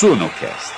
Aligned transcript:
Sunocast. 0.00 0.72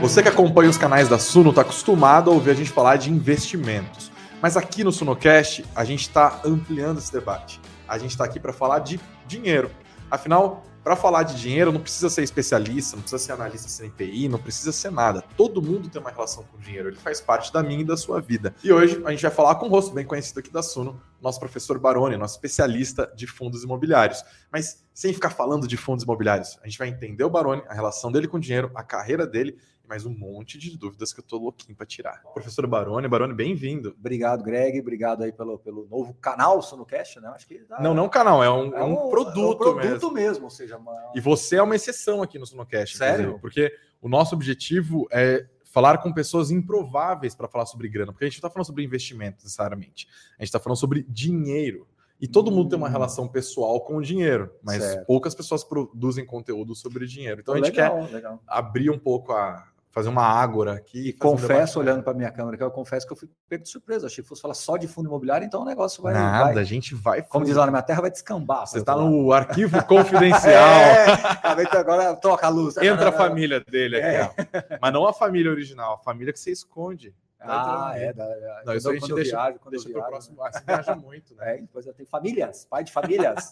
Você 0.00 0.20
que 0.20 0.28
acompanha 0.28 0.68
os 0.68 0.76
canais 0.76 1.08
da 1.08 1.16
Suno 1.16 1.50
está 1.50 1.62
acostumado 1.62 2.28
a 2.28 2.34
ouvir 2.34 2.50
a 2.50 2.54
gente 2.54 2.72
falar 2.72 2.96
de 2.96 3.08
investimentos. 3.08 4.10
Mas 4.42 4.56
aqui 4.56 4.82
no 4.82 4.90
Sunocast, 4.90 5.64
a 5.76 5.84
gente 5.84 6.00
está 6.00 6.40
ampliando 6.44 6.98
esse 6.98 7.12
debate. 7.12 7.60
A 7.86 7.96
gente 7.98 8.10
está 8.10 8.24
aqui 8.24 8.40
para 8.40 8.52
falar 8.52 8.80
de 8.80 8.98
dinheiro. 9.28 9.70
Afinal, 10.10 10.64
para 10.86 10.94
falar 10.94 11.24
de 11.24 11.34
dinheiro, 11.34 11.72
não 11.72 11.80
precisa 11.80 12.08
ser 12.08 12.22
especialista, 12.22 12.94
não 12.94 13.02
precisa 13.02 13.18
ser 13.20 13.32
analista 13.32 13.68
CNPI, 13.68 14.28
não 14.28 14.38
precisa 14.38 14.70
ser 14.70 14.92
nada. 14.92 15.20
Todo 15.36 15.60
mundo 15.60 15.88
tem 15.88 16.00
uma 16.00 16.12
relação 16.12 16.44
com 16.44 16.56
o 16.56 16.60
dinheiro, 16.60 16.90
ele 16.90 16.96
faz 16.96 17.20
parte 17.20 17.52
da 17.52 17.60
minha 17.60 17.80
e 17.80 17.84
da 17.84 17.96
sua 17.96 18.20
vida. 18.20 18.54
E 18.62 18.72
hoje 18.72 19.02
a 19.04 19.10
gente 19.10 19.22
vai 19.22 19.32
falar 19.32 19.56
com 19.56 19.66
o 19.66 19.68
rosto 19.68 19.92
bem 19.92 20.04
conhecido 20.04 20.38
aqui 20.38 20.48
da 20.48 20.62
Suno, 20.62 21.02
nosso 21.20 21.40
professor 21.40 21.76
Baroni, 21.80 22.16
nosso 22.16 22.36
especialista 22.36 23.12
de 23.16 23.26
fundos 23.26 23.64
imobiliários. 23.64 24.22
Mas 24.48 24.86
sem 24.94 25.12
ficar 25.12 25.30
falando 25.30 25.66
de 25.66 25.76
fundos 25.76 26.04
imobiliários, 26.04 26.56
a 26.62 26.68
gente 26.68 26.78
vai 26.78 26.86
entender 26.86 27.24
o 27.24 27.30
Baroni, 27.30 27.64
a 27.66 27.74
relação 27.74 28.12
dele 28.12 28.28
com 28.28 28.36
o 28.36 28.40
dinheiro, 28.40 28.70
a 28.72 28.84
carreira 28.84 29.26
dele 29.26 29.58
mais 29.88 30.04
um 30.04 30.10
monte 30.10 30.58
de 30.58 30.76
dúvidas 30.76 31.12
que 31.12 31.20
eu 31.20 31.24
tô 31.24 31.38
louquinho 31.38 31.76
para 31.76 31.86
tirar. 31.86 32.22
Professor 32.32 32.66
Baroni, 32.66 33.08
Baroni, 33.08 33.34
bem-vindo. 33.34 33.94
Obrigado, 33.98 34.42
Greg. 34.42 34.80
Obrigado 34.80 35.22
aí 35.22 35.32
pelo, 35.32 35.58
pelo 35.58 35.86
novo 35.86 36.14
canal 36.14 36.60
Sonocast, 36.60 37.20
né? 37.20 37.28
Acho 37.28 37.46
que 37.46 37.58
dá... 37.68 37.80
Não, 37.80 37.94
não 37.94 38.08
canal, 38.08 38.42
é 38.42 38.50
um, 38.50 38.74
é 38.74 38.74
um, 38.74 38.76
é 38.76 38.84
um 38.84 39.10
produto, 39.10 39.40
é 39.40 39.68
um 39.68 39.74
produto 39.76 39.82
mesmo. 39.82 40.12
mesmo. 40.12 40.44
ou 40.44 40.50
seja, 40.50 40.76
uma... 40.76 41.12
E 41.14 41.20
você 41.20 41.56
é 41.56 41.62
uma 41.62 41.76
exceção 41.76 42.22
aqui 42.22 42.38
no 42.38 42.46
Sonocast. 42.46 42.96
Sério? 42.96 43.38
Porque 43.40 43.72
o 44.00 44.08
nosso 44.08 44.34
objetivo 44.34 45.06
é 45.12 45.46
falar 45.64 45.98
com 45.98 46.12
pessoas 46.12 46.50
improváveis 46.50 47.34
para 47.34 47.46
falar 47.46 47.66
sobre 47.66 47.88
grana, 47.88 48.12
porque 48.12 48.24
a 48.24 48.28
gente 48.28 48.36
não 48.36 48.48
está 48.48 48.50
falando 48.50 48.66
sobre 48.66 48.82
investimento 48.82 49.44
necessariamente. 49.44 50.08
A 50.38 50.42
gente 50.42 50.48
está 50.48 50.58
falando 50.58 50.78
sobre 50.78 51.04
dinheiro. 51.08 51.86
E 52.20 52.26
todo 52.26 52.50
mundo 52.50 52.70
tem 52.70 52.78
uma 52.78 52.88
hum. 52.88 52.90
relação 52.90 53.28
pessoal 53.28 53.80
com 53.82 53.96
o 53.96 54.02
dinheiro, 54.02 54.50
mas 54.62 54.82
certo. 54.82 55.06
poucas 55.06 55.34
pessoas 55.34 55.62
produzem 55.62 56.24
conteúdo 56.24 56.74
sobre 56.74 57.06
dinheiro. 57.06 57.40
Então 57.42 57.54
a 57.54 57.58
gente 57.58 57.66
legal, 57.66 58.06
quer 58.06 58.14
legal. 58.14 58.42
abrir 58.46 58.90
um 58.90 58.98
pouco 58.98 59.32
a, 59.32 59.68
fazer 59.96 60.10
uma 60.10 60.24
ágora 60.24 60.74
aqui. 60.74 61.08
E 61.08 61.12
confesso, 61.14 61.78
um 61.78 61.82
olhando 61.82 62.02
para 62.02 62.12
minha 62.12 62.30
câmera, 62.30 62.54
que 62.58 62.62
eu 62.62 62.70
confesso 62.70 63.06
que 63.06 63.14
eu 63.14 63.16
fui 63.16 63.30
pego 63.48 63.62
de 63.62 63.70
surpresa. 63.70 64.06
Achei 64.06 64.22
que 64.22 64.28
fosse 64.28 64.42
falar 64.42 64.52
só 64.52 64.76
de 64.76 64.86
fundo 64.86 65.08
imobiliário, 65.08 65.46
então 65.46 65.62
o 65.62 65.64
negócio 65.64 66.02
vai. 66.02 66.12
Nada, 66.12 66.52
vai, 66.52 66.58
a 66.58 66.64
gente 66.64 66.94
vai. 66.94 67.22
Como 67.22 67.46
diz 67.46 67.56
lá 67.56 67.64
na 67.64 67.72
minha 67.72 67.82
terra, 67.82 68.02
vai 68.02 68.10
descambar. 68.10 68.66
Você 68.66 68.80
está 68.80 68.94
no 68.94 69.32
arquivo 69.32 69.82
confidencial. 69.86 70.52
é, 71.72 71.78
agora 71.78 72.14
toca 72.14 72.46
a 72.46 72.50
luz. 72.50 72.76
Entra 72.76 73.08
a 73.08 73.12
família 73.12 73.58
dele 73.58 73.96
aqui, 73.96 74.34
é. 74.52 74.78
Mas 74.82 74.92
não 74.92 75.06
a 75.06 75.14
família 75.14 75.50
original, 75.50 75.94
a 75.94 75.98
família 75.98 76.30
que 76.30 76.40
você 76.40 76.50
esconde. 76.50 77.14
Ah, 77.40 77.92
é, 77.94 78.12
da, 78.12 78.26
não, 78.66 78.74
isso 78.74 78.90
a 78.90 78.94
gente 78.94 79.14
deixa, 79.14 79.30
viajo, 79.30 79.58
deixa 79.70 79.88
para 79.88 80.00
o 80.00 80.06
próximo. 80.08 80.42
Ah, 80.42 80.52
você 80.52 80.60
viaja 80.66 80.94
muito, 80.94 81.34
né? 81.36 81.54
É, 81.54 81.60
depois 81.60 81.86
eu 81.86 81.94
tenho 81.94 82.08
famílias, 82.08 82.66
pai 82.66 82.84
de 82.84 82.92
famílias. 82.92 83.50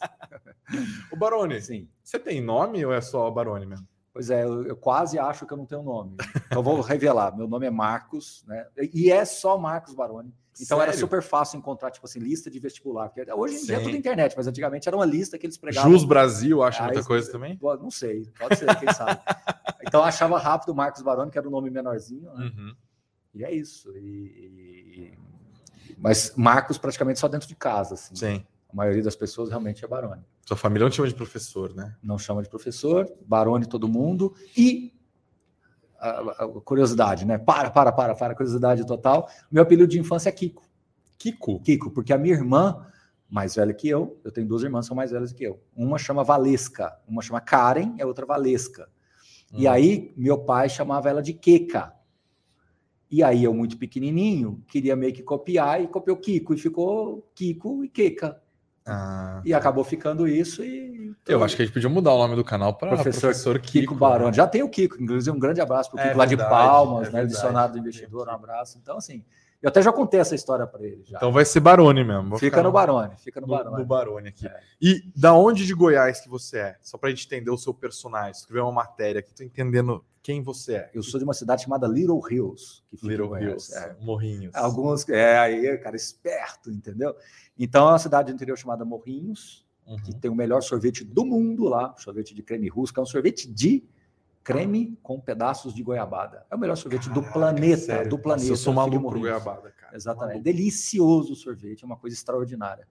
o 1.11 1.17
Barone, 1.17 1.61
Sim. 1.62 1.89
você 2.03 2.19
tem 2.19 2.42
nome 2.42 2.84
ou 2.84 2.92
é 2.92 3.01
só 3.01 3.31
Barone 3.31 3.64
mesmo? 3.64 3.86
Pois 4.15 4.31
é, 4.31 4.45
eu, 4.45 4.65
eu, 4.65 4.77
quase 4.77 5.19
acho 5.19 5.45
que 5.45 5.53
eu 5.53 5.57
não 5.57 5.67
tenho 5.67 5.83
nome. 5.83 6.17
Então 6.47 6.62
vou 6.62 6.81
revelar. 6.81 7.37
Meu 7.37 7.48
nome 7.48 7.67
é 7.67 7.70
Marcos, 7.70 8.45
né? 8.47 8.65
E 8.93 9.11
é 9.11 9.25
só 9.25 9.59
Marcos 9.59 9.93
Baroni. 9.93 10.33
Então 10.55 10.79
Sério? 10.79 10.83
era 10.93 10.97
super 10.97 11.20
fácil 11.20 11.59
encontrar, 11.59 11.91
tipo 11.91 12.07
assim, 12.07 12.20
lista 12.20 12.48
de 12.48 12.61
vestibular. 12.61 13.12
Hoje 13.37 13.57
em 13.57 13.59
Sim. 13.59 13.67
dia 13.67 13.77
é 13.77 13.81
tudo 13.81 13.97
internet, 13.97 14.35
mas 14.37 14.47
antigamente 14.47 14.89
era 14.89 14.97
uma 14.97 15.05
lista 15.05 15.37
que 15.37 15.45
eles 15.45 15.57
pregavam. 15.57 15.91
Jus 15.91 16.05
Brasil 16.05 16.62
acha 16.62 16.85
muita 16.85 17.03
coisa 17.03 17.33
também? 17.33 17.59
Não 17.61 17.91
sei, 17.91 18.25
pode 18.39 18.57
ser, 18.57 18.73
quem 18.79 18.92
sabe. 18.92 19.20
Então 19.83 20.01
eu 20.01 20.05
achava 20.05 20.39
rápido 20.39 20.73
Marcos 20.73 21.03
Baroni, 21.03 21.33
que 21.33 21.37
era 21.37 21.48
o 21.48 21.51
um 21.51 21.53
nome 21.53 21.69
menorzinho, 21.70 22.33
né? 22.35 22.45
Uhum. 22.45 22.77
E 23.35 23.45
é 23.45 23.53
isso. 23.53 23.91
E, 23.97 23.98
e... 23.98 25.19
Mas 25.98 26.33
Marcos 26.37 26.79
praticamente 26.79 27.19
só 27.19 27.27
dentro 27.27 27.48
de 27.48 27.57
casa, 27.57 27.95
assim. 27.95 28.15
Sim. 28.15 28.47
A 28.75 28.77
maioria 28.77 29.05
das 29.05 29.14
pessoas 29.14 29.50
realmente 29.50 29.84
é 29.84 29.89
Baroni. 29.89 30.25
Sua 30.44 30.56
família 30.56 30.84
não 30.84 30.92
chama 30.92 31.06
de 31.06 31.14
professor, 31.14 31.72
né? 31.72 31.94
Não 32.03 32.18
chama 32.18 32.42
de 32.42 32.48
professor, 32.48 33.08
Barone 33.24 33.67
todo 33.67 33.86
mundo. 33.86 34.35
E 34.57 34.92
a, 35.96 36.45
a, 36.45 36.48
curiosidade, 36.64 37.24
né? 37.24 37.39
Para, 37.39 37.70
para, 37.70 37.92
para, 37.92 38.17
para, 38.17 38.34
curiosidade 38.34 38.84
total. 38.84 39.29
Meu 39.48 39.63
apelido 39.63 39.86
de 39.86 40.01
infância 40.01 40.29
é 40.29 40.33
Kiko. 40.33 40.64
Kiko? 41.17 41.61
Kiko, 41.61 41.90
porque 41.92 42.13
a 42.13 42.18
minha 42.18 42.34
irmã, 42.34 42.84
mais 43.30 43.55
velha 43.55 43.73
que 43.73 43.89
eu, 43.89 44.20
eu 44.24 44.33
tenho 44.33 44.48
duas 44.48 44.64
irmãs 44.64 44.86
são 44.86 44.96
mais 44.96 45.13
velhas 45.13 45.33
que 45.33 45.45
eu. 45.45 45.63
Uma 45.77 45.96
chama 45.96 46.24
Valesca, 46.24 46.98
uma 47.07 47.23
chama 47.23 47.40
Karen 47.40 47.95
e 47.96 48.02
a 48.02 48.07
outra 48.07 48.27
Valesca. 48.27 48.89
Hum. 49.52 49.61
E 49.61 49.68
aí, 49.68 50.13
meu 50.17 50.39
pai 50.39 50.68
chamava 50.68 51.08
ela 51.08 51.23
de 51.23 51.33
Keka. 51.33 51.95
E 53.08 53.23
aí, 53.23 53.45
eu, 53.45 53.55
muito 53.55 53.79
pequenininho, 53.79 54.64
queria 54.67 54.96
meio 54.96 55.14
que 55.14 55.23
copiar 55.23 55.80
e 55.80 55.86
copiou 55.86 56.17
Kiko, 56.17 56.55
e 56.55 56.58
ficou 56.58 57.30
Kiko 57.36 57.84
e 57.84 57.89
Keka. 57.89 58.42
Ah, 58.86 59.40
e 59.45 59.55
acabou 59.55 59.83
ficando 59.83 60.28
isso 60.28 60.62
e. 60.62 61.14
Eu 61.27 61.42
acho 61.42 61.56
que 61.56 61.62
a 61.62 61.64
gente 61.64 61.72
podia 61.72 61.89
mudar 61.89 62.12
o 62.12 62.18
nome 62.18 62.36
do 62.36 62.45
canal 62.45 62.74
para 62.74 62.89
professor, 62.89 63.28
professor 63.28 63.58
Kiko, 63.58 63.95
Kiko. 63.95 64.18
Né? 64.18 64.33
Já 64.33 64.46
tem 64.46 64.62
o 64.62 64.68
Kiko, 64.68 65.02
inclusive 65.02 65.34
um 65.34 65.40
grande 65.40 65.61
abraço 65.61 65.90
para 65.90 65.96
o 65.96 66.00
é 66.00 66.02
Kiko 66.08 66.14
é 66.14 66.18
lá 66.18 66.27
de 66.27 66.36
Palmas, 66.36 67.08
é 67.08 67.12
né? 67.12 67.24
Dicionário 67.24 67.72
do 67.72 67.78
investidor, 67.78 68.28
um 68.28 68.33
abraço. 68.33 68.78
Então, 68.78 68.98
assim, 68.98 69.24
eu 69.62 69.70
até 69.70 69.80
já 69.80 69.90
contei 69.90 70.20
essa 70.20 70.34
história 70.34 70.67
para 70.67 70.84
ele. 70.84 71.02
Já. 71.06 71.17
Então 71.17 71.33
vai 71.33 71.46
ser 71.46 71.61
Barone 71.61 72.05
mesmo. 72.05 72.28
Vou 72.28 72.39
fica 72.39 72.62
no 72.62 72.70
Barone, 72.70 73.17
fica 73.17 73.40
no, 73.40 73.46
no 73.46 73.52
Barone. 73.55 73.78
No 73.78 73.84
Barone 73.86 74.28
aqui. 74.28 74.46
É. 74.46 74.61
E 74.83 75.01
da 75.16 75.33
onde 75.33 75.64
de 75.64 75.72
Goiás 75.72 76.20
que 76.20 76.28
você 76.28 76.58
é? 76.58 76.77
Só 76.83 76.98
para 76.98 77.08
a 77.08 77.11
gente 77.11 77.24
entender 77.24 77.51
o 77.51 77.56
seu 77.56 77.72
personagem. 77.72 78.33
Escrever 78.33 78.61
uma 78.61 78.72
matéria 78.72 79.20
aqui, 79.20 79.33
tô 79.34 79.42
entendendo 79.42 80.05
quem 80.24 80.42
você 80.42 80.77
é. 80.77 80.90
Eu 80.95 81.02
sou 81.02 81.20
de 81.20 81.24
uma 81.24 81.35
cidade 81.35 81.64
chamada 81.64 81.86
Little 81.86 82.18
Hills. 82.30 82.83
Little 83.02 83.39
Hills, 83.39 83.77
é. 83.77 83.95
Morrinhos. 84.01 84.55
Alguns, 84.55 85.07
é, 85.07 85.39
aí, 85.39 85.77
cara, 85.77 85.95
esperto, 85.95 86.70
entendeu? 86.70 87.14
Então 87.58 87.86
é 87.86 87.92
uma 87.92 87.98
cidade 87.98 88.33
do 88.33 88.34
interior 88.34 88.57
chamada 88.57 88.86
Morrinhos, 88.86 89.67
uhum. 89.86 89.98
que 89.98 90.14
tem 90.14 90.30
o 90.30 90.34
melhor 90.34 90.63
sorvete 90.63 91.05
do 91.05 91.27
mundo 91.27 91.64
lá, 91.64 91.95
sorvete 91.98 92.34
de 92.34 92.42
creme 92.42 92.68
rusco, 92.68 92.98
é 92.98 93.02
um 93.02 93.07
sorvete 93.07 93.52
de 93.52 93.86
creme 94.42 94.98
com 95.02 95.20
pedaços 95.20 95.74
de 95.74 95.83
goiabada. 95.83 96.46
É 96.51 96.57
o 96.57 96.58
melhor 96.58 96.77
sorvete 96.79 97.11
Caraca, 97.11 97.20
do 97.20 97.33
planeta, 97.33 98.05
do 98.08 98.18
planeta. 98.18 98.48
eu 98.48 98.57
sou 98.57 98.73
maluco 98.73 99.11
por 99.11 99.18
goiabada, 99.18 99.73
cara. 99.73 99.95
Exatamente. 99.95 100.36
Maluco. 100.36 100.45
Delicioso 100.45 101.34
o 101.34 101.36
sorvete, 101.36 101.83
é 101.83 101.86
uma 101.86 101.98
coisa 101.98 102.17
extraordinária. 102.17 102.89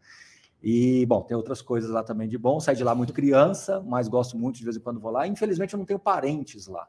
E, 0.62 1.04
bom, 1.08 1.24
tem 1.24 1.36
outras 1.36 1.64
coisas 1.64 1.90
lá 1.90 2.04
também 2.04 2.28
de 2.30 2.38
bom. 2.38 2.60
Saí 2.60 2.76
de 2.76 2.84
lá 2.84 2.94
muito 2.94 3.12
criança, 3.12 3.82
mas 3.82 4.08
gosto 4.08 4.38
muito 4.38 4.58
de 4.58 4.64
vez 4.64 4.78
em 4.78 4.80
quando 4.80 5.00
vou 5.00 5.12
lá. 5.12 5.28
Infelizmente, 5.28 5.74
eu 5.74 5.80
não 5.80 5.86
tenho 5.86 6.00
parentes 6.00 6.68
lá 6.68 6.88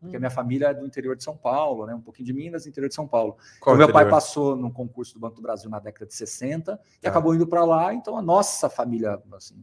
porque 0.00 0.16
a 0.16 0.20
minha 0.20 0.30
família 0.30 0.68
é 0.68 0.74
do 0.74 0.86
interior 0.86 1.16
de 1.16 1.24
São 1.24 1.36
Paulo, 1.36 1.86
né? 1.86 1.94
Um 1.94 2.00
pouquinho 2.00 2.26
de 2.26 2.32
Minas, 2.32 2.66
interior 2.66 2.88
de 2.88 2.94
São 2.94 3.06
Paulo. 3.06 3.36
Qual 3.60 3.74
então, 3.74 3.86
meu 3.86 3.92
pai 3.92 4.08
passou 4.08 4.54
num 4.54 4.70
concurso 4.70 5.14
do 5.14 5.20
Banco 5.20 5.36
do 5.36 5.42
Brasil 5.42 5.68
na 5.68 5.80
década 5.80 6.06
de 6.06 6.14
60 6.14 6.80
e 6.98 7.00
tá. 7.02 7.10
acabou 7.10 7.34
indo 7.34 7.46
para 7.46 7.64
lá, 7.64 7.92
então 7.92 8.16
a 8.16 8.22
nossa 8.22 8.70
família, 8.70 9.20
assim, 9.32 9.56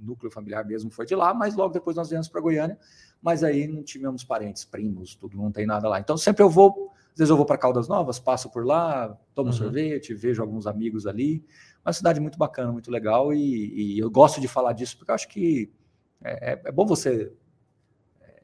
núcleo 0.00 0.30
familiar 0.30 0.64
mesmo 0.64 0.90
foi 0.90 1.06
de 1.06 1.14
lá, 1.14 1.34
mas 1.34 1.54
logo 1.54 1.72
depois 1.72 1.96
nós 1.96 2.08
viemos 2.08 2.28
para 2.28 2.40
Goiânia, 2.40 2.78
mas 3.20 3.42
aí 3.42 3.66
não 3.66 3.82
tivemos 3.82 4.24
parentes, 4.24 4.64
primos, 4.64 5.14
tudo, 5.14 5.36
não 5.36 5.50
tem 5.50 5.66
nada 5.66 5.88
lá. 5.88 5.98
Então 5.98 6.16
sempre 6.16 6.42
eu 6.42 6.50
vou, 6.50 6.92
às 7.12 7.18
vezes 7.18 7.30
eu 7.30 7.36
vou 7.36 7.46
para 7.46 7.58
Caldas 7.58 7.88
Novas, 7.88 8.18
passo 8.18 8.50
por 8.50 8.64
lá, 8.64 9.16
tomo 9.34 9.48
uhum. 9.48 9.56
sorvete, 9.56 10.14
vejo 10.14 10.42
alguns 10.42 10.66
amigos 10.66 11.06
ali. 11.06 11.44
Uma 11.84 11.92
cidade 11.92 12.20
muito 12.20 12.38
bacana, 12.38 12.70
muito 12.70 12.90
legal 12.90 13.32
e, 13.32 13.94
e 13.94 13.98
eu 13.98 14.10
gosto 14.10 14.40
de 14.40 14.48
falar 14.48 14.72
disso 14.72 14.98
porque 14.98 15.10
eu 15.10 15.14
acho 15.14 15.28
que 15.28 15.72
é, 16.22 16.52
é, 16.52 16.62
é 16.66 16.72
bom 16.72 16.86
você 16.86 17.32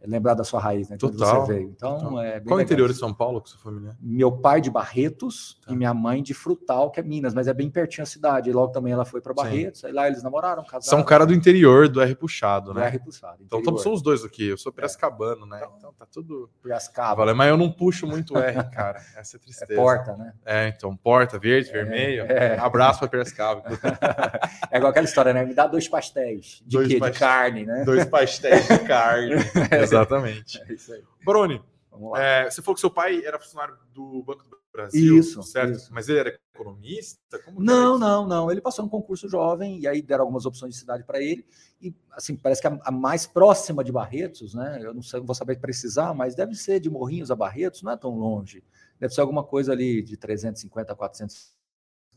lembrar 0.07 0.35
da 0.35 0.45
sua 0.45 0.61
raiz, 0.61 0.89
né? 0.89 0.97
Total. 0.97 1.47
você 1.47 1.53
veio. 1.53 1.71
Então, 1.71 1.99
total. 1.99 2.21
é 2.21 2.41
Qual 2.41 2.59
é 2.59 2.63
o 2.63 2.65
interior 2.65 2.89
de 2.89 2.99
São 2.99 3.13
Paulo 3.13 3.41
que 3.41 3.51
sua 3.51 3.61
família? 3.61 3.97
Meu 4.01 4.31
pai 4.33 4.61
de 4.61 4.71
Barretos 4.71 5.61
tá. 5.65 5.73
e 5.73 5.77
minha 5.77 5.95
mãe 5.95 6.23
de 6.23 6.35
Frutal, 6.35 6.91
que 6.91 7.01
é 7.01 7.03
Minas, 7.03 7.35
mas 7.35 7.49
é 7.49 7.55
bem 7.55 7.71
pertinho 7.71 8.03
a 8.03 8.07
cidade. 8.07 8.51
E 8.51 8.53
logo 8.53 8.73
também 8.73 8.93
ela 8.93 9.05
foi 9.05 9.21
para 9.21 9.33
Barretos, 9.33 9.81
Sim. 9.81 9.89
aí 9.89 9.93
lá 9.93 10.07
eles 10.07 10.23
namoraram, 10.23 10.63
casaram. 10.65 10.83
São 10.83 11.03
cara 11.03 11.25
do 11.27 11.35
interior 11.35 11.89
do 11.89 12.01
R 12.01 12.15
puxado, 12.15 12.75
né? 12.75 12.83
Do 12.83 12.87
R 12.87 12.99
puxado. 12.99 13.43
Então 13.43 13.61
Então 13.61 13.79
somos 13.79 14.03
dois 14.03 14.25
aqui. 14.25 14.49
Eu 14.49 14.59
sou 14.59 14.73
Piracicabano, 14.73 15.47
é. 15.47 15.49
né? 15.49 15.57
Então, 15.59 15.75
então 15.79 15.93
tá 15.93 16.07
tudo 16.11 16.51
Piracicaba. 16.63 17.35
Mas 17.35 17.49
eu 17.49 17.57
não 17.57 17.71
puxo 17.71 18.07
muito 18.07 18.37
R, 18.37 18.63
cara. 18.71 19.01
Essa 19.17 19.37
é, 19.37 19.39
é 19.39 19.41
tristeza. 19.41 19.73
É 19.73 19.77
porta, 19.77 20.17
né? 20.17 20.33
É, 20.45 20.69
então 20.69 20.97
porta, 20.97 21.39
verde, 21.39 21.71
é, 21.71 21.73
vermelho. 21.73 22.25
É. 22.25 22.59
Abraço 22.59 23.01
para 23.01 23.09
Piracicaba. 23.09 23.63
é 24.71 24.77
igual 24.77 24.91
aquela 24.91 25.07
história, 25.07 25.33
né? 25.33 25.45
Me 25.45 25.55
dá 25.55 25.67
dois 25.67 25.89
pastéis. 25.89 26.63
De 26.67 26.77
dois 26.77 26.89
quê? 26.89 27.01
De 27.01 27.11
carne, 27.13 27.65
né? 27.65 27.85
Dois 27.85 28.05
pastéis 28.05 28.67
de 28.69 28.79
carne. 28.81 29.35
Exatamente. 29.95 30.61
É 30.63 30.73
isso 30.73 30.93
aí. 30.93 31.03
Bruni, 31.25 31.63
é, 32.17 32.51
você 32.51 32.61
falou 32.61 32.75
que 32.75 32.81
seu 32.81 32.91
pai 32.91 33.25
era 33.25 33.39
funcionário 33.39 33.77
do 33.93 34.23
Banco 34.23 34.45
do 34.49 34.59
Brasil, 34.73 35.19
isso, 35.19 35.43
certo? 35.43 35.77
Isso. 35.77 35.95
Mas 35.95 36.09
ele 36.09 36.19
era 36.19 36.39
economista? 36.55 37.39
Como 37.45 37.63
não, 37.63 37.97
não, 37.99 38.27
não. 38.27 38.51
Ele 38.51 38.61
passou 38.61 38.85
um 38.85 38.89
concurso 38.89 39.29
jovem 39.29 39.79
e 39.79 39.87
aí 39.87 40.03
deram 40.03 40.23
algumas 40.23 40.45
opções 40.45 40.75
de 40.75 40.81
cidade 40.81 41.05
para 41.05 41.23
ele. 41.23 41.47
E 41.81 41.95
assim, 42.13 42.37
parece 42.37 42.61
que 42.61 42.67
a, 42.67 42.79
a, 42.85 42.91
mais 42.91 43.27
próxima 43.27 43.85
de 43.85 43.93
Barretos, 43.93 44.55
né? 44.55 44.81
Eu 44.83 44.93
não 44.93 45.03
sei, 45.03 45.21
vou 45.21 45.35
saber 45.35 45.61
precisar, 45.61 46.13
mas 46.15 46.35
deve 46.35 46.55
ser 46.55 46.81
de 46.81 46.91
Morrinhos 46.91 47.31
a 47.31 47.37
Barretos, 47.37 47.83
não 47.83 47.93
é 47.93 47.97
tão 47.97 48.19
longe. 48.19 48.65
Deve 48.99 49.15
ser 49.15 49.21
alguma 49.21 49.45
coisa 49.45 49.73
ali 49.73 50.03
de 50.03 50.17
350 50.17 50.93
a 50.93 50.97
400 50.97 51.55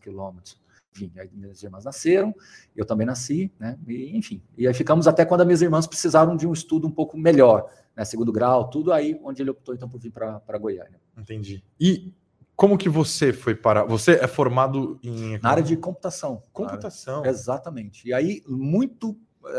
quilômetros 0.02 0.60
enfim, 0.96 1.12
aí 1.18 1.30
minhas 1.32 1.62
irmãs 1.62 1.86
nasceram, 1.86 2.34
eu 2.76 2.86
também 2.86 3.06
nasci, 3.06 3.52
né? 3.60 3.78
E, 3.88 4.18
enfim, 4.18 4.42
e 4.58 4.68
aí 4.68 4.74
ficamos 4.74 5.08
até 5.08 5.26
quando 5.26 5.42
as 5.42 5.48
minhas 5.48 5.62
irmãs 5.62 5.88
precisaram 5.88 6.36
de 6.36 6.48
um 6.48 6.54
estudo 6.54 6.88
um 6.88 6.92
pouco 6.92 7.18
melhor, 7.18 7.70
né? 7.96 8.04
Segundo 8.04 8.32
grau, 8.32 8.70
tudo 8.70 8.92
aí 8.92 9.20
onde 9.24 9.42
ele 9.42 9.52
optou 9.52 9.76
então 9.76 9.88
por 9.88 10.00
vir 10.00 10.12
para 10.12 10.58
Goiânia. 10.58 11.00
Entendi. 11.18 11.64
E 11.80 12.14
como 12.58 12.76
que 12.76 12.90
você 12.90 13.32
foi 13.32 13.56
para. 13.56 13.84
Você 13.84 14.14
é 14.14 14.28
formado 14.28 15.00
em. 15.04 15.38
Na 15.40 15.52
área 15.52 15.64
de 15.64 15.78
computação. 15.78 16.42
computação. 16.52 17.24
Exatamente. 17.24 18.08
E 18.08 18.14
aí, 18.14 18.42
muito. 18.48 19.16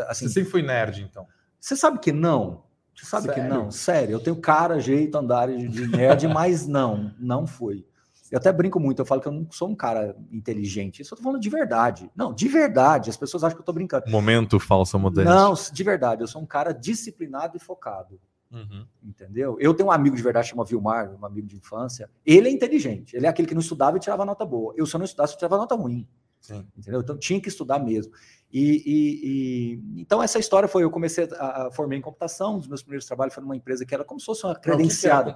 Assim, 0.07 0.27
Você 0.27 0.33
sempre 0.33 0.51
foi 0.51 0.61
nerd, 0.61 1.01
então. 1.09 1.25
Você 1.59 1.75
sabe 1.75 1.99
que 1.99 2.11
não? 2.11 2.63
Você 2.93 3.05
sabe 3.05 3.29
que 3.29 3.35
Sério? 3.35 3.49
não? 3.49 3.71
Sério, 3.71 4.13
eu 4.13 4.19
tenho 4.19 4.35
cara, 4.35 4.79
jeito, 4.79 5.17
andar 5.17 5.47
de 5.47 5.87
nerd, 5.87 6.27
mas 6.27 6.67
não, 6.67 7.13
não 7.17 7.47
fui. 7.47 7.85
Eu 8.31 8.37
até 8.37 8.51
brinco 8.51 8.79
muito, 8.79 9.01
eu 9.01 9.05
falo 9.05 9.21
que 9.21 9.27
eu 9.27 9.31
não 9.31 9.47
sou 9.51 9.69
um 9.69 9.75
cara 9.75 10.15
inteligente. 10.31 11.01
Isso 11.01 11.13
eu 11.13 11.17
tô 11.17 11.23
falando 11.23 11.41
de 11.41 11.49
verdade. 11.49 12.11
Não, 12.15 12.33
de 12.33 12.47
verdade. 12.47 13.09
As 13.09 13.17
pessoas 13.17 13.43
acham 13.43 13.55
que 13.55 13.61
eu 13.61 13.65
tô 13.65 13.73
brincando. 13.73 14.09
Momento 14.09 14.59
falsa 14.59 14.97
modéstia. 14.97 15.33
Não, 15.33 15.53
de 15.53 15.83
verdade. 15.83 16.21
Eu 16.21 16.27
sou 16.27 16.41
um 16.41 16.45
cara 16.45 16.71
disciplinado 16.71 17.57
e 17.57 17.59
focado. 17.59 18.19
Uhum. 18.51 18.85
Entendeu? 19.03 19.57
Eu 19.59 19.73
tenho 19.73 19.89
um 19.89 19.91
amigo 19.91 20.15
de 20.15 20.23
verdade, 20.23 20.47
chama 20.47 20.65
Vilmar, 20.65 21.11
um 21.19 21.25
amigo 21.25 21.47
de 21.47 21.55
infância. 21.55 22.09
Ele 22.25 22.47
é 22.47 22.51
inteligente. 22.51 23.15
Ele 23.15 23.25
é 23.25 23.29
aquele 23.29 23.47
que 23.47 23.53
não 23.53 23.61
estudava 23.61 23.97
e 23.97 23.99
tirava 23.99 24.25
nota 24.25 24.45
boa. 24.45 24.73
Eu, 24.75 24.85
se 24.85 24.95
eu 24.95 24.99
não 24.99 25.05
estudasse, 25.05 25.33
eu 25.33 25.37
tirava 25.37 25.57
nota 25.57 25.75
ruim. 25.75 26.07
Sim. 26.39 26.65
Entendeu? 26.77 27.01
Então 27.01 27.17
tinha 27.17 27.39
que 27.41 27.49
estudar 27.49 27.79
mesmo. 27.79 28.13
E, 28.51 28.81
e- 28.83 29.73
e- 29.95 30.01
então 30.01 30.23
essa 30.23 30.39
história 30.39 30.67
foi: 30.67 30.83
eu 30.83 30.89
comecei 30.89 31.29
a, 31.37 31.67
a 31.67 31.71
formei 31.71 31.99
em 31.99 32.01
computação. 32.01 32.55
Um 32.55 32.57
dos 32.57 32.67
meus 32.67 32.81
primeiros 32.81 33.05
trabalhos 33.05 33.31
foi 33.35 33.43
numa 33.43 33.55
empresa 33.55 33.85
que 33.85 33.93
era 33.93 34.03
como 34.03 34.19
se 34.19 34.25
fosse 34.25 34.43
uma 34.43 34.53
Não, 34.53 34.53
o 34.53 34.61
que 34.61 34.61
que 34.63 34.75
credenciada. 34.75 35.35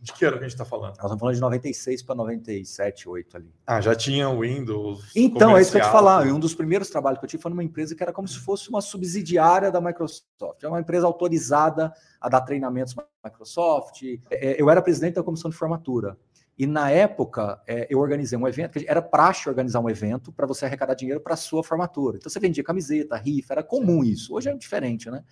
De 0.00 0.12
que 0.14 0.24
ano 0.24 0.38
que 0.38 0.44
a 0.44 0.48
gente 0.48 0.52
está 0.54 0.64
falando? 0.64 0.90
Nós 0.96 0.98
estamos 1.04 1.20
falando 1.20 1.34
de 1.34 1.40
96 1.42 2.02
para 2.02 2.14
97, 2.14 3.08
8 3.10 3.36
ali. 3.36 3.52
Ah, 3.66 3.80
já 3.82 3.94
tinha 3.94 4.30
o 4.30 4.40
Windows. 4.40 5.10
Então, 5.14 5.54
é 5.56 5.60
isso 5.60 5.70
que 5.70 5.76
eu 5.76 5.82
te 5.82 5.90
falar. 5.90 6.26
Um 6.26 6.40
dos 6.40 6.54
primeiros 6.54 6.88
trabalhos 6.88 7.18
que 7.18 7.26
eu 7.26 7.28
tive 7.28 7.42
foi 7.42 7.50
numa 7.50 7.64
empresa 7.64 7.94
que 7.94 8.02
era 8.02 8.12
como 8.12 8.26
se 8.26 8.38
fosse 8.38 8.70
uma 8.70 8.80
subsidiária 8.80 9.70
da 9.70 9.80
Microsoft. 9.80 10.62
É 10.62 10.68
uma 10.68 10.80
empresa 10.80 11.06
autorizada 11.06 11.92
a 12.18 12.28
dar 12.30 12.40
treinamentos 12.40 12.94
para 12.94 13.04
a 13.22 13.28
Microsoft. 13.28 14.02
É, 14.30 14.60
Eu 14.60 14.70
era 14.70 14.80
presidente 14.80 15.14
da 15.16 15.22
comissão 15.22 15.50
de 15.50 15.56
formatura. 15.56 16.16
E 16.58 16.66
na 16.66 16.90
época, 16.90 17.60
é, 17.66 17.86
eu 17.90 17.98
organizei 17.98 18.38
um 18.38 18.48
evento, 18.48 18.78
que 18.78 18.86
era 18.88 19.02
praxe 19.02 19.48
organizar 19.48 19.80
um 19.80 19.90
evento 19.90 20.32
para 20.32 20.46
você 20.46 20.64
arrecadar 20.64 20.94
dinheiro 20.94 21.20
para 21.20 21.34
a 21.34 21.36
sua 21.36 21.62
formatura. 21.62 22.16
Então, 22.16 22.30
você 22.30 22.40
vendia 22.40 22.64
camiseta, 22.64 23.16
rifa, 23.16 23.54
era 23.54 23.62
comum 23.62 24.02
isso. 24.02 24.34
Hoje 24.34 24.48
é 24.48 24.54
diferente, 24.54 25.10
né? 25.10 25.22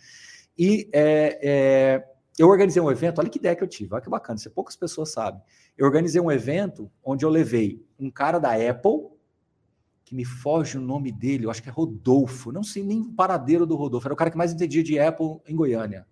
E 0.56 0.88
é, 0.93 1.38
é, 1.43 2.05
eu 2.38 2.49
organizei 2.49 2.82
um 2.82 2.91
evento, 2.91 3.21
olha 3.21 3.31
que 3.31 3.38
ideia 3.38 3.56
que 3.56 3.62
eu 3.62 3.69
tive, 3.69 3.94
olha 3.94 4.03
que 4.03 4.11
bacana, 4.11 4.37
isso 4.37 4.50
poucas 4.50 4.76
pessoas 4.76 5.12
sabem. 5.12 5.41
Eu 5.79 5.87
organizei 5.87 6.21
um 6.21 6.31
evento 6.31 6.91
onde 7.03 7.25
eu 7.25 7.31
levei 7.31 7.85
um 7.99 8.11
cara 8.11 8.38
da 8.38 8.53
Apple, 8.53 9.09
que 10.05 10.15
me 10.15 10.25
foge 10.25 10.76
o 10.76 10.81
nome 10.81 11.11
dele, 11.11 11.47
eu 11.47 11.50
acho 11.50 11.62
que 11.62 11.69
é 11.69 11.73
Rodolfo, 11.73 12.53
não 12.53 12.62
sei 12.62 12.82
nem 12.82 13.00
o 13.00 13.12
paradeiro 13.12 13.65
do 13.65 13.76
Rodolfo, 13.76 14.06
era 14.06 14.15
o 14.15 14.17
cara 14.17 14.31
que 14.31 14.37
mais 14.37 14.53
entendia 14.53 14.82
de 14.82 14.99
Apple 14.99 15.38
em 15.47 15.56
Goiânia. 15.56 16.06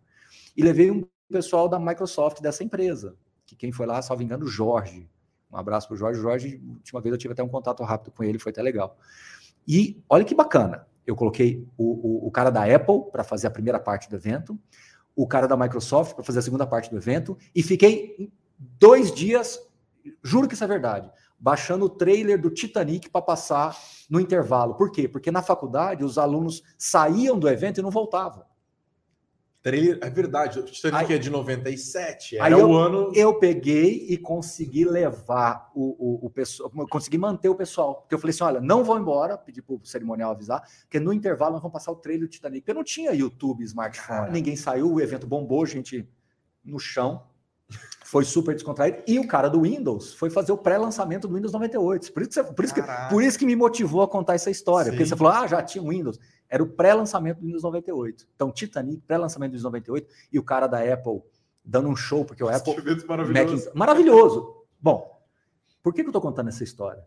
E 0.56 0.62
levei 0.62 0.90
um 0.90 1.04
pessoal 1.30 1.68
da 1.68 1.78
Microsoft 1.78 2.40
dessa 2.40 2.64
empresa, 2.64 3.16
que 3.52 3.56
quem 3.56 3.72
foi 3.72 3.86
lá, 3.86 4.00
salvo 4.00 4.22
engano, 4.22 4.46
Jorge. 4.46 5.08
Um 5.50 5.56
abraço 5.56 5.86
para 5.86 5.94
o 5.94 5.98
Jorge. 5.98 6.20
Jorge, 6.20 6.62
última 6.66 7.00
vez 7.00 7.12
eu 7.12 7.18
tive 7.18 7.32
até 7.32 7.42
um 7.42 7.48
contato 7.48 7.82
rápido 7.82 8.10
com 8.12 8.24
ele, 8.24 8.38
foi 8.38 8.50
até 8.50 8.62
legal. 8.62 8.96
E 9.68 10.02
olha 10.08 10.24
que 10.24 10.34
bacana, 10.34 10.86
eu 11.06 11.14
coloquei 11.14 11.66
o, 11.76 12.24
o, 12.24 12.26
o 12.26 12.30
cara 12.30 12.50
da 12.50 12.64
Apple 12.64 13.10
para 13.10 13.22
fazer 13.22 13.46
a 13.46 13.50
primeira 13.50 13.78
parte 13.78 14.08
do 14.08 14.16
evento, 14.16 14.58
o 15.14 15.26
cara 15.26 15.46
da 15.46 15.56
Microsoft 15.56 16.14
para 16.14 16.24
fazer 16.24 16.38
a 16.38 16.42
segunda 16.42 16.66
parte 16.66 16.90
do 16.90 16.96
evento, 16.96 17.36
e 17.54 17.62
fiquei 17.62 18.32
dois 18.58 19.12
dias, 19.12 19.60
juro 20.22 20.48
que 20.48 20.54
isso 20.54 20.64
é 20.64 20.66
verdade, 20.66 21.10
baixando 21.38 21.84
o 21.84 21.90
trailer 21.90 22.40
do 22.40 22.50
Titanic 22.50 23.10
para 23.10 23.20
passar 23.20 23.76
no 24.08 24.18
intervalo. 24.18 24.74
Por 24.74 24.90
quê? 24.90 25.06
Porque 25.06 25.30
na 25.30 25.42
faculdade 25.42 26.04
os 26.04 26.16
alunos 26.16 26.62
saíam 26.78 27.38
do 27.38 27.48
evento 27.48 27.78
e 27.78 27.82
não 27.82 27.90
voltavam. 27.90 28.44
Trailer, 29.62 29.98
é 30.02 30.10
verdade, 30.10 30.58
o 30.58 30.64
Titanic 30.64 31.12
Aí- 31.12 31.14
é 31.14 31.18
de 31.18 31.30
97, 31.30 32.36
Aí 32.40 32.52
era 32.52 32.60
eu- 32.60 32.68
o 32.68 32.76
ano. 32.76 33.12
Eu 33.14 33.38
peguei 33.38 34.06
e 34.08 34.18
consegui 34.18 34.84
levar 34.84 35.70
o, 35.72 36.24
o, 36.24 36.26
o 36.26 36.30
pessoal, 36.30 36.68
consegui 36.90 37.16
manter 37.16 37.48
o 37.48 37.54
pessoal. 37.54 38.00
Porque 38.00 38.14
eu 38.14 38.18
falei 38.18 38.32
assim: 38.34 38.42
olha, 38.42 38.60
não 38.60 38.82
vão 38.82 38.98
embora, 38.98 39.38
pedi 39.38 39.62
para 39.62 39.76
o 39.76 39.80
cerimonial 39.84 40.32
avisar, 40.32 40.62
porque 40.80 40.98
no 40.98 41.12
intervalo 41.12 41.52
nós 41.52 41.62
vamos 41.62 41.72
passar 41.74 41.92
o 41.92 41.96
trailer 41.96 42.26
do 42.26 42.30
Titanic. 42.30 42.62
Porque 42.62 42.74
não 42.74 42.82
tinha 42.82 43.12
YouTube, 43.12 43.62
smartphone, 43.62 44.32
ninguém 44.32 44.56
saiu, 44.56 44.92
o 44.92 45.00
evento 45.00 45.26
bombou, 45.28 45.64
gente 45.64 46.08
no 46.64 46.78
chão. 46.80 47.22
Foi 48.04 48.24
super 48.24 48.54
descontraído. 48.54 48.98
E 49.06 49.18
o 49.18 49.26
cara 49.26 49.48
do 49.48 49.62
Windows 49.62 50.12
foi 50.12 50.28
fazer 50.28 50.52
o 50.52 50.58
pré-lançamento 50.58 51.26
do 51.26 51.34
Windows 51.34 51.52
98. 51.52 52.12
Por 52.12 52.22
isso, 52.22 52.44
por, 52.52 52.64
isso 52.64 52.74
que, 52.74 52.82
por 53.08 53.22
isso 53.22 53.38
que 53.38 53.46
me 53.46 53.56
motivou 53.56 54.02
a 54.02 54.08
contar 54.08 54.34
essa 54.34 54.50
história. 54.50 54.92
Porque 54.92 55.04
Sim. 55.04 55.10
você 55.10 55.16
falou, 55.16 55.32
ah, 55.32 55.46
já 55.46 55.62
tinha 55.62 55.82
o 55.82 55.88
Windows. 55.88 56.18
Era 56.52 56.62
o 56.62 56.66
pré-lançamento 56.66 57.38
do 57.38 57.46
Windows 57.46 57.62
98. 57.62 58.26
Então, 58.34 58.52
Titanic, 58.52 59.00
pré-lançamento 59.06 59.52
do 59.52 59.54
Windows 59.54 59.64
98, 59.64 60.06
e 60.30 60.38
o 60.38 60.42
cara 60.42 60.66
da 60.66 60.80
Apple 60.80 61.22
dando 61.64 61.88
um 61.88 61.96
show, 61.96 62.26
porque 62.26 62.44
o 62.44 62.48
Apple. 62.50 62.74
Evento 62.74 63.06
maravilhoso. 63.06 63.44
Macintosh- 63.54 63.74
Maravilhoso. 63.74 64.56
Bom, 64.78 65.18
por 65.82 65.94
que, 65.94 66.02
que 66.02 66.08
eu 66.08 66.10
estou 66.10 66.20
contando 66.20 66.48
essa 66.48 66.62
história? 66.62 67.02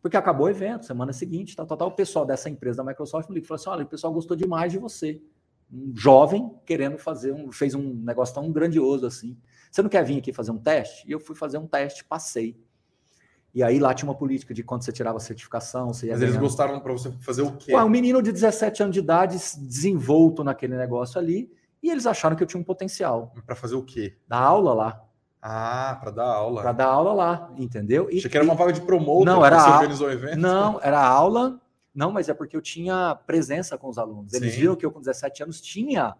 Porque 0.00 0.16
acabou 0.16 0.46
o 0.46 0.48
evento, 0.48 0.86
semana 0.86 1.12
seguinte, 1.12 1.54
tal, 1.54 1.66
tal, 1.66 1.76
tal, 1.76 1.88
o 1.88 1.92
pessoal 1.92 2.24
dessa 2.24 2.48
empresa 2.48 2.78
da 2.78 2.84
Microsoft 2.84 3.28
me 3.28 3.34
ligou 3.34 3.44
e 3.44 3.48
falou 3.48 3.60
assim: 3.60 3.68
olha, 3.68 3.84
o 3.84 3.88
pessoal 3.88 4.10
gostou 4.14 4.34
demais 4.34 4.72
de 4.72 4.78
você. 4.78 5.20
Um 5.70 5.92
jovem 5.94 6.50
querendo 6.64 6.96
fazer 6.96 7.32
um, 7.32 7.52
fez 7.52 7.74
um 7.74 7.92
negócio 7.92 8.34
tão 8.34 8.50
grandioso 8.50 9.04
assim. 9.04 9.36
Você 9.70 9.82
não 9.82 9.90
quer 9.90 10.04
vir 10.04 10.18
aqui 10.18 10.32
fazer 10.32 10.52
um 10.52 10.58
teste? 10.58 11.06
E 11.06 11.12
eu 11.12 11.20
fui 11.20 11.36
fazer 11.36 11.58
um 11.58 11.66
teste, 11.66 12.02
passei. 12.02 12.58
E 13.56 13.62
aí 13.62 13.78
lá 13.78 13.94
tinha 13.94 14.06
uma 14.06 14.14
política 14.14 14.52
de 14.52 14.62
quando 14.62 14.82
você 14.84 14.92
tirava 14.92 15.16
a 15.16 15.20
certificação, 15.20 15.94
você 15.94 16.08
ia 16.08 16.12
Mas 16.12 16.20
eles 16.20 16.36
gostaram 16.36 16.78
para 16.78 16.92
você 16.92 17.10
fazer 17.20 17.40
o 17.40 17.52
quê? 17.52 17.72
Ué, 17.74 17.82
um 17.82 17.88
menino 17.88 18.20
de 18.20 18.30
17 18.30 18.82
anos 18.82 18.92
de 18.92 19.00
idade 19.00 19.38
desenvolto 19.58 20.44
naquele 20.44 20.76
negócio 20.76 21.18
ali, 21.18 21.50
e 21.82 21.90
eles 21.90 22.04
acharam 22.06 22.36
que 22.36 22.42
eu 22.42 22.46
tinha 22.46 22.60
um 22.60 22.64
potencial. 22.64 23.32
Para 23.46 23.56
fazer 23.56 23.74
o 23.74 23.82
quê? 23.82 24.14
Da 24.28 24.36
aula 24.36 24.74
lá, 24.74 25.02
Ah, 25.40 25.96
para 26.02 26.10
dar 26.10 26.26
aula. 26.26 26.60
para 26.60 26.72
dar 26.72 26.84
aula 26.84 27.14
lá, 27.14 27.50
entendeu? 27.56 28.10
E- 28.10 28.18
Achei 28.18 28.30
que 28.30 28.36
era 28.36 28.44
uma 28.44 28.54
vaga 28.54 28.74
de 28.74 28.82
promotor. 28.82 29.24
Não, 29.24 29.42
era 29.42 29.58
Você 29.58 29.70
a- 29.70 29.74
organizou 29.76 30.08
o 30.08 30.10
evento. 30.12 30.36
Não, 30.38 30.78
era 30.82 31.00
aula. 31.00 31.58
Não, 31.94 32.12
mas 32.12 32.28
é 32.28 32.34
porque 32.34 32.54
eu 32.58 32.60
tinha 32.60 33.14
presença 33.26 33.78
com 33.78 33.88
os 33.88 33.96
alunos. 33.96 34.34
Eles 34.34 34.52
Sim. 34.52 34.60
viram 34.60 34.76
que 34.76 34.84
eu, 34.84 34.90
com 34.92 35.00
17 35.00 35.42
anos, 35.42 35.62
tinha 35.62 36.14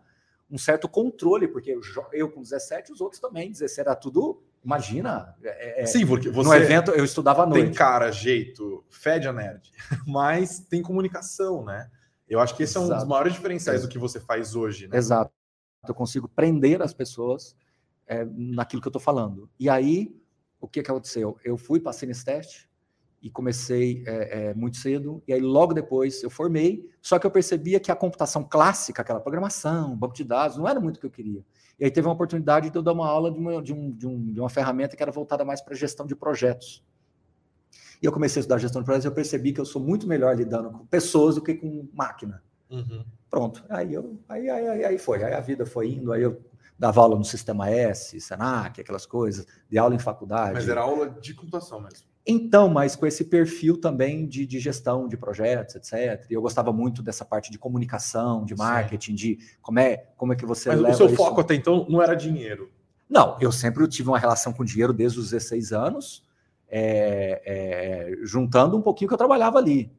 um 0.50 0.56
certo 0.56 0.88
controle, 0.88 1.46
porque 1.48 1.70
eu, 1.72 1.80
eu 2.14 2.30
com 2.30 2.40
17, 2.40 2.92
os 2.92 3.02
outros 3.02 3.20
também, 3.20 3.50
17, 3.52 3.80
era 3.80 3.94
tudo. 3.94 4.40
Imagina, 4.66 5.32
é- 5.44 5.82
é- 5.84 5.86
Sim, 5.86 6.04
porque 6.04 6.26
no 6.26 6.34
você 6.34 6.56
evento 6.56 6.90
eu 6.90 7.04
estudava 7.04 7.44
à 7.44 7.46
tem 7.48 7.62
noite. 7.62 7.78
cara, 7.78 8.10
jeito, 8.10 8.84
fede 8.90 9.28
a 9.28 9.32
nerd, 9.32 9.70
mas 10.04 10.58
tem 10.58 10.82
comunicação, 10.82 11.64
né? 11.64 11.88
Eu 12.28 12.40
acho 12.40 12.56
que 12.56 12.64
esse 12.64 12.76
é 12.76 12.80
um 12.80 12.82
dos 12.82 12.90
Exato. 12.90 13.08
maiores 13.08 13.32
diferenciais 13.32 13.82
do 13.82 13.88
que 13.88 13.96
você 13.96 14.18
faz 14.18 14.56
hoje, 14.56 14.88
né? 14.88 14.96
Exato. 14.98 15.30
Eu 15.86 15.94
consigo 15.94 16.26
prender 16.28 16.82
as 16.82 16.92
pessoas 16.92 17.54
é, 18.08 18.24
naquilo 18.24 18.82
que 18.82 18.88
eu 18.88 18.90
estou 18.90 19.00
falando. 19.00 19.48
E 19.56 19.68
aí, 19.70 20.20
o 20.60 20.66
que, 20.66 20.82
que 20.82 20.90
aconteceu? 20.90 21.38
Eu 21.44 21.56
fui, 21.56 21.78
passei 21.78 22.08
nesse 22.08 22.24
teste 22.24 22.68
e 23.22 23.30
comecei 23.30 24.02
é, 24.04 24.48
é, 24.48 24.54
muito 24.54 24.78
cedo. 24.78 25.22
E 25.28 25.32
aí, 25.32 25.40
logo 25.40 25.72
depois, 25.74 26.24
eu 26.24 26.30
formei. 26.30 26.90
Só 27.00 27.20
que 27.20 27.26
eu 27.26 27.30
percebia 27.30 27.78
que 27.78 27.92
a 27.92 27.96
computação 27.96 28.42
clássica, 28.42 29.02
aquela 29.02 29.20
programação, 29.20 29.96
banco 29.96 30.14
de 30.14 30.24
dados, 30.24 30.56
não 30.56 30.66
era 30.66 30.80
muito 30.80 30.96
o 30.96 31.00
que 31.00 31.06
eu 31.06 31.10
queria. 31.10 31.44
E 31.78 31.84
aí 31.84 31.90
teve 31.90 32.06
uma 32.06 32.14
oportunidade 32.14 32.70
de 32.70 32.76
eu 32.76 32.82
dar 32.82 32.92
uma 32.92 33.06
aula 33.06 33.30
de 33.30 33.38
uma, 33.38 33.62
de 33.62 33.72
um- 33.72 33.90
de 33.90 34.06
um- 34.06 34.32
de 34.32 34.40
uma 34.40 34.48
ferramenta 34.48 34.96
que 34.96 35.02
era 35.02 35.12
voltada 35.12 35.44
mais 35.44 35.60
para 35.60 35.74
gestão 35.74 36.06
de 36.06 36.16
projetos. 36.16 36.82
E 38.02 38.06
eu 38.06 38.12
comecei 38.12 38.40
a 38.40 38.42
estudar 38.42 38.58
gestão 38.58 38.80
de 38.80 38.86
projetos 38.86 39.04
e 39.04 39.08
eu 39.08 39.12
percebi 39.12 39.52
que 39.52 39.60
eu 39.60 39.64
sou 39.66 39.80
muito 39.82 40.06
melhor 40.06 40.34
lidando 40.36 40.70
com 40.70 40.86
pessoas 40.86 41.34
do 41.34 41.42
que 41.42 41.54
com 41.54 41.88
máquina. 41.92 42.42
Uhum. 42.70 43.04
Pronto. 43.30 43.64
Aí, 43.68 43.92
eu, 43.92 44.18
aí, 44.28 44.48
aí, 44.48 44.68
aí, 44.68 44.84
aí 44.84 44.98
foi. 44.98 45.22
Aí 45.22 45.34
a 45.34 45.40
vida 45.40 45.66
foi 45.66 45.92
indo. 45.92 46.12
Aí 46.12 46.22
eu 46.22 46.40
dava 46.78 47.00
aula 47.00 47.16
no 47.16 47.24
Sistema 47.24 47.70
S, 47.70 48.18
Senac, 48.20 48.80
aquelas 48.80 49.06
coisas, 49.06 49.46
de 49.68 49.78
aula 49.78 49.94
em 49.94 49.98
faculdade. 49.98 50.54
Mas 50.54 50.68
era 50.68 50.80
aula 50.80 51.08
de 51.10 51.34
computação 51.34 51.80
mesmo. 51.80 52.06
Então, 52.26 52.68
mas 52.68 52.96
com 52.96 53.06
esse 53.06 53.24
perfil 53.24 53.76
também 53.80 54.26
de, 54.26 54.44
de 54.44 54.58
gestão 54.58 55.06
de 55.06 55.16
projetos, 55.16 55.76
etc. 55.76 56.26
E 56.28 56.34
eu 56.34 56.42
gostava 56.42 56.72
muito 56.72 57.02
dessa 57.02 57.24
parte 57.24 57.52
de 57.52 57.58
comunicação, 57.58 58.44
de 58.44 58.54
marketing, 58.56 59.14
de 59.14 59.38
como 59.62 59.78
é, 59.78 60.08
como 60.16 60.32
é 60.32 60.36
que 60.36 60.44
você 60.44 60.68
Mas 60.70 60.80
leva 60.80 60.94
o 60.94 60.96
seu 60.96 61.06
isso. 61.06 61.16
foco 61.16 61.40
até 61.40 61.54
então 61.54 61.86
não 61.88 62.02
era 62.02 62.14
dinheiro. 62.16 62.68
Não, 63.08 63.36
eu 63.40 63.52
sempre 63.52 63.86
tive 63.86 64.08
uma 64.08 64.18
relação 64.18 64.52
com 64.52 64.64
dinheiro 64.64 64.92
desde 64.92 65.20
os 65.20 65.30
16 65.30 65.72
anos, 65.72 66.24
é, 66.68 67.42
é, 67.46 68.16
juntando 68.26 68.76
um 68.76 68.82
pouquinho 68.82 69.06
que 69.06 69.14
eu 69.14 69.18
trabalhava 69.18 69.58
ali. 69.58 69.92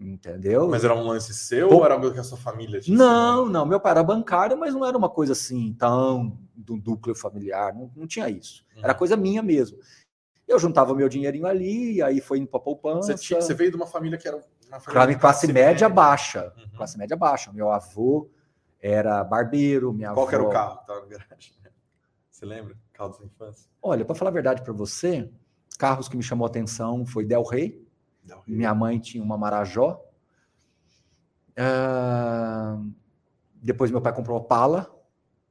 Entendeu? 0.00 0.68
Mas 0.68 0.84
era 0.84 0.94
um 0.94 1.02
lance 1.08 1.34
seu 1.34 1.68
Pô. 1.68 1.76
ou 1.78 1.84
era 1.84 1.94
algo 1.94 2.12
que 2.12 2.20
a 2.20 2.22
sua 2.22 2.38
família 2.38 2.80
te 2.80 2.90
Não, 2.92 3.46
não. 3.48 3.66
Meu 3.66 3.80
pai 3.80 3.90
era 3.90 4.02
bancário, 4.02 4.56
mas 4.56 4.72
não 4.72 4.86
era 4.86 4.96
uma 4.96 5.08
coisa 5.08 5.32
assim 5.32 5.74
tão 5.76 6.38
do 6.54 6.76
núcleo 6.76 7.16
familiar. 7.16 7.74
Não, 7.74 7.90
não 7.96 8.06
tinha 8.06 8.30
isso. 8.30 8.64
Era 8.76 8.92
Uhum. 8.92 8.98
coisa 8.98 9.16
minha 9.16 9.42
mesmo. 9.42 9.76
Eu 10.48 10.58
juntava 10.58 10.94
meu 10.94 11.08
dinheirinho 11.08 11.46
ali, 11.46 12.02
aí 12.02 12.20
foi 12.20 12.38
indo 12.38 12.48
para 12.48 12.58
poupança. 12.58 13.14
Você, 13.16 13.34
você 13.34 13.52
veio 13.54 13.70
de 13.70 13.76
uma 13.76 13.86
família 13.86 14.16
que 14.18 14.26
era 14.26 14.38
uma 14.38 14.80
família 14.80 15.18
classe, 15.18 15.46
classe 15.46 15.52
média 15.52 15.88
baixa. 15.90 16.52
Uhum. 16.56 16.70
Classe 16.76 16.96
média 16.98 17.16
baixa. 17.16 17.52
Meu 17.52 17.70
avô 17.70 18.30
era 18.80 19.22
barbeiro, 19.22 19.92
minha 19.92 20.12
Qual 20.14 20.26
avó. 20.26 20.34
era 20.34 20.42
o 20.42 20.50
carro 20.50 20.78
que 20.78 20.86
tava 20.86 21.00
no 21.00 21.06
garagem? 21.08 21.54
Você 22.30 22.46
lembra? 22.46 22.74
Carro 22.92 23.18
da 23.18 23.24
infância? 23.26 23.68
Olha, 23.82 24.04
para 24.04 24.14
falar 24.14 24.30
a 24.30 24.34
verdade 24.34 24.62
para 24.62 24.72
você, 24.72 25.30
carros 25.78 26.08
que 26.08 26.16
me 26.16 26.22
chamou 26.22 26.46
a 26.46 26.48
atenção 26.48 27.04
foi 27.04 27.24
Del 27.24 27.42
Rey. 27.42 27.84
Não. 28.24 28.42
Minha 28.46 28.74
mãe 28.74 28.98
tinha 28.98 29.22
uma 29.22 29.36
Marajó. 29.36 30.00
Ah, 31.56 32.78
depois 33.54 33.90
meu 33.90 34.00
pai 34.00 34.14
comprou 34.14 34.38
Opala. 34.38 34.94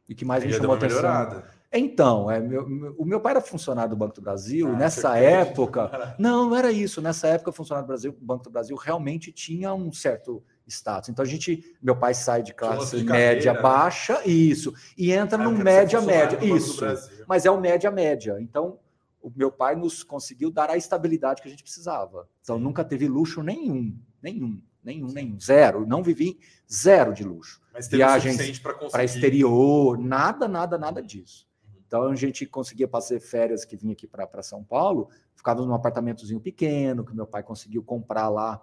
E 0.08 0.14
o 0.14 0.16
que 0.16 0.24
mais 0.24 0.42
Aí 0.44 0.50
me 0.50 0.56
chamou 0.56 0.74
a 0.74 0.78
atenção? 0.78 1.02
melhorada. 1.02 1.57
Então, 1.72 2.32
é, 2.32 2.40
meu, 2.40 2.68
meu, 2.68 2.96
o 2.98 3.06
meu 3.06 3.20
pai 3.20 3.32
era 3.32 3.42
funcionário 3.42 3.90
do 3.90 3.98
Banco 3.98 4.16
do 4.16 4.22
Brasil, 4.22 4.70
ah, 4.70 4.78
nessa 4.78 5.18
época. 5.18 5.92
Não, 6.18 6.50
não 6.50 6.56
era 6.56 6.72
isso. 6.72 7.02
Nessa 7.02 7.28
época, 7.28 7.50
o 7.50 7.54
funcionário 7.54 7.86
do 7.86 7.90
Brasil, 7.90 8.18
Banco 8.22 8.46
do 8.46 8.50
Brasil 8.50 8.76
realmente 8.78 9.32
tinha 9.32 9.74
um 9.74 9.92
certo 9.92 10.44
status. 10.68 11.10
Então 11.10 11.24
a 11.24 11.28
gente, 11.28 11.64
meu 11.82 11.96
pai 11.96 12.14
sai 12.14 12.44
de 12.44 12.54
classe 12.54 12.98
de 12.98 13.04
média 13.04 13.54
né? 13.54 13.62
baixa, 13.62 14.22
isso, 14.26 14.74
e 14.98 15.12
entra 15.12 15.42
ah, 15.42 15.44
no 15.44 15.52
média 15.52 16.02
média, 16.02 16.44
isso. 16.44 16.86
Mas 17.28 17.46
é 17.46 17.52
o 17.52 17.60
média 17.60 17.90
média. 17.90 18.38
Então 18.40 18.80
o 19.22 19.32
meu 19.36 19.52
pai 19.52 19.76
nos 19.76 20.04
conseguiu 20.04 20.52
dar 20.52 20.70
a 20.70 20.78
estabilidade 20.78 21.42
que 21.42 21.48
a 21.48 21.52
gente 21.52 21.64
precisava. 21.64 22.28
Então 22.42 22.58
Sim. 22.58 22.64
nunca 22.64 22.84
teve 22.84 23.08
luxo 23.08 23.42
nenhum, 23.42 23.98
nenhum, 24.22 24.62
nenhum, 24.84 25.08
nenhum, 25.08 25.40
zero. 25.40 25.86
Não 25.86 26.04
vivi 26.04 26.40
zero 26.72 27.14
de 27.14 27.24
luxo. 27.24 27.62
Mas 27.74 27.88
Viagens 27.88 28.60
para 28.92 29.04
exterior, 29.04 29.98
nada, 29.98 30.48
nada, 30.48 30.78
nada 30.78 31.02
disso. 31.02 31.47
Então 31.88 32.04
a 32.04 32.16
gente 32.16 32.46
conseguia 32.46 32.88
fazer 32.88 33.20
férias 33.20 33.64
que 33.64 33.78
vinha 33.78 33.94
aqui 33.94 34.06
para 34.06 34.44
São 34.44 34.64
Paulo, 34.64 35.10
ficávamos 35.36 35.68
num 35.68 35.74
apartamentozinho 35.74 36.40
pequeno 36.40 37.06
que 37.06 37.16
meu 37.16 37.26
pai 37.26 37.42
conseguiu 37.42 37.82
comprar 37.82 38.30
lá 38.30 38.62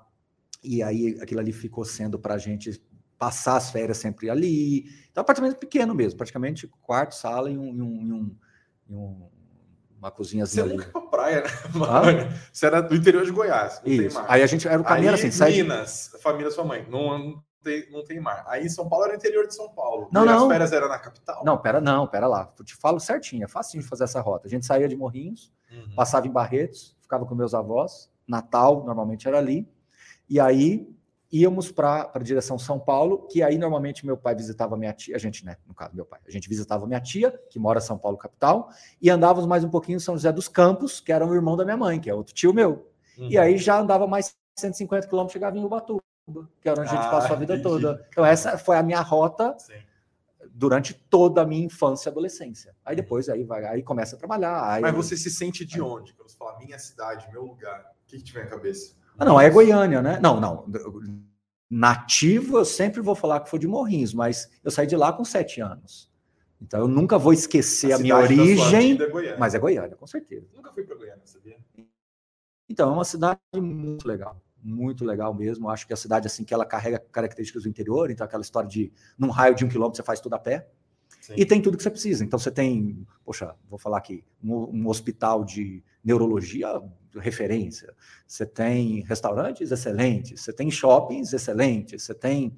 e 0.63 0.83
aí 0.83 1.19
aquilo 1.21 1.41
ali 1.41 1.53
ficou 1.53 1.85
sendo 1.85 2.19
para 2.19 2.35
a 2.35 2.39
gente 2.39 2.83
passar 3.19 3.57
as 3.57 3.71
férias 3.71 3.99
sempre 3.99 4.29
ali. 4.29 4.87
Então, 5.11 5.23
apartamento 5.23 5.57
pequeno 5.57 5.95
mesmo, 5.95 6.19
praticamente 6.19 6.69
quarto, 6.83 7.15
sala 7.15 7.51
e 7.51 7.57
um, 7.57 7.71
um, 7.71 8.37
um, 8.91 8.95
um 8.95 9.29
uma 10.05 10.11
cozinhazinha 10.11 10.67
Você 10.67 10.73
ali. 10.73 10.83
Você 10.83 10.91
pra 10.91 11.01
praia, 11.01 11.43
né? 11.43 11.49
Ah? 11.89 12.39
Você 12.53 12.67
era 12.67 12.83
do 12.83 12.95
interior 12.95 13.25
de 13.25 13.31
Goiás. 13.31 13.81
Isso. 13.87 14.23
Aí 14.29 14.43
a 14.43 14.47
gente 14.47 14.69
era 14.69 14.81
o 14.81 14.85
caminho 14.85 15.15
assim, 15.15 15.31
sai 15.31 15.53
Minas, 15.53 16.11
de... 16.13 16.21
família 16.21 16.49
da 16.49 16.55
sua 16.55 16.65
mãe, 16.65 16.87
não, 16.91 17.43
tem, 17.65 17.91
não 17.91 18.05
tem 18.05 18.21
mar. 18.21 18.45
Aí 18.47 18.69
São 18.69 18.89
Paulo 18.89 19.07
era 19.07 19.17
interior 19.17 19.47
de 19.47 19.55
São 19.55 19.69
Paulo. 19.71 20.09
Não, 20.13 20.25
não. 20.25 20.45
as 20.45 20.53
férias 20.53 20.73
eram 20.73 20.89
na 20.89 20.99
capital. 20.99 21.43
Não, 21.45 21.59
pera, 21.59 21.81
não, 21.81 22.07
pera 22.07 22.29
lá. 22.29 22.53
Eu 22.57 22.65
te 22.65 22.77
falo 22.77 23.01
certinho, 23.01 23.45
é 23.45 23.49
fácil 23.49 23.81
de 23.81 23.87
fazer 23.87 24.05
essa 24.05 24.21
rota. 24.21 24.47
A 24.47 24.51
gente 24.51 24.67
saía 24.67 24.87
de 24.87 24.95
Morrinhos, 24.95 25.53
uhum. 25.73 25.95
passava 25.97 26.27
em 26.27 26.31
Barretos, 26.31 26.97
ficava 27.01 27.27
com 27.27 27.35
meus 27.35 27.55
avós. 27.55 28.13
Natal 28.29 28.85
normalmente 28.85 29.27
era 29.27 29.39
ali. 29.39 29.69
E 30.29 30.39
aí 30.39 30.89
íamos 31.33 31.73
para 31.73 32.13
a 32.15 32.19
direção 32.21 32.57
São 32.57 32.79
Paulo, 32.79 33.27
que 33.27 33.43
aí 33.43 33.59
normalmente 33.59 34.07
meu 34.07 34.17
pai 34.17 34.37
visitava 34.37 34.77
minha 34.77 34.93
tia, 34.93 35.17
a 35.17 35.19
gente, 35.19 35.45
né, 35.45 35.57
no 35.67 35.75
caso, 35.75 35.93
meu 35.93 36.05
pai, 36.05 36.21
a 36.25 36.31
gente 36.31 36.49
visitava 36.49 36.87
minha 36.87 37.01
tia, 37.01 37.33
que 37.51 37.59
mora 37.59 37.81
em 37.81 37.83
São 37.83 37.99
Paulo, 37.99 38.17
capital, 38.17 38.69
e 39.03 39.11
andávamos 39.11 39.45
mais 39.45 39.65
um 39.65 39.69
pouquinho 39.69 39.97
em 39.97 40.01
São 40.01 40.15
José 40.15 40.31
dos 40.31 40.47
Campos, 40.47 41.01
que 41.01 41.11
era 41.11 41.27
o 41.27 41.35
irmão 41.35 41.57
da 41.57 41.65
minha 41.65 41.77
mãe, 41.77 41.99
que 41.99 42.09
é 42.09 42.15
outro 42.15 42.33
tio 42.33 42.55
meu. 42.55 42.89
Uhum. 43.19 43.29
E 43.29 43.37
aí 43.37 43.59
já 43.59 43.81
andava 43.81 44.07
mais 44.07 44.37
150 44.57 45.09
quilômetros, 45.09 45.33
chegava 45.33 45.59
em 45.59 45.65
Ubatuba, 45.65 46.01
que 46.61 46.69
era 46.69 46.81
onde 46.81 46.91
a 46.91 46.93
gente 46.93 47.07
ah, 47.07 47.11
passou 47.11 47.37
a 47.37 47.39
vida 47.39 47.55
entendi. 47.55 47.69
toda. 47.69 48.07
Então 48.09 48.25
essa 48.25 48.57
foi 48.57 48.77
a 48.77 48.83
minha 48.83 49.01
rota 49.01 49.55
Sim. 49.59 49.75
durante 50.51 50.95
toda 50.95 51.43
a 51.43 51.47
minha 51.47 51.65
infância 51.65 52.09
e 52.09 52.11
adolescência. 52.11 52.75
Aí 52.85 52.97
depois 52.97 53.29
aí 53.29 53.45
vai, 53.45 53.65
aí 53.65 53.83
começa 53.83 54.17
a 54.17 54.19
trabalhar. 54.19 54.73
Aí... 54.73 54.83
Mas 54.83 54.95
você 54.95 55.17
se 55.17 55.31
sente 55.31 55.65
de 55.65 55.81
onde? 55.81 56.15
Quando 56.15 56.31
você 56.31 56.37
fala 56.37 56.59
minha 56.59 56.79
cidade, 56.79 57.31
meu 57.31 57.45
lugar, 57.45 57.81
o 57.81 58.07
que, 58.07 58.19
que 58.19 58.25
te 58.25 58.33
vem 58.33 58.43
à 58.43 58.47
cabeça? 58.47 58.97
Ah, 59.19 59.25
não, 59.25 59.41
é 59.41 59.49
Goiânia, 59.49 60.03
né? 60.03 60.19
Não, 60.21 60.41
não. 60.41 60.67
Nativo, 61.71 62.59
eu 62.59 62.65
sempre 62.65 63.01
vou 63.01 63.15
falar 63.15 63.41
que 63.41 63.51
foi 63.51 63.59
de 63.59 63.67
Morrinhos, 63.67 64.13
mas 64.15 64.51
eu 64.63 64.71
saí 64.71 64.87
de 64.87 64.97
lá 64.97 65.13
com 65.13 65.25
sete 65.25 65.61
anos. 65.61 66.11
Então 66.61 66.81
eu 66.81 66.89
nunca 66.89 67.19
vou 67.19 67.33
esquecer 67.33 67.93
a, 67.93 67.97
a 67.97 67.99
minha 67.99 68.17
origem. 68.17 68.99
É 69.01 69.37
mas 69.37 69.55
é 69.55 69.59
Goiânia, 69.59 69.97
com 69.97 70.07
certeza. 70.07 70.47
Nunca 70.55 70.73
fui 70.73 70.85
para 70.85 70.97
Goiânia, 70.97 71.23
sabia? 71.27 71.59
Então, 72.69 72.91
é 72.91 72.93
uma 72.93 73.05
cidade 73.05 73.39
muito 73.57 74.09
legal, 74.09 74.41
muito 74.65 75.05
legal 75.05 75.35
mesmo. 75.35 75.69
Acho 75.69 75.87
que 75.87 75.93
a 75.93 75.97
cidade, 75.97 76.27
assim, 76.27 76.43
que 76.43 76.55
ela 76.55 76.65
carrega 76.65 76.99
características 76.99 77.65
do 77.65 77.69
interior, 77.69 78.11
então 78.11 78.25
aquela 78.25 78.43
história 78.43 78.69
de 78.69 78.91
num 79.19 79.31
raio 79.31 79.55
de 79.55 79.65
um 79.65 79.69
quilômetro 79.69 79.97
você 79.97 80.03
faz 80.03 80.21
tudo 80.21 80.35
a 80.35 80.39
pé. 80.39 80.69
Sim. 81.21 81.35
E 81.37 81.47
tem 81.47 81.61
tudo 81.61 81.77
que 81.77 81.83
você 81.83 81.91
precisa. 81.91 82.25
Então 82.25 82.39
você 82.39 82.51
tem, 82.51 83.07
poxa, 83.25 83.55
vou 83.69 83.79
falar 83.79 83.99
aqui, 83.99 84.25
um, 84.43 84.55
um 84.55 84.89
hospital 84.89 85.45
de 85.45 85.83
neurologia 86.03 86.83
referência, 87.19 87.95
você 88.27 88.45
tem 88.45 89.03
restaurantes 89.05 89.71
excelentes, 89.71 90.41
você 90.41 90.53
tem 90.53 90.71
shoppings 90.71 91.33
excelentes, 91.33 92.03
você 92.03 92.13
tem 92.13 92.57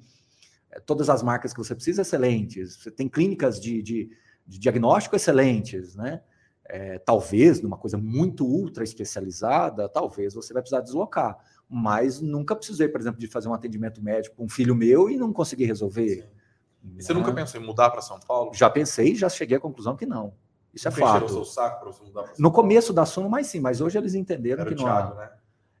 é, 0.71 0.79
todas 0.79 1.09
as 1.09 1.23
marcas 1.23 1.53
que 1.53 1.59
você 1.59 1.75
precisa 1.75 2.01
excelentes, 2.01 2.75
você 2.75 2.91
tem 2.91 3.07
clínicas 3.07 3.59
de, 3.59 3.81
de, 3.81 4.09
de 4.45 4.59
diagnóstico 4.59 5.15
excelentes, 5.15 5.95
né? 5.95 6.21
É, 6.69 6.99
talvez 6.99 7.61
numa 7.61 7.77
coisa 7.77 7.97
muito 7.97 8.45
ultra 8.45 8.83
especializada, 8.83 9.87
talvez 9.87 10.33
você 10.33 10.53
vai 10.53 10.61
precisar 10.61 10.81
deslocar. 10.81 11.37
Mas 11.69 12.21
nunca 12.21 12.55
precisei, 12.55 12.87
por 12.87 13.01
exemplo, 13.01 13.19
de 13.19 13.27
fazer 13.27 13.49
um 13.49 13.53
atendimento 13.53 14.01
médico 14.01 14.35
com 14.37 14.45
um 14.45 14.49
filho 14.49 14.73
meu 14.73 15.09
e 15.09 15.17
não 15.17 15.33
conseguir 15.33 15.65
resolver. 15.65 16.29
E 16.95 17.03
você 17.03 17.13
nunca 17.13 17.33
pensou 17.33 17.59
em 17.59 17.65
mudar 17.65 17.89
para 17.89 18.01
São 18.01 18.19
Paulo? 18.19 18.51
Já 18.53 18.69
pensei, 18.69 19.15
já 19.15 19.27
cheguei 19.27 19.57
à 19.57 19.59
conclusão 19.59 19.95
que 19.95 20.05
não. 20.05 20.33
Isso 20.73 20.87
é 20.87 20.91
fato. 20.91 21.43
no 22.37 22.51
começo 22.51 22.93
da 22.93 23.05
Suno, 23.05 23.29
mas 23.29 23.47
sim, 23.47 23.59
mas 23.59 23.81
hoje 23.81 23.97
eles 23.97 24.13
entenderam 24.13 24.61
Era 24.61 24.69
que 24.69 24.75
não 24.75 24.83
Thiago, 24.85 25.13
há. 25.13 25.15
Né? 25.15 25.31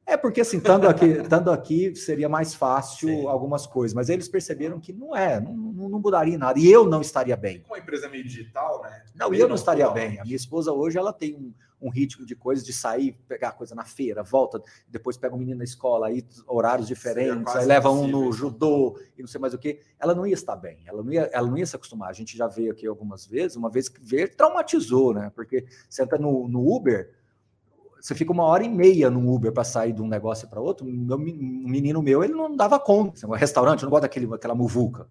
É 0.07 0.15
porque 0.15 0.39
assim, 0.39 0.57
estando 0.57 0.87
aqui, 0.87 1.05
estando 1.21 1.51
aqui 1.51 1.93
seria 1.93 2.29
mais 2.29 2.55
fácil 2.55 3.09
sim. 3.09 3.27
algumas 3.27 3.67
coisas, 3.67 3.93
mas 3.93 4.07
eles 4.07 4.29
perceberam 4.29 4.79
que 4.79 4.93
não 4.93 5.13
é, 5.13 5.37
não, 5.37 5.53
não, 5.53 5.99
mudaria 5.99 6.37
nada. 6.37 6.57
E 6.57 6.71
eu 6.71 6.85
não 6.85 7.01
estaria 7.01 7.35
bem. 7.35 7.61
Uma 7.67 7.77
empresa 7.77 8.07
meio 8.07 8.23
digital, 8.23 8.81
né? 8.81 9.03
Não, 9.13 9.33
e 9.33 9.39
eu 9.39 9.49
não 9.49 9.55
estaria 9.55 9.89
bem. 9.89 10.17
A 10.17 10.23
minha 10.23 10.35
esposa 10.35 10.71
hoje 10.71 10.97
ela 10.97 11.11
tem 11.11 11.35
um, 11.35 11.53
um 11.81 11.89
ritmo 11.89 12.25
de 12.25 12.35
coisas, 12.35 12.65
de 12.65 12.71
sair, 12.71 13.19
pegar 13.27 13.51
coisa 13.51 13.75
na 13.75 13.83
feira, 13.83 14.23
volta, 14.23 14.61
depois 14.87 15.17
pega 15.17 15.35
um 15.35 15.39
menino 15.39 15.57
na 15.57 15.65
escola, 15.65 16.07
aí 16.07 16.25
horários 16.47 16.87
diferentes, 16.87 17.53
aí 17.53 17.65
leva 17.65 17.91
um 17.91 18.07
no 18.07 18.31
judô 18.31 18.97
e 19.17 19.21
não 19.21 19.27
sei 19.27 19.41
mais 19.41 19.53
o 19.53 19.57
que. 19.57 19.81
Ela 19.99 20.15
não 20.15 20.25
ia 20.25 20.33
estar 20.33 20.55
bem, 20.55 20.83
ela 20.87 21.03
não 21.03 21.11
ia, 21.11 21.29
ela 21.33 21.47
não 21.47 21.57
ia 21.57 21.65
se 21.65 21.75
acostumar. 21.75 22.09
A 22.09 22.13
gente 22.13 22.37
já 22.37 22.47
veio 22.47 22.71
aqui 22.71 22.87
algumas 22.87 23.25
vezes, 23.25 23.57
uma 23.57 23.69
vez 23.69 23.89
que 23.89 23.99
veio, 24.01 24.33
traumatizou, 24.33 25.13
né? 25.13 25.31
Porque 25.35 25.65
você 25.89 26.01
entra 26.01 26.17
no, 26.17 26.47
no 26.47 26.73
Uber, 26.73 27.13
você 27.99 28.15
fica 28.15 28.31
uma 28.31 28.43
hora 28.43 28.63
e 28.63 28.69
meia 28.69 29.09
no 29.09 29.33
Uber 29.33 29.51
para 29.51 29.63
sair 29.63 29.93
de 29.93 30.01
um 30.01 30.07
negócio 30.07 30.47
para 30.47 30.61
outro. 30.61 30.85
Meu, 30.85 31.17
um 31.17 31.67
menino 31.67 32.01
meu, 32.01 32.23
ele 32.23 32.33
não 32.33 32.55
dava 32.55 32.79
conta. 32.79 33.25
Um 33.27 33.31
restaurante, 33.31 33.81
eu 33.81 33.85
não 33.85 33.91
gosto 33.91 34.03
daquele, 34.03 34.27
daquela 34.27 34.55
muvuca. 34.55 35.07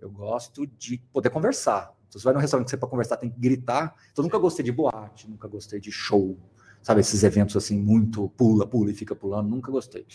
Eu 0.00 0.10
gosto 0.10 0.66
de 0.66 0.98
poder 1.12 1.30
conversar. 1.30 1.92
Então, 2.08 2.20
você 2.20 2.24
vai 2.24 2.34
num 2.34 2.40
restaurante 2.40 2.66
que 2.66 2.70
você 2.70 2.76
para 2.76 2.88
conversar 2.88 3.16
tem 3.16 3.30
que 3.30 3.38
gritar. 3.38 3.94
Então, 4.12 4.22
eu 4.22 4.24
nunca 4.24 4.38
gostei 4.38 4.64
de 4.64 4.70
boate, 4.70 5.28
nunca 5.28 5.48
gostei 5.48 5.80
de 5.80 5.90
show. 5.90 6.38
Sabe, 6.84 7.00
esses 7.00 7.24
eventos 7.24 7.56
assim, 7.56 7.78
muito 7.78 8.28
pula, 8.36 8.66
pula 8.66 8.90
e 8.90 8.94
fica 8.94 9.16
pulando, 9.16 9.48
nunca 9.48 9.72
gostei. 9.72 10.06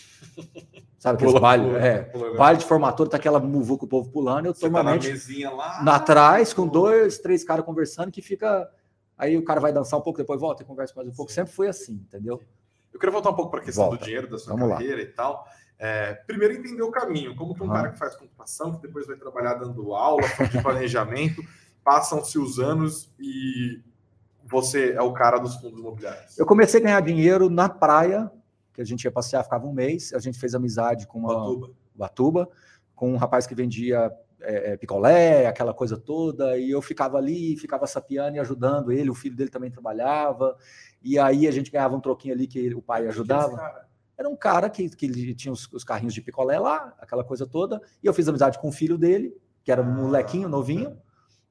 Sabe, 1.00 1.16
aqueles 1.16 1.32
pula, 1.32 1.40
baile, 1.40 1.64
pula, 1.64 1.78
é, 1.80 2.02
pula, 2.02 2.36
baile 2.36 2.60
de 2.60 2.64
formatura, 2.64 3.10
tá 3.10 3.16
aquela 3.16 3.40
muvuca 3.40 3.86
o 3.86 3.88
povo 3.88 4.08
pulando, 4.08 4.46
eu 4.46 4.54
tô 4.54 4.68
normalmente 4.68 5.42
tá 5.42 5.50
lá, 5.50 5.82
na 5.82 5.96
atrás, 5.96 6.54
com 6.54 6.68
dois, 6.68 7.18
três 7.18 7.42
caras 7.42 7.64
conversando, 7.64 8.12
que 8.12 8.22
fica. 8.22 8.70
Aí 9.20 9.36
o 9.36 9.44
cara 9.44 9.60
vai 9.60 9.70
dançar 9.70 10.00
um 10.00 10.02
pouco, 10.02 10.18
depois 10.18 10.40
volta 10.40 10.62
e 10.62 10.66
conversa 10.66 10.94
mais 10.96 11.06
um 11.06 11.12
pouco. 11.12 11.30
Sempre 11.30 11.52
foi 11.52 11.68
assim, 11.68 11.92
entendeu? 11.92 12.40
Eu 12.90 12.98
queria 12.98 13.12
voltar 13.12 13.28
um 13.28 13.34
pouco 13.34 13.50
para 13.50 13.60
a 13.60 13.62
questão 13.62 13.84
volta. 13.84 13.98
do 13.98 14.04
dinheiro, 14.06 14.30
da 14.30 14.38
sua 14.38 14.54
Vamos 14.54 14.70
carreira 14.70 14.96
lá. 14.96 15.02
e 15.02 15.06
tal. 15.06 15.46
É, 15.78 16.14
primeiro 16.26 16.54
entender 16.54 16.82
o 16.82 16.90
caminho, 16.90 17.36
como 17.36 17.54
que 17.54 17.62
um 17.62 17.66
uhum. 17.66 17.72
cara 17.72 17.90
que 17.90 17.98
faz 17.98 18.16
computação, 18.16 18.76
que 18.76 18.80
depois 18.80 19.06
vai 19.06 19.16
trabalhar 19.16 19.54
dando 19.54 19.94
aula, 19.94 20.26
de 20.50 20.62
planejamento, 20.62 21.42
passam-se 21.84 22.38
os 22.38 22.58
anos 22.58 23.12
e 23.18 23.82
você 24.42 24.92
é 24.92 25.02
o 25.02 25.12
cara 25.12 25.36
dos 25.36 25.56
fundos 25.56 25.78
imobiliários? 25.78 26.38
Eu 26.38 26.46
comecei 26.46 26.80
a 26.80 26.82
ganhar 26.82 27.00
dinheiro 27.00 27.50
na 27.50 27.68
praia, 27.68 28.30
que 28.72 28.80
a 28.80 28.84
gente 28.84 29.04
ia 29.04 29.12
passear, 29.12 29.44
ficava 29.44 29.66
um 29.66 29.72
mês, 29.72 30.14
a 30.14 30.18
gente 30.18 30.38
fez 30.38 30.54
amizade 30.54 31.06
com 31.06 31.18
uma 31.18 31.34
Batuba, 31.34 31.70
Batuba 31.94 32.48
com 32.94 33.12
um 33.12 33.16
rapaz 33.18 33.46
que 33.46 33.54
vendia 33.54 34.10
é, 34.42 34.72
é, 34.72 34.76
picolé, 34.76 35.46
aquela 35.46 35.74
coisa 35.74 35.96
toda, 35.96 36.58
e 36.58 36.70
eu 36.70 36.80
ficava 36.80 37.18
ali, 37.18 37.56
ficava 37.56 37.86
sapiando 37.86 38.36
e 38.36 38.40
ajudando 38.40 38.92
ele, 38.92 39.10
o 39.10 39.14
filho 39.14 39.36
dele 39.36 39.50
também 39.50 39.70
trabalhava, 39.70 40.56
e 41.02 41.18
aí 41.18 41.46
a 41.46 41.50
gente 41.50 41.70
ganhava 41.70 41.94
um 41.94 42.00
troquinho 42.00 42.34
ali 42.34 42.46
que 42.46 42.74
o 42.74 42.82
pai 42.82 43.06
ajudava. 43.06 43.88
Era 44.16 44.28
um 44.28 44.36
cara 44.36 44.68
que, 44.68 44.88
que 44.90 45.34
tinha 45.34 45.52
os, 45.52 45.66
os, 45.72 45.82
carrinhos 45.82 46.12
de 46.12 46.20
picolé 46.20 46.58
lá, 46.58 46.94
aquela 46.98 47.24
coisa 47.24 47.46
toda, 47.46 47.80
e 48.02 48.06
eu 48.06 48.12
fiz 48.12 48.28
amizade 48.28 48.58
com 48.58 48.68
o 48.68 48.72
filho 48.72 48.98
dele, 48.98 49.34
que 49.64 49.72
era 49.72 49.82
um 49.82 49.86
ah, 49.86 50.02
molequinho 50.02 50.48
novinho, 50.48 50.98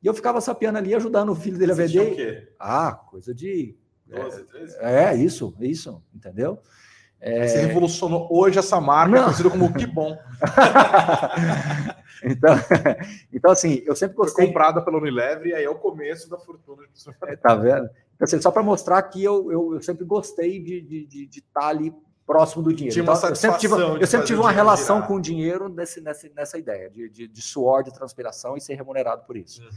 e 0.01 0.07
eu 0.07 0.13
ficava 0.13 0.39
sapiando 0.39 0.77
ali, 0.77 0.93
ajudando 0.93 1.29
o 1.29 1.35
filho 1.35 1.57
dele 1.57 1.71
a 1.71 1.75
vender. 1.75 2.55
Ah, 2.59 2.93
coisa 2.93 3.33
de. 3.33 3.75
12, 4.05 4.43
13? 4.45 4.77
É, 4.79 5.03
é, 5.03 5.15
isso, 5.15 5.55
isso, 5.59 6.03
entendeu? 6.13 6.59
É... 7.21 7.47
Você 7.47 7.61
revolucionou 7.65 8.27
hoje 8.31 8.59
essa 8.59 8.79
marca, 8.79 9.15
Não. 9.15 9.23
conhecida 9.25 9.49
como 9.49 9.73
Que 9.73 9.85
Bom. 9.85 10.17
então, 12.23 12.55
então, 13.33 13.51
assim, 13.51 13.81
eu 13.85 13.95
sempre 13.95 14.15
gostei. 14.15 14.45
Foi 14.45 14.47
comprada 14.47 14.81
pela 14.81 14.97
Unilever 14.97 15.47
e 15.47 15.53
aí 15.53 15.63
é 15.63 15.69
o 15.69 15.75
começo 15.75 16.29
da 16.29 16.37
fortuna. 16.37 16.83
É, 17.27 17.35
tá 17.35 17.55
vendo? 17.55 17.89
Então, 18.15 18.25
assim, 18.25 18.41
só 18.41 18.51
para 18.51 18.63
mostrar 18.63 19.01
que 19.03 19.23
eu, 19.23 19.51
eu, 19.51 19.73
eu, 19.75 19.81
sempre 19.81 20.05
gostei 20.05 20.61
de 20.61 20.77
estar 20.77 20.87
de, 20.87 21.05
de, 21.05 21.25
de 21.25 21.41
tá 21.41 21.67
ali 21.67 21.93
próximo 22.25 22.63
do 22.63 22.73
dinheiro. 22.73 23.01
Então, 23.01 23.13
eu 23.13 23.35
sempre 23.35 23.59
tive, 23.59 23.73
eu 23.73 24.07
sempre 24.07 24.27
tive 24.27 24.39
uma 24.39 24.51
relação 24.51 24.97
virar. 24.97 25.07
com 25.07 25.15
o 25.15 25.21
dinheiro 25.21 25.67
nesse, 25.67 25.99
nessa, 25.99 26.29
nessa 26.35 26.57
ideia 26.57 26.89
de, 26.89 27.09
de, 27.09 27.27
de, 27.27 27.41
suor, 27.41 27.83
de 27.83 27.91
transpiração 27.91 28.55
e 28.55 28.61
ser 28.61 28.75
remunerado 28.75 29.23
por 29.25 29.35
isso. 29.35 29.61
Uhum. 29.61 29.69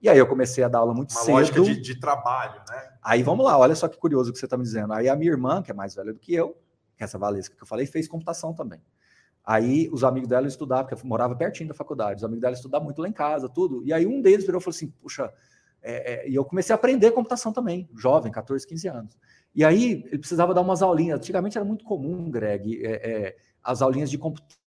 E 0.00 0.08
aí 0.08 0.16
eu 0.16 0.26
comecei 0.26 0.62
a 0.62 0.68
dar 0.68 0.78
aula 0.78 0.94
muito 0.94 1.10
uma 1.10 1.20
cedo. 1.20 1.34
lógica 1.34 1.60
de, 1.60 1.80
de, 1.80 1.98
trabalho, 1.98 2.60
né? 2.68 2.90
Aí 3.02 3.22
vamos 3.24 3.44
lá, 3.44 3.58
olha 3.58 3.74
só 3.74 3.88
que 3.88 3.98
curioso 3.98 4.32
que 4.32 4.38
você 4.38 4.46
está 4.46 4.56
me 4.56 4.62
dizendo. 4.62 4.92
Aí 4.92 5.08
a 5.08 5.16
minha 5.16 5.32
irmã, 5.32 5.60
que 5.60 5.72
é 5.72 5.74
mais 5.74 5.94
velha 5.96 6.12
do 6.12 6.20
que 6.20 6.32
eu, 6.32 6.56
essa 6.98 7.18
Valesca 7.18 7.54
que 7.56 7.62
eu 7.62 7.66
falei, 7.66 7.86
fez 7.86 8.08
computação 8.08 8.54
também. 8.54 8.80
Aí 9.44 9.88
os 9.92 10.04
amigos 10.04 10.28
dela 10.28 10.46
estudavam, 10.46 10.86
porque 10.86 11.02
eu 11.02 11.08
morava 11.08 11.34
pertinho 11.34 11.68
da 11.68 11.74
faculdade, 11.74 12.18
os 12.18 12.24
amigos 12.24 12.42
dela 12.42 12.54
estudavam 12.54 12.84
muito 12.84 13.00
lá 13.00 13.08
em 13.08 13.12
casa, 13.12 13.48
tudo. 13.48 13.82
E 13.84 13.92
aí 13.92 14.06
um 14.06 14.20
deles 14.20 14.44
virou 14.44 14.60
e 14.60 14.64
falou 14.64 14.74
assim: 14.74 14.88
puxa, 15.00 15.32
É, 15.80 16.26
é, 16.26 16.28
e 16.28 16.34
eu 16.34 16.44
comecei 16.44 16.72
a 16.72 16.76
aprender 16.76 17.12
computação 17.12 17.52
também, 17.52 17.88
jovem, 17.96 18.32
14, 18.32 18.66
15 18.66 18.88
anos. 18.88 19.18
E 19.54 19.64
aí 19.64 20.04
ele 20.06 20.18
precisava 20.18 20.52
dar 20.52 20.60
umas 20.60 20.82
aulinhas. 20.82 21.18
Antigamente 21.18 21.56
era 21.56 21.64
muito 21.64 21.84
comum, 21.84 22.30
Greg, 22.30 22.84
é, 22.84 23.10
é, 23.10 23.36
as 23.62 23.80
aulinhas 23.80 24.10
de 24.10 24.18
computação 24.18 24.67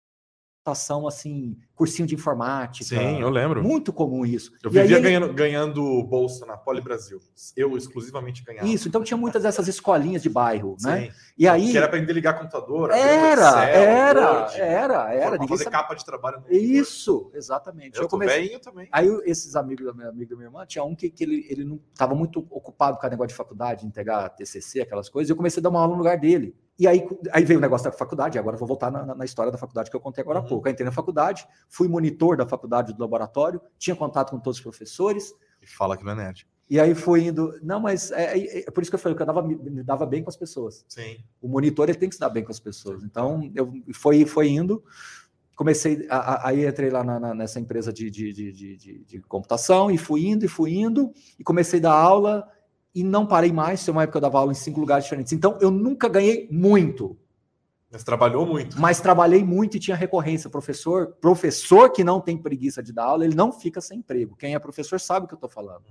assim, 0.71 1.57
cursinho 1.75 2.07
de 2.07 2.15
informática. 2.15 2.83
Sim, 2.83 3.21
eu 3.21 3.29
lembro. 3.29 3.63
Muito 3.63 3.93
comum 3.93 4.25
isso. 4.25 4.51
Eu 4.63 4.71
e 4.71 4.73
vivia 4.73 4.97
ele... 4.97 5.03
ganhando, 5.03 5.33
ganhando 5.33 6.03
bolsa 6.03 6.45
na 6.45 6.57
Poli 6.57 6.81
Brasil. 6.81 7.19
Eu 7.55 7.77
exclusivamente 7.77 8.43
ganhava. 8.43 8.67
Isso, 8.67 8.87
então 8.87 9.03
tinha 9.03 9.17
muitas 9.17 9.43
dessas 9.43 9.67
escolinhas 9.67 10.23
de 10.23 10.29
bairro, 10.29 10.75
né? 10.81 11.05
Sim. 11.05 11.11
E 11.37 11.47
aí... 11.47 11.71
Que 11.71 11.77
era 11.77 11.87
para 11.87 11.99
ligar 11.99 12.33
computador. 12.33 12.91
Era, 12.91 13.31
Excel, 13.33 13.83
era, 13.83 14.31
Word, 14.31 14.61
era, 14.61 15.13
era. 15.13 15.47
Fazer 15.47 15.63
sabe... 15.65 15.75
capa 15.75 15.95
de 15.95 16.03
trabalho. 16.03 16.43
Isso, 16.49 17.31
exatamente. 17.33 17.97
Eu, 17.97 18.03
eu 18.03 18.09
comecei... 18.09 18.57
também. 18.59 18.87
Aí 18.91 19.07
esses 19.25 19.55
amigos 19.55 19.85
da 19.85 19.93
minha, 19.93 20.09
amiga 20.09 20.31
da 20.31 20.35
minha 20.35 20.47
irmã, 20.47 20.65
tinha 20.65 20.83
um 20.83 20.95
que, 20.95 21.09
que 21.09 21.23
ele, 21.23 21.45
ele 21.49 21.63
não 21.63 21.79
estava 21.91 22.15
muito 22.15 22.45
ocupado 22.49 22.97
com 22.97 23.05
a 23.05 23.09
negócio 23.09 23.29
de 23.29 23.35
faculdade, 23.35 23.85
entregar 23.85 24.29
TCC, 24.29 24.81
aquelas 24.81 25.09
coisas, 25.09 25.29
e 25.29 25.31
eu 25.31 25.37
comecei 25.37 25.61
a 25.61 25.63
dar 25.63 25.69
uma 25.69 25.81
aula 25.81 25.93
no 25.93 25.97
lugar 25.97 26.17
dele. 26.17 26.55
E 26.79 26.87
aí, 26.87 27.07
aí 27.31 27.43
veio 27.43 27.59
o 27.59 27.61
negócio 27.61 27.89
da 27.89 27.97
faculdade, 27.97 28.37
agora 28.37 28.55
vou 28.55 28.67
voltar 28.67 28.91
na, 28.91 29.15
na, 29.15 29.25
história 29.25 29.51
da 29.51 29.57
faculdade 29.57 29.89
que 29.89 29.95
eu 29.95 29.99
contei 29.99 30.21
agora 30.21 30.39
há 30.39 30.41
uhum. 30.43 30.47
pouco. 30.47 30.67
Aí 30.67 30.73
entrei 30.73 30.85
na 30.85 30.91
faculdade, 30.91 31.47
fui 31.67 31.87
monitor 31.87 32.37
da 32.37 32.45
faculdade 32.45 32.93
do 32.93 33.01
laboratório, 33.01 33.59
tinha 33.79 33.95
contato 33.95 34.31
com 34.31 34.39
todos 34.39 34.57
os 34.57 34.63
professores. 34.63 35.33
E 35.61 35.65
fala 35.65 35.97
que 35.97 36.05
não 36.05 36.11
é 36.11 36.15
nerd. 36.15 36.47
E 36.69 36.79
aí 36.79 36.93
fui 36.93 37.25
indo. 37.25 37.57
Não, 37.63 37.79
mas 37.79 38.11
é, 38.11 38.37
é, 38.37 38.59
é 38.67 38.71
por 38.71 38.81
isso 38.81 38.91
que 38.91 38.95
eu 38.95 38.99
falei 38.99 39.15
que 39.15 39.21
eu 39.21 39.25
dava, 39.25 39.41
me 39.41 39.83
dava 39.83 40.05
bem 40.05 40.21
com 40.21 40.29
as 40.29 40.35
pessoas. 40.35 40.85
Sim. 40.87 41.17
O 41.41 41.47
monitor 41.47 41.89
ele 41.89 41.97
tem 41.97 42.09
que 42.09 42.15
se 42.15 42.21
dar 42.21 42.29
bem 42.29 42.43
com 42.43 42.51
as 42.51 42.59
pessoas. 42.59 43.03
Então, 43.03 43.49
eu 43.55 43.71
foi, 43.93 44.25
foi 44.25 44.49
indo. 44.49 44.83
Comecei, 45.55 46.05
a, 46.09 46.17
a, 46.17 46.49
aí 46.49 46.67
entrei 46.67 46.91
lá 46.91 47.03
na, 47.03 47.19
na, 47.19 47.33
nessa 47.33 47.59
empresa 47.59 47.91
de, 47.91 48.11
de, 48.11 48.31
de, 48.31 48.51
de, 48.51 49.03
de 49.05 49.21
computação 49.21 49.89
e 49.89 49.97
fui 49.97 50.27
indo 50.27 50.45
e 50.45 50.47
fui 50.47 50.75
indo. 50.75 51.11
E 51.39 51.43
comecei 51.43 51.79
a 51.79 51.83
dar 51.83 51.93
aula 51.93 52.47
e 52.97 53.03
não 53.03 53.27
parei 53.27 53.51
mais. 53.51 53.85
Foi 53.85 53.91
uma 53.91 54.01
época 54.01 54.13
que 54.13 54.17
eu 54.17 54.21
dava 54.21 54.39
aula 54.39 54.51
em 54.51 54.55
cinco 54.55 54.79
lugares 54.79 55.03
diferentes. 55.03 55.31
Então, 55.31 55.55
eu 55.61 55.69
nunca 55.69 56.09
ganhei 56.09 56.47
muito. 56.51 57.15
Mas 57.91 58.03
trabalhou 58.03 58.43
muito. 58.43 58.81
Mas 58.81 58.99
trabalhei 58.99 59.43
muito 59.43 59.77
e 59.77 59.79
tinha 59.79 59.95
recorrência. 59.95 60.49
Professor, 60.49 61.15
professor 61.21 61.91
que 61.91 62.03
não 62.03 62.19
tem 62.19 62.35
preguiça 62.35 62.81
de 62.81 62.91
dar 62.91 63.05
aula, 63.05 63.23
ele 63.23 63.35
não 63.35 63.51
fica 63.51 63.79
sem 63.79 63.99
emprego. 63.99 64.35
Quem 64.35 64.55
é 64.55 64.59
professor 64.59 64.99
sabe 64.99 65.25
o 65.25 65.27
que 65.27 65.35
eu 65.35 65.37
estou 65.37 65.49
falando. 65.49 65.85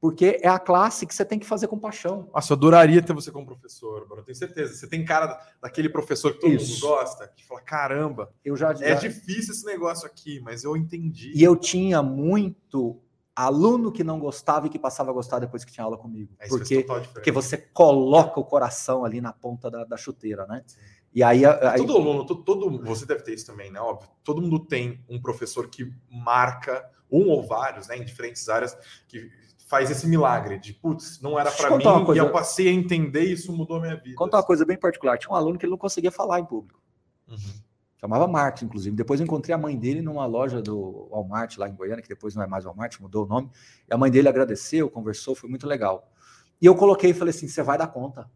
Porque 0.00 0.38
é 0.40 0.48
a 0.48 0.58
classe 0.58 1.04
que 1.04 1.12
você 1.12 1.24
tem 1.24 1.38
que 1.38 1.46
fazer 1.46 1.66
com 1.66 1.78
paixão. 1.78 2.30
Nossa, 2.32 2.52
eu 2.52 2.56
adoraria 2.56 3.02
ter 3.02 3.12
você 3.12 3.32
como 3.32 3.44
professor, 3.44 4.06
Eu 4.08 4.22
tenho 4.22 4.36
certeza. 4.36 4.74
Você 4.74 4.86
tem 4.86 5.04
cara 5.04 5.36
daquele 5.60 5.88
professor 5.88 6.32
que 6.34 6.40
todo 6.40 6.52
Isso. 6.52 6.74
mundo 6.74 6.80
gosta, 6.80 7.26
que 7.26 7.44
fala: 7.44 7.60
caramba, 7.62 8.30
eu 8.44 8.56
já, 8.56 8.72
é 8.80 8.94
difícil 8.94 9.52
esse 9.52 9.64
negócio 9.64 10.06
aqui, 10.06 10.38
mas 10.40 10.62
eu 10.62 10.76
entendi. 10.76 11.32
E 11.34 11.42
eu 11.42 11.56
tinha 11.56 12.02
muito 12.02 13.02
aluno 13.36 13.92
que 13.92 14.02
não 14.02 14.18
gostava 14.18 14.66
e 14.66 14.70
que 14.70 14.78
passava 14.78 15.10
a 15.10 15.12
gostar 15.12 15.38
depois 15.38 15.62
que 15.62 15.70
tinha 15.70 15.84
aula 15.84 15.98
comigo. 15.98 16.34
É, 16.38 16.48
porque, 16.48 16.86
porque 17.12 17.30
você 17.30 17.58
coloca 17.58 18.40
o 18.40 18.44
coração 18.44 19.04
ali 19.04 19.20
na 19.20 19.32
ponta 19.32 19.70
da, 19.70 19.84
da 19.84 19.96
chuteira, 19.98 20.46
né? 20.46 20.62
Sim. 20.66 20.80
E 21.14 21.22
aí, 21.22 21.44
aí... 21.44 21.78
Todo 21.78 21.96
aluno, 21.96 22.26
todo, 22.26 22.42
todo, 22.42 22.84
você 22.84 23.06
deve 23.06 23.22
ter 23.22 23.34
isso 23.34 23.46
também, 23.46 23.70
né? 23.70 23.80
Óbvio. 23.80 24.08
Todo 24.24 24.40
mundo 24.40 24.58
tem 24.60 25.02
um 25.08 25.20
professor 25.20 25.68
que 25.68 25.90
marca, 26.10 26.90
um 27.10 27.28
ou 27.28 27.46
vários, 27.46 27.88
né, 27.88 27.96
em 27.96 28.04
diferentes 28.04 28.48
áreas, 28.48 28.76
que 29.08 29.30
faz 29.66 29.90
esse 29.90 30.06
milagre 30.06 30.58
de, 30.58 30.74
putz, 30.74 31.20
não 31.20 31.38
era 31.38 31.50
para 31.50 31.76
mim 31.76 31.84
e 32.14 32.18
eu 32.18 32.30
passei 32.30 32.68
a 32.68 32.72
entender 32.72 33.24
e 33.24 33.32
isso 33.32 33.52
mudou 33.52 33.78
a 33.78 33.80
minha 33.80 33.96
vida. 33.96 34.14
Conta 34.14 34.36
uma 34.36 34.42
coisa 34.42 34.64
bem 34.64 34.78
particular. 34.78 35.18
Tinha 35.18 35.32
um 35.32 35.36
aluno 35.36 35.58
que 35.58 35.64
ele 35.64 35.70
não 35.70 35.78
conseguia 35.78 36.12
falar 36.12 36.38
em 36.38 36.44
público. 36.44 36.80
Uhum. 37.28 37.65
Chamava 37.98 38.28
Marcos, 38.28 38.62
inclusive. 38.62 38.94
Depois 38.94 39.20
eu 39.20 39.24
encontrei 39.24 39.54
a 39.54 39.58
mãe 39.58 39.76
dele 39.76 40.02
numa 40.02 40.26
loja 40.26 40.60
do 40.60 41.08
Walmart, 41.10 41.56
lá 41.56 41.68
em 41.68 41.74
Goiânia, 41.74 42.02
que 42.02 42.08
depois 42.08 42.34
não 42.34 42.42
é 42.42 42.46
mais 42.46 42.64
Walmart, 42.64 43.00
mudou 43.00 43.24
o 43.24 43.28
nome. 43.28 43.50
E 43.88 43.94
a 43.94 43.96
mãe 43.96 44.10
dele 44.10 44.28
agradeceu, 44.28 44.90
conversou, 44.90 45.34
foi 45.34 45.48
muito 45.48 45.66
legal. 45.66 46.12
E 46.60 46.66
eu 46.66 46.74
coloquei 46.74 47.10
e 47.10 47.14
falei 47.14 47.34
assim: 47.34 47.48
você 47.48 47.62
vai 47.62 47.78
dar 47.78 47.88
conta. 47.88 48.30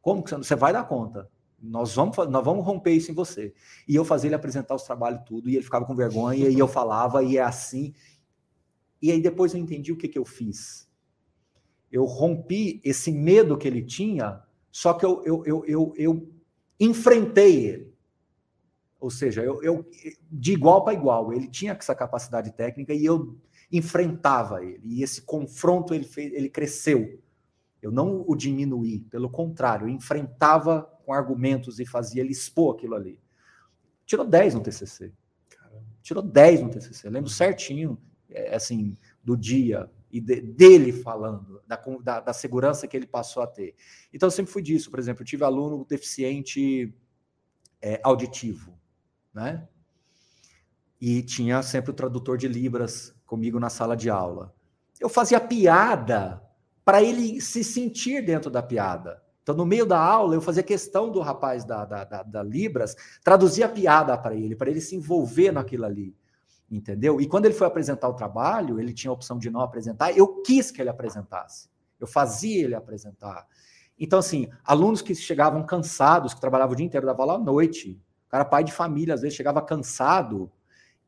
Como 0.00 0.22
que 0.22 0.30
você, 0.30 0.36
você 0.36 0.56
vai 0.56 0.72
dar 0.72 0.84
conta? 0.84 1.30
Nós 1.60 1.94
vamos, 1.94 2.16
nós 2.28 2.44
vamos 2.44 2.64
romper 2.64 2.92
isso 2.92 3.10
em 3.10 3.14
você. 3.14 3.54
E 3.88 3.94
eu 3.94 4.04
fazia 4.04 4.28
ele 4.28 4.34
apresentar 4.34 4.74
os 4.74 4.82
trabalhos 4.82 5.22
tudo, 5.26 5.48
e 5.48 5.56
ele 5.56 5.64
ficava 5.64 5.84
com 5.84 5.94
vergonha, 5.94 6.48
e 6.48 6.58
eu 6.58 6.68
falava, 6.68 7.22
e 7.22 7.38
é 7.38 7.42
assim. 7.42 7.94
E 9.00 9.10
aí 9.10 9.20
depois 9.20 9.54
eu 9.54 9.60
entendi 9.60 9.92
o 9.92 9.96
que, 9.96 10.08
que 10.08 10.18
eu 10.18 10.24
fiz. 10.24 10.88
Eu 11.90 12.04
rompi 12.04 12.80
esse 12.84 13.12
medo 13.12 13.56
que 13.56 13.68
ele 13.68 13.82
tinha, 13.82 14.42
só 14.70 14.92
que 14.92 15.04
eu, 15.04 15.22
eu, 15.24 15.42
eu, 15.46 15.64
eu, 15.66 15.94
eu 15.96 16.32
enfrentei 16.78 17.66
ele. 17.66 17.93
Ou 19.04 19.10
seja, 19.10 19.42
eu, 19.42 19.62
eu 19.62 19.86
de 20.32 20.54
igual 20.54 20.82
para 20.82 20.94
igual, 20.94 21.30
ele 21.30 21.46
tinha 21.46 21.72
essa 21.72 21.94
capacidade 21.94 22.50
técnica 22.52 22.94
e 22.94 23.04
eu 23.04 23.38
enfrentava 23.70 24.64
ele. 24.64 24.80
E 24.82 25.02
esse 25.02 25.20
confronto 25.20 25.92
ele 25.92 26.06
fez, 26.06 26.32
ele 26.32 26.48
cresceu. 26.48 27.22
Eu 27.82 27.92
não 27.92 28.24
o 28.26 28.34
diminuí, 28.34 29.00
pelo 29.00 29.28
contrário, 29.28 29.86
eu 29.86 29.90
enfrentava 29.90 30.84
com 31.04 31.12
argumentos 31.12 31.78
e 31.78 31.84
fazia 31.84 32.22
ele 32.22 32.32
expor 32.32 32.76
aquilo 32.76 32.94
ali. 32.94 33.20
Tirou 34.06 34.24
10 34.24 34.54
no 34.54 34.62
TCC. 34.62 35.12
Caramba. 35.50 35.84
Tirou 36.00 36.22
10 36.22 36.62
no 36.62 36.70
TCC. 36.70 37.06
Eu 37.06 37.12
lembro 37.12 37.28
certinho, 37.28 38.00
é, 38.30 38.54
assim, 38.54 38.96
do 39.22 39.36
dia 39.36 39.86
e 40.10 40.18
de, 40.18 40.40
dele 40.40 40.92
falando, 40.92 41.60
da, 41.66 41.76
da, 42.02 42.20
da, 42.20 42.32
segurança 42.32 42.88
que 42.88 42.96
ele 42.96 43.06
passou 43.06 43.42
a 43.42 43.46
ter. 43.46 43.74
Então, 44.14 44.28
eu 44.28 44.30
sempre 44.30 44.50
fui 44.50 44.62
disso. 44.62 44.90
Por 44.90 44.98
exemplo, 44.98 45.20
eu 45.20 45.26
tive 45.26 45.44
aluno 45.44 45.84
deficiente 45.84 46.90
é, 47.82 48.00
auditivo 48.02 48.82
né? 49.34 49.66
E 51.00 51.22
tinha 51.22 51.62
sempre 51.62 51.90
o 51.90 51.94
tradutor 51.94 52.38
de 52.38 52.48
Libras 52.48 53.14
comigo 53.26 53.58
na 53.58 53.68
sala 53.68 53.96
de 53.96 54.08
aula. 54.08 54.54
Eu 55.00 55.08
fazia 55.08 55.40
piada 55.40 56.42
para 56.84 57.02
ele 57.02 57.40
se 57.40 57.64
sentir 57.64 58.24
dentro 58.24 58.50
da 58.50 58.62
piada. 58.62 59.22
Então, 59.42 59.54
no 59.54 59.66
meio 59.66 59.84
da 59.84 59.98
aula, 59.98 60.34
eu 60.34 60.40
fazia 60.40 60.62
questão 60.62 61.10
do 61.10 61.20
rapaz 61.20 61.64
da, 61.64 61.84
da, 61.84 62.04
da, 62.04 62.22
da 62.22 62.42
Libras 62.42 62.96
traduzir 63.22 63.62
a 63.62 63.68
piada 63.68 64.16
para 64.16 64.34
ele, 64.34 64.56
para 64.56 64.70
ele 64.70 64.80
se 64.80 64.96
envolver 64.96 65.52
naquilo 65.52 65.84
ali. 65.84 66.16
Entendeu? 66.70 67.20
E 67.20 67.26
quando 67.26 67.44
ele 67.44 67.54
foi 67.54 67.66
apresentar 67.66 68.08
o 68.08 68.14
trabalho, 68.14 68.80
ele 68.80 68.94
tinha 68.94 69.10
a 69.10 69.14
opção 69.14 69.38
de 69.38 69.50
não 69.50 69.60
apresentar, 69.60 70.16
eu 70.16 70.40
quis 70.42 70.70
que 70.70 70.80
ele 70.80 70.88
apresentasse. 70.88 71.68
Eu 72.00 72.06
fazia 72.06 72.64
ele 72.64 72.74
apresentar. 72.74 73.46
Então, 73.98 74.18
assim, 74.18 74.48
alunos 74.64 75.02
que 75.02 75.14
chegavam 75.14 75.64
cansados, 75.64 76.32
que 76.32 76.40
trabalhavam 76.40 76.72
o 76.72 76.76
dia 76.76 76.86
inteiro, 76.86 77.06
dava 77.06 77.22
aula 77.22 77.34
à 77.34 77.38
noite, 77.38 78.00
cara 78.28 78.44
pai 78.44 78.64
de 78.64 78.72
família, 78.72 79.14
às 79.14 79.22
vezes 79.22 79.36
chegava 79.36 79.62
cansado, 79.62 80.50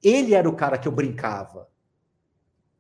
ele 0.02 0.34
era 0.34 0.48
o 0.48 0.54
cara 0.54 0.78
que 0.78 0.86
eu 0.86 0.92
brincava. 0.92 1.68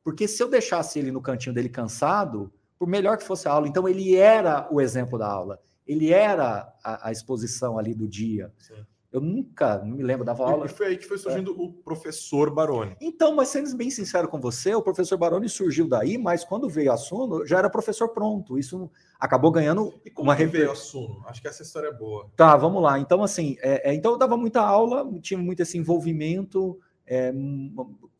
Porque 0.04 0.28
se 0.28 0.42
eu 0.42 0.48
deixasse 0.48 0.98
ele 0.98 1.10
no 1.10 1.20
cantinho 1.20 1.54
dele 1.54 1.68
cansado, 1.68 2.52
por 2.78 2.86
melhor 2.86 3.18
que 3.18 3.24
fosse 3.24 3.48
a 3.48 3.52
aula, 3.52 3.66
então 3.66 3.88
ele 3.88 4.14
era 4.14 4.68
o 4.70 4.80
exemplo 4.80 5.18
da 5.18 5.26
aula, 5.26 5.60
ele 5.86 6.12
era 6.12 6.72
a, 6.82 7.08
a 7.08 7.12
exposição 7.12 7.78
ali 7.78 7.94
do 7.94 8.06
dia. 8.06 8.52
Sim. 8.58 8.86
Eu 9.16 9.22
nunca, 9.22 9.78
não 9.78 9.96
me 9.96 10.02
lembro, 10.02 10.26
dava 10.26 10.44
aula. 10.44 10.66
E 10.66 10.68
foi 10.68 10.88
aí 10.88 10.98
que 10.98 11.06
foi 11.06 11.16
surgindo 11.16 11.50
é. 11.52 11.54
o 11.56 11.72
professor 11.72 12.50
Baroni. 12.50 12.94
Então, 13.00 13.34
mas 13.34 13.48
sendo 13.48 13.74
bem 13.74 13.90
sincero 13.90 14.28
com 14.28 14.38
você, 14.38 14.74
o 14.74 14.82
professor 14.82 15.16
Baroni 15.16 15.48
surgiu 15.48 15.88
daí, 15.88 16.18
mas 16.18 16.44
quando 16.44 16.68
veio 16.68 16.92
a 16.92 16.98
Suno, 16.98 17.46
já 17.46 17.56
era 17.56 17.70
professor 17.70 18.10
pronto. 18.10 18.58
Isso 18.58 18.90
acabou 19.18 19.50
ganhando 19.50 19.94
e 20.04 20.10
como 20.10 20.28
uma 20.28 20.36
que 20.36 20.44
veio 20.44 20.70
a 20.70 20.74
Suno? 20.74 21.24
Acho 21.26 21.40
que 21.40 21.48
essa 21.48 21.62
história 21.62 21.88
é 21.88 21.92
boa. 21.94 22.30
Tá, 22.36 22.58
vamos 22.58 22.82
lá. 22.82 22.98
Então, 22.98 23.22
assim, 23.22 23.56
é, 23.60 23.90
é, 23.90 23.94
então 23.94 24.12
eu 24.12 24.18
dava 24.18 24.36
muita 24.36 24.60
aula, 24.60 25.10
tinha 25.22 25.38
muito 25.38 25.62
esse 25.62 25.78
envolvimento. 25.78 26.78
É, 27.06 27.32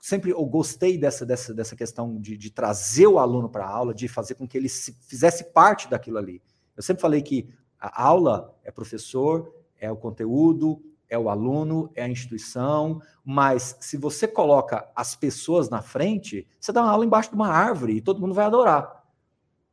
sempre 0.00 0.30
eu 0.30 0.46
gostei 0.46 0.96
dessa, 0.96 1.26
dessa, 1.26 1.52
dessa 1.52 1.76
questão 1.76 2.18
de, 2.18 2.38
de 2.38 2.50
trazer 2.50 3.06
o 3.06 3.18
aluno 3.18 3.50
para 3.50 3.66
a 3.66 3.70
aula, 3.70 3.92
de 3.92 4.08
fazer 4.08 4.34
com 4.34 4.48
que 4.48 4.56
ele 4.56 4.70
se, 4.70 4.94
fizesse 5.06 5.44
parte 5.52 5.90
daquilo 5.90 6.16
ali. 6.16 6.40
Eu 6.74 6.82
sempre 6.82 7.02
falei 7.02 7.20
que 7.20 7.50
a 7.78 8.02
aula 8.02 8.56
é 8.64 8.70
professor, 8.70 9.52
é 9.80 9.90
o 9.90 9.96
conteúdo, 9.96 10.82
é 11.08 11.18
o 11.18 11.28
aluno, 11.28 11.90
é 11.94 12.02
a 12.02 12.08
instituição, 12.08 13.00
mas 13.24 13.76
se 13.80 13.96
você 13.96 14.26
coloca 14.26 14.88
as 14.94 15.14
pessoas 15.14 15.68
na 15.68 15.80
frente, 15.80 16.46
você 16.60 16.72
dá 16.72 16.82
uma 16.82 16.90
aula 16.90 17.04
embaixo 17.04 17.30
de 17.30 17.36
uma 17.36 17.48
árvore 17.48 17.96
e 17.96 18.00
todo 18.00 18.20
mundo 18.20 18.34
vai 18.34 18.44
adorar. 18.44 19.04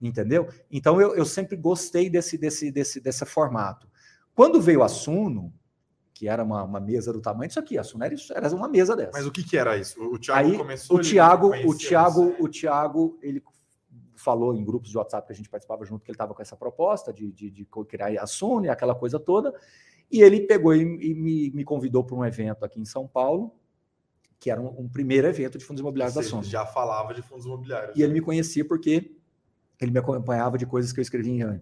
Entendeu? 0.02 0.48
Então 0.70 1.00
eu, 1.02 1.16
eu 1.16 1.26
sempre 1.26 1.56
gostei 1.56 2.10
desse, 2.10 2.38
desse, 2.38 2.72
desse, 2.72 3.00
desse 3.00 3.26
formato. 3.26 3.88
Quando 4.36 4.62
veio 4.62 4.84
a 4.84 4.90
Suno, 4.90 5.54
que 6.14 6.28
era 6.28 6.44
uma, 6.44 6.64
uma 6.64 6.80
mesa 6.80 7.12
do 7.12 7.22
tamanho 7.22 7.48
disso 7.48 7.60
aqui, 7.60 7.78
a 7.78 7.84
Suno 7.84 8.04
era, 8.04 8.16
era 8.36 8.56
uma 8.56 8.68
mesa 8.68 8.96
dessa. 8.96 9.12
Mas 9.14 9.26
o 9.26 9.32
que, 9.32 9.44
que 9.44 9.58
era 9.58 9.78
isso? 9.78 10.02
O 10.04 10.20
Thiago 10.20 10.50
Aí, 10.50 10.58
começou. 10.58 10.98
O 10.98 11.02
Thiago, 11.02 11.48
o 11.66 11.76
Thiago, 11.76 12.36
o 12.40 12.50
Thiago, 12.50 13.18
ele 13.22 13.42
falou 14.16 14.56
em 14.56 14.64
grupos 14.64 14.90
de 14.90 14.98
WhatsApp 14.98 15.28
que 15.28 15.34
a 15.34 15.36
gente 15.36 15.50
participava 15.50 15.84
junto 15.86 16.04
que 16.04 16.12
ele 16.12 16.16
estava 16.16 16.34
com 16.34 16.42
essa 16.42 16.56
proposta 16.56 17.12
de, 17.12 17.32
de, 17.32 17.50
de 17.50 17.68
criar 17.88 18.10
a 18.22 18.28
Suno 18.28 18.66
e 18.66 18.70
aquela 18.70 18.96
coisa 18.96 19.20
toda. 19.20 19.54
E 20.12 20.22
ele 20.22 20.42
pegou 20.42 20.76
e, 20.76 20.82
e 20.82 21.14
me, 21.14 21.52
me, 21.52 21.64
convidou 21.64 22.04
para 22.04 22.16
um 22.16 22.26
evento 22.26 22.64
aqui 22.64 22.80
em 22.80 22.86
São 22.86 23.08
Paulo, 23.08 23.54
que 24.40 24.52
era 24.52 24.62
um, 24.62 24.82
um 24.82 24.90
primeiro 24.90 25.28
evento 25.28 25.58
de 25.58 25.66
fundos 25.66 25.82
imobiliários 25.82 26.14
Você 26.14 26.24
da 26.24 26.30
Sony. 26.30 26.44
já 26.46 26.66
falava 26.66 27.14
de 27.14 27.22
fundos 27.22 27.46
imobiliários. 27.46 27.96
E 27.96 28.00
né? 28.00 28.06
ele 28.06 28.14
me 28.14 28.22
conhecia 28.22 28.66
porque 28.66 29.16
ele 29.80 29.92
me 29.92 30.00
acompanhava 30.00 30.58
de 30.58 30.66
coisas 30.66 30.92
que 30.92 31.00
eu 31.00 31.02
escrevia 31.02 31.62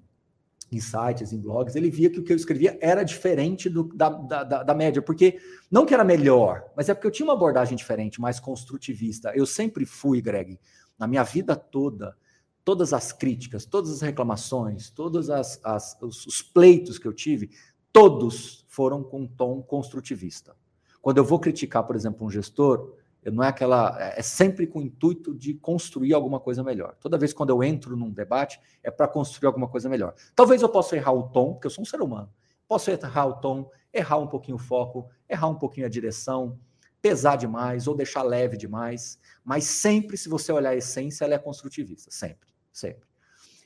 em, 0.72 0.78
em 0.78 0.80
sites, 0.80 1.34
em 1.34 1.40
blogs. 1.40 1.76
Ele 1.76 1.90
via 1.90 2.10
que 2.10 2.20
o 2.20 2.24
que 2.24 2.32
eu 2.32 2.36
escrevia 2.36 2.78
era 2.82 3.04
diferente 3.04 3.70
do, 3.70 3.84
da, 3.96 4.10
da, 4.10 4.44
da, 4.44 4.64
da 4.64 4.74
média, 4.74 5.02
porque 5.02 5.40
não 5.70 5.86
que 5.86 5.94
era 5.94 6.04
melhor, 6.04 6.66
mas 6.76 6.90
é 6.90 6.94
porque 6.94 7.08
eu 7.08 7.12
tinha 7.12 7.26
uma 7.26 7.34
abordagem 7.34 7.76
diferente, 7.76 8.22
mais 8.22 8.40
construtivista. 8.40 9.32
Eu 9.36 9.46
sempre 9.46 9.86
fui, 9.86 10.22
Greg, 10.22 10.60
na 10.98 11.08
minha 11.08 11.24
vida 11.24 11.56
toda, 11.56 12.16
todas 12.64 12.94
as 12.94 13.12
críticas, 13.12 13.66
todas 13.66 13.92
as 13.92 14.02
reclamações, 14.02 14.90
todos 14.90 15.30
as, 15.30 15.60
as, 15.64 15.98
os, 16.02 16.26
os 16.26 16.42
pleitos 16.42 16.98
que 16.98 17.08
eu 17.08 17.14
tive, 17.14 17.52
todos 17.92 18.66
foram 18.68 19.04
com 19.04 19.22
um 19.22 19.28
tom 19.28 19.62
construtivista. 19.62 20.56
Quando 21.02 21.18
eu 21.18 21.26
vou 21.26 21.40
criticar, 21.40 21.84
por 21.84 21.96
exemplo, 21.96 22.26
um 22.26 22.30
gestor, 22.30 22.96
não 23.30 23.44
é 23.44 23.50
aquela. 23.50 23.98
É, 24.00 24.20
é 24.20 24.22
sempre 24.24 24.66
com 24.66 24.80
o 24.80 24.82
intuito 24.82 25.36
de 25.36 25.54
construir 25.54 26.14
alguma 26.14 26.40
coisa 26.40 26.64
melhor. 26.64 26.96
Toda 27.00 27.18
vez 27.18 27.34
quando 27.34 27.50
eu 27.52 27.64
entro 27.64 27.96
num 27.96 28.10
debate, 28.10 28.60
é 28.82 28.90
para 28.90 29.08
construir 29.08 29.48
alguma 29.48 29.68
coisa 29.68 29.88
melhor. 29.88 30.16
Talvez 30.36 30.62
eu 30.62 30.70
possa 30.70 30.96
errar 30.96 31.14
o 31.14 31.30
tom, 31.30 31.54
porque 31.54 31.68
eu 31.68 31.72
sou 31.72 31.84
um 31.84 31.86
ser 31.86 32.02
humano. 32.02 32.30
Posso 32.68 32.90
errar 32.90 33.26
o 33.26 33.34
tom, 33.34 33.70
errar 33.94 34.18
um 34.18 34.28
pouquinho 34.28 34.56
o 34.56 34.60
foco, 34.60 35.10
errar 35.30 35.50
um 35.50 35.56
pouquinho 35.56 35.86
a 35.86 35.90
direção, 35.90 36.58
pesar 37.02 37.36
demais 37.36 37.88
ou 37.88 37.96
deixar 37.96 38.24
leve 38.24 38.58
demais. 38.58 39.20
Mas 39.44 39.66
sempre, 39.66 40.18
se 40.18 40.30
você 40.30 40.52
olhar 40.52 40.70
a 40.70 40.76
essência, 40.76 41.26
ela 41.26 41.36
é 41.36 41.40
construtivista. 41.40 42.10
Sempre, 42.10 42.50
sempre. 42.72 43.08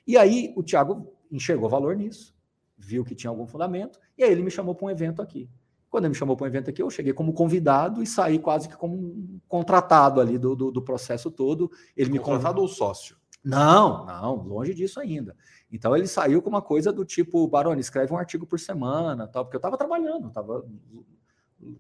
E 0.06 0.18
aí 0.18 0.54
o 0.58 0.64
Thiago 0.64 1.14
enxergou 1.32 1.70
valor 1.70 1.96
nisso, 1.96 2.35
viu 2.78 3.04
que 3.04 3.16
tinha 3.16 3.30
algum 3.30 3.48
fundamento, 3.48 4.00
e 4.18 4.24
aí 4.24 4.32
ele 4.32 4.44
me 4.44 4.52
chamou 4.52 4.76
para 4.76 4.86
um 4.86 4.90
evento 4.90 5.22
aqui. 5.22 5.50
Quando 5.90 6.06
ele 6.06 6.10
me 6.10 6.16
chamou 6.16 6.36
para 6.36 6.46
um 6.46 6.48
evento 6.48 6.70
aqui, 6.70 6.82
eu 6.82 6.90
cheguei 6.90 7.14
como 7.14 7.34
convidado 7.34 8.04
e 8.04 8.08
saí 8.08 8.38
quase 8.38 8.68
que 8.68 8.76
como 8.76 8.96
um 8.98 9.40
contratado 9.48 10.20
ali 10.20 10.38
do, 10.38 10.56
do, 10.56 10.72
do 10.72 10.82
processo 10.82 11.32
todo. 11.32 11.72
Ele 11.96 12.12
me 12.12 12.20
contratado 12.20 12.60
ou 12.60 12.68
sócio? 12.68 13.16
Não, 13.42 14.06
não, 14.06 14.36
longe 14.44 14.74
disso 14.74 15.00
ainda. 15.00 15.38
Então 15.72 15.96
ele 15.96 16.08
saiu 16.08 16.42
com 16.42 16.50
uma 16.50 16.62
coisa 16.62 16.92
do 16.92 17.06
tipo, 17.06 17.48
Baroni, 17.48 17.80
escreve 17.80 18.12
um 18.12 18.18
artigo 18.18 18.46
por 18.46 18.60
semana, 18.60 19.28
tal, 19.28 19.46
porque 19.46 19.56
eu 19.56 19.60
estava 19.60 19.78
trabalhando, 19.78 20.28
estava 20.28 20.66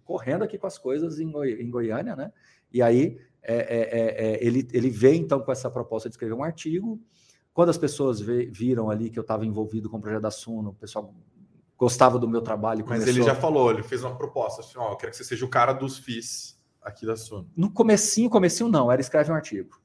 correndo 0.04 0.44
aqui 0.44 0.58
com 0.58 0.68
as 0.68 0.78
coisas 0.78 1.20
em, 1.20 1.32
Goi 1.32 1.62
em 1.62 1.70
Goiânia, 1.70 2.16
né? 2.16 2.32
E 2.72 2.82
aí 2.82 3.20
é, 3.42 3.56
é, 3.56 3.80
é, 3.80 4.28
é 4.28 4.46
ele, 4.46 4.68
ele 4.72 4.90
veio 4.90 5.16
então 5.16 5.40
com 5.40 5.52
essa 5.52 5.70
proposta 5.70 6.08
de 6.08 6.14
escrever 6.14 6.36
um 6.36 6.44
artigo. 6.44 7.02
Quando 7.56 7.70
as 7.70 7.78
pessoas 7.78 8.20
viram 8.20 8.90
ali 8.90 9.10
que 9.10 9.18
eu 9.18 9.22
estava 9.22 9.46
envolvido 9.46 9.90
com 9.90 9.96
o 9.96 10.02
projeto 10.02 10.24
da 10.24 10.30
Suno, 10.30 10.72
o 10.72 10.74
pessoal 10.74 11.16
gostava 11.78 12.20
do 12.20 12.28
meu 12.28 12.42
trabalho. 12.42 12.84
Mas 12.86 13.00
começou... 13.00 13.14
ele 13.14 13.24
já 13.24 13.34
falou, 13.34 13.72
ele 13.72 13.82
fez 13.82 14.04
uma 14.04 14.14
proposta, 14.14 14.60
assim, 14.60 14.78
ó, 14.78 14.92
eu 14.92 14.98
quero 14.98 15.12
que 15.12 15.18
você 15.18 15.24
seja 15.24 15.46
o 15.46 15.48
cara 15.48 15.72
dos 15.72 15.98
FIIs 15.98 16.60
aqui 16.82 17.06
da 17.06 17.16
Suno. 17.16 17.50
No 17.56 17.72
comecinho, 17.72 18.30
comecinho 18.30 18.68
não, 18.68 18.92
era 18.92 19.00
escreve 19.00 19.32
um 19.32 19.36
artigo. 19.36 19.80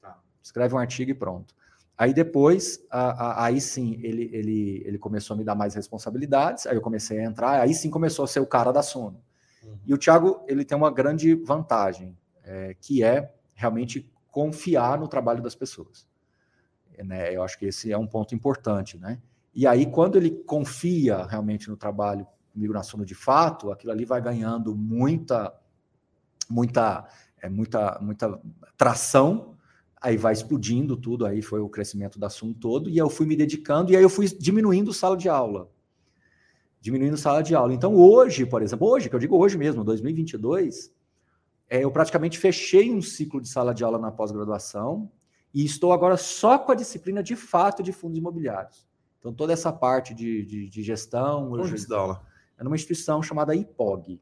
Tá. 0.00 0.16
Escreve 0.40 0.76
um 0.76 0.78
artigo 0.78 1.10
e 1.10 1.14
pronto. 1.14 1.56
Aí 1.96 2.14
depois, 2.14 2.86
a, 2.88 3.10
a, 3.10 3.44
aí 3.46 3.60
sim, 3.60 3.98
ele, 4.00 4.30
ele, 4.32 4.84
ele 4.86 4.96
começou 4.96 5.34
a 5.34 5.36
me 5.36 5.42
dar 5.42 5.56
mais 5.56 5.74
responsabilidades, 5.74 6.68
aí 6.68 6.76
eu 6.76 6.80
comecei 6.80 7.18
a 7.18 7.24
entrar, 7.24 7.60
aí 7.60 7.74
sim 7.74 7.90
começou 7.90 8.24
a 8.26 8.28
ser 8.28 8.38
o 8.38 8.46
cara 8.46 8.70
da 8.70 8.80
Suno. 8.80 9.20
Uhum. 9.64 9.76
E 9.84 9.92
o 9.92 9.98
Thiago, 9.98 10.40
ele 10.46 10.64
tem 10.64 10.78
uma 10.78 10.92
grande 10.92 11.34
vantagem, 11.34 12.16
é, 12.44 12.76
que 12.80 13.02
é 13.02 13.34
realmente 13.56 14.08
confiar 14.30 15.00
no 15.00 15.08
trabalho 15.08 15.42
das 15.42 15.56
pessoas. 15.56 16.07
Né? 17.04 17.34
Eu 17.34 17.42
acho 17.42 17.58
que 17.58 17.66
esse 17.66 17.92
é 17.92 17.98
um 17.98 18.06
ponto 18.06 18.34
importante, 18.34 18.98
né? 18.98 19.20
E 19.54 19.66
aí, 19.66 19.86
quando 19.86 20.16
ele 20.16 20.30
confia 20.30 21.24
realmente 21.24 21.68
no 21.68 21.76
trabalho 21.76 22.26
comigo 22.52 22.72
na 22.72 22.82
de 23.04 23.14
fato, 23.14 23.70
aquilo 23.70 23.92
ali 23.92 24.04
vai 24.04 24.20
ganhando 24.20 24.74
muita, 24.74 25.52
muita, 26.48 27.08
é, 27.40 27.48
muita, 27.48 27.98
muita 28.00 28.40
tração, 28.76 29.56
aí 30.00 30.16
vai 30.16 30.32
explodindo 30.32 30.96
tudo, 30.96 31.26
aí 31.26 31.42
foi 31.42 31.60
o 31.60 31.68
crescimento 31.68 32.18
da 32.18 32.28
Suno 32.28 32.54
todo, 32.54 32.88
e 32.88 32.98
eu 32.98 33.08
fui 33.08 33.26
me 33.26 33.36
dedicando, 33.36 33.92
e 33.92 33.96
aí 33.96 34.02
eu 34.02 34.08
fui 34.08 34.28
diminuindo 34.28 34.92
sala 34.92 35.16
de 35.16 35.28
aula. 35.28 35.70
Diminuindo 36.80 37.16
sala 37.16 37.42
de 37.42 37.54
aula. 37.54 37.74
Então, 37.74 37.94
hoje, 37.94 38.46
por 38.46 38.62
exemplo, 38.62 38.88
hoje, 38.88 39.08
que 39.08 39.14
eu 39.14 39.20
digo 39.20 39.36
hoje 39.36 39.58
mesmo, 39.58 39.82
2022, 39.82 40.92
é, 41.68 41.84
eu 41.84 41.90
praticamente 41.90 42.38
fechei 42.38 42.92
um 42.92 43.02
ciclo 43.02 43.40
de 43.40 43.48
sala 43.48 43.74
de 43.74 43.84
aula 43.84 43.98
na 43.98 44.10
pós-graduação, 44.10 45.10
e 45.52 45.64
estou 45.64 45.92
agora 45.92 46.16
só 46.16 46.58
com 46.58 46.72
a 46.72 46.74
disciplina 46.74 47.22
de 47.22 47.34
fato 47.36 47.82
de 47.82 47.92
fundos 47.92 48.18
imobiliários. 48.18 48.86
Então, 49.18 49.32
toda 49.32 49.52
essa 49.52 49.72
parte 49.72 50.14
de, 50.14 50.44
de, 50.44 50.68
de 50.68 50.82
gestão. 50.82 51.52
Onde 51.52 51.70
você 51.70 51.88
dá 51.88 51.98
aula? 51.98 52.22
É 52.58 52.64
numa 52.64 52.76
instituição 52.76 53.22
chamada 53.22 53.54
IPOG. 53.54 54.20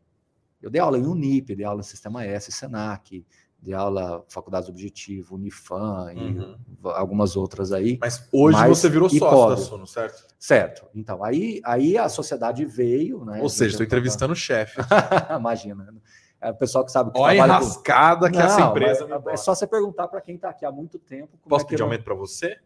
Eu 0.61 0.71
dei 0.71 0.81
aula 0.81 0.99
em 0.99 1.07
Unip, 1.07 1.55
dei 1.55 1.65
aula 1.65 1.81
em 1.81 1.85
Sistema 1.85 2.25
S, 2.25 2.51
Senac, 2.51 3.25
dei 3.61 3.75
aula 3.75 4.25
Faculdades 4.29 4.69
Objetivo, 4.69 5.37
Unifam 5.37 6.12
uhum. 6.15 6.57
e 6.85 6.89
algumas 6.89 7.37
outras 7.37 7.73
aí. 7.73 7.99
Mas 8.01 8.27
hoje 8.33 8.59
mas 8.59 8.69
você 8.69 8.89
virou 8.89 9.09
IPOG. 9.09 9.19
sócio 9.19 9.49
da 9.49 9.57
Sono, 9.57 9.87
certo? 9.87 10.27
Certo. 10.39 10.87
Então, 10.95 11.23
aí, 11.23 11.61
aí 11.65 11.99
a 11.99 12.09
sociedade 12.09 12.65
veio. 12.65 13.25
Né, 13.25 13.41
Ou 13.43 13.49
seja, 13.49 13.73
estou 13.73 13.85
entrevistando 13.85 14.33
o 14.33 14.37
chefe. 14.37 14.81
Imagina. 15.39 15.95
É 16.40 16.51
o 16.51 16.55
pessoal 16.55 16.85
que 16.85 16.92
sabe 16.92 17.12
que 17.12 17.18
Olha 17.18 17.42
a 17.42 17.46
enrascada 17.46 18.31
que 18.31 18.38
Não, 18.38 18.44
essa 18.44 18.61
empresa. 18.61 19.09
É, 19.27 19.33
é 19.33 19.37
só 19.37 19.55
você 19.55 19.66
perguntar 19.66 20.09
para 20.09 20.20
quem 20.20 20.37
está 20.37 20.51
aqui 20.51 20.64
há 20.64 20.70
muito 20.70 20.99
tempo. 20.99 21.38
Posso 21.49 21.64
é 21.64 21.68
pedir 21.68 21.83
aumento 21.83 22.05
para 22.05 22.14
você? 22.14 22.59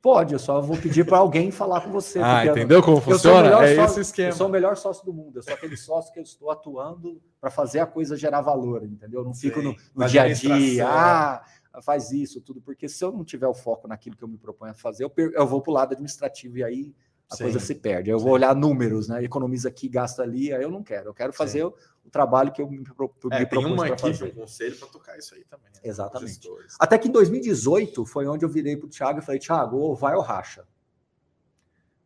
Pode, 0.00 0.32
eu 0.32 0.38
só 0.38 0.60
vou 0.60 0.76
pedir 0.76 1.06
para 1.06 1.18
alguém 1.18 1.52
falar 1.52 1.80
com 1.80 1.90
você. 1.92 2.18
Ah, 2.20 2.44
entendeu 2.44 2.78
eu, 2.78 2.82
como 2.82 3.00
funciona? 3.00 3.48
É 3.64 3.76
sócio, 3.76 4.00
esse 4.00 4.10
esquema. 4.10 4.30
Eu 4.30 4.32
sou 4.32 4.48
o 4.48 4.50
melhor 4.50 4.76
sócio 4.76 5.04
do 5.04 5.12
mundo. 5.12 5.38
Eu 5.38 5.42
sou 5.44 5.54
aquele 5.54 5.76
sócio 5.76 6.12
que 6.12 6.18
eu 6.18 6.24
estou 6.24 6.50
atuando 6.50 7.22
para 7.40 7.50
fazer 7.50 7.78
a 7.78 7.86
coisa 7.86 8.16
gerar 8.16 8.40
valor, 8.40 8.82
entendeu? 8.84 9.20
Eu 9.20 9.24
não 9.24 9.34
fico 9.34 9.60
Sim, 9.60 9.66
no, 9.66 9.76
no 9.94 10.08
dia 10.08 10.22
a 10.22 10.32
dia, 10.32 10.88
ah, 10.88 11.44
faz 11.80 12.10
isso, 12.10 12.40
tudo, 12.40 12.60
porque 12.60 12.88
se 12.88 13.04
eu 13.04 13.12
não 13.12 13.24
tiver 13.24 13.46
o 13.46 13.54
foco 13.54 13.86
naquilo 13.86 14.16
que 14.16 14.24
eu 14.24 14.28
me 14.28 14.36
proponho 14.36 14.72
a 14.72 14.74
fazer, 14.74 15.04
eu, 15.04 15.12
eu 15.16 15.46
vou 15.46 15.62
para 15.62 15.70
o 15.70 15.74
lado 15.74 15.92
administrativo 15.92 16.58
e 16.58 16.64
aí 16.64 16.94
a 17.32 17.36
Sim. 17.36 17.44
coisa 17.44 17.58
se 17.58 17.74
perde. 17.74 18.10
Eu 18.10 18.18
Sim. 18.18 18.24
vou 18.24 18.34
olhar 18.34 18.54
números, 18.54 19.08
né? 19.08 19.22
Economiza 19.24 19.68
aqui, 19.68 19.88
gasta 19.88 20.22
ali, 20.22 20.52
aí 20.52 20.62
eu 20.62 20.70
não 20.70 20.82
quero. 20.82 21.08
Eu 21.08 21.14
quero 21.14 21.32
fazer 21.32 21.64
o, 21.64 21.74
o, 22.04 22.10
trabalho 22.10 22.52
que 22.52 22.60
eu 22.60 22.68
me, 22.68 22.78
me 22.78 22.84
é, 23.32 23.44
propus 23.44 23.72
uma 23.72 23.88
equipe, 23.88 24.00
fazer. 24.00 24.32
um 24.32 24.40
conselho 24.40 24.76
para 24.76 24.88
tocar 24.88 25.18
isso 25.18 25.34
aí 25.34 25.44
também. 25.44 25.70
Né? 25.74 25.80
Exatamente. 25.82 26.48
Até 26.78 26.98
que 26.98 27.08
em 27.08 27.12
2018 27.12 28.04
foi 28.04 28.26
onde 28.26 28.44
eu 28.44 28.48
virei 28.48 28.76
para 28.76 28.86
o 28.86 28.90
Thiago 28.90 29.18
e 29.18 29.22
falei, 29.22 29.40
Thiago, 29.40 29.76
ou 29.76 29.94
vai 29.94 30.14
ou 30.14 30.20
racha. 30.20 30.64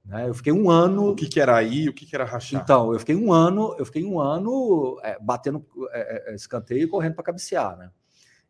Né? 0.05 0.29
Eu 0.29 0.35
fiquei 0.35 0.53
um 0.53 0.71
ano. 0.71 1.11
O 1.11 1.15
que, 1.17 1.29
que 1.29 1.41
era 1.41 1.57
aí? 1.57 1.89
O 1.89 1.93
que, 1.93 2.07
que 2.07 2.15
era 2.15 2.25
rachar? 2.25 2.63
Então, 2.63 2.93
eu 2.93 2.99
fiquei 2.99 3.17
um 3.17 3.33
ano, 3.33 3.75
eu 3.79 3.85
fiquei 3.85 4.05
um 4.05 4.21
ano 4.21 4.99
é, 5.03 5.19
batendo 5.21 5.67
é, 5.91 6.31
é, 6.31 6.33
é 6.33 6.35
escanteio 6.35 6.85
e 6.85 6.87
correndo 6.87 7.15
para 7.15 7.25
cabecear, 7.25 7.77
né? 7.77 7.91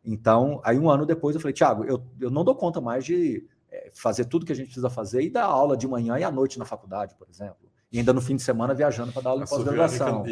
Então, 0.05 0.61
aí 0.63 0.79
um 0.79 0.89
ano 0.89 1.05
depois 1.05 1.35
eu 1.35 1.41
falei, 1.41 1.53
Thiago, 1.53 1.83
eu, 1.83 2.01
eu 2.21 2.29
não 2.29 2.45
dou 2.45 2.55
conta 2.55 2.79
mais 2.79 3.03
de 3.03 3.45
fazer 3.93 4.25
tudo 4.25 4.45
que 4.45 4.51
a 4.51 4.55
gente 4.55 4.67
precisa 4.67 4.89
fazer 4.89 5.21
e 5.21 5.29
dar 5.29 5.45
aula 5.45 5.75
de 5.75 5.87
manhã 5.87 6.17
e 6.17 6.23
à 6.23 6.31
noite 6.31 6.57
na 6.59 6.65
faculdade, 6.65 7.15
por 7.15 7.27
exemplo. 7.29 7.69
E 7.91 7.99
ainda 7.99 8.13
no 8.13 8.21
fim 8.21 8.35
de 8.35 8.43
semana 8.43 8.73
viajando 8.73 9.11
para 9.11 9.21
dar 9.21 9.29
aula 9.31 9.43
de 9.43 9.49
pós-graduação. 9.49 10.23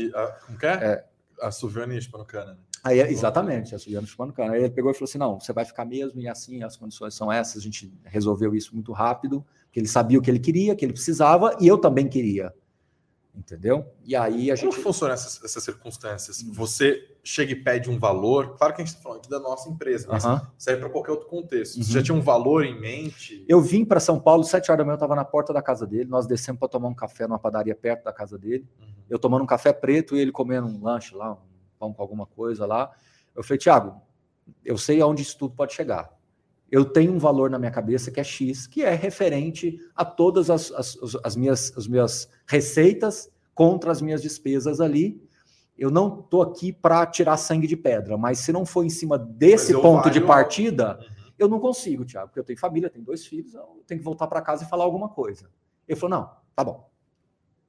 Como 0.45 0.58
que 0.60 0.65
é? 0.65 0.69
é 0.71 1.06
a 1.41 1.52
Suviane 1.52 2.02
Spanucana, 2.02 2.54
né? 2.54 2.60
Aí, 2.84 3.00
exatamente, 3.00 3.74
a 3.74 3.80
Suviane 3.80 4.06
Spanucana. 4.06 4.54
Aí 4.54 4.63
ele 4.63 4.69
pegou 4.69 4.91
e 4.91 4.93
falou 4.93 5.06
assim: 5.06 5.17
não, 5.17 5.39
você 5.39 5.52
vai 5.52 5.65
ficar 5.65 5.86
mesmo, 5.86 6.21
e 6.21 6.28
assim, 6.28 6.62
as 6.63 6.78
condições 6.78 7.15
são 7.15 7.32
essas. 7.32 7.58
A 7.58 7.62
gente 7.62 7.91
resolveu 8.04 8.54
isso 8.54 8.76
muito 8.76 8.91
rápido, 8.93 9.43
que 9.71 9.80
ele 9.80 9.88
sabia 9.88 10.19
o 10.19 10.21
que 10.21 10.30
ele 10.30 10.39
queria, 10.39 10.76
que 10.76 10.86
ele 10.86 10.93
precisava, 10.93 11.58
e 11.60 11.67
eu 11.67 11.80
também 11.80 12.08
queria. 12.08 12.54
Entendeu? 13.36 13.86
E 14.04 14.15
aí 14.15 14.52
a 14.52 14.56
gente. 14.56 14.69
Como 14.69 14.84
funcionam 14.84 15.13
essas, 15.13 15.43
essas 15.43 15.63
circunstâncias? 15.63 16.43
Hum. 16.43 16.54
Você 16.54 17.14
chega 17.26 17.54
e 17.54 17.56
pede 17.56 17.90
um 17.90 17.98
valor, 17.98 18.56
claro 18.56 18.76
que 18.76 18.84
a 18.84 18.86
gente 18.86 18.94
está 18.94 19.02
falando 19.02 19.18
aqui 19.18 19.30
da 19.30 19.40
nossa 19.40 19.68
empresa, 19.68 20.08
mas 20.08 20.24
serve 20.60 20.82
para 20.82 20.90
qualquer 20.92 21.12
outro 21.12 21.28
contexto. 21.28 21.78
Uhum. 21.78 21.84
Você 21.84 21.92
já 21.92 22.04
tinha 22.04 22.16
um 22.16 22.22
valor 22.22 22.64
em 22.64 22.80
mente? 22.80 23.44
Eu 23.48 23.60
vim 23.60 23.84
para 23.84 24.00
São 24.00 24.20
Paulo, 24.20 24.44
sete 24.44 24.70
horas 24.70 24.78
da 24.78 24.86
manhã, 24.86 24.94
eu 24.94 24.98
estava 24.98 25.16
na 25.16 25.26
porta 25.26 25.52
da 25.52 25.62
casa 25.62 25.88
dele, 25.88 26.08
nós 26.08 26.28
descemos 26.28 26.60
para 26.60 26.70
tomar 26.70 26.88
um 26.88 26.94
café 26.94 27.28
numa 27.28 27.40
padaria 27.40 27.74
perto 27.74 28.04
da 28.04 28.14
casa 28.14 28.38
dele. 28.38 28.68
Uhum. 28.80 28.88
Eu 29.10 29.18
tomando 29.18 29.42
um 29.42 29.48
café 29.48 29.74
preto 29.74 30.16
e 30.16 30.20
ele 30.20 30.32
comendo 30.32 30.68
um 30.68 30.84
lanche 30.84 31.16
lá, 31.16 31.34
um 31.34 31.38
pão 31.80 31.92
com 31.92 32.02
alguma 32.04 32.28
coisa 32.28 32.64
lá. 32.68 32.92
Eu 33.36 33.44
falei, 33.44 33.58
Tiago, 33.58 34.00
eu 34.64 34.78
sei 34.78 35.02
aonde 35.02 35.24
isso 35.24 35.36
tudo 35.36 35.56
pode 35.56 35.74
chegar. 35.74 36.14
Eu 36.72 36.86
tenho 36.86 37.12
um 37.12 37.18
valor 37.18 37.50
na 37.50 37.58
minha 37.58 37.72
cabeça 37.72 38.12
que 38.12 38.20
é 38.20 38.24
X, 38.24 38.68
que 38.68 38.84
é 38.84 38.94
referente 38.94 39.80
a 39.96 40.06
todas 40.06 40.52
as, 40.52 40.72
as, 40.72 40.96
as 41.24 41.36
minhas, 41.36 41.76
as 41.76 41.88
minhas 41.88 42.30
receitas 42.46 43.32
contra 43.56 43.92
as 43.92 44.00
minhas 44.00 44.22
despesas 44.22 44.80
ali 44.80 45.26
eu 45.78 45.92
não 45.92 46.20
estou 46.20 46.42
aqui 46.42 46.72
para 46.72 47.06
tirar 47.06 47.38
sangue 47.38 47.68
de 47.68 47.76
pedra, 47.76 48.18
mas 48.18 48.40
se 48.40 48.52
não 48.52 48.66
for 48.66 48.86
em 48.86 48.90
cima 48.90 49.18
desse 49.18 49.74
ponto 49.74 50.10
de 50.10 50.22
partida, 50.22 50.98
uhum. 51.00 51.32
eu 51.38 51.48
não 51.48 51.60
consigo, 51.60 52.06
Tiago, 52.06 52.28
porque 52.28 52.40
eu 52.40 52.44
tenho 52.44 52.60
família, 52.60 52.90
tenho 52.90 53.04
dois 53.04 53.26
filhos, 53.26 53.54
eu 53.54 53.84
tenho 53.86 54.00
que 54.00 54.06
voltar 54.06 54.28
para 54.28 54.42
casa 54.42 54.64
e 54.64 54.68
falar 54.68 54.86
alguma 54.86 55.10
coisa. 55.10 55.50
Ele 55.88 56.00
falou: 56.00 56.18
não, 56.18 56.30
tá 56.56 56.64
bom. 56.64 56.90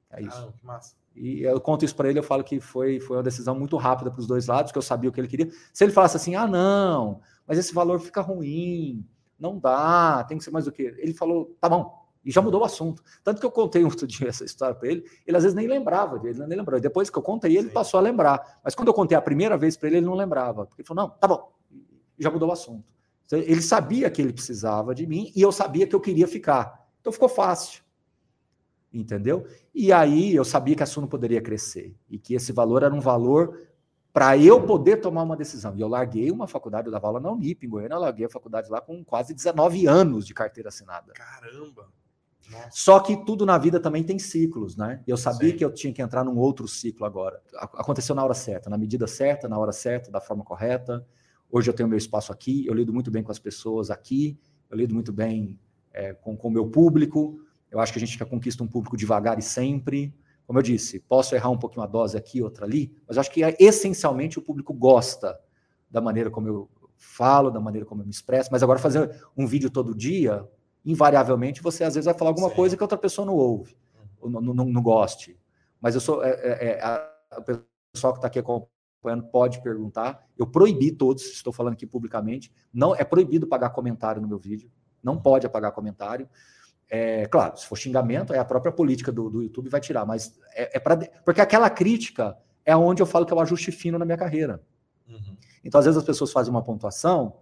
É 0.09 0.21
isso. 0.21 0.53
Ah. 0.67 0.79
E 1.15 1.41
eu 1.41 1.59
conto 1.59 1.83
isso 1.83 1.95
para 1.95 2.09
ele, 2.09 2.19
eu 2.19 2.23
falo 2.23 2.43
que 2.43 2.59
foi, 2.59 2.99
foi 2.99 3.17
uma 3.17 3.23
decisão 3.23 3.57
muito 3.57 3.75
rápida 3.75 4.11
para 4.11 4.19
os 4.19 4.27
dois 4.27 4.45
lados, 4.45 4.71
que 4.71 4.77
eu 4.77 4.83
sabia 4.83 5.09
o 5.09 5.13
que 5.13 5.19
ele 5.19 5.27
queria. 5.27 5.49
Se 5.73 5.83
ele 5.83 5.91
falasse 5.91 6.15
assim, 6.15 6.35
ah, 6.35 6.47
não, 6.47 7.19
mas 7.45 7.57
esse 7.57 7.73
valor 7.73 7.99
fica 7.99 8.21
ruim, 8.21 9.03
não 9.39 9.57
dá, 9.57 10.23
tem 10.25 10.37
que 10.37 10.43
ser 10.43 10.51
mais 10.51 10.65
do 10.65 10.71
que. 10.71 10.83
Ele 10.83 11.13
falou, 11.13 11.57
tá 11.59 11.67
bom, 11.67 12.06
e 12.27 12.31
já 12.31 12.41
mudou 12.41 12.59
o 12.59 12.65
assunto. 12.65 13.01
Tanto 13.23 13.39
que 13.39 13.45
eu 13.45 13.51
contei 13.51 13.83
outro 13.85 14.05
dia 14.05 14.27
essa 14.27 14.43
história 14.43 14.75
para 14.75 14.89
ele, 14.89 15.09
ele 15.25 15.37
às 15.37 15.43
vezes 15.43 15.55
nem 15.55 15.65
lembrava 15.65 16.19
dele, 16.19 16.45
nem 16.45 16.57
lembrava. 16.57 16.81
Depois 16.81 17.09
que 17.09 17.17
eu 17.17 17.23
contei, 17.23 17.57
ele 17.57 17.69
Sim. 17.69 17.73
passou 17.73 17.97
a 17.97 18.01
lembrar. 18.03 18.59
Mas 18.61 18.75
quando 18.75 18.89
eu 18.89 18.93
contei 18.93 19.17
a 19.17 19.21
primeira 19.21 19.57
vez 19.57 19.77
para 19.77 19.87
ele, 19.87 19.97
ele 19.97 20.05
não 20.05 20.13
lembrava. 20.13 20.65
Porque 20.65 20.81
ele 20.81 20.87
falou: 20.87 21.05
não, 21.05 21.09
tá 21.11 21.25
bom. 21.25 21.53
E 22.19 22.23
já 22.23 22.29
mudou 22.29 22.49
o 22.49 22.51
assunto. 22.51 22.83
Então, 23.25 23.39
ele 23.39 23.61
sabia 23.61 24.09
que 24.09 24.21
ele 24.21 24.33
precisava 24.33 24.93
de 24.93 25.07
mim 25.07 25.31
e 25.35 25.41
eu 25.41 25.51
sabia 25.51 25.87
que 25.87 25.95
eu 25.95 26.01
queria 26.01 26.27
ficar. 26.27 26.85
Então 26.99 27.13
ficou 27.13 27.29
fácil. 27.29 27.81
Entendeu? 28.91 29.45
E 29.73 29.93
aí 29.93 30.35
eu 30.35 30.43
sabia 30.43 30.75
que 30.75 30.83
a 30.83 30.85
Suno 30.85 31.07
poderia 31.07 31.41
crescer 31.41 31.95
e 32.09 32.17
que 32.17 32.33
esse 32.33 32.51
valor 32.51 32.83
era 32.83 32.93
um 32.93 33.01
valor 33.01 33.67
para 34.13 34.35
eu 34.37 34.65
poder 34.65 34.97
tomar 34.97 35.23
uma 35.23 35.37
decisão. 35.37 35.75
E 35.75 35.81
eu 35.81 35.87
larguei 35.87 36.31
uma 36.31 36.47
faculdade, 36.47 36.87
eu 36.87 36.91
dava 36.91 37.05
aula 37.05 37.19
na 37.19 37.31
Unip, 37.31 37.65
em 37.65 37.69
Goiânia, 37.69 37.95
eu 37.95 37.99
larguei 37.99 38.25
a 38.25 38.29
faculdade 38.29 38.69
lá 38.69 38.81
com 38.81 39.03
quase 39.03 39.33
19 39.33 39.85
anos 39.85 40.25
de 40.25 40.33
carteira 40.33 40.69
assinada. 40.69 41.13
Caramba! 41.13 41.87
Só 42.71 42.99
que 42.99 43.17
tudo 43.25 43.45
na 43.45 43.57
vida 43.57 43.79
também 43.79 44.03
tem 44.03 44.17
ciclos, 44.17 44.75
né? 44.75 45.03
Eu 45.05 45.17
sabia 45.17 45.51
Sim. 45.51 45.57
que 45.57 45.65
eu 45.65 45.71
tinha 45.71 45.93
que 45.93 46.01
entrar 46.01 46.23
num 46.23 46.37
outro 46.37 46.67
ciclo 46.67 47.05
agora. 47.05 47.41
Aconteceu 47.55 48.15
na 48.15 48.23
hora 48.23 48.33
certa, 48.33 48.69
na 48.69 48.77
medida 48.77 49.07
certa, 49.07 49.47
na 49.47 49.57
hora 49.57 49.71
certa, 49.71 50.11
da 50.11 50.21
forma 50.21 50.43
correta. 50.43 51.05
Hoje 51.51 51.69
eu 51.69 51.73
tenho 51.73 51.87
meu 51.87 51.97
espaço 51.97 52.31
aqui, 52.31 52.65
eu 52.65 52.73
lido 52.73 52.93
muito 52.93 53.09
bem 53.11 53.23
com 53.23 53.31
as 53.31 53.39
pessoas 53.39 53.89
aqui, 53.89 54.37
eu 54.69 54.77
lido 54.77 54.93
muito 54.93 55.13
bem 55.13 55.59
é, 55.93 56.13
com 56.13 56.35
o 56.35 56.49
meu 56.49 56.67
público. 56.67 57.39
Eu 57.69 57.79
acho 57.79 57.91
que 57.91 57.99
a 57.99 58.05
gente 58.05 58.17
conquista 58.25 58.63
um 58.63 58.67
público 58.67 58.95
devagar 58.95 59.37
e 59.39 59.41
sempre. 59.41 60.13
Como 60.45 60.59
eu 60.59 60.63
disse, 60.63 60.99
posso 60.99 61.35
errar 61.35 61.49
um 61.49 61.57
pouquinho 61.57 61.83
a 61.83 61.87
dose 61.87 62.15
aqui, 62.15 62.41
outra 62.41 62.65
ali, 62.65 62.95
mas 63.05 63.17
acho 63.17 63.29
que 63.29 63.41
essencialmente 63.59 64.39
o 64.39 64.41
público 64.41 64.73
gosta 64.73 65.37
da 65.91 65.99
maneira 65.99 66.29
como 66.29 66.47
eu 66.47 66.69
falo, 66.95 67.51
da 67.51 67.59
maneira 67.59 67.85
como 67.85 68.01
eu 68.01 68.05
me 68.05 68.11
expresso. 68.11 68.49
Mas 68.51 68.63
agora 68.63 68.79
fazer 68.79 69.21
um 69.35 69.45
vídeo 69.45 69.69
todo 69.69 69.93
dia, 69.93 70.47
invariavelmente 70.87 71.61
você 71.61 71.83
às 71.83 71.95
vezes 71.95 72.05
vai 72.05 72.13
falar 72.13 72.31
alguma 72.31 72.49
Sim. 72.49 72.55
coisa 72.55 72.77
que 72.77 72.81
outra 72.81 72.97
pessoa 72.97 73.25
não 73.25 73.35
ouve, 73.35 73.77
ou 74.19 74.29
não, 74.29 74.41
não, 74.41 74.65
não 74.65 74.81
goste. 74.81 75.37
Mas 75.81 75.93
eu 75.93 76.01
sou. 76.01 76.23
É, 76.23 76.29
é, 76.29 76.67
é, 76.69 76.81
a, 76.81 77.09
o 77.37 77.43
pessoal 77.93 78.13
que 78.13 78.19
está 78.19 78.27
aqui 78.27 78.39
acompanhando 78.39 79.29
pode 79.29 79.61
perguntar. 79.61 80.25
Eu 80.37 80.47
proibi 80.47 80.91
todos, 80.91 81.23
estou 81.25 81.51
falando 81.51 81.73
aqui 81.73 81.85
publicamente. 81.85 82.51
Não 82.73 82.95
é 82.95 83.03
proibido 83.03 83.45
pagar 83.45 83.71
comentário 83.71 84.21
no 84.21 84.27
meu 84.27 84.39
vídeo. 84.39 84.71
Não 85.03 85.17
pode 85.17 85.45
apagar 85.45 85.73
comentário. 85.73 86.27
É, 86.89 87.25
claro, 87.27 87.57
se 87.57 87.65
for 87.65 87.75
xingamento, 87.75 88.33
é 88.33 88.39
a 88.39 88.45
própria 88.45 88.71
política 88.71 89.11
do, 89.11 89.29
do 89.29 89.43
YouTube 89.43 89.69
vai 89.69 89.81
tirar, 89.81 90.05
mas 90.05 90.39
é, 90.53 90.77
é 90.77 90.79
para 90.79 90.97
porque 91.25 91.41
aquela 91.41 91.69
crítica 91.69 92.37
é 92.63 92.75
onde 92.77 93.01
eu 93.01 93.05
falo 93.05 93.25
que 93.25 93.33
é 93.33 93.35
o 93.35 93.41
ajuste 93.41 93.71
fino 93.71 93.99
na 93.99 94.05
minha 94.05 94.17
carreira. 94.17 94.61
Uhum. 95.07 95.35
Então, 95.65 95.79
às 95.79 95.85
vezes 95.85 95.97
as 95.97 96.05
pessoas 96.05 96.31
fazem 96.31 96.49
uma 96.49 96.63
pontuação 96.63 97.35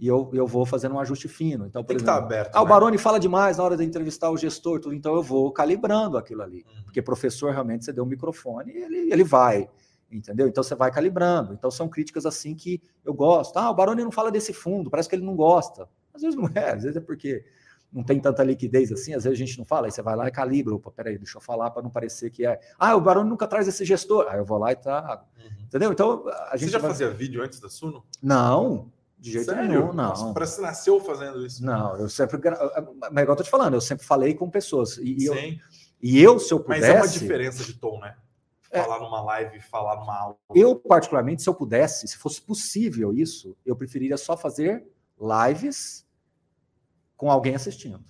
e 0.00 0.06
eu, 0.08 0.30
eu 0.32 0.46
vou 0.46 0.64
fazendo 0.64 0.94
um 0.94 0.98
ajuste 0.98 1.28
fino. 1.28 1.66
Então, 1.66 1.84
Tem 1.84 1.94
que 1.96 2.02
exemplo, 2.02 2.18
estar 2.20 2.26
aberto. 2.26 2.56
ah, 2.56 2.60
o 2.62 2.64
né? 2.64 2.70
Baroni 2.70 2.96
fala 2.98 3.20
demais 3.20 3.58
na 3.58 3.64
hora 3.64 3.76
de 3.76 3.84
entrevistar 3.84 4.30
o 4.30 4.36
gestor, 4.36 4.80
tudo, 4.80 4.94
então 4.94 5.14
eu 5.14 5.22
vou 5.22 5.52
calibrando 5.52 6.16
aquilo 6.16 6.42
ali. 6.42 6.64
Uhum. 6.66 6.84
Porque 6.84 7.02
professor, 7.02 7.52
realmente, 7.52 7.84
você 7.84 7.92
deu 7.92 8.02
um 8.02 8.06
microfone 8.06 8.72
e 8.72 8.76
ele, 8.78 9.12
ele 9.12 9.22
vai, 9.24 9.68
entendeu? 10.10 10.48
Então 10.48 10.64
você 10.64 10.74
vai 10.74 10.90
calibrando. 10.90 11.52
Então 11.52 11.70
são 11.70 11.86
críticas 11.88 12.24
assim 12.24 12.54
que 12.54 12.82
eu 13.04 13.12
gosto. 13.12 13.56
Ah, 13.58 13.70
o 13.70 13.74
Baroni 13.74 14.02
não 14.02 14.10
fala 14.10 14.30
desse 14.30 14.52
fundo, 14.54 14.88
parece 14.90 15.08
que 15.08 15.14
ele 15.14 15.24
não 15.24 15.36
gosta. 15.36 15.86
Às 16.14 16.22
vezes 16.22 16.34
não 16.36 16.48
é, 16.54 16.70
às 16.72 16.82
vezes 16.82 16.96
é 16.96 17.00
porque 17.00 17.44
não 17.92 18.02
tem 18.04 18.18
tanta 18.20 18.42
liquidez 18.44 18.90
assim, 18.92 19.14
às 19.14 19.24
vezes 19.24 19.36
a 19.38 19.44
gente 19.44 19.58
não 19.58 19.64
fala, 19.64 19.86
aí 19.88 19.90
você 19.90 20.00
vai 20.00 20.14
lá 20.16 20.28
e 20.28 20.30
calibra, 20.30 20.74
opa, 20.74 20.90
peraí, 20.92 21.18
deixa 21.18 21.36
eu 21.38 21.42
falar 21.42 21.70
para 21.72 21.82
não 21.82 21.90
parecer 21.90 22.30
que 22.30 22.46
é. 22.46 22.58
Ah, 22.78 22.94
o 22.96 23.00
Baroni 23.00 23.28
nunca 23.28 23.46
traz 23.48 23.66
esse 23.68 23.84
gestor. 23.84 24.26
Aí 24.30 24.38
eu 24.38 24.44
vou 24.44 24.58
lá 24.58 24.72
e 24.72 24.76
trago. 24.76 25.24
Uhum. 25.36 25.64
Entendeu? 25.64 25.92
Então 25.92 26.24
a 26.28 26.52
Você 26.52 26.58
gente 26.58 26.70
já 26.72 26.78
vai- 26.78 26.90
fazia 26.90 27.10
vídeo 27.10 27.42
antes 27.42 27.60
da 27.60 27.68
Suno? 27.68 28.04
Não, 28.22 28.90
de 29.20 29.32
jeito 29.32 29.46
Sério? 29.46 29.68
nenhum, 29.68 29.86
não. 29.92 30.08
Nossa, 30.08 30.32
parece 30.32 30.56
que 30.56 30.62
nasceu 30.62 30.98
fazendo 31.00 31.44
isso. 31.44 31.64
Não, 31.64 31.96
eu 31.96 32.08
sempre. 32.08 32.38
gra- 32.38 32.58
Mas 33.12 33.22
igual 33.22 33.28
eu 33.28 33.36
tô 33.36 33.42
te 33.42 33.50
falando, 33.50 33.74
eu 33.74 33.80
sempre 33.80 34.04
falei 34.06 34.34
com 34.34 34.48
pessoas. 34.50 34.96
E, 34.96 35.24
eu, 35.26 35.34
Sim. 35.34 35.58
e 36.00 36.20
eu, 36.22 36.38
se 36.38 36.52
eu 36.52 36.64
Mas 36.66 36.78
pudesse. 36.80 36.92
é 36.96 37.00
uma 37.00 37.08
diferença 37.08 37.62
de 37.64 37.74
tom, 37.74 38.00
né? 38.00 38.16
É. 38.70 38.82
Falar 38.82 39.00
numa 39.00 39.20
live 39.22 39.58
e 39.58 39.60
falar 39.60 39.96
numa 39.96 40.16
aula. 40.16 40.36
Eu, 40.54 40.76
particularmente, 40.76 41.42
se 41.42 41.48
eu 41.48 41.54
pudesse, 41.54 42.06
se 42.08 42.16
fosse 42.16 42.40
possível 42.40 43.12
isso, 43.12 43.56
eu 43.66 43.74
preferiria 43.76 44.16
só 44.16 44.36
fazer 44.36 44.86
lives 45.20 46.06
com 47.16 47.30
alguém 47.30 47.54
assistindo. 47.54 48.02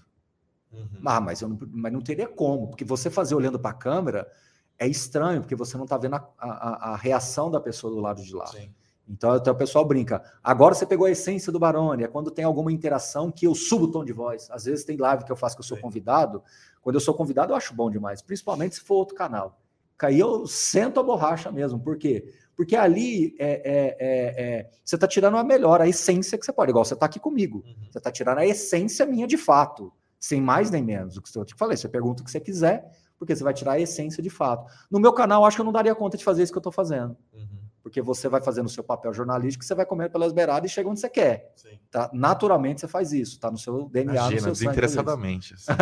Uhum. 0.72 0.86
Ah, 1.04 1.20
mas, 1.20 1.40
eu 1.40 1.48
não, 1.48 1.58
mas 1.72 1.92
não 1.92 2.00
teria 2.00 2.28
como, 2.28 2.68
porque 2.68 2.84
você 2.84 3.10
fazer 3.10 3.34
olhando 3.34 3.58
para 3.58 3.70
a 3.70 3.74
câmera 3.74 4.30
é 4.78 4.86
estranho, 4.86 5.40
porque 5.40 5.56
você 5.56 5.76
não 5.76 5.84
está 5.84 5.96
vendo 5.98 6.14
a, 6.14 6.28
a- 6.38 6.92
a 6.92 6.96
reação 6.96 7.50
da 7.50 7.60
pessoa 7.60 7.92
do 7.92 7.98
lado 8.00 8.22
de 8.22 8.32
lá. 8.34 8.46
Sim. 8.46 8.72
Então, 9.10 9.32
até 9.32 9.50
o 9.50 9.54
pessoal 9.56 9.84
brinca. 9.84 10.22
Agora 10.42 10.72
você 10.74 10.86
pegou 10.86 11.06
a 11.06 11.10
essência 11.10 11.50
do 11.50 11.58
Barone, 11.58 12.04
é 12.04 12.08
quando 12.08 12.30
tem 12.30 12.44
alguma 12.44 12.70
interação 12.70 13.30
que 13.30 13.46
eu 13.46 13.54
subo 13.56 13.86
o 13.86 13.90
tom 13.90 14.04
de 14.04 14.12
voz. 14.12 14.48
Às 14.52 14.64
vezes 14.64 14.84
tem 14.84 14.96
live 14.96 15.24
que 15.24 15.32
eu 15.32 15.36
faço 15.36 15.56
que 15.56 15.60
eu 15.60 15.66
sou 15.66 15.76
convidado. 15.78 16.42
Quando 16.80 16.94
eu 16.94 17.00
sou 17.00 17.12
convidado, 17.12 17.52
eu 17.52 17.56
acho 17.56 17.74
bom 17.74 17.90
demais, 17.90 18.22
principalmente 18.22 18.76
se 18.76 18.82
for 18.82 18.94
outro 18.94 19.16
canal. 19.16 19.58
Aí 20.00 20.18
eu 20.18 20.46
sento 20.46 21.00
a 21.00 21.02
borracha 21.02 21.50
mesmo. 21.50 21.78
Por 21.78 21.98
quê? 21.98 22.32
Porque 22.56 22.76
ali 22.76 23.34
é, 23.38 23.50
é- 23.50 23.96
é- 23.98 24.44
é- 24.60 24.70
você 24.84 24.94
está 24.94 25.06
tirando 25.08 25.36
a 25.36 25.44
melhor, 25.44 25.80
a 25.80 25.88
essência 25.88 26.38
que 26.38 26.44
você 26.44 26.52
pode, 26.52 26.70
igual 26.70 26.84
você 26.84 26.94
está 26.94 27.06
aqui 27.06 27.18
comigo. 27.18 27.64
Uhum. 27.66 27.74
Você 27.90 27.98
está 27.98 28.10
tirando 28.10 28.38
a 28.38 28.46
essência 28.46 29.04
minha 29.04 29.26
de 29.26 29.36
fato, 29.36 29.92
sem 30.18 30.40
mais 30.40 30.70
nem 30.70 30.82
menos. 30.82 31.16
O 31.16 31.22
que 31.22 31.36
eu 31.36 31.44
te 31.44 31.54
falei, 31.54 31.76
você 31.76 31.88
pergunta 31.88 32.22
o 32.22 32.24
que 32.24 32.30
você 32.30 32.40
quiser, 32.40 32.90
porque 33.18 33.34
você 33.34 33.42
vai 33.44 33.52
tirar 33.52 33.72
a 33.72 33.80
essência 33.80 34.22
de 34.22 34.30
fato. 34.30 34.64
No 34.90 35.00
meu 35.00 35.12
canal, 35.12 35.44
acho 35.44 35.56
que 35.56 35.60
eu 35.60 35.64
não 35.64 35.72
daria 35.72 35.94
conta 35.94 36.16
de 36.16 36.24
fazer 36.24 36.42
isso 36.42 36.52
que 36.52 36.58
eu 36.58 36.60
estou 36.60 36.72
fazendo. 36.72 37.16
Uhum. 37.34 37.59
Porque 37.90 38.00
você 38.00 38.28
vai 38.28 38.40
fazendo 38.40 38.66
o 38.66 38.70
seu 38.70 38.84
papel 38.84 39.12
jornalístico, 39.12 39.64
você 39.64 39.74
vai 39.74 39.84
comendo 39.84 40.10
pelas 40.12 40.32
beiradas 40.32 40.70
e 40.70 40.72
chega 40.72 40.88
onde 40.88 41.00
você 41.00 41.08
quer. 41.10 41.52
Sim. 41.56 41.76
Tá? 41.90 42.08
Naturalmente 42.12 42.80
você 42.80 42.86
faz 42.86 43.12
isso, 43.12 43.40
tá 43.40 43.50
no 43.50 43.58
seu 43.58 43.88
DNA, 43.88 44.14
Imagina, 44.14 44.30
no 44.36 44.40
seu 44.40 44.52
isso. 44.52 44.62
desinteressadamente. 44.64 45.54
assim. 45.54 45.72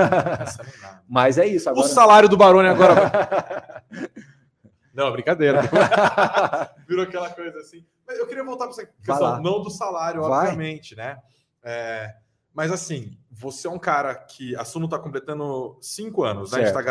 Mas 1.07 1.37
é 1.37 1.47
isso. 1.47 1.69
O 1.69 1.73
Agora... 1.73 1.89
salário 1.89 2.29
do 2.29 2.37
Barone 2.37 2.69
agora. 2.69 2.95
vai- 2.95 4.09
Não, 4.95 5.13
brincadeira. 5.13 5.61
Virou 6.89 7.05
aquela 7.05 7.29
coisa 7.31 7.59
assim. 7.59 7.85
Mas 8.07 8.19
eu 8.19 8.27
queria 8.27 8.43
voltar 8.43 8.65
para 8.65 8.73
essa 8.73 8.87
questão, 8.87 9.41
não 9.43 9.63
do 9.63 9.71
salário, 9.71 10.23
Vai. 10.23 10.47
obviamente, 10.47 10.97
né? 10.97 11.19
É, 11.63 12.15
mas 12.55 12.73
assim, 12.73 13.17
você 13.31 13.69
é 13.69 13.71
um 13.71 13.79
cara 13.79 14.15
que. 14.15 14.57
A 14.57 14.65
Suno 14.65 14.87
está 14.87 14.99
completando 14.99 15.79
cinco 15.81 16.25
anos, 16.25 16.51
né? 16.51 16.59
A 16.59 16.61
gente 16.67 16.77
está 16.77 16.83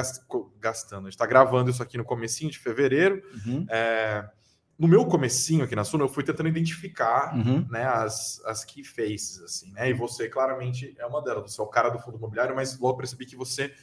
gastando, 0.60 1.00
a 1.02 1.10
gente 1.10 1.14
está 1.16 1.26
gravando 1.26 1.70
isso 1.72 1.82
aqui 1.84 1.98
no 1.98 2.06
comecinho 2.06 2.52
de 2.52 2.60
fevereiro. 2.60 3.22
Uhum, 3.46 3.66
É, 3.70 4.24
no 4.78 4.88
meu 4.88 5.06
comecinho 5.06 5.64
aqui 5.64 5.76
na 5.76 5.84
Suno, 5.84 6.04
eu 6.06 6.10
fui 6.10 6.24
tentando 6.24 6.50
identificar 6.50 7.36
uhum, 7.36 7.66
né, 7.70 7.84
as, 7.86 8.40
as 8.46 8.64
key 8.64 8.84
faces, 8.84 9.42
assim, 9.42 9.72
né? 9.72 9.90
E 9.90 9.94
você 9.94 10.30
claramente 10.30 10.96
é 11.00 11.06
uma 11.06 11.22
delas. 11.22 11.52
Você 11.52 11.60
é 11.60 11.64
o 11.64 11.68
cara 11.68 11.90
do 11.90 11.98
fundo 12.00 12.18
imobiliário, 12.18 12.56
mas 12.56 12.78
logo 12.80 12.98
percebi 12.98 13.26
que 13.26 13.36
você 13.36 13.74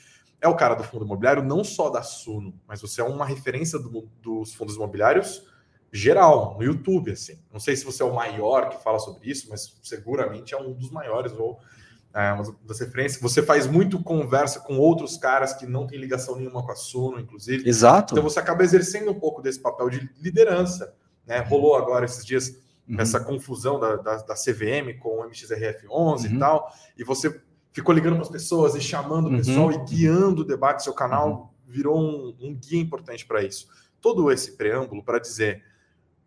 é 0.41 0.47
o 0.49 0.55
cara 0.55 0.75
do 0.75 0.85
fundo 0.85 1.05
imobiliário, 1.05 1.43
não 1.43 1.65
só 1.65 1.91
da 1.91 2.03
Suno, 2.03 2.55
mas 2.69 2.81
você 2.81 3.01
é 3.01 3.05
uma 3.05 3.25
referência 3.25 3.79
do- 3.79 4.09
dos 4.23 4.55
fundos 4.55 4.77
imobiliários 4.77 5.43
geral, 5.91 6.57
no 6.59 6.65
YouTube, 6.65 7.13
assim. 7.13 7.39
Não 7.53 7.61
sei 7.61 7.77
se 7.77 7.85
você 7.85 8.03
é 8.03 8.07
o 8.07 8.15
maior 8.15 8.69
que 8.69 8.83
fala 8.83 8.99
sobre 8.99 9.31
isso, 9.31 9.49
mas 9.49 9.79
seguramente 9.83 10.53
é 10.53 10.59
um 10.59 10.73
dos 10.73 10.91
maiores, 10.91 11.33
ou 11.33 11.59
é, 12.15 12.33
uma 12.33 12.45
das 12.65 12.79
referências. 12.81 13.21
Você 13.21 13.43
faz 13.43 13.67
muito 13.67 14.01
conversa 14.03 14.61
com 14.61 14.79
outros 14.79 15.17
caras 15.17 15.53
que 15.53 15.67
não 15.67 15.87
tem 15.87 15.99
ligação 15.99 16.37
nenhuma 16.37 16.63
com 16.65 16.71
a 16.73 16.77
Suno, 16.77 17.19
inclusive. 17.19 17.69
Exato. 17.69 18.15
Então 18.15 18.23
você 18.23 18.39
acaba 18.39 18.63
exercendo 18.63 19.11
um 19.11 19.19
pouco 19.19 19.43
desse 19.43 19.59
papel 19.61 19.91
de 19.91 20.09
liderança. 20.21 20.95
Né? 21.27 21.41
Rolou 21.41 21.75
agora 21.77 22.05
esses 22.05 22.25
dias 22.25 22.63
Uhum. 22.87 23.01
essa 23.01 23.19
confusão 23.19 23.81
da, 23.81 23.97
da, 23.97 24.17
da 24.19 24.35
CVM 24.35 24.99
com 25.01 25.21
o 25.21 25.25
MXRF11 25.31 25.89
Uhum. 25.89 26.37
e 26.37 26.39
tal, 26.39 26.71
e 26.99 27.03
você 27.03 27.41
ficou 27.73 27.95
ligando 27.95 28.13
para 28.17 28.25
as 28.25 28.29
pessoas 28.29 28.75
e 28.75 28.81
chamando 28.83 29.25
o 29.29 29.31
Uhum. 29.31 29.37
pessoal 29.39 29.73
e 29.73 29.85
guiando 29.87 30.43
o 30.43 30.45
debate. 30.45 30.83
Seu 30.83 30.93
canal 30.93 31.55
virou 31.67 31.99
um, 31.99 32.37
um 32.39 32.55
guia 32.55 32.79
importante 32.79 33.25
para 33.25 33.43
isso. 33.43 33.69
Todo 34.03 34.31
esse 34.31 34.53
preâmbulo 34.53 35.03
para 35.03 35.19
dizer: 35.19 35.63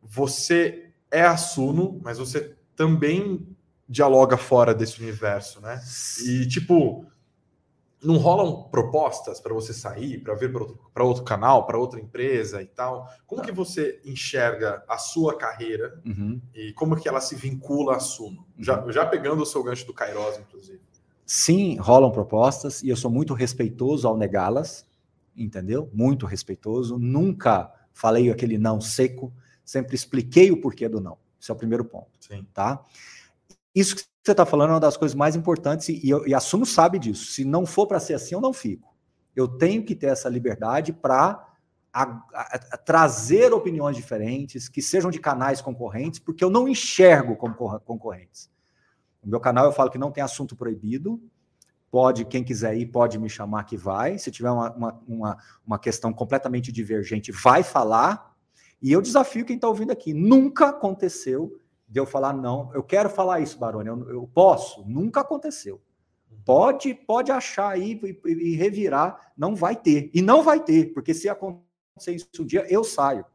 você 0.01 0.89
é 1.11 1.21
assuno, 1.21 1.99
mas 2.03 2.17
você 2.17 2.55
também 2.75 3.47
dialoga 3.87 4.37
fora 4.37 4.73
desse 4.73 5.01
universo, 5.01 5.61
né? 5.61 5.81
E 6.25 6.45
tipo, 6.47 7.05
não 8.03 8.17
rolam 8.17 8.63
propostas 8.69 9.39
para 9.39 9.53
você 9.53 9.73
sair, 9.73 10.19
para 10.19 10.35
ver 10.35 10.51
para 10.51 10.61
outro, 10.61 10.79
pra 10.93 11.03
outro 11.03 11.23
canal, 11.23 11.65
para 11.65 11.77
outra 11.79 11.99
empresa 11.99 12.61
e 12.61 12.67
tal? 12.67 13.07
Como 13.25 13.41
que 13.41 13.51
você 13.51 13.99
enxerga 14.05 14.83
a 14.87 14.97
sua 14.97 15.35
carreira 15.37 15.99
Uhum. 16.05 16.39
e 16.53 16.73
como 16.73 16.95
que 16.95 17.07
ela 17.09 17.21
se 17.21 17.35
vincula 17.35 17.95
à 17.95 17.99
Suno? 17.99 18.45
Já, 18.59 18.83
já 18.91 19.05
pegando 19.05 19.41
o 19.41 19.45
seu 19.45 19.63
gancho 19.63 19.85
do 19.87 19.93
Kairos, 19.93 20.37
inclusive. 20.37 20.79
Sim, 21.25 21.77
rolam 21.77 22.11
propostas 22.11 22.81
e 22.83 22.89
eu 22.89 22.95
sou 22.95 23.11
muito 23.11 23.33
respeitoso 23.33 24.07
ao 24.07 24.15
negá-las, 24.17 24.85
entendeu? 25.35 25.89
Muito 25.93 26.25
respeitoso. 26.25 26.97
Nunca 26.97 27.71
falei 27.93 28.29
aquele 28.31 28.57
não 28.57 28.79
seco, 28.79 29.33
sempre 29.65 29.95
expliquei 29.95 30.51
o 30.51 30.61
porquê 30.61 30.87
do 30.87 31.01
não. 31.01 31.17
Esse 31.41 31.51
é 31.51 31.53
o 31.53 31.57
primeiro 31.57 31.83
ponto, 31.83 32.07
Sim. 32.19 32.45
tá? 32.53 32.83
Isso 33.73 33.95
que 33.95 34.03
você 34.23 34.31
está 34.31 34.45
falando 34.45 34.71
é 34.71 34.73
uma 34.73 34.79
das 34.79 34.97
coisas 34.97 35.15
mais 35.15 35.35
importantes 35.35 35.89
e, 35.89 36.09
eu, 36.09 36.27
e 36.27 36.33
a 36.33 36.39
Suno 36.39 36.65
sabe 36.65 36.99
disso. 36.99 37.31
Se 37.31 37.45
não 37.45 37.65
for 37.65 37.87
para 37.87 37.99
ser 37.99 38.13
assim, 38.13 38.35
eu 38.35 38.41
não 38.41 38.53
fico. 38.53 38.95
Eu 39.35 39.47
tenho 39.47 39.85
que 39.85 39.95
ter 39.95 40.07
essa 40.07 40.27
liberdade 40.27 40.91
para 40.91 41.47
trazer 42.85 43.53
opiniões 43.53 43.95
diferentes, 43.95 44.67
que 44.67 44.81
sejam 44.81 45.09
de 45.09 45.19
canais 45.19 45.61
concorrentes, 45.61 46.19
porque 46.19 46.43
eu 46.43 46.49
não 46.49 46.67
enxergo 46.67 47.35
como 47.35 47.55
concorrentes. 47.79 48.49
No 49.23 49.31
meu 49.31 49.39
canal 49.39 49.65
eu 49.65 49.71
falo 49.71 49.89
que 49.89 49.97
não 49.97 50.11
tem 50.11 50.23
assunto 50.23 50.55
proibido. 50.55 51.21
Pode, 51.89 52.25
quem 52.25 52.43
quiser 52.43 52.75
ir, 52.75 52.87
pode 52.87 53.17
me 53.17 53.29
chamar 53.29 53.63
que 53.63 53.77
vai. 53.77 54.17
Se 54.17 54.29
tiver 54.29 54.51
uma, 54.51 54.71
uma, 54.73 55.03
uma, 55.07 55.37
uma 55.65 55.79
questão 55.79 56.11
completamente 56.11 56.71
divergente, 56.71 57.31
vai 57.31 57.63
falar. 57.63 58.35
E 58.81 58.91
eu 58.91 59.01
desafio 59.01 59.45
quem 59.45 59.55
está 59.55 59.67
ouvindo 59.67 59.91
aqui. 59.91 60.13
Nunca 60.13 60.69
aconteceu 60.69 61.59
de 61.87 61.99
eu 61.99 62.05
falar, 62.05 62.33
não, 62.33 62.71
eu 62.73 62.83
quero 62.83 63.09
falar 63.09 63.39
isso, 63.39 63.57
Baroni, 63.57 63.87
eu, 63.89 64.09
eu 64.09 64.29
posso. 64.33 64.83
Nunca 64.87 65.21
aconteceu. 65.21 65.81
Pode, 66.45 66.93
pode 66.93 67.31
achar 67.31 67.69
aí 67.69 67.99
e, 68.03 68.29
e- 68.31 68.55
revirar, 68.55 69.31
não 69.37 69.55
vai 69.55 69.75
ter. 69.75 70.09
E 70.13 70.21
não 70.21 70.43
vai 70.43 70.63
ter, 70.63 70.93
porque 70.93 71.13
se 71.13 71.27
acontecer 71.29 72.13
isso 72.13 72.27
um 72.39 72.45
dia, 72.45 72.65
eu 72.69 72.83
saio. 72.83 73.25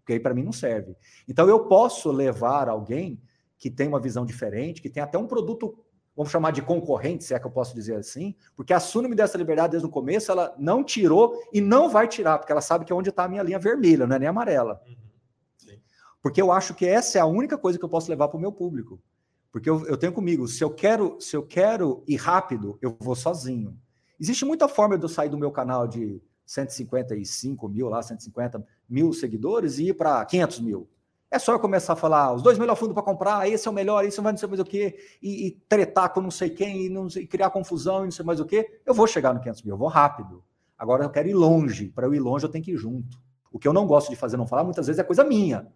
porque 0.00 0.14
aí 0.14 0.20
para 0.20 0.34
mim 0.34 0.42
não 0.42 0.52
serve. 0.52 0.94
Então 1.28 1.48
eu 1.48 1.66
posso 1.66 2.10
levar 2.10 2.68
alguém 2.68 3.20
que 3.58 3.70
tem 3.70 3.88
uma 3.88 4.00
visão 4.00 4.24
diferente, 4.26 4.82
que 4.82 4.90
tem 4.90 5.02
até 5.02 5.16
um 5.18 5.26
produto, 5.26 5.78
vamos 6.16 6.30
chamar 6.30 6.50
de 6.52 6.60
concorrente, 6.62 7.24
se 7.24 7.34
é 7.34 7.38
que 7.38 7.46
eu 7.46 7.50
posso 7.50 7.74
dizer 7.74 7.96
assim, 7.96 8.34
porque 8.54 8.72
a 8.74 8.80
Suno 8.80 9.08
me 9.08 9.14
deu 9.16 9.24
essa 9.24 9.38
liberdade 9.38 9.72
desde 9.72 9.86
o 9.86 9.90
começo, 9.90 10.30
ela 10.30 10.54
não 10.58 10.84
tirou 10.84 11.40
e 11.52 11.60
não 11.60 11.88
vai 11.88 12.06
tirar, 12.08 12.38
porque 12.38 12.52
ela 12.52 12.60
sabe 12.60 12.84
que 12.84 12.92
é 12.92 12.96
onde 12.96 13.08
está 13.10 13.24
a 13.24 13.28
minha 13.28 13.42
linha 13.42 13.58
vermelha, 13.58 14.06
não 14.06 14.16
é 14.16 14.18
nem 14.18 14.28
amarela. 14.28 14.82
Uhum. 14.86 15.03
Porque 16.24 16.40
eu 16.40 16.50
acho 16.50 16.72
que 16.72 16.86
essa 16.86 17.18
é 17.18 17.20
a 17.20 17.26
única 17.26 17.58
coisa 17.58 17.78
que 17.78 17.84
eu 17.84 17.88
posso 17.88 18.08
levar 18.08 18.28
para 18.28 18.38
o 18.38 18.40
meu 18.40 18.50
público. 18.50 18.98
Porque 19.52 19.68
eu, 19.68 19.84
eu 19.84 19.94
tenho 19.94 20.10
comigo, 20.10 20.48
se 20.48 20.64
eu 20.64 20.70
quero, 20.70 21.18
se 21.20 21.36
eu 21.36 21.42
quero 21.42 22.02
ir 22.08 22.16
rápido, 22.16 22.78
eu 22.80 22.96
vou 22.98 23.14
sozinho. 23.14 23.76
Existe 24.18 24.42
muita 24.42 24.66
forma 24.66 24.96
de 24.96 25.04
eu 25.04 25.08
sair 25.10 25.28
do 25.28 25.36
meu 25.36 25.50
canal 25.50 25.86
de 25.86 26.22
155 26.46 27.68
mil, 27.68 27.90
lá, 27.90 28.02
150 28.02 28.66
mil 28.88 29.12
seguidores 29.12 29.78
e 29.78 29.88
ir 29.88 29.92
para 29.92 30.24
500 30.24 30.60
mil. 30.60 30.88
É 31.30 31.38
só 31.38 31.52
eu 31.52 31.60
começar 31.60 31.92
a 31.92 31.96
falar 31.96 32.32
os 32.32 32.40
dois 32.40 32.56
melhores 32.58 32.80
fundos 32.80 32.94
para 32.94 33.02
comprar, 33.02 33.46
esse 33.46 33.68
é 33.68 33.70
o 33.70 33.74
melhor, 33.74 34.02
esse 34.02 34.18
vai 34.18 34.32
não 34.32 34.38
sei 34.38 34.48
mais 34.48 34.60
o 34.60 34.64
quê, 34.64 34.98
e, 35.22 35.48
e 35.48 35.50
tretar 35.68 36.10
com 36.10 36.22
não 36.22 36.30
sei 36.30 36.48
quem, 36.48 36.86
e, 36.86 36.88
não 36.88 37.10
sei, 37.10 37.26
criar 37.26 37.50
confusão 37.50 38.00
e 38.00 38.04
não 38.04 38.10
sei 38.10 38.24
mais 38.24 38.40
o 38.40 38.46
quê. 38.46 38.80
Eu 38.86 38.94
vou 38.94 39.06
chegar 39.06 39.34
no 39.34 39.40
500 39.40 39.62
mil, 39.62 39.74
eu 39.74 39.78
vou 39.78 39.88
rápido. 39.88 40.42
Agora 40.78 41.04
eu 41.04 41.10
quero 41.10 41.28
ir 41.28 41.34
longe. 41.34 41.90
Para 41.90 42.06
eu 42.06 42.14
ir 42.14 42.20
longe, 42.20 42.46
eu 42.46 42.50
tenho 42.50 42.64
que 42.64 42.72
ir 42.72 42.78
junto. 42.78 43.22
O 43.52 43.58
que 43.58 43.68
eu 43.68 43.74
não 43.74 43.86
gosto 43.86 44.08
de 44.08 44.16
fazer, 44.16 44.38
não 44.38 44.46
falar, 44.46 44.64
muitas 44.64 44.86
vezes 44.86 44.98
é 44.98 45.04
coisa 45.04 45.22
minha. 45.22 45.70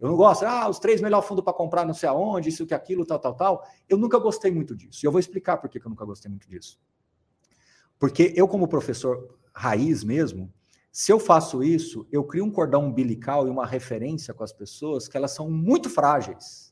Eu 0.00 0.08
não 0.08 0.16
gosto, 0.16 0.44
ah, 0.44 0.68
os 0.68 0.78
três 0.78 1.00
melhores 1.00 1.28
fundos 1.28 1.44
para 1.44 1.52
comprar 1.52 1.84
não 1.84 1.92
sei 1.92 2.08
aonde, 2.08 2.48
isso 2.48 2.66
que 2.66 2.72
aquilo, 2.72 3.04
tal, 3.04 3.18
tal, 3.18 3.34
tal. 3.34 3.64
Eu 3.86 3.98
nunca 3.98 4.18
gostei 4.18 4.50
muito 4.50 4.74
disso. 4.74 5.04
E 5.04 5.06
eu 5.06 5.12
vou 5.12 5.20
explicar 5.20 5.58
por 5.58 5.68
que 5.68 5.78
eu 5.78 5.90
nunca 5.90 6.06
gostei 6.06 6.30
muito 6.30 6.48
disso. 6.48 6.80
Porque 7.98 8.32
eu, 8.34 8.48
como 8.48 8.66
professor 8.66 9.38
raiz 9.52 10.02
mesmo, 10.02 10.50
se 10.90 11.12
eu 11.12 11.20
faço 11.20 11.62
isso, 11.62 12.08
eu 12.10 12.24
crio 12.24 12.44
um 12.44 12.50
cordão 12.50 12.86
umbilical 12.86 13.46
e 13.46 13.50
uma 13.50 13.66
referência 13.66 14.32
com 14.32 14.42
as 14.42 14.52
pessoas 14.52 15.06
que 15.06 15.16
elas 15.16 15.32
são 15.32 15.50
muito 15.50 15.90
frágeis. 15.90 16.69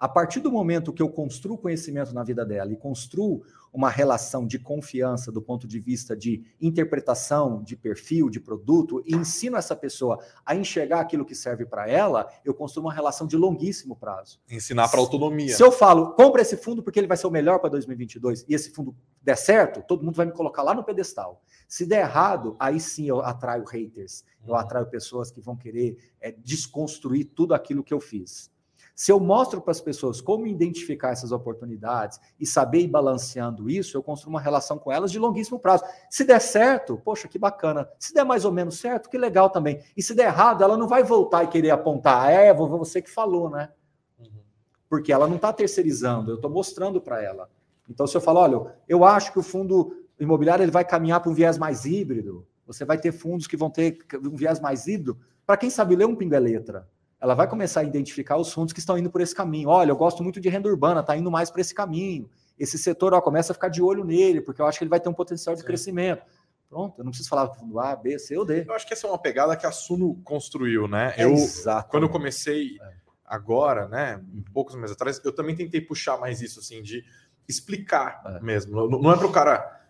A 0.00 0.08
partir 0.08 0.40
do 0.40 0.50
momento 0.50 0.94
que 0.94 1.02
eu 1.02 1.10
construo 1.10 1.58
conhecimento 1.58 2.14
na 2.14 2.24
vida 2.24 2.42
dela 2.42 2.72
e 2.72 2.76
construo 2.76 3.42
uma 3.70 3.90
relação 3.90 4.46
de 4.46 4.58
confiança 4.58 5.30
do 5.30 5.42
ponto 5.42 5.68
de 5.68 5.78
vista 5.78 6.16
de 6.16 6.42
interpretação, 6.58 7.62
de 7.62 7.76
perfil, 7.76 8.30
de 8.30 8.40
produto, 8.40 9.02
e 9.04 9.14
ensino 9.14 9.58
essa 9.58 9.76
pessoa 9.76 10.18
a 10.44 10.56
enxergar 10.56 11.00
aquilo 11.00 11.22
que 11.22 11.34
serve 11.34 11.66
para 11.66 11.86
ela, 11.86 12.26
eu 12.42 12.54
construo 12.54 12.86
uma 12.86 12.94
relação 12.94 13.26
de 13.26 13.36
longuíssimo 13.36 13.94
prazo. 13.94 14.40
Ensinar 14.50 14.88
para 14.88 15.00
autonomia. 15.00 15.54
Se 15.54 15.62
eu 15.62 15.70
falo, 15.70 16.14
compra 16.14 16.40
esse 16.40 16.56
fundo 16.56 16.82
porque 16.82 16.98
ele 16.98 17.06
vai 17.06 17.18
ser 17.18 17.26
o 17.26 17.30
melhor 17.30 17.58
para 17.58 17.68
2022 17.68 18.46
e 18.48 18.54
esse 18.54 18.70
fundo 18.70 18.96
der 19.22 19.36
certo, 19.36 19.82
todo 19.86 20.02
mundo 20.02 20.16
vai 20.16 20.24
me 20.24 20.32
colocar 20.32 20.62
lá 20.62 20.74
no 20.74 20.82
pedestal. 20.82 21.42
Se 21.68 21.84
der 21.84 22.00
errado, 22.00 22.56
aí 22.58 22.80
sim 22.80 23.04
eu 23.04 23.20
atraio 23.20 23.64
haters, 23.64 24.24
eu 24.46 24.54
uhum. 24.54 24.58
atraio 24.58 24.86
pessoas 24.86 25.30
que 25.30 25.42
vão 25.42 25.58
querer 25.58 25.98
é, 26.18 26.32
desconstruir 26.32 27.26
tudo 27.34 27.52
aquilo 27.52 27.84
que 27.84 27.92
eu 27.92 28.00
fiz. 28.00 28.50
Se 28.94 29.10
eu 29.10 29.18
mostro 29.18 29.60
para 29.60 29.70
as 29.70 29.80
pessoas 29.80 30.20
como 30.20 30.46
identificar 30.46 31.10
essas 31.10 31.32
oportunidades 31.32 32.20
e 32.38 32.46
saber 32.46 32.80
ir 32.80 32.88
balanceando 32.88 33.70
isso, 33.70 33.96
eu 33.96 34.02
construo 34.02 34.30
uma 34.30 34.40
relação 34.40 34.78
com 34.78 34.92
elas 34.92 35.10
de 35.10 35.18
longuíssimo 35.18 35.58
prazo. 35.58 35.84
Se 36.10 36.24
der 36.24 36.40
certo, 36.40 37.00
poxa, 37.02 37.28
que 37.28 37.38
bacana. 37.38 37.88
Se 37.98 38.12
der 38.12 38.24
mais 38.24 38.44
ou 38.44 38.52
menos 38.52 38.78
certo, 38.78 39.08
que 39.08 39.16
legal 39.16 39.50
também. 39.50 39.82
E 39.96 40.02
se 40.02 40.14
der 40.14 40.26
errado, 40.26 40.62
ela 40.62 40.76
não 40.76 40.86
vai 40.86 41.02
voltar 41.02 41.44
e 41.44 41.48
querer 41.48 41.70
apontar, 41.70 42.26
ah, 42.26 42.30
é, 42.30 42.52
você 42.52 43.00
que 43.00 43.10
falou, 43.10 43.48
né? 43.48 43.70
Uhum. 44.18 44.42
Porque 44.88 45.12
ela 45.12 45.26
não 45.26 45.36
está 45.36 45.52
terceirizando, 45.52 46.32
eu 46.32 46.36
estou 46.36 46.50
mostrando 46.50 47.00
para 47.00 47.22
ela. 47.22 47.48
Então, 47.88 48.06
se 48.06 48.16
eu 48.16 48.20
falo, 48.20 48.40
olha, 48.40 48.74
eu 48.88 49.04
acho 49.04 49.32
que 49.32 49.38
o 49.38 49.42
fundo 49.42 50.04
imobiliário 50.18 50.62
ele 50.62 50.70
vai 50.70 50.84
caminhar 50.84 51.20
para 51.20 51.30
um 51.30 51.34
viés 51.34 51.56
mais 51.56 51.84
híbrido, 51.84 52.46
você 52.66 52.84
vai 52.84 52.98
ter 52.98 53.12
fundos 53.12 53.46
que 53.46 53.56
vão 53.56 53.70
ter 53.70 53.98
um 54.22 54.36
viés 54.36 54.60
mais 54.60 54.86
híbrido. 54.86 55.18
Para 55.44 55.56
quem 55.56 55.70
sabe 55.70 55.96
ler 55.96 56.06
um 56.06 56.14
pingo 56.14 56.34
é 56.34 56.38
letra 56.38 56.86
ela 57.20 57.34
vai 57.34 57.46
começar 57.46 57.80
a 57.80 57.84
identificar 57.84 58.36
os 58.36 58.52
fundos 58.52 58.72
que 58.72 58.80
estão 58.80 58.96
indo 58.96 59.10
por 59.10 59.20
esse 59.20 59.34
caminho. 59.34 59.68
Olha, 59.68 59.90
eu 59.90 59.96
gosto 59.96 60.22
muito 60.22 60.40
de 60.40 60.48
renda 60.48 60.68
urbana, 60.68 61.00
está 61.00 61.16
indo 61.16 61.30
mais 61.30 61.50
para 61.50 61.60
esse 61.60 61.74
caminho. 61.74 62.28
Esse 62.58 62.78
setor 62.78 63.12
ó, 63.12 63.20
começa 63.20 63.52
a 63.52 63.54
ficar 63.54 63.68
de 63.68 63.82
olho 63.82 64.04
nele, 64.04 64.40
porque 64.40 64.60
eu 64.62 64.66
acho 64.66 64.78
que 64.78 64.84
ele 64.84 64.90
vai 64.90 65.00
ter 65.00 65.08
um 65.08 65.14
potencial 65.14 65.54
de 65.54 65.60
Sim. 65.60 65.66
crescimento. 65.66 66.22
Pronto, 66.68 66.98
eu 66.98 67.04
não 67.04 67.10
preciso 67.10 67.28
falar 67.28 67.46
do 67.46 67.54
fundo 67.54 67.80
A, 67.80 67.96
B, 67.96 68.18
C 68.18 68.36
ou 68.38 68.44
D. 68.44 68.64
Eu 68.66 68.74
acho 68.74 68.86
que 68.86 68.94
essa 68.94 69.06
é 69.06 69.10
uma 69.10 69.18
pegada 69.18 69.56
que 69.56 69.66
a 69.66 69.72
Suno 69.72 70.20
construiu, 70.22 70.86
né? 70.86 71.14
Eu, 71.18 71.32
Exato. 71.32 71.90
Quando 71.90 72.04
eu 72.04 72.08
comecei 72.08 72.76
é. 72.80 72.92
agora, 73.24 73.88
né, 73.88 74.22
poucos 74.54 74.76
meses 74.76 74.92
atrás, 74.92 75.20
eu 75.24 75.34
também 75.34 75.56
tentei 75.56 75.80
puxar 75.80 76.16
mais 76.18 76.40
isso, 76.40 76.60
assim, 76.60 76.80
de 76.80 77.04
explicar 77.48 78.22
é. 78.24 78.40
mesmo. 78.40 78.88
Não 78.88 79.12
é 79.12 79.16
para 79.16 79.26
o 79.26 79.32
cara 79.32 79.80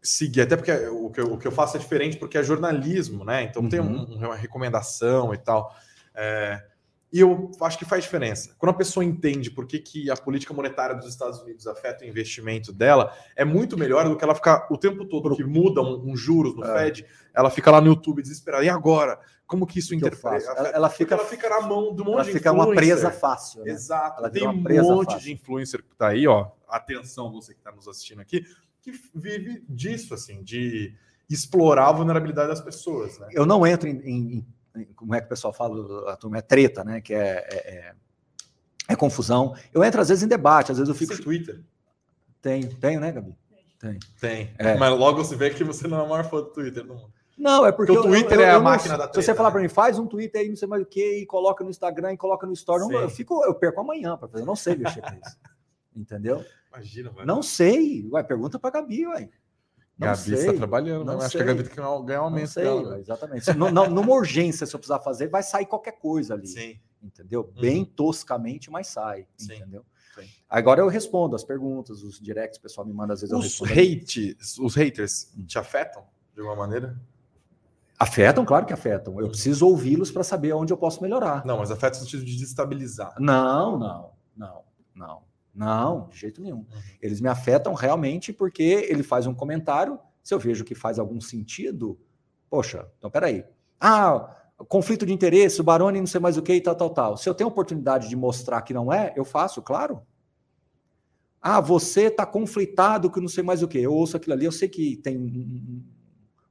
seguir, 0.00 0.42
até 0.42 0.56
porque 0.56 0.72
o 0.72 1.10
que, 1.10 1.20
eu, 1.20 1.32
o 1.32 1.38
que 1.38 1.46
eu 1.46 1.52
faço 1.52 1.76
é 1.76 1.80
diferente, 1.80 2.16
porque 2.16 2.38
é 2.38 2.42
jornalismo, 2.42 3.24
né? 3.24 3.42
Então 3.42 3.62
uhum. 3.62 3.68
tem 3.68 3.80
um, 3.80 4.04
uma 4.04 4.36
recomendação 4.36 5.34
e 5.34 5.38
tal. 5.38 5.74
É, 6.14 6.62
e 7.12 7.20
eu 7.20 7.50
acho 7.62 7.78
que 7.78 7.86
faz 7.86 8.04
diferença. 8.04 8.54
Quando 8.58 8.70
a 8.70 8.76
pessoa 8.76 9.02
entende 9.02 9.50
por 9.50 9.66
que, 9.66 9.78
que 9.78 10.10
a 10.10 10.16
política 10.16 10.52
monetária 10.52 10.94
dos 10.94 11.08
Estados 11.08 11.40
Unidos 11.40 11.66
afeta 11.66 12.04
o 12.04 12.08
investimento 12.08 12.72
dela, 12.72 13.14
é 13.34 13.44
muito 13.44 13.78
melhor 13.78 14.06
do 14.06 14.16
que 14.16 14.22
ela 14.22 14.34
ficar 14.34 14.66
o 14.70 14.76
tempo 14.76 15.06
todo 15.06 15.34
que 15.34 15.44
muda 15.44 15.80
um, 15.80 16.10
um 16.10 16.16
juros 16.16 16.54
no 16.54 16.64
é. 16.64 16.78
Fed, 16.78 17.06
ela 17.34 17.50
fica 17.50 17.70
lá 17.70 17.80
no 17.80 17.88
YouTube 17.88 18.20
desesperada. 18.22 18.64
E 18.64 18.68
agora? 18.68 19.18
Como 19.46 19.66
que 19.66 19.78
isso 19.78 19.94
interfere? 19.94 20.44
Ela, 20.44 20.68
ela, 20.68 20.90
fica, 20.90 21.14
ela 21.14 21.24
fica 21.24 21.48
na 21.48 21.62
mão 21.62 21.94
do 21.94 22.04
monte 22.04 22.16
ela 22.16 22.24
de 22.24 22.32
fica 22.32 22.52
uma 22.52 22.66
presa 22.68 23.10
fácil. 23.10 23.64
Né? 23.64 23.70
Exato. 23.70 24.20
Ela 24.20 24.28
Tem 24.28 24.46
um 24.46 24.52
monte 24.52 25.12
fácil. 25.12 25.20
de 25.20 25.32
influencer 25.32 25.82
que 25.82 25.96
tá 25.96 26.08
aí, 26.08 26.26
ó. 26.28 26.50
Atenção, 26.68 27.32
você 27.32 27.54
que 27.54 27.60
está 27.60 27.72
nos 27.72 27.88
assistindo 27.88 28.20
aqui, 28.20 28.44
que 28.82 28.92
vive 29.14 29.64
disso, 29.66 30.12
assim, 30.12 30.42
de 30.42 30.94
explorar 31.30 31.88
a 31.88 31.92
vulnerabilidade 31.92 32.48
das 32.48 32.60
pessoas. 32.60 33.18
Né? 33.18 33.28
Eu 33.32 33.46
não 33.46 33.66
entro 33.66 33.88
em, 33.88 33.96
em 34.04 34.46
como 34.86 35.14
é 35.14 35.20
que 35.20 35.26
o 35.26 35.28
pessoal 35.28 35.52
fala, 35.52 36.12
a 36.12 36.16
turma 36.16 36.38
é 36.38 36.42
treta, 36.42 36.84
né? 36.84 37.00
Que 37.00 37.14
é, 37.14 37.46
é, 37.50 37.56
é, 37.56 37.94
é 38.88 38.96
confusão. 38.96 39.54
Eu 39.72 39.84
entro 39.84 40.00
às 40.00 40.08
vezes 40.08 40.24
em 40.24 40.28
debate, 40.28 40.72
às 40.72 40.78
vezes 40.78 40.88
eu 40.88 40.94
fico. 40.94 41.14
Tem 41.14 41.22
Twitter? 41.22 41.60
Tenho, 42.40 42.74
tenho, 42.76 43.00
né, 43.00 43.12
Gabi? 43.12 43.36
Tem. 43.78 43.98
Tem. 44.20 44.54
É. 44.58 44.76
Mas 44.76 44.98
logo 44.98 45.24
você 45.24 45.36
vê 45.36 45.50
que 45.50 45.62
você 45.62 45.86
não 45.86 45.98
é 45.98 46.02
o 46.02 46.08
maior 46.08 46.24
fã 46.24 46.38
do 46.38 46.50
Twitter 46.50 46.84
no 46.84 46.94
mundo. 46.94 47.12
Não, 47.36 47.64
é 47.64 47.70
porque, 47.70 47.92
porque 47.92 48.08
o 48.08 48.10
Twitter 48.10 48.38
eu, 48.38 48.40
eu, 48.40 48.46
é 48.46 48.50
a 48.50 48.60
máquina 48.60 48.94
não, 48.94 48.98
da 48.98 49.04
treta. 49.04 49.20
Se 49.20 49.26
você 49.26 49.34
falar 49.34 49.50
né? 49.50 49.52
para 49.52 49.62
mim, 49.62 49.68
faz 49.68 49.96
um 49.98 50.06
Twitter 50.06 50.40
aí, 50.40 50.48
não 50.48 50.56
sei 50.56 50.66
mais 50.66 50.82
o 50.82 50.86
que, 50.86 51.20
e 51.20 51.26
coloca 51.26 51.62
no 51.62 51.70
Instagram 51.70 52.12
e 52.12 52.16
coloca 52.16 52.44
no 52.44 52.52
Story, 52.52 52.80
não, 52.80 53.00
eu 53.00 53.08
fico, 53.08 53.44
eu 53.44 53.54
perco 53.54 53.80
amanhã 53.80 54.16
para 54.16 54.26
fazer. 54.26 54.42
Eu 54.42 54.46
não 54.46 54.56
sei 54.56 54.74
mexer 54.74 55.00
com 55.00 55.14
isso. 55.14 55.36
Entendeu? 55.94 56.44
Imagina, 56.72 57.10
vai. 57.10 57.24
Não 57.24 57.42
sei. 57.42 58.08
Ué, 58.10 58.22
pergunta 58.24 58.58
para 58.58 58.80
Gabi, 58.80 59.06
ué. 59.06 59.30
Não 59.98 60.06
Gabi 60.06 60.32
está 60.32 60.52
trabalhando, 60.52 61.04
não 61.04 61.20
acho 61.20 61.36
que 61.36 61.42
a 61.42 61.46
Gabi 61.46 61.62
tem 61.64 61.70
que 61.70 61.76
ganhar 61.76 61.90
um 61.90 62.24
aumento. 62.24 62.40
Não 62.40 62.46
sei, 62.46 62.62
dela, 62.62 62.90
né? 62.92 63.00
exatamente. 63.00 63.52
não, 63.54 63.70
não, 63.70 63.90
numa 63.90 64.12
urgência, 64.12 64.64
se 64.64 64.74
eu 64.74 64.78
precisar 64.78 65.00
fazer, 65.00 65.28
vai 65.28 65.42
sair 65.42 65.66
qualquer 65.66 65.98
coisa 65.98 66.34
ali. 66.34 66.46
Sim. 66.46 66.78
Entendeu? 67.02 67.52
Uhum. 67.54 67.60
Bem 67.60 67.84
toscamente, 67.84 68.70
mas 68.70 68.86
sai. 68.86 69.26
Sim. 69.36 69.56
Entendeu? 69.56 69.84
Sim. 70.14 70.28
Agora 70.48 70.80
eu 70.80 70.88
respondo 70.88 71.34
as 71.34 71.42
perguntas, 71.42 72.02
os 72.02 72.20
directs, 72.20 72.58
o 72.58 72.62
pessoal 72.62 72.86
me 72.86 72.92
manda, 72.92 73.14
às 73.14 73.20
vezes 73.22 73.34
os. 73.34 73.60
Hate, 73.70 74.36
os 74.60 74.74
haters 74.76 75.32
te 75.46 75.58
afetam 75.58 76.04
de 76.32 76.40
alguma 76.40 76.56
maneira? 76.56 76.96
Afetam, 77.98 78.44
claro 78.44 78.64
que 78.64 78.72
afetam. 78.72 79.14
Eu 79.18 79.24
uhum. 79.24 79.30
preciso 79.30 79.66
ouvi-los 79.66 80.12
para 80.12 80.22
saber 80.22 80.52
onde 80.52 80.72
eu 80.72 80.76
posso 80.76 81.02
melhorar. 81.02 81.44
Não, 81.44 81.58
mas 81.58 81.72
afeta 81.72 81.98
no 81.98 82.04
sentido 82.04 82.24
de 82.24 82.36
destabilizar. 82.36 83.14
Não, 83.18 83.76
não, 83.76 84.12
não, 84.36 84.62
não. 84.94 85.27
Não, 85.58 86.08
de 86.08 86.16
jeito 86.16 86.40
nenhum. 86.40 86.58
Uhum. 86.58 86.66
Eles 87.02 87.20
me 87.20 87.28
afetam 87.28 87.74
realmente 87.74 88.32
porque 88.32 88.62
ele 88.62 89.02
faz 89.02 89.26
um 89.26 89.34
comentário 89.34 89.98
se 90.22 90.34
eu 90.34 90.38
vejo 90.38 90.62
que 90.62 90.74
faz 90.74 90.98
algum 90.98 91.20
sentido, 91.20 91.98
poxa, 92.50 92.86
então 92.98 93.10
peraí. 93.10 93.44
Ah, 93.80 94.36
conflito 94.68 95.06
de 95.06 95.12
interesse, 95.12 95.60
o 95.60 95.64
Baroni 95.64 96.00
não 96.00 96.06
sei 96.06 96.20
mais 96.20 96.36
o 96.36 96.42
que 96.42 96.52
e 96.52 96.60
tal, 96.60 96.74
tal, 96.74 96.90
tal. 96.90 97.16
Se 97.16 97.26
eu 97.26 97.34
tenho 97.34 97.48
oportunidade 97.48 98.10
de 98.10 98.14
mostrar 98.14 98.60
que 98.60 98.74
não 98.74 98.92
é, 98.92 99.12
eu 99.16 99.24
faço, 99.24 99.62
claro. 99.62 100.02
Ah, 101.40 101.62
você 101.62 102.02
está 102.02 102.26
conflitado 102.26 103.10
que 103.10 103.20
não 103.20 103.28
sei 103.28 103.42
mais 103.42 103.62
o 103.62 103.68
que. 103.68 103.78
Eu 103.78 103.94
ouço 103.94 104.18
aquilo 104.18 104.34
ali, 104.34 104.44
eu 104.44 104.52
sei 104.52 104.68
que 104.68 104.96
tem 104.98 105.16
um, 105.16 105.82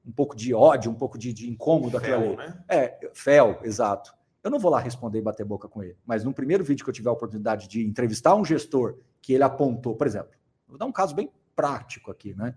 um 0.08 0.12
pouco 0.12 0.36
de 0.36 0.56
ódio, 0.56 0.92
um 0.92 0.96
pouco 0.96 1.18
de, 1.18 1.32
de 1.32 1.48
incômodo 1.48 2.00
fel, 2.00 2.20
aquilo 2.20 2.40
ali. 2.42 2.50
Né? 2.50 2.64
É, 2.68 3.12
fel, 3.14 3.60
exato. 3.64 4.17
Eu 4.44 4.52
não 4.52 4.60
vou 4.60 4.72
lá 4.72 4.80
responder 4.80 5.20
e 5.20 5.22
bater 5.22 5.46
boca 5.46 5.68
com 5.68 5.84
ele. 5.84 5.98
Mas 6.06 6.24
no 6.24 6.34
primeiro 6.34 6.64
vídeo 6.64 6.84
que 6.84 6.90
eu 6.90 6.94
tiver 6.94 7.10
a 7.10 7.14
oportunidade 7.14 7.68
de 7.68 7.86
entrevistar 7.86 8.36
um 8.36 8.46
gestor 8.46 8.98
que 9.22 9.34
ele 9.34 9.44
apontou, 9.44 9.96
por 9.96 10.08
exemplo, 10.08 10.32
vou 10.68 10.78
dar 10.78 10.86
um 10.86 10.92
caso 10.92 11.16
bem 11.16 11.32
prático 11.56 12.12
aqui, 12.12 12.34
né? 12.34 12.56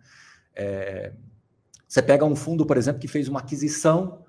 É, 0.55 1.13
você 1.87 2.03
pega 2.03 2.25
um 2.25 2.37
fundo, 2.37 2.65
por 2.65 2.77
exemplo, 2.77 3.01
que 3.01 3.09
fez 3.09 3.29
uma 3.29 3.41
aquisição 3.41 4.25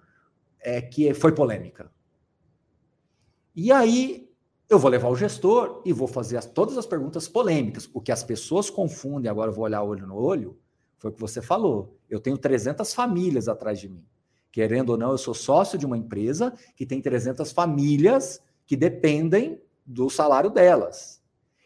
é, 0.60 0.82
que 0.82 1.14
foi 1.14 1.34
polêmica. 1.34 1.92
E 3.56 3.72
aí 3.72 4.32
eu 4.70 4.80
vou 4.80 4.90
levar 4.90 5.10
o 5.10 5.16
gestor 5.16 5.82
e 5.86 5.92
vou 5.92 6.08
fazer 6.08 6.38
as, 6.38 6.46
todas 6.46 6.78
as 6.78 6.86
perguntas 6.86 7.28
polêmicas. 7.28 7.90
O 7.94 8.00
que 8.00 8.12
as 8.12 8.24
pessoas 8.24 8.70
confundem, 8.70 9.30
agora 9.30 9.52
eu 9.52 9.54
vou 9.54 9.66
olhar 9.66 9.84
olho 9.84 10.08
no 10.08 10.16
olho, 10.16 10.58
foi 10.98 11.12
o 11.12 11.14
que 11.14 11.20
você 11.20 11.42
falou. 11.42 12.00
Eu 12.10 12.20
tenho 12.20 12.38
300 12.38 12.94
famílias 12.94 13.48
atrás 13.48 13.80
de 13.80 13.90
mim. 13.90 14.06
Querendo 14.52 14.90
ou 14.92 14.98
não, 14.98 15.12
eu 15.12 15.18
sou 15.18 15.34
sócio 15.34 15.78
de 15.78 15.86
uma 15.86 15.98
empresa 15.98 16.54
que 16.76 16.86
tem 16.86 17.02
300 17.02 17.52
famílias 17.52 18.42
que 18.68 18.76
dependem 18.76 19.62
do 19.86 20.10
salário 20.10 20.50
delas. 20.50 21.22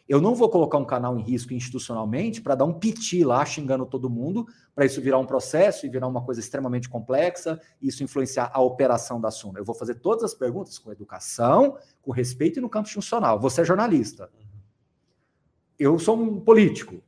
Eu 0.08 0.20
não 0.20 0.36
vou 0.36 0.48
colocar 0.48 0.78
um 0.78 0.84
canal 0.84 1.18
em 1.18 1.22
risco 1.22 1.52
institucionalmente 1.52 2.40
para 2.40 2.54
dar 2.54 2.64
um 2.64 2.72
piti 2.72 3.24
lá 3.24 3.44
xingando 3.44 3.84
todo 3.84 4.08
mundo, 4.08 4.46
para 4.72 4.86
isso 4.86 5.00
virar 5.00 5.18
um 5.18 5.26
processo 5.26 5.84
e 5.84 5.88
virar 5.88 6.06
uma 6.06 6.22
coisa 6.22 6.40
extremamente 6.40 6.88
complexa, 6.88 7.60
e 7.82 7.88
isso 7.88 8.04
influenciar 8.04 8.50
a 8.54 8.60
operação 8.60 9.20
da 9.20 9.32
Suno. 9.32 9.58
Eu 9.58 9.64
vou 9.64 9.74
fazer 9.74 9.96
todas 9.96 10.22
as 10.22 10.32
perguntas 10.32 10.78
com 10.78 10.92
educação, 10.92 11.76
com 12.02 12.12
respeito 12.12 12.60
e 12.60 12.62
no 12.62 12.68
campo 12.68 12.86
institucional. 12.86 13.40
Você 13.40 13.62
é 13.62 13.64
jornalista. 13.64 14.30
Eu 15.76 15.98
sou 15.98 16.16
um 16.16 16.40
político. 16.40 17.02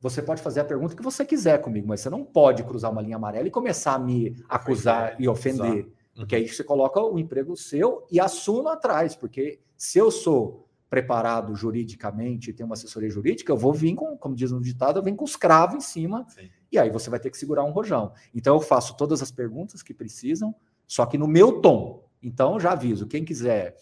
Você 0.00 0.22
pode 0.22 0.40
fazer 0.40 0.60
a 0.60 0.64
pergunta 0.64 0.94
que 0.94 1.02
você 1.02 1.24
quiser 1.24 1.60
comigo, 1.60 1.88
mas 1.88 2.00
você 2.00 2.10
não 2.10 2.24
pode 2.24 2.62
cruzar 2.62 2.90
uma 2.90 3.02
linha 3.02 3.16
amarela 3.16 3.48
e 3.48 3.50
começar 3.50 3.94
a 3.94 3.98
me 3.98 4.36
acusar 4.48 5.20
e 5.20 5.28
ofender. 5.28 5.88
Porque 6.14 6.36
aí 6.36 6.48
você 6.48 6.64
coloca 6.64 7.00
o 7.00 7.18
emprego 7.18 7.56
seu 7.56 8.06
e 8.10 8.18
a 8.18 8.28
Suno 8.28 8.68
atrás, 8.68 9.14
porque 9.14 9.60
se 9.76 9.98
eu 9.98 10.10
sou 10.10 10.68
preparado 10.90 11.54
juridicamente, 11.54 12.52
tem 12.52 12.64
uma 12.64 12.74
assessoria 12.74 13.10
jurídica, 13.10 13.52
eu 13.52 13.56
vou 13.56 13.72
vir 13.72 13.94
com, 13.94 14.16
como 14.16 14.34
diz 14.34 14.50
no 14.50 14.60
ditado, 14.60 14.98
eu 14.98 15.02
venho 15.02 15.16
com 15.16 15.24
os 15.24 15.36
cravos 15.36 15.76
em 15.76 15.80
cima, 15.80 16.24
Sim. 16.28 16.48
e 16.72 16.78
aí 16.78 16.90
você 16.90 17.10
vai 17.10 17.20
ter 17.20 17.30
que 17.30 17.36
segurar 17.36 17.62
um 17.64 17.70
rojão. 17.70 18.12
Então 18.34 18.54
eu 18.56 18.60
faço 18.60 18.96
todas 18.96 19.22
as 19.22 19.30
perguntas 19.30 19.82
que 19.82 19.92
precisam, 19.92 20.54
só 20.86 21.04
que 21.06 21.18
no 21.18 21.28
meu 21.28 21.60
tom. 21.60 22.04
Então 22.22 22.58
já 22.58 22.72
aviso, 22.72 23.06
quem 23.06 23.24
quiser 23.24 23.76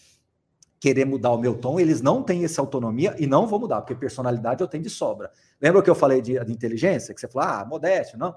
querer 0.79 1.05
mudar 1.05 1.31
o 1.33 1.39
meu 1.39 1.55
tom, 1.57 1.81
eles 1.81 2.03
não 2.03 2.23
têm 2.23 2.45
essa 2.45 2.61
autonomia 2.61 3.15
e 3.19 3.27
não 3.27 3.47
vou 3.47 3.59
mudar, 3.59 3.81
porque 3.81 3.95
personalidade 3.95 4.61
eu 4.61 4.69
tenho 4.69 4.83
de 4.83 4.91
sobra. 4.91 5.31
Lembra 5.61 5.83
que 5.83 5.89
eu 5.89 5.95
falei 5.95 6.21
de, 6.21 6.39
de 6.45 6.53
inteligência? 6.53 7.15
Que 7.15 7.21
você 7.21 7.29
falou, 7.29 7.49
ah, 7.49 7.65
modéstia, 7.65 8.19
não. 8.19 8.37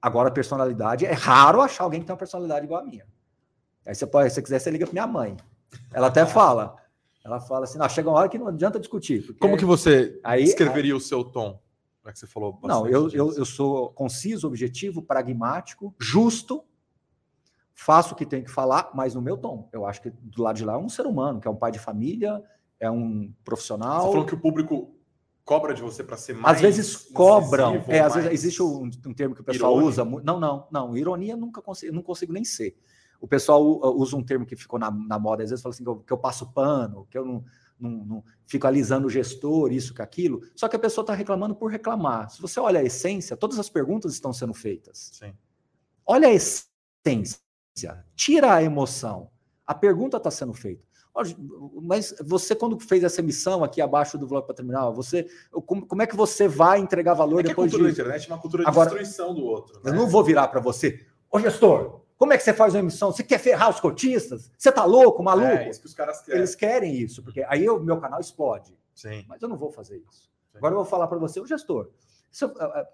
Agora, 0.00 0.30
personalidade, 0.30 1.06
é 1.06 1.12
raro 1.12 1.60
achar 1.60 1.84
alguém 1.84 2.00
que 2.00 2.06
tem 2.06 2.12
uma 2.12 2.18
personalidade 2.18 2.64
igual 2.64 2.80
a 2.80 2.84
minha. 2.84 3.06
Aí 3.86 3.94
você 3.94 4.06
pode, 4.06 4.30
se 4.30 4.34
você 4.34 4.42
quiser, 4.42 4.58
você 4.58 4.70
liga 4.70 4.84
para 4.84 4.92
minha 4.92 5.06
mãe. 5.06 5.36
Ela 5.92 6.08
até 6.08 6.26
fala, 6.26 6.76
ela 7.24 7.40
fala 7.40 7.64
assim: 7.64 7.78
chega 7.88 8.08
uma 8.08 8.18
hora 8.18 8.28
que 8.28 8.38
não 8.38 8.48
adianta 8.48 8.78
discutir. 8.78 9.32
Como 9.38 9.56
que 9.56 9.64
você 9.64 10.18
aí, 10.24 10.42
escreveria 10.42 10.92
aí, 10.92 10.96
o 10.96 11.00
seu 11.00 11.24
tom? 11.24 11.60
Já 12.04 12.12
que 12.12 12.18
você 12.18 12.26
falou 12.26 12.58
Não, 12.64 12.86
eu, 12.86 13.08
eu, 13.10 13.32
eu, 13.34 13.44
sou 13.44 13.90
conciso, 13.90 14.48
objetivo, 14.48 15.02
pragmático, 15.02 15.94
justo, 16.00 16.64
faço 17.82 18.14
o 18.14 18.16
que 18.16 18.24
tenho 18.24 18.44
que 18.44 18.50
falar, 18.50 18.90
mas 18.94 19.14
no 19.14 19.20
meu 19.20 19.36
tom. 19.36 19.68
Eu 19.72 19.84
acho 19.84 20.00
que 20.00 20.10
do 20.10 20.42
lado 20.42 20.56
de 20.56 20.64
lá 20.64 20.74
é 20.74 20.78
um 20.78 20.88
ser 20.88 21.06
humano, 21.06 21.40
que 21.40 21.48
é 21.48 21.50
um 21.50 21.56
pai 21.56 21.72
de 21.72 21.78
família, 21.78 22.42
é 22.78 22.90
um 22.90 23.32
profissional. 23.44 24.02
Você 24.02 24.12
falou 24.12 24.26
que 24.26 24.34
o 24.34 24.40
público 24.40 24.94
cobra 25.44 25.74
de 25.74 25.82
você 25.82 26.04
para 26.04 26.16
ser 26.16 26.34
mais. 26.34 26.56
Às 26.56 26.62
vezes 26.62 26.96
cobram. 26.96 27.84
É, 27.88 28.00
às 28.00 28.14
vezes 28.14 28.30
existe 28.30 28.62
um, 28.62 28.88
um 29.06 29.14
termo 29.14 29.34
que 29.34 29.40
o 29.40 29.44
pessoal 29.44 29.72
irônico. 29.72 29.88
usa. 29.88 30.04
Não, 30.04 30.38
não, 30.38 30.68
não. 30.70 30.96
Ironia 30.96 31.36
nunca 31.36 31.60
consigo, 31.60 31.92
não 31.92 32.02
consigo 32.02 32.32
nem 32.32 32.44
ser. 32.44 32.76
O 33.20 33.26
pessoal 33.26 33.62
usa 33.96 34.16
um 34.16 34.22
termo 34.22 34.46
que 34.46 34.56
ficou 34.56 34.78
na, 34.78 34.90
na 34.90 35.18
moda, 35.18 35.42
às 35.42 35.50
vezes 35.50 35.62
fala 35.62 35.72
assim, 35.72 35.84
que 35.84 35.90
eu, 35.90 35.96
que 35.96 36.12
eu 36.12 36.18
passo 36.18 36.52
pano, 36.52 37.06
que 37.08 37.16
eu 37.16 37.24
não, 37.24 37.44
não, 37.78 37.90
não, 38.04 38.24
fico 38.46 38.66
alisando 38.66 39.06
o 39.06 39.10
gestor, 39.10 39.72
isso 39.72 39.94
que 39.94 40.02
aquilo. 40.02 40.40
Só 40.56 40.68
que 40.68 40.74
a 40.74 40.78
pessoa 40.78 41.02
está 41.02 41.14
reclamando 41.14 41.54
por 41.54 41.70
reclamar. 41.70 42.30
Se 42.30 42.40
você 42.40 42.58
olha 42.58 42.80
a 42.80 42.84
essência, 42.84 43.36
todas 43.36 43.58
as 43.58 43.68
perguntas 43.68 44.12
estão 44.12 44.32
sendo 44.32 44.52
feitas. 44.52 45.10
Sim. 45.12 45.32
Olha 46.04 46.28
a 46.28 46.32
essência. 46.32 47.38
Tira 48.14 48.54
a 48.54 48.62
emoção. 48.62 49.30
A 49.66 49.74
pergunta 49.74 50.16
está 50.16 50.30
sendo 50.30 50.52
feita. 50.52 50.82
Mas 51.82 52.14
você, 52.24 52.54
quando 52.54 52.78
fez 52.80 53.04
essa 53.04 53.20
emissão 53.20 53.62
aqui 53.62 53.82
abaixo 53.82 54.16
do 54.16 54.26
vlog 54.26 54.46
patrimonial, 54.46 54.94
você, 54.94 55.26
como, 55.66 55.86
como, 55.86 56.00
é 56.00 56.06
que 56.06 56.16
você 56.16 56.48
vai 56.48 56.78
entregar 56.78 57.12
valor 57.12 57.40
é 57.40 57.42
depois 57.42 57.70
disso? 57.70 57.82
A 57.82 57.84
cultura 57.84 57.84
da 57.84 57.92
internet 57.92 58.30
é 58.30 58.34
uma 58.34 58.40
cultura 58.40 58.62
de 58.64 58.70
Agora, 58.70 58.90
destruição 58.90 59.34
do 59.34 59.44
outro. 59.44 59.74
Né? 59.84 59.90
Eu 59.90 59.94
não 59.94 60.08
vou 60.08 60.24
virar 60.24 60.48
para 60.48 60.60
você, 60.60 61.04
ô 61.30 61.38
gestor, 61.38 62.00
como 62.16 62.32
é 62.32 62.38
que 62.38 62.44
você 62.44 62.54
faz 62.54 62.72
uma 62.72 62.80
emissão? 62.80 63.12
Você 63.12 63.22
quer 63.22 63.38
ferrar 63.38 63.68
os 63.68 63.80
cotistas? 63.80 64.50
Você 64.56 64.72
tá 64.72 64.84
louco, 64.84 65.22
maluco? 65.22 65.48
É 65.48 65.68
isso 65.68 65.80
que 65.80 65.86
os 65.86 65.94
caras 65.94 66.22
querem. 66.22 66.38
Eles 66.38 66.54
querem 66.54 66.94
isso, 66.94 67.22
porque 67.22 67.44
aí 67.46 67.68
o 67.68 67.78
meu 67.80 67.98
canal 68.00 68.20
explode. 68.20 68.74
Sim. 68.94 69.24
Mas 69.28 69.42
eu 69.42 69.48
não 69.48 69.56
vou 69.56 69.70
fazer 69.70 69.98
isso. 69.98 70.30
Sim. 70.50 70.58
Agora 70.58 70.72
eu 70.72 70.76
vou 70.78 70.86
falar 70.86 71.08
para 71.08 71.18
você, 71.18 71.40
o 71.40 71.46
gestor. 71.46 71.90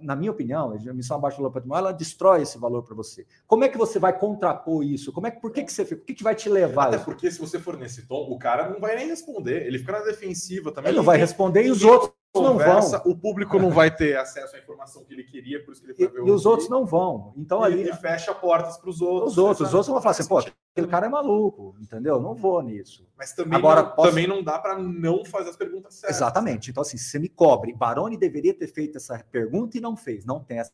Na 0.01 0.16
minha 0.16 0.30
opinião, 0.30 0.72
a 0.72 0.91
emissão 0.91 1.16
abaixo 1.16 1.41
do 1.41 1.51
patrimônio, 1.51 1.80
ela 1.80 1.93
destrói 1.93 2.43
esse 2.43 2.59
valor 2.59 2.82
para 2.82 2.95
você. 2.95 3.26
Como 3.47 3.64
é 3.64 3.68
que 3.68 3.78
você 3.78 3.99
vai 3.99 4.18
contrapor 4.18 4.84
isso? 4.84 5.12
Como 5.12 5.26
é 5.26 5.30
que, 5.30 5.41
por 5.41 5.53
que, 5.53 5.62
que 5.62 5.72
você 5.72 5.84
Por 5.84 6.05
que, 6.05 6.14
que 6.14 6.22
vai 6.22 6.34
te 6.34 6.49
levar? 6.49 6.89
Até 6.89 6.99
porque 6.99 7.30
se 7.30 7.39
você 7.39 7.59
for 7.59 7.76
nesse 7.76 8.07
tom, 8.07 8.30
o 8.30 8.39
cara 8.39 8.68
não 8.68 8.80
vai 8.80 8.97
nem 8.97 9.07
responder. 9.07 9.66
Ele 9.66 9.78
fica 9.78 9.93
na 9.93 10.01
defensiva 10.01 10.72
também. 10.72 10.91
Ele 10.91 10.99
não 10.99 11.05
vai 11.05 11.18
responder 11.18 11.64
e 11.64 11.70
os 11.70 11.82
outros 11.84 12.18
conversa, 12.33 12.99
não 12.99 13.05
vão. 13.05 13.12
O 13.12 13.16
público 13.16 13.59
não 13.59 13.70
vai 13.70 13.95
ter 13.95 14.16
acesso 14.16 14.57
à 14.57 14.59
informação 14.59 15.05
que 15.05 15.12
ele 15.12 15.24
queria, 15.24 15.64
por 15.64 15.72
isso 15.72 15.81
que 15.83 15.89
ele 15.89 15.95
foi 15.95 16.09
ver 16.09 16.29
E, 16.29 16.31
os 16.31 16.47
outros 16.47 16.68
não 16.68 16.85
vão. 16.85 17.33
Então 17.37 17.62
e, 17.62 17.64
ali. 17.64 17.89
E 17.89 17.93
fecha 17.95 18.35
portas 18.35 18.76
para 18.76 18.91
os 18.91 19.01
outros. 19.01 19.33
Os 19.33 19.39
outros, 19.39 19.68
os 19.68 19.74
outros 19.74 19.93
vão 19.93 20.01
falar 20.01 20.12
assim, 20.12 20.29
pô, 20.29 20.39
aquele 20.39 20.87
cara 20.89 21.07
é 21.07 21.09
maluco, 21.09 21.74
entendeu? 21.81 22.20
Não 22.20 22.35
vou 22.35 22.62
nisso. 22.62 23.09
Mas 23.16 23.33
também, 23.33 23.59
Agora, 23.59 23.83
não, 23.83 23.91
posso... 23.91 24.09
também 24.09 24.26
não 24.26 24.43
dá 24.43 24.59
para 24.59 24.79
não 24.79 25.24
fazer 25.24 25.51
as 25.51 25.57
perguntas 25.57 25.95
certas. 25.95 26.16
Exatamente. 26.16 26.70
Então, 26.70 26.83
assim, 26.83 26.97
você 26.97 27.18
me 27.18 27.29
cobre, 27.29 27.72
Baroni 27.72 28.16
deveria 28.16 28.55
ter 28.55 28.68
feito 28.68 28.97
essa 28.97 29.18
pergunta 29.31 29.76
e 29.76 29.81
não 29.81 29.97
fez. 29.97 30.24
Não 30.24 30.43
tem 30.43 30.59
essa, 30.59 30.72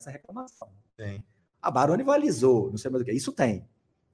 essa 0.00 0.10
reclamação. 0.10 0.68
Tem. 0.96 1.24
A 1.60 1.70
Baroni 1.70 2.02
valizou, 2.02 2.70
não 2.70 2.76
sei 2.76 2.90
mais 2.90 3.02
o 3.02 3.04
que. 3.04 3.12
Isso 3.12 3.32
tem. 3.32 3.66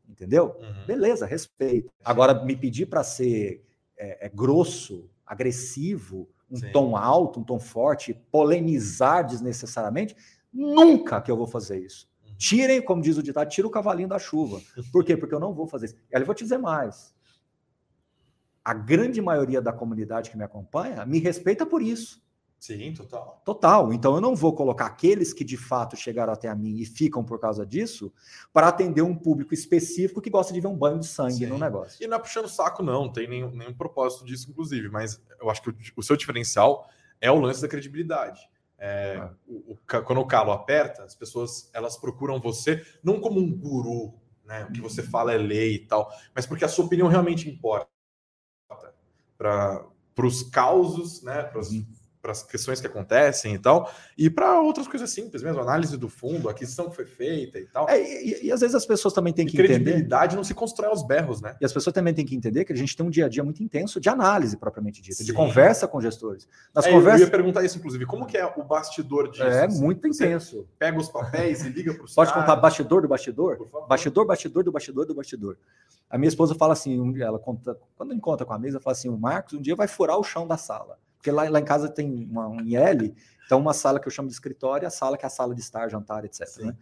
Entendeu? 0.08 0.56
Uhum. 0.58 0.86
Beleza, 0.86 1.26
respeito. 1.26 1.90
Agora, 2.02 2.42
me 2.44 2.56
pedir 2.56 2.86
para 2.86 3.04
ser 3.04 3.62
é, 3.96 4.26
é, 4.26 4.28
grosso, 4.28 5.08
agressivo, 5.26 6.28
um 6.50 6.56
Sim. 6.56 6.72
tom 6.72 6.96
alto, 6.96 7.40
um 7.40 7.44
tom 7.44 7.58
forte, 7.58 8.14
polemizar 8.30 9.26
desnecessariamente, 9.26 10.16
nunca 10.52 11.20
que 11.20 11.30
eu 11.30 11.36
vou 11.36 11.46
fazer 11.46 11.78
isso. 11.78 12.08
Uhum. 12.26 12.34
Tirem, 12.36 12.82
como 12.82 13.02
diz 13.02 13.16
o 13.16 13.22
ditado, 13.22 13.48
tira 13.48 13.66
o 13.66 13.70
cavalinho 13.70 14.08
da 14.08 14.18
chuva. 14.18 14.60
Por 14.92 15.04
quê? 15.04 15.16
Porque 15.16 15.34
eu 15.34 15.40
não 15.40 15.54
vou 15.54 15.66
fazer 15.66 15.86
isso. 15.86 15.96
E 16.10 16.18
eu 16.18 16.24
vou 16.24 16.34
te 16.34 16.44
dizer 16.44 16.58
mais. 16.58 17.14
A 18.64 18.74
grande 18.74 19.20
maioria 19.20 19.60
da 19.60 19.72
comunidade 19.72 20.30
que 20.30 20.36
me 20.36 20.44
acompanha 20.44 21.04
me 21.06 21.18
respeita 21.18 21.64
por 21.64 21.82
isso. 21.82 22.22
Sim, 22.58 22.92
total. 22.92 23.40
Total. 23.44 23.92
Então 23.92 24.16
eu 24.16 24.20
não 24.20 24.34
vou 24.34 24.52
colocar 24.52 24.86
aqueles 24.86 25.32
que 25.32 25.44
de 25.44 25.56
fato 25.56 25.96
chegaram 25.96 26.32
até 26.32 26.48
a 26.48 26.54
mim 26.54 26.76
e 26.78 26.84
ficam 26.84 27.24
por 27.24 27.38
causa 27.38 27.64
disso 27.64 28.12
para 28.52 28.68
atender 28.68 29.02
um 29.02 29.14
público 29.14 29.54
específico 29.54 30.20
que 30.20 30.28
gosta 30.28 30.52
de 30.52 30.60
ver 30.60 30.66
um 30.66 30.76
banho 30.76 30.98
de 30.98 31.06
sangue 31.06 31.34
Sim. 31.34 31.46
no 31.46 31.58
negócio. 31.58 32.02
E 32.02 32.08
não 32.08 32.16
é 32.16 32.20
puxando 32.20 32.48
saco, 32.48 32.82
não, 32.82 33.04
não 33.04 33.12
tem 33.12 33.28
nenhum, 33.28 33.50
nenhum 33.50 33.72
propósito 33.72 34.24
disso, 34.24 34.50
inclusive, 34.50 34.88
mas 34.88 35.22
eu 35.40 35.48
acho 35.48 35.62
que 35.62 35.70
o, 35.70 35.76
o 35.96 36.02
seu 36.02 36.16
diferencial 36.16 36.88
é 37.20 37.30
o 37.30 37.38
lance 37.38 37.62
da 37.62 37.68
credibilidade. 37.68 38.40
É, 38.76 39.18
ah. 39.20 39.30
o, 39.46 39.72
o, 39.72 39.78
quando 40.04 40.20
o 40.20 40.26
calo 40.26 40.50
aperta, 40.50 41.04
as 41.04 41.14
pessoas 41.14 41.70
elas 41.72 41.96
procuram 41.96 42.40
você 42.40 42.84
não 43.04 43.20
como 43.20 43.38
um 43.38 43.56
guru, 43.56 44.14
né? 44.44 44.64
O 44.64 44.72
que 44.72 44.80
você 44.80 45.02
fala 45.02 45.32
é 45.32 45.38
lei 45.38 45.74
e 45.76 45.86
tal, 45.86 46.12
mas 46.34 46.44
porque 46.44 46.64
a 46.64 46.68
sua 46.68 46.86
opinião 46.86 47.06
realmente 47.06 47.48
importa 47.48 47.88
para 49.36 49.86
os 50.26 50.42
causos, 50.42 51.22
né? 51.22 51.44
Para 51.44 51.60
uhum 51.60 51.97
para 52.20 52.32
as 52.32 52.42
questões 52.42 52.80
que 52.80 52.86
acontecem 52.86 53.54
e 53.54 53.58
tal, 53.58 53.92
e 54.16 54.28
para 54.28 54.60
outras 54.60 54.88
coisas 54.88 55.10
simples 55.10 55.42
mesmo, 55.42 55.60
análise 55.60 55.96
do 55.96 56.08
fundo, 56.08 56.48
aquisição 56.48 56.90
que 56.90 56.96
foi 56.96 57.06
feita 57.06 57.58
e 57.58 57.66
tal. 57.66 57.88
É, 57.88 58.00
e, 58.00 58.46
e, 58.46 58.52
às 58.52 58.60
vezes 58.60 58.74
as 58.74 58.84
pessoas 58.84 59.14
também 59.14 59.32
têm 59.32 59.46
que 59.46 59.56
entender. 59.56 59.68
Credibilidade 59.68 60.36
não 60.36 60.44
se 60.44 60.54
constrói 60.54 60.90
aos 60.90 61.06
berros, 61.06 61.40
né? 61.40 61.56
E 61.60 61.64
as 61.64 61.72
pessoas 61.72 61.94
também 61.94 62.12
têm 62.12 62.24
que 62.24 62.34
entender 62.34 62.64
que 62.64 62.72
a 62.72 62.76
gente 62.76 62.96
tem 62.96 63.06
um 63.06 63.10
dia 63.10 63.26
a 63.26 63.28
dia 63.28 63.44
muito 63.44 63.62
intenso 63.62 64.00
de 64.00 64.08
análise 64.08 64.56
propriamente 64.56 65.00
dita, 65.00 65.16
Sim. 65.16 65.24
de 65.24 65.32
conversa 65.32 65.86
com 65.86 66.00
gestores. 66.00 66.48
Nas 66.74 66.86
é, 66.86 66.90
conversas... 66.90 67.20
Eu 67.20 67.26
ia 67.26 67.30
perguntar 67.30 67.64
isso, 67.64 67.78
inclusive, 67.78 68.04
como 68.06 68.26
que 68.26 68.36
é 68.36 68.46
o 68.46 68.64
bastidor 68.64 69.30
disso? 69.30 69.44
É 69.44 69.68
muito 69.68 70.06
intenso. 70.06 70.66
Pega 70.78 70.98
os 70.98 71.08
papéis 71.08 71.64
e 71.64 71.68
liga 71.68 71.94
para 71.94 72.04
os 72.04 72.14
Pode 72.14 72.32
contar 72.32 72.56
bastidor 72.56 73.02
do 73.02 73.08
bastidor? 73.08 73.68
Bastidor, 73.88 74.26
bastidor 74.26 74.64
do 74.64 74.72
bastidor 74.72 75.06
do 75.06 75.14
bastidor. 75.14 75.56
A 76.10 76.16
minha 76.16 76.28
esposa 76.28 76.54
fala 76.54 76.72
assim, 76.72 77.20
ela 77.20 77.38
conta, 77.38 77.78
quando 77.96 78.14
encontra 78.14 78.46
com 78.46 78.54
a 78.54 78.58
mesa, 78.58 78.80
fala 78.80 78.92
assim: 78.92 79.08
o 79.08 79.18
Marcos 79.18 79.54
um 79.54 79.60
dia 79.60 79.76
vai 79.76 79.86
furar 79.86 80.18
o 80.18 80.24
chão 80.24 80.46
da 80.46 80.56
sala. 80.56 80.98
Porque 81.18 81.30
lá, 81.30 81.48
lá 81.50 81.60
em 81.60 81.64
casa 81.64 81.88
tem 81.88 82.26
uma, 82.30 82.48
um 82.48 82.60
IL, 82.60 83.14
então 83.44 83.58
uma 83.58 83.74
sala 83.74 84.00
que 84.00 84.06
eu 84.06 84.12
chamo 84.12 84.28
de 84.28 84.34
escritório, 84.34 84.86
a 84.86 84.90
sala 84.90 85.18
que 85.18 85.24
é 85.24 85.26
a 85.26 85.30
sala 85.30 85.54
de 85.54 85.60
estar, 85.60 85.88
jantar, 85.90 86.24
etc. 86.24 86.40
Né? 86.60 86.76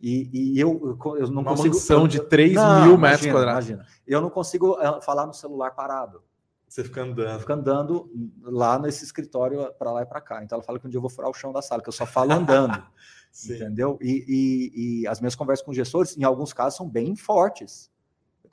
E, 0.00 0.54
e 0.54 0.60
eu, 0.60 0.98
eu 1.18 1.28
não 1.28 1.42
uma 1.42 1.52
consigo. 1.52 1.74
Mansão 1.74 2.06
de 2.06 2.20
3 2.20 2.54
não, 2.54 2.86
mil 2.86 2.98
metros 2.98 3.30
quadrados. 3.30 3.68
Imagina. 3.68 3.88
Eu 4.06 4.20
não 4.20 4.28
consigo 4.28 4.78
eh, 4.80 5.00
falar 5.00 5.26
no 5.26 5.32
celular 5.32 5.70
parado. 5.70 6.22
Você 6.68 6.84
fica 6.84 7.02
andando. 7.02 7.40
Fica 7.40 7.54
andando 7.54 8.10
lá 8.42 8.78
nesse 8.78 9.04
escritório 9.04 9.72
para 9.78 9.92
lá 9.92 10.02
e 10.02 10.06
para 10.06 10.20
cá. 10.20 10.42
Então 10.42 10.56
ela 10.56 10.64
fala 10.64 10.78
que 10.78 10.86
um 10.86 10.90
dia 10.90 10.98
eu 10.98 11.02
vou 11.02 11.10
furar 11.10 11.30
o 11.30 11.34
chão 11.34 11.52
da 11.52 11.62
sala, 11.62 11.80
que 11.80 11.88
eu 11.88 11.92
só 11.92 12.04
falo 12.04 12.32
andando. 12.32 12.82
entendeu? 13.48 13.98
E, 14.00 14.24
e, 14.28 15.02
e, 15.02 15.06
as 15.06 15.20
minhas 15.20 15.34
conversas 15.34 15.64
com 15.64 15.72
gestores, 15.72 16.16
em 16.16 16.24
alguns 16.24 16.52
casos, 16.52 16.76
são 16.76 16.88
bem 16.88 17.14
fortes 17.14 17.90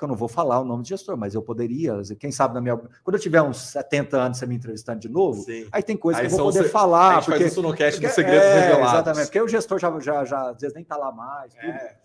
eu 0.02 0.08
não 0.08 0.16
vou 0.16 0.28
falar 0.28 0.60
o 0.60 0.64
nome 0.64 0.84
do 0.84 0.88
gestor, 0.88 1.16
mas 1.18 1.36
eu 1.36 1.42
poderia, 1.42 2.02
quem 2.20 2.32
sabe 2.32 2.54
na 2.54 2.62
minha. 2.62 2.78
Quando 3.04 3.16
eu 3.16 3.20
tiver 3.20 3.42
uns 3.42 3.58
70 3.58 4.18
anos 4.18 4.38
você 4.38 4.46
me 4.46 4.56
entrevistando 4.56 5.00
de 5.00 5.10
novo, 5.10 5.44
Sim. 5.44 5.68
aí 5.72 5.84
tem 5.84 5.96
coisa 5.96 6.20
aí 6.20 6.28
que 6.28 6.34
eu 6.34 6.38
vou 6.38 6.52
poder 6.52 6.70
falar. 6.70 7.10
A 7.10 7.14
gente 7.16 7.26
porque, 7.26 7.40
faz 7.40 7.52
isso 7.52 7.62
no 7.62 7.74
cast 7.74 8.02
dos 8.02 8.12
segredos 8.12 8.46
é, 8.46 8.60
revelados. 8.60 8.94
Exatamente, 8.94 9.26
porque 9.26 9.42
o 9.42 9.48
gestor 9.48 9.80
já, 9.80 10.00
já, 10.00 10.26
já 10.26 10.50
às 10.50 10.62
vezes 10.62 10.76
nem 10.76 10.84
tá 10.84 10.98
lá 10.98 11.12
mais. 11.12 11.54
É, 11.56 11.96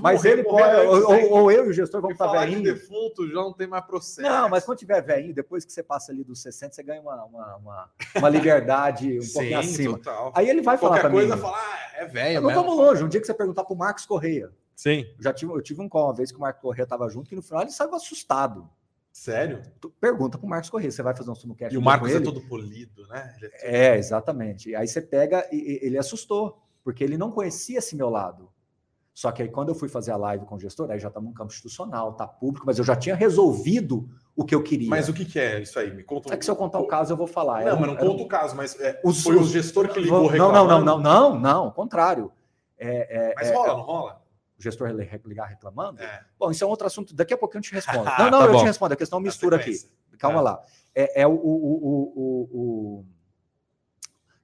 mas 0.00 0.24
ele 0.24 0.44
pode, 0.44 0.86
ou, 0.86 1.30
ou, 1.32 1.52
eu 1.52 1.66
e 1.66 1.68
o 1.70 1.72
gestor 1.72 2.00
vamos 2.00 2.14
estar 2.14 2.26
tá 2.26 2.40
velhinho. 2.40 2.62
De 2.62 2.72
defunto 2.72 3.28
já 3.28 3.34
não 3.34 3.52
tem 3.52 3.66
mais 3.66 3.84
processo. 3.84 4.28
Não, 4.28 4.48
mas 4.48 4.64
quando 4.64 4.78
tiver 4.78 5.00
velhinho, 5.00 5.34
depois 5.34 5.64
que 5.64 5.72
você 5.72 5.82
passa 5.82 6.12
ali 6.12 6.24
dos 6.24 6.42
60, 6.42 6.74
você 6.74 6.82
ganha 6.82 7.00
uma, 7.00 7.24
uma, 7.24 7.56
uma, 7.56 7.90
uma 8.16 8.28
liberdade 8.28 9.18
um 9.18 9.22
Sim, 9.22 9.32
pouquinho 9.32 9.58
acima. 9.58 9.98
Total. 9.98 10.32
Aí 10.34 10.48
ele 10.48 10.62
vai 10.62 10.78
Qualquer 10.78 11.00
falar 11.02 11.10
para 11.10 11.10
mim. 11.10 11.28
Qualquer 11.28 11.42
coisa 11.42 11.42
falar, 11.42 11.92
ah, 11.94 12.02
é 12.02 12.06
velho. 12.06 12.40
Não 12.40 12.54
vamos 12.54 12.76
longe. 12.76 13.04
Um 13.04 13.08
dia 13.08 13.20
que 13.20 13.26
você 13.26 13.34
perguntar 13.34 13.64
para 13.64 13.74
o 13.74 13.76
Marcos 13.76 14.06
Correia. 14.06 14.50
Sim. 14.78 15.04
Já 15.18 15.32
tive, 15.32 15.50
eu 15.50 15.60
tive 15.60 15.82
um 15.82 15.88
call 15.88 16.06
uma 16.06 16.14
vez 16.14 16.30
que 16.30 16.38
o 16.38 16.40
Marco 16.40 16.60
Corrêa 16.60 16.84
estava 16.84 17.08
junto, 17.08 17.28
que 17.28 17.34
no 17.34 17.42
final 17.42 17.62
ele 17.62 17.72
saiu 17.72 17.92
assustado. 17.96 18.70
Sério? 19.10 19.60
Tu 19.80 19.90
pergunta 19.90 20.38
para 20.38 20.46
o 20.46 20.48
Marcos 20.48 20.70
Corrêa, 20.70 20.88
você 20.88 21.02
vai 21.02 21.16
fazer 21.16 21.28
um 21.28 21.34
Sumocast 21.34 21.74
E 21.74 21.76
o 21.76 21.82
Marcos 21.82 22.12
é 22.12 22.20
todo 22.20 22.40
polido, 22.42 23.04
né? 23.08 23.34
É, 23.42 23.48
todo... 23.48 23.50
é, 23.60 23.98
exatamente. 23.98 24.76
Aí 24.76 24.86
você 24.86 25.02
pega 25.02 25.44
e 25.50 25.80
ele 25.82 25.98
assustou, 25.98 26.62
porque 26.84 27.02
ele 27.02 27.18
não 27.18 27.32
conhecia 27.32 27.78
esse 27.80 27.96
meu 27.96 28.08
lado. 28.08 28.48
Só 29.12 29.32
que 29.32 29.42
aí 29.42 29.48
quando 29.48 29.70
eu 29.70 29.74
fui 29.74 29.88
fazer 29.88 30.12
a 30.12 30.16
live 30.16 30.46
com 30.46 30.54
o 30.54 30.60
gestor, 30.60 30.88
aí 30.92 31.00
já 31.00 31.08
estamos 31.08 31.28
no 31.28 31.34
campo 31.34 31.52
institucional, 31.52 32.12
tá 32.12 32.28
público, 32.28 32.64
mas 32.64 32.78
eu 32.78 32.84
já 32.84 32.94
tinha 32.94 33.16
resolvido 33.16 34.08
o 34.36 34.44
que 34.44 34.54
eu 34.54 34.62
queria. 34.62 34.88
Mas 34.88 35.08
o 35.08 35.12
que, 35.12 35.24
que 35.24 35.40
é 35.40 35.60
isso 35.60 35.76
aí? 35.76 35.92
Me 35.92 36.04
conta. 36.04 36.32
É 36.32 36.36
que 36.36 36.44
se 36.44 36.50
eu 36.52 36.54
contar 36.54 36.78
o 36.78 36.86
caso 36.86 37.12
eu 37.12 37.16
vou 37.16 37.26
falar. 37.26 37.64
Não, 37.64 37.80
mas 37.80 37.88
não 37.88 37.96
conta 37.96 38.22
o 38.22 38.28
caso, 38.28 38.54
mas 38.54 38.78
é, 38.78 39.00
o, 39.02 39.12
foi 39.12 39.34
o 39.34 39.42
gestor 39.42 39.88
que 39.88 39.98
ligou 39.98 40.30
Não, 40.30 40.52
não, 40.52 40.68
não, 40.68 40.84
não, 40.84 40.98
não, 41.00 41.40
não, 41.40 41.64
ao 41.64 41.72
contrário. 41.72 42.30
É, 42.78 43.32
é, 43.32 43.34
mas 43.34 43.50
rola, 43.50 43.66
não 43.66 43.80
rola? 43.80 44.27
O 44.58 44.62
gestor 44.62 44.88
ligar 45.24 45.46
reclamando? 45.46 46.02
É. 46.02 46.24
Bom, 46.38 46.50
isso 46.50 46.64
é 46.64 46.66
um 46.66 46.70
outro 46.70 46.86
assunto. 46.86 47.14
Daqui 47.14 47.32
a 47.32 47.38
pouquinho 47.38 47.60
eu 47.60 47.62
te 47.62 47.72
respondo. 47.72 48.04
Não, 48.18 48.30
não, 48.30 48.38
tá 48.40 48.46
eu 48.46 48.52
bom. 48.52 48.58
te 48.58 48.64
respondo. 48.64 48.94
A 48.94 48.96
questão 48.96 49.20
mistura 49.20 49.56
aqui. 49.56 49.78
Calma 50.18 50.40
lá. 50.40 50.60
É, 50.94 51.24
o, 51.26 51.32
o, 51.32 52.48
o, 52.50 53.04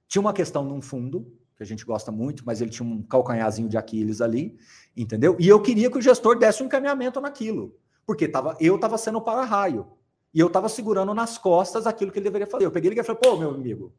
Tinha 0.07 0.21
uma 0.21 0.31
questão 0.31 0.63
num 0.63 0.81
fundo 0.81 1.29
que 1.57 1.63
a 1.63 1.65
gente 1.65 1.85
gosta 1.85 2.11
muito, 2.11 2.43
mas 2.45 2.61
ele 2.61 2.69
tinha 2.69 2.87
um 2.87 3.01
calcanharzinho 3.01 3.67
de 3.67 3.77
Aquiles 3.77 4.21
ali, 4.21 4.57
entendeu? 4.95 5.35
E 5.39 5.47
eu 5.47 5.61
queria 5.61 5.89
que 5.89 5.97
o 5.97 6.01
gestor 6.01 6.37
desse 6.37 6.61
um 6.61 6.65
encaminhamento 6.65 7.19
naquilo, 7.21 7.77
porque 8.05 8.27
tava, 8.27 8.57
eu 8.59 8.75
estava 8.75 8.97
sendo 8.97 9.21
para-raio, 9.21 9.87
e 10.33 10.39
eu 10.39 10.47
estava 10.47 10.67
segurando 10.67 11.13
nas 11.13 11.37
costas 11.37 11.87
aquilo 11.87 12.11
que 12.11 12.19
ele 12.19 12.25
deveria 12.25 12.45
fazer. 12.45 12.65
Eu 12.65 12.71
peguei 12.71 12.91
ele 12.91 12.99
e 12.99 13.03
falei, 13.03 13.21
pô, 13.21 13.37
meu 13.37 13.51
amigo, 13.51 13.93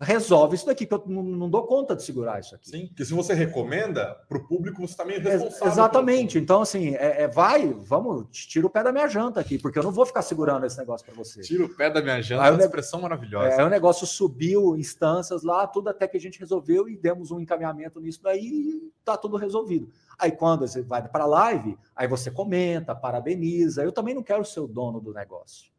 resolve 0.00 0.56
isso 0.56 0.66
daqui, 0.66 0.84
que 0.84 0.92
eu 0.92 1.02
não, 1.06 1.22
não, 1.22 1.48
dou 1.48 1.66
conta 1.66 1.96
de 1.96 2.02
segurar 2.02 2.38
isso 2.38 2.54
aqui. 2.54 2.68
Sim, 2.68 2.86
porque 2.88 3.04
se 3.04 3.14
você 3.14 3.32
recomenda, 3.32 4.14
para 4.28 4.38
o 4.38 4.46
público 4.46 4.80
você 4.80 4.92
está 4.92 5.04
meio 5.04 5.20
responsável. 5.20 5.66
É, 5.66 5.70
exatamente. 5.70 6.38
Então, 6.38 6.60
assim, 6.60 6.94
é, 6.96 7.22
é, 7.22 7.28
vai, 7.28 7.66
vamos, 7.68 8.26
tira 8.30 8.66
o 8.66 8.70
pé 8.70 8.82
da 8.82 8.92
minha 8.92 9.08
janta 9.08 9.40
aqui, 9.40 9.58
porque 9.58 9.78
eu 9.78 9.82
não 9.82 9.92
vou 9.92 10.04
ficar 10.04 10.22
segurando 10.22 10.66
esse 10.66 10.76
negócio 10.76 11.06
para 11.06 11.14
você. 11.14 11.40
Tira 11.40 11.64
o 11.64 11.68
pé 11.68 11.88
da 11.88 12.02
minha 12.02 12.20
janta, 12.20 12.46
é 12.46 12.50
uma 12.50 12.60
expressão 12.60 13.00
maravilhosa. 13.00 13.60
É, 13.60 13.64
o 13.64 13.70
negócio 13.70 14.06
subiu 14.06 14.76
instâncias 14.76 15.42
lá, 15.42 15.66
tudo 15.66 15.88
até 15.88 16.06
que 16.06 16.16
a 16.16 16.20
gente 16.20 16.38
resolveu 16.38 16.88
e 16.88 16.96
demos 16.96 17.30
um 17.30 17.40
encaminhamento 17.40 17.98
nisso 18.00 18.22
daí 18.22 18.44
e 18.44 18.92
tá 19.04 19.16
tudo 19.16 19.36
resolvido. 19.36 19.88
Aí 20.18 20.32
quando 20.32 20.66
você 20.66 20.82
vai 20.82 21.06
para 21.08 21.24
a 21.24 21.26
live, 21.26 21.78
aí 21.94 22.06
você 22.06 22.30
comenta, 22.30 22.94
parabeniza. 22.94 23.82
Eu 23.82 23.92
também 23.92 24.14
não 24.14 24.22
quero 24.22 24.44
ser 24.44 24.60
o 24.60 24.66
dono 24.66 25.00
do 25.00 25.12
negócio. 25.12 25.75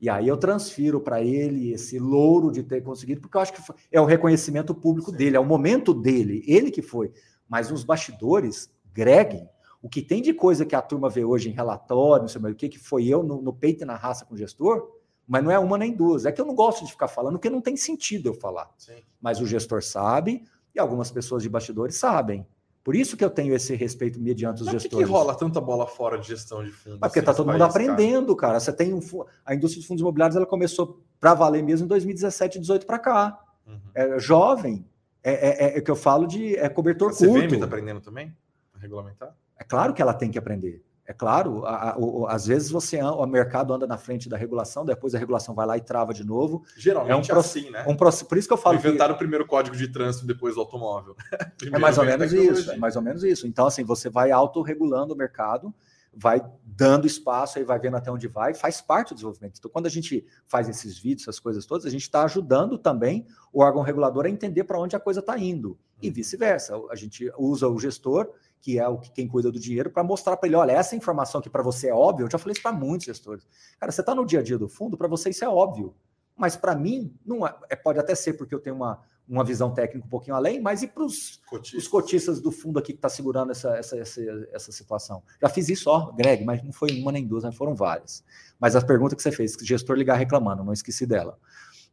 E 0.00 0.08
aí 0.08 0.26
eu 0.26 0.36
transfiro 0.36 1.00
para 1.00 1.22
ele 1.22 1.72
esse 1.72 1.98
louro 1.98 2.50
de 2.50 2.62
ter 2.62 2.82
conseguido, 2.82 3.20
porque 3.20 3.36
eu 3.36 3.40
acho 3.40 3.52
que 3.52 3.60
é 3.92 4.00
o 4.00 4.06
reconhecimento 4.06 4.74
público 4.74 5.10
Sim. 5.10 5.16
dele, 5.16 5.36
é 5.36 5.40
o 5.40 5.44
momento 5.44 5.92
dele, 5.92 6.42
ele 6.46 6.70
que 6.70 6.80
foi. 6.80 7.12
Mas 7.46 7.70
nos 7.70 7.84
bastidores, 7.84 8.72
Greg, 8.94 9.46
o 9.82 9.88
que 9.88 10.00
tem 10.00 10.22
de 10.22 10.32
coisa 10.32 10.64
que 10.64 10.74
a 10.74 10.80
turma 10.80 11.10
vê 11.10 11.24
hoje 11.24 11.50
em 11.50 11.52
relatório, 11.52 12.22
não 12.22 12.28
sei 12.28 12.40
mais 12.40 12.54
o 12.54 12.56
que, 12.56 12.68
que 12.68 12.78
foi 12.78 13.06
eu 13.06 13.22
no, 13.22 13.42
no 13.42 13.52
peito 13.52 13.82
e 13.82 13.86
na 13.86 13.96
raça 13.96 14.24
com 14.24 14.34
o 14.34 14.38
gestor, 14.38 14.88
mas 15.26 15.44
não 15.44 15.50
é 15.50 15.58
uma 15.58 15.76
nem 15.76 15.94
duas. 15.94 16.24
É 16.24 16.32
que 16.32 16.40
eu 16.40 16.46
não 16.46 16.54
gosto 16.54 16.84
de 16.84 16.90
ficar 16.90 17.08
falando, 17.08 17.34
porque 17.34 17.50
não 17.50 17.60
tem 17.60 17.76
sentido 17.76 18.28
eu 18.28 18.34
falar. 18.34 18.70
Sim. 18.78 19.02
Mas 19.20 19.40
o 19.40 19.46
gestor 19.46 19.82
sabe 19.82 20.44
e 20.74 20.80
algumas 20.80 21.10
pessoas 21.10 21.42
de 21.42 21.48
bastidores 21.48 21.96
sabem. 21.96 22.46
Por 22.82 22.96
isso 22.96 23.16
que 23.16 23.24
eu 23.24 23.30
tenho 23.30 23.54
esse 23.54 23.74
respeito 23.74 24.18
mediante 24.18 24.62
os 24.62 24.66
Mas 24.66 24.82
gestores. 24.82 25.06
Por 25.06 25.12
que 25.12 25.18
rola 25.18 25.34
tanta 25.34 25.60
bola 25.60 25.86
fora 25.86 26.18
de 26.18 26.28
gestão 26.28 26.64
de 26.64 26.70
fundos? 26.70 26.98
porque 26.98 27.18
está 27.18 27.34
todo 27.34 27.46
mundo 27.46 27.58
país, 27.58 27.70
aprendendo, 27.70 28.34
cara. 28.34 28.52
cara. 28.52 28.60
Você 28.60 28.72
tem 28.72 28.94
um, 28.94 29.00
a 29.44 29.54
indústria 29.54 29.82
de 29.82 29.86
fundos 29.86 30.00
imobiliários 30.00 30.36
ela 30.36 30.46
começou 30.46 31.00
para 31.18 31.34
valer 31.34 31.62
mesmo 31.62 31.84
em 31.84 31.88
2017, 31.88 32.58
18 32.58 32.86
para 32.86 32.98
cá. 32.98 33.38
Uhum. 33.66 33.78
É 33.94 34.18
jovem. 34.18 34.84
É, 35.22 35.32
é, 35.32 35.48
é, 35.48 35.78
é, 35.78 35.80
que 35.82 35.90
eu 35.90 35.96
falo 35.96 36.26
de 36.26 36.56
é 36.56 36.68
cobertor 36.70 37.10
a 37.10 37.14
curto. 37.14 37.36
A 37.36 37.40
CVM 37.40 37.52
está 37.52 37.66
aprendendo 37.66 38.00
também 38.00 38.34
a 38.74 38.78
regulamentar? 38.78 39.36
É 39.58 39.64
claro 39.64 39.92
que 39.92 40.00
ela 40.00 40.14
tem 40.14 40.30
que 40.30 40.38
aprender. 40.38 40.82
É 41.10 41.12
claro, 41.12 41.66
a, 41.66 41.70
a, 41.70 41.90
a, 41.90 41.96
às 42.28 42.46
vezes 42.46 42.70
você 42.70 43.02
o 43.02 43.26
mercado 43.26 43.74
anda 43.74 43.84
na 43.84 43.98
frente 43.98 44.28
da 44.28 44.36
regulação, 44.36 44.84
depois 44.84 45.12
a 45.12 45.18
regulação 45.18 45.56
vai 45.56 45.66
lá 45.66 45.76
e 45.76 45.80
trava 45.80 46.14
de 46.14 46.22
novo. 46.22 46.62
Geralmente 46.76 47.32
é, 47.32 47.34
um 47.34 47.36
é 47.36 47.40
assim, 47.40 47.68
né? 47.68 47.84
Um, 47.84 47.96
por 47.96 48.38
isso 48.38 48.46
que 48.46 48.52
eu 48.52 48.56
falo. 48.56 48.76
Inventaram 48.76 49.14
que... 49.14 49.16
o 49.16 49.18
primeiro 49.18 49.44
código 49.44 49.76
de 49.76 49.88
trânsito 49.88 50.24
depois 50.24 50.54
do 50.54 50.60
automóvel. 50.60 51.16
é 51.72 51.78
mais 51.80 51.98
ou 51.98 52.04
menos 52.04 52.32
isso, 52.32 52.70
é 52.70 52.76
mais 52.76 52.94
ou 52.94 53.02
menos 53.02 53.24
isso. 53.24 53.44
Então, 53.44 53.66
assim, 53.66 53.82
você 53.82 54.08
vai 54.08 54.30
autorregulando 54.30 55.12
o 55.12 55.16
mercado, 55.16 55.74
vai 56.14 56.40
dando 56.64 57.08
espaço, 57.08 57.58
aí 57.58 57.64
vai 57.64 57.80
vendo 57.80 57.96
até 57.96 58.08
onde 58.08 58.28
vai, 58.28 58.54
faz 58.54 58.80
parte 58.80 59.08
do 59.08 59.16
desenvolvimento. 59.16 59.56
Então, 59.58 59.68
quando 59.68 59.86
a 59.86 59.90
gente 59.90 60.24
faz 60.46 60.68
esses 60.68 60.96
vídeos, 60.96 61.22
essas 61.22 61.40
coisas 61.40 61.66
todas, 61.66 61.86
a 61.86 61.90
gente 61.90 62.02
está 62.02 62.22
ajudando 62.22 62.78
também 62.78 63.26
o 63.52 63.62
órgão 63.62 63.82
regulador 63.82 64.26
a 64.26 64.30
entender 64.30 64.62
para 64.62 64.78
onde 64.78 64.94
a 64.94 65.00
coisa 65.00 65.18
está 65.18 65.36
indo. 65.36 65.76
E 66.00 66.06
uhum. 66.06 66.14
vice-versa. 66.14 66.80
A 66.88 66.94
gente 66.94 67.32
usa 67.36 67.66
o 67.66 67.76
gestor 67.80 68.30
que 68.60 68.78
é 68.78 68.86
o 68.86 68.98
que 68.98 69.10
quem 69.10 69.26
cuida 69.26 69.50
do 69.50 69.58
dinheiro, 69.58 69.90
para 69.90 70.04
mostrar 70.04 70.36
para 70.36 70.46
ele, 70.46 70.56
olha, 70.56 70.72
essa 70.72 70.94
informação 70.94 71.40
que 71.40 71.48
para 71.48 71.62
você 71.62 71.88
é 71.88 71.94
óbvia, 71.94 72.24
eu 72.24 72.30
já 72.30 72.38
falei 72.38 72.52
isso 72.52 72.62
para 72.62 72.72
muitos 72.72 73.06
gestores. 73.06 73.46
Cara, 73.78 73.90
você 73.90 74.02
está 74.02 74.14
no 74.14 74.26
dia 74.26 74.40
a 74.40 74.42
dia 74.42 74.58
do 74.58 74.68
fundo, 74.68 74.96
para 74.96 75.08
você 75.08 75.30
isso 75.30 75.44
é 75.44 75.48
óbvio. 75.48 75.94
Mas 76.36 76.56
para 76.56 76.74
mim, 76.74 77.14
não 77.24 77.46
é, 77.46 77.54
é, 77.68 77.76
pode 77.76 77.98
até 77.98 78.14
ser 78.14 78.34
porque 78.34 78.54
eu 78.54 78.60
tenho 78.60 78.76
uma, 78.76 79.00
uma 79.28 79.44
visão 79.44 79.72
técnica 79.72 80.06
um 80.06 80.10
pouquinho 80.10 80.36
além, 80.36 80.60
mas 80.60 80.82
e 80.82 80.88
para 80.88 81.04
os 81.04 81.40
cotistas. 81.46 81.88
cotistas 81.88 82.40
do 82.40 82.50
fundo 82.50 82.78
aqui 82.78 82.92
que 82.92 82.98
está 82.98 83.08
segurando 83.08 83.52
essa, 83.52 83.76
essa, 83.76 83.98
essa, 83.98 84.20
essa 84.52 84.72
situação? 84.72 85.22
Já 85.40 85.48
fiz 85.48 85.68
isso, 85.68 85.90
ó, 85.90 86.12
Greg, 86.12 86.44
mas 86.44 86.62
não 86.62 86.72
foi 86.72 86.98
uma 87.00 87.12
nem 87.12 87.26
duas, 87.26 87.44
mas 87.44 87.54
foram 87.54 87.74
várias. 87.74 88.24
Mas 88.58 88.74
a 88.74 88.80
pergunta 88.80 89.14
que 89.14 89.22
você 89.22 89.30
fez, 89.32 89.56
gestor 89.60 89.96
ligar 89.96 90.16
reclamando, 90.16 90.64
não 90.64 90.72
esqueci 90.72 91.06
dela. 91.06 91.38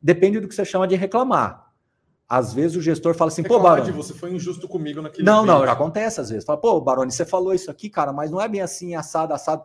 Depende 0.02 0.40
do 0.40 0.48
que 0.48 0.56
você 0.56 0.64
chama 0.64 0.88
de 0.88 0.96
reclamar. 0.96 1.67
Às 2.30 2.54
vezes 2.54 2.76
o 2.76 2.82
gestor 2.82 3.16
fala 3.16 3.30
assim, 3.30 3.44
pô, 3.44 3.58
Baroni... 3.60 3.92
você 3.92 4.14
foi 4.14 4.34
injusto 4.34 4.68
comigo 4.68 5.02
naquele 5.02 5.24
Não, 5.24 5.42
vídeo. 5.42 5.54
não, 5.54 5.66
já 5.66 5.72
acontece 5.72 6.20
às 6.20 6.30
vezes. 6.30 6.44
Fala, 6.44 6.60
pô, 6.60 6.82
Baroni, 6.82 7.12
você 7.12 7.26
falou 7.26 7.54
isso 7.54 7.72
aqui, 7.72 7.90
cara, 7.90 8.12
mas 8.12 8.30
não 8.30 8.42
é 8.42 8.48
bem 8.50 8.62
assim, 8.62 8.96
assado, 8.96 9.34
assado. 9.34 9.64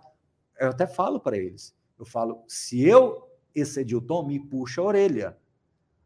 Eu 0.61 0.69
até 0.69 0.87
falo 0.87 1.19
para 1.19 1.37
eles. 1.37 1.75
Eu 1.99 2.05
falo, 2.05 2.45
se 2.47 2.87
eu 2.87 3.29
excedi 3.55 3.97
o 3.97 4.01
tom, 4.01 4.25
me 4.25 4.39
puxa 4.39 4.81
a 4.81 4.85
orelha. 4.85 5.37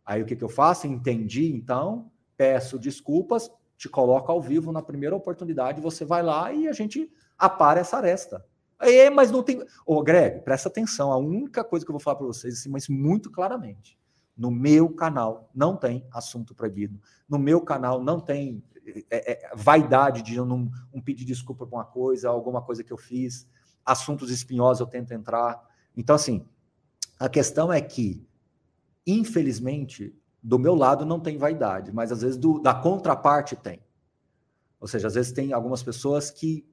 Aí 0.05 0.23
o 0.23 0.25
que, 0.25 0.35
que 0.35 0.45
eu 0.45 0.49
faço? 0.49 0.87
Entendi, 0.87 1.53
então, 1.53 2.11
peço 2.37 2.79
desculpas, 2.79 3.51
te 3.77 3.89
coloco 3.89 4.33
ao 4.33 4.41
vivo 4.41 4.73
na 4.73 4.81
primeira 4.81 5.15
oportunidade, 5.15 5.81
você 5.81 6.05
vai 6.05 6.23
lá 6.23 6.53
e 6.53 6.69
a 6.69 6.73
gente 6.73 7.11
apara 7.37 7.81
essa 7.81 7.99
aresta. 7.99 8.45
Aí, 8.79 9.11
mas 9.11 9.31
não 9.31 9.43
tem. 9.43 9.63
Ô, 9.85 10.03
Greg, 10.03 10.41
presta 10.41 10.69
atenção. 10.69 11.11
A 11.13 11.17
única 11.17 11.65
coisa 11.65 11.85
que 11.85 11.91
eu 11.91 11.95
vou 11.95 12.01
falar 12.01 12.17
para 12.17 12.27
vocês, 12.27 12.55
assim, 12.55 12.69
mas 12.69 12.89
muito 12.89 13.31
claramente. 13.31 13.99
No 14.37 14.51
meu 14.51 14.91
canal 14.91 15.51
não 15.55 15.76
tem 15.76 16.07
assunto 16.12 16.55
proibido. 16.55 17.01
No 17.28 17.39
meu 17.39 17.61
canal 17.61 18.03
não 18.03 18.20
tem 18.20 18.62
é, 19.11 19.32
é, 19.32 19.51
vaidade 19.55 20.22
de 20.22 20.41
um, 20.41 20.70
um 20.93 21.01
pedir 21.01 21.24
desculpa 21.24 21.66
por 21.66 21.76
uma 21.76 21.84
coisa, 21.84 22.28
alguma 22.28 22.62
coisa 22.62 22.84
que 22.84 22.93
eu 22.93 22.99
fiz. 22.99 23.49
Assuntos 23.84 24.30
espinhosos 24.30 24.80
eu 24.80 24.87
tento 24.87 25.12
entrar. 25.12 25.61
Então, 25.97 26.14
assim, 26.14 26.47
a 27.18 27.28
questão 27.28 27.72
é 27.72 27.80
que, 27.80 28.26
infelizmente, 29.07 30.14
do 30.43 30.59
meu 30.59 30.74
lado 30.74 31.05
não 31.05 31.18
tem 31.18 31.39
vaidade, 31.39 31.93
mas 31.93 32.12
às 32.12 32.20
vezes 32.20 32.37
do, 32.37 32.61
da 32.61 32.74
contraparte 32.74 33.57
tem. 33.57 33.80
Ou 34.78 34.87
seja, 34.87 35.09
às 35.09 35.14
vezes 35.14 35.32
tem 35.32 35.53
algumas 35.53 35.82
pessoas 35.82 36.30
que, 36.30 36.64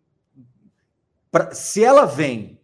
pra, 1.32 1.54
se 1.54 1.84
ela 1.84 2.06
vem, 2.06 2.60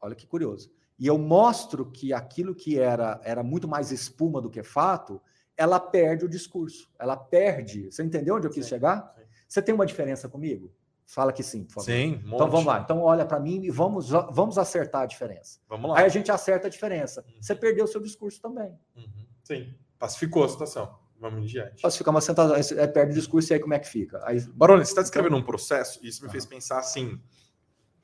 olha 0.00 0.14
que 0.14 0.26
curioso, 0.26 0.70
e 1.00 1.06
eu 1.06 1.16
mostro 1.16 1.86
que 1.86 2.12
aquilo 2.12 2.54
que 2.54 2.78
era, 2.78 3.18
era 3.24 3.42
muito 3.42 3.66
mais 3.66 3.90
espuma 3.90 4.38
do 4.38 4.50
que 4.50 4.62
fato, 4.62 5.18
ela 5.56 5.80
perde 5.80 6.26
o 6.26 6.28
discurso. 6.28 6.90
Ela 6.98 7.16
perde. 7.16 7.90
Você 7.90 8.02
entendeu 8.02 8.36
onde 8.36 8.46
eu 8.46 8.50
quis 8.50 8.66
sim, 8.66 8.68
chegar? 8.68 9.14
Sim. 9.16 9.22
Você 9.48 9.62
tem 9.62 9.74
uma 9.74 9.86
diferença 9.86 10.28
comigo? 10.28 10.70
Fala 11.06 11.32
que 11.32 11.42
sim, 11.42 11.64
por 11.64 11.76
favor. 11.76 11.86
Sim, 11.86 12.22
um 12.26 12.34
Então 12.34 12.50
vamos 12.50 12.66
lá. 12.66 12.80
Então 12.80 13.00
olha 13.00 13.24
para 13.24 13.40
mim 13.40 13.64
e 13.64 13.70
vamos, 13.70 14.10
vamos 14.10 14.58
acertar 14.58 15.02
a 15.02 15.06
diferença. 15.06 15.58
Vamos 15.66 15.90
lá. 15.90 15.98
Aí 15.98 16.04
a 16.04 16.08
gente 16.08 16.30
acerta 16.30 16.66
a 16.66 16.70
diferença. 16.70 17.24
Uhum. 17.26 17.40
Você 17.40 17.54
perdeu 17.54 17.86
o 17.86 17.88
seu 17.88 18.00
discurso 18.00 18.38
também. 18.40 18.78
Uhum. 18.94 19.26
Sim. 19.42 19.74
Pacificou 19.98 20.44
a 20.44 20.48
situação. 20.50 20.94
Vamos 21.18 21.44
adiante. 21.44 21.80
Pacificar 21.80 22.14
uma 22.14 22.20
sentada, 22.20 22.54
aí 22.56 22.88
perde 22.88 23.12
o 23.12 23.14
discurso 23.14 23.50
e 23.50 23.54
aí 23.54 23.60
como 23.60 23.72
é 23.72 23.78
que 23.78 23.88
fica? 23.88 24.20
Aí... 24.24 24.40
Barone, 24.52 24.84
você 24.84 24.92
está 24.92 25.02
descrevendo 25.02 25.36
um 25.36 25.42
processo 25.42 25.98
e 26.02 26.08
isso 26.08 26.22
me 26.22 26.30
fez 26.30 26.44
pensar 26.44 26.78
assim. 26.78 27.18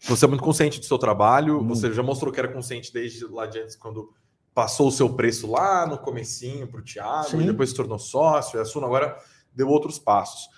Você 0.00 0.24
é 0.24 0.28
muito 0.28 0.42
consciente 0.42 0.78
do 0.78 0.84
seu 0.84 0.98
trabalho, 0.98 1.60
hum. 1.60 1.68
você 1.68 1.92
já 1.92 2.02
mostrou 2.02 2.32
que 2.32 2.38
era 2.38 2.48
consciente 2.48 2.92
desde 2.92 3.24
lá 3.26 3.46
de 3.46 3.58
antes, 3.58 3.76
quando 3.76 4.12
passou 4.54 4.88
o 4.88 4.92
seu 4.92 5.10
preço 5.10 5.50
lá 5.50 5.86
no 5.86 5.98
comecinho 5.98 6.66
para 6.66 6.80
o 6.80 6.82
Thiago, 6.82 7.28
Sim. 7.28 7.42
e 7.42 7.46
depois 7.46 7.70
se 7.70 7.76
tornou 7.76 7.98
sócio, 7.98 8.58
e 8.58 8.60
a 8.60 8.64
Suno 8.64 8.86
agora 8.86 9.16
deu 9.54 9.68
outros 9.68 9.98
passos. 9.98 10.48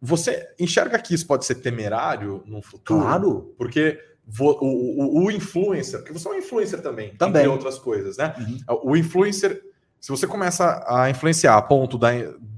Você 0.00 0.48
enxerga 0.60 0.98
que 1.00 1.12
isso 1.12 1.26
pode 1.26 1.44
ser 1.44 1.56
temerário 1.56 2.42
no 2.46 2.62
futuro? 2.62 3.00
Claro. 3.00 3.54
Porque 3.58 3.98
o, 4.38 4.64
o, 4.64 5.24
o 5.24 5.30
influencer, 5.30 6.00
porque 6.00 6.12
você 6.12 6.28
é 6.28 6.30
um 6.30 6.34
influencer 6.34 6.80
também, 6.82 7.16
também. 7.16 7.42
entre 7.42 7.52
outras 7.52 7.78
coisas, 7.78 8.16
né? 8.16 8.34
Uhum. 8.38 8.90
O 8.90 8.96
influencer, 8.96 9.60
se 10.00 10.10
você 10.10 10.26
começa 10.26 10.84
a 10.86 11.10
influenciar 11.10 11.56
a 11.56 11.62
ponto 11.62 11.98
da, 11.98 12.10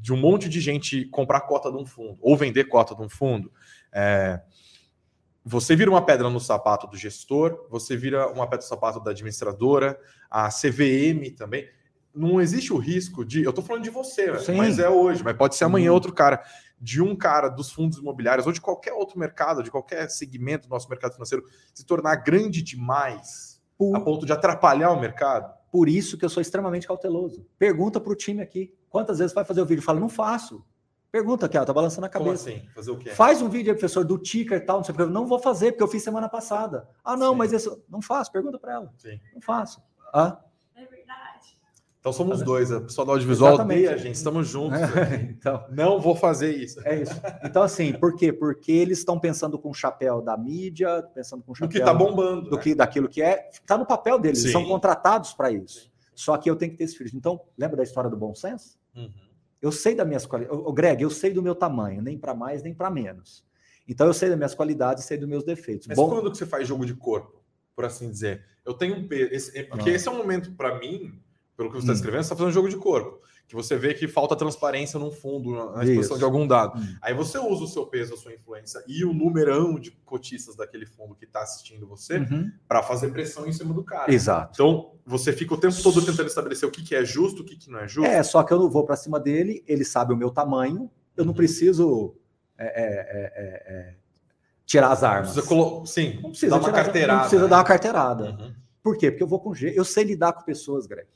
de 0.03 0.13
um 0.13 0.17
monte 0.17 0.49
de 0.49 0.61
gente 0.61 1.07
comprar 1.07 1.41
cota 1.43 1.71
de 1.71 1.79
um 1.79 1.87
fundo, 1.87 2.19
ou 2.21 2.37
vender 2.37 2.65
cota 2.65 2.95
de 2.95 3.01
um 3.01 3.09
fundo, 3.09 3.51
é, 3.93 4.41
você 5.45 5.75
vira 5.75 5.91
uma 5.91 6.05
pedra 6.05 6.29
no 6.29 6.41
sapato 6.41 6.87
do 6.87 6.97
gestor, 6.97 7.67
você 7.71 7.97
vira 7.97 8.29
uma 8.29 8.45
pedra 8.47 8.65
no 8.65 8.69
sapato 8.69 9.01
da 9.01 9.11
administradora, 9.11 9.99
a 10.31 10.49
CVM 10.49 11.35
também. 11.37 11.67
não 12.15 12.41
existe 12.41 12.73
o 12.73 12.77
risco 12.77 13.25
de. 13.25 13.43
Eu 13.45 13.53
tô 13.53 13.63
falando 13.63 13.85
de 13.85 13.91
você, 13.91 14.37
Sim. 14.41 14.57
mas 14.57 14.79
é 14.81 14.89
hoje, 14.91 15.23
mas 15.23 15.37
pode 15.37 15.55
ser 15.55 15.65
amanhã 15.65 15.91
Uhum. 15.91 15.95
outro 15.95 16.13
cara. 16.13 16.43
De 16.83 17.01
um 17.03 17.15
cara 17.15 17.49
dos 17.51 17.71
fundos 17.71 17.99
imobiliários 17.99 18.47
ou 18.47 18.53
de 18.53 18.61
qualquer 18.61 18.93
outro 18.95 19.19
mercado, 19.19 19.63
de 19.63 19.71
qualquer 19.71 20.09
segmento 20.11 20.67
do 20.67 20.71
nosso 20.71 20.89
mercado 20.89 21.13
financeiro, 21.13 21.45
se 21.75 21.85
tornar 21.85 22.17
grande 22.17 22.63
demais 22.63 23.61
Por, 23.77 23.95
a 23.95 24.01
ponto 24.01 24.25
de 24.27 24.33
atrapalhar 24.33 24.91
o 24.91 24.99
mercado. 25.01 25.53
por 25.71 25.89
isso 25.91 26.17
que 26.19 26.25
eu 26.25 26.29
sou 26.31 26.41
extremamente 26.41 26.87
cauteloso. 26.87 27.47
Pergunta 27.59 28.01
para 28.01 28.13
o 28.13 28.17
time 28.17 28.41
aqui. 28.43 28.75
Quantas 28.89 29.19
vezes 29.19 29.35
vai 29.35 29.45
fazer 29.45 29.61
o 29.61 29.67
vídeo? 29.67 29.83
Fala, 29.83 30.01
não 30.01 30.09
faço. 30.09 30.65
Pergunta 31.13 31.47
aqui, 31.47 31.59
ó, 31.59 31.65
tá 31.65 31.73
balançando 31.73 32.07
a 32.07 32.09
Como 32.09 32.27
cabeça. 32.27 32.51
assim? 32.51 32.63
Fazer 32.75 32.91
o 32.93 32.97
quê? 32.97 33.11
Faz 33.11 33.43
um 33.43 33.49
vídeo 33.49 33.73
aí, 33.73 33.79
professor, 33.79 34.05
do 34.05 34.17
ticker 34.17 34.59
e 34.59 34.61
tal, 34.61 34.77
não 34.79 34.85
sei 34.85 34.93
o 34.93 34.97
que. 34.97 35.03
Eu 35.03 35.11
Não 35.11 35.27
vou 35.27 35.39
fazer, 35.39 35.73
porque 35.73 35.83
eu 35.83 35.89
fiz 35.89 36.03
semana 36.03 36.29
passada. 36.29 36.89
Ah, 37.05 37.17
não, 37.17 37.33
Sim. 37.33 37.39
mas 37.39 37.53
esse. 37.53 37.83
Não 37.89 38.01
faço, 38.01 38.31
pergunta 38.31 38.59
para 38.59 38.75
ela. 38.75 38.95
Sim. 38.97 39.19
Não 39.35 39.41
faço. 39.41 39.83
Ah, 40.15 40.39
É 40.77 40.85
verdade. 40.87 41.59
Então 41.99 42.13
somos 42.15 42.41
dois. 42.43 42.73
A 42.73 42.81
pessoa 42.81 43.05
do 43.05 43.11
audiovisual 43.13 43.51
Exatamente. 43.55 43.79
odeia 43.81 43.95
a 43.95 43.97
gente. 43.99 44.15
Estamos 44.15 44.49
juntos. 44.49 44.79
então, 45.29 45.67
Não 45.71 46.01
vou 46.01 46.15
fazer 46.17 46.55
isso. 46.57 46.81
é 46.87 47.03
isso. 47.03 47.13
Então, 47.45 47.63
assim, 47.63 47.93
por 47.93 48.17
quê? 48.17 48.33
Porque 48.33 48.73
eles 48.73 48.99
estão 48.99 49.19
pensando 49.21 49.59
com 49.59 49.69
o 49.71 49.75
chapéu 49.75 50.23
da 50.23 50.35
mídia, 50.37 51.03
pensando 51.15 51.43
com 51.43 51.51
o 51.51 51.55
Do 51.55 51.59
chapéu 51.59 51.79
que 51.81 51.85
tá 51.85 51.93
bombando. 51.93 52.49
do 52.49 52.57
né? 52.57 52.63
que, 52.63 52.75
daquilo 52.75 53.07
que 53.09 53.21
é. 53.21 53.51
Está 53.53 53.77
no 53.77 53.85
papel 53.85 54.19
deles, 54.19 54.39
eles 54.41 54.53
Sim. 54.53 54.59
são 54.61 54.67
contratados 54.67 55.35
para 55.35 55.51
isso. 55.51 55.91
Só 56.15 56.37
que 56.39 56.49
eu 56.49 56.57
tenho 56.57 56.71
que 56.73 56.79
ter 56.79 56.85
esse 56.85 56.97
filho. 56.97 57.11
Então, 57.15 57.41
lembra 57.59 57.77
da 57.79 57.83
história 57.83 58.09
do 58.09 58.17
bom 58.17 58.35
senso? 58.35 58.79
Uhum. 58.97 59.11
Eu 59.61 59.71
sei 59.71 59.95
das 59.95 60.07
minhas 60.07 60.25
qualidades. 60.27 60.65
Greg, 60.75 61.03
eu 61.03 61.11
sei 61.11 61.33
do 61.33 61.43
meu 61.43 61.55
tamanho, 61.55 62.01
nem 62.03 62.19
para 62.19 62.35
mais, 62.35 62.63
nem 62.63 62.73
para 62.75 62.91
menos. 62.91 63.45
Então, 63.87 64.07
eu 64.07 64.15
sei 64.15 64.29
das 64.29 64.39
minhas 64.39 64.55
qualidades, 64.55 65.05
sei 65.05 65.19
dos 65.19 65.29
meus 65.29 65.45
defeitos. 65.45 65.87
Mas 65.87 65.97
Bom, 65.97 66.09
quando 66.09 66.31
que 66.31 66.39
você 66.39 66.47
faz 66.47 66.67
jogo 66.67 66.87
de 66.87 66.95
corpo, 66.95 67.43
por 67.75 67.85
assim 67.85 68.11
dizer? 68.11 68.45
Eu 68.65 68.75
tenho 68.75 68.97
um 68.97 69.07
peso. 69.09 69.33
esse- 69.35 69.59
é- 69.59 69.65
porque 69.65 69.91
Ah. 69.91 69.93
esse 69.93 70.07
é 70.09 70.11
um 70.11 70.17
momento, 70.17 70.53
para 70.53 70.79
mim, 70.79 71.21
pelo 71.57 71.69
que 71.69 71.75
você 71.75 71.81
está 71.81 71.93
Hum. 71.93 71.97
escrevendo, 71.97 72.23
você 72.23 72.27
está 72.27 72.37
fazendo 72.37 72.53
jogo 72.55 72.69
de 72.69 72.77
corpo. 72.77 73.21
Que 73.51 73.57
você 73.57 73.77
vê 73.77 73.93
que 73.95 74.07
falta 74.07 74.37
transparência 74.37 74.97
num 74.97 75.11
fundo, 75.11 75.51
na 75.51 75.83
exposição 75.83 76.03
Isso. 76.15 76.19
de 76.19 76.25
algum 76.25 76.47
dado. 76.47 76.79
Hum. 76.79 76.95
Aí 77.03 77.13
você 77.13 77.37
usa 77.37 77.65
o 77.65 77.67
seu 77.67 77.85
peso, 77.85 78.15
a 78.15 78.17
sua 78.17 78.33
influência 78.33 78.81
e 78.87 79.05
o 79.05 79.13
numerão 79.13 79.75
de 79.77 79.91
cotistas 79.91 80.55
daquele 80.55 80.87
fundo 80.87 81.17
que 81.17 81.25
está 81.25 81.43
assistindo 81.43 81.85
você 81.85 82.19
Uhum. 82.19 82.49
para 82.69 82.81
fazer 82.81 83.11
pressão 83.11 83.49
em 83.49 83.53
cima 83.53 83.75
do 83.75 83.83
cara. 83.83 84.15
Exato. 84.15 84.53
Então, 84.55 84.93
você 85.05 85.33
fica 85.33 85.53
o 85.53 85.57
tempo 85.57 85.75
todo 85.83 86.01
tentando 86.01 86.29
estabelecer 86.29 86.69
o 86.69 86.71
que, 86.71 86.81
que 86.85 86.95
é 86.95 87.05
justo, 87.05 87.43
o 87.43 87.45
que, 87.45 87.57
que 87.57 87.69
não 87.69 87.81
é 87.81 87.89
justo. 87.89 88.09
É, 88.09 88.23
só 88.23 88.45
que 88.45 88.53
eu 88.53 88.59
não 88.61 88.71
vou 88.71 88.85
para 88.85 88.95
cima 88.95 89.19
dele, 89.19 89.65
ele 89.67 89.85
sabe 89.85 90.13
o 90.15 90.17
meu 90.17 90.31
tamanho, 90.31 90.89
eu 91.17 91.25
não 91.25 91.33
Uhum. 91.33 91.37
preciso 91.37 92.15
é, 92.57 92.67
é, 92.67 92.85
é, 92.85 93.33
é, 93.35 93.75
é, 93.91 93.95
tirar 94.65 94.93
as 94.93 95.03
armas. 95.03 95.33
Precisa 95.33 95.49
colo... 95.49 95.85
Sim, 95.87 96.21
Não 96.23 96.31
precisa 96.31 96.51
dar 96.53 96.57
uma 96.59 96.69
tirar- 96.69 96.85
carteirada. 96.85 97.13
Não 97.15 97.21
precisa 97.23 97.43
né? 97.43 97.49
dar 97.49 97.57
uma 97.57 97.65
carteirada. 97.65 98.25
Uhum. 98.31 98.55
Por 98.81 98.97
quê? 98.97 99.11
Porque 99.11 99.25
eu 99.25 99.29
vou 99.29 99.41
com 99.41 99.53
jeito. 99.53 99.77
Eu 99.77 99.85
sei 99.85 100.05
lidar 100.05 100.33
com 100.35 100.43
pessoas, 100.45 100.87
Greg. 100.87 101.09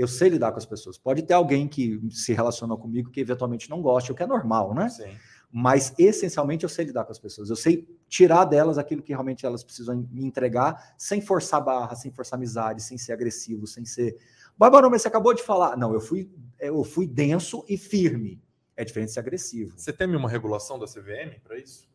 Eu 0.00 0.08
sei 0.08 0.30
lidar 0.30 0.50
com 0.50 0.56
as 0.56 0.64
pessoas. 0.64 0.96
Pode 0.96 1.20
ter 1.20 1.34
alguém 1.34 1.68
que 1.68 2.00
se 2.10 2.32
relacionou 2.32 2.78
comigo 2.78 3.10
que 3.10 3.20
eventualmente 3.20 3.68
não 3.68 3.82
goste, 3.82 4.10
o 4.10 4.14
que 4.14 4.22
é 4.22 4.26
normal, 4.26 4.72
né? 4.72 4.88
Sim. 4.88 5.14
Mas 5.52 5.92
essencialmente 5.98 6.64
eu 6.64 6.70
sei 6.70 6.86
lidar 6.86 7.04
com 7.04 7.12
as 7.12 7.18
pessoas. 7.18 7.50
Eu 7.50 7.56
sei 7.56 7.86
tirar 8.08 8.46
delas 8.46 8.78
aquilo 8.78 9.02
que 9.02 9.12
realmente 9.12 9.44
elas 9.44 9.62
precisam 9.62 10.08
me 10.10 10.24
entregar, 10.24 10.94
sem 10.96 11.20
forçar 11.20 11.62
barra, 11.62 11.94
sem 11.96 12.10
forçar 12.10 12.38
amizade, 12.38 12.82
sem 12.82 12.96
ser 12.96 13.12
agressivo, 13.12 13.66
sem 13.66 13.84
ser. 13.84 14.16
Bárbara, 14.56 14.88
mas 14.88 15.02
você 15.02 15.08
acabou 15.08 15.34
de 15.34 15.42
falar. 15.42 15.76
Não, 15.76 15.92
eu 15.92 16.00
fui, 16.00 16.30
eu 16.58 16.82
fui 16.82 17.06
denso 17.06 17.62
e 17.68 17.76
firme. 17.76 18.40
É 18.74 18.86
diferente 18.86 19.08
de 19.08 19.14
ser 19.14 19.20
agressivo. 19.20 19.78
Você 19.78 19.92
teme 19.92 20.16
uma 20.16 20.30
regulação 20.30 20.78
da 20.78 20.86
CVM 20.86 21.38
para 21.44 21.58
isso? 21.58 21.89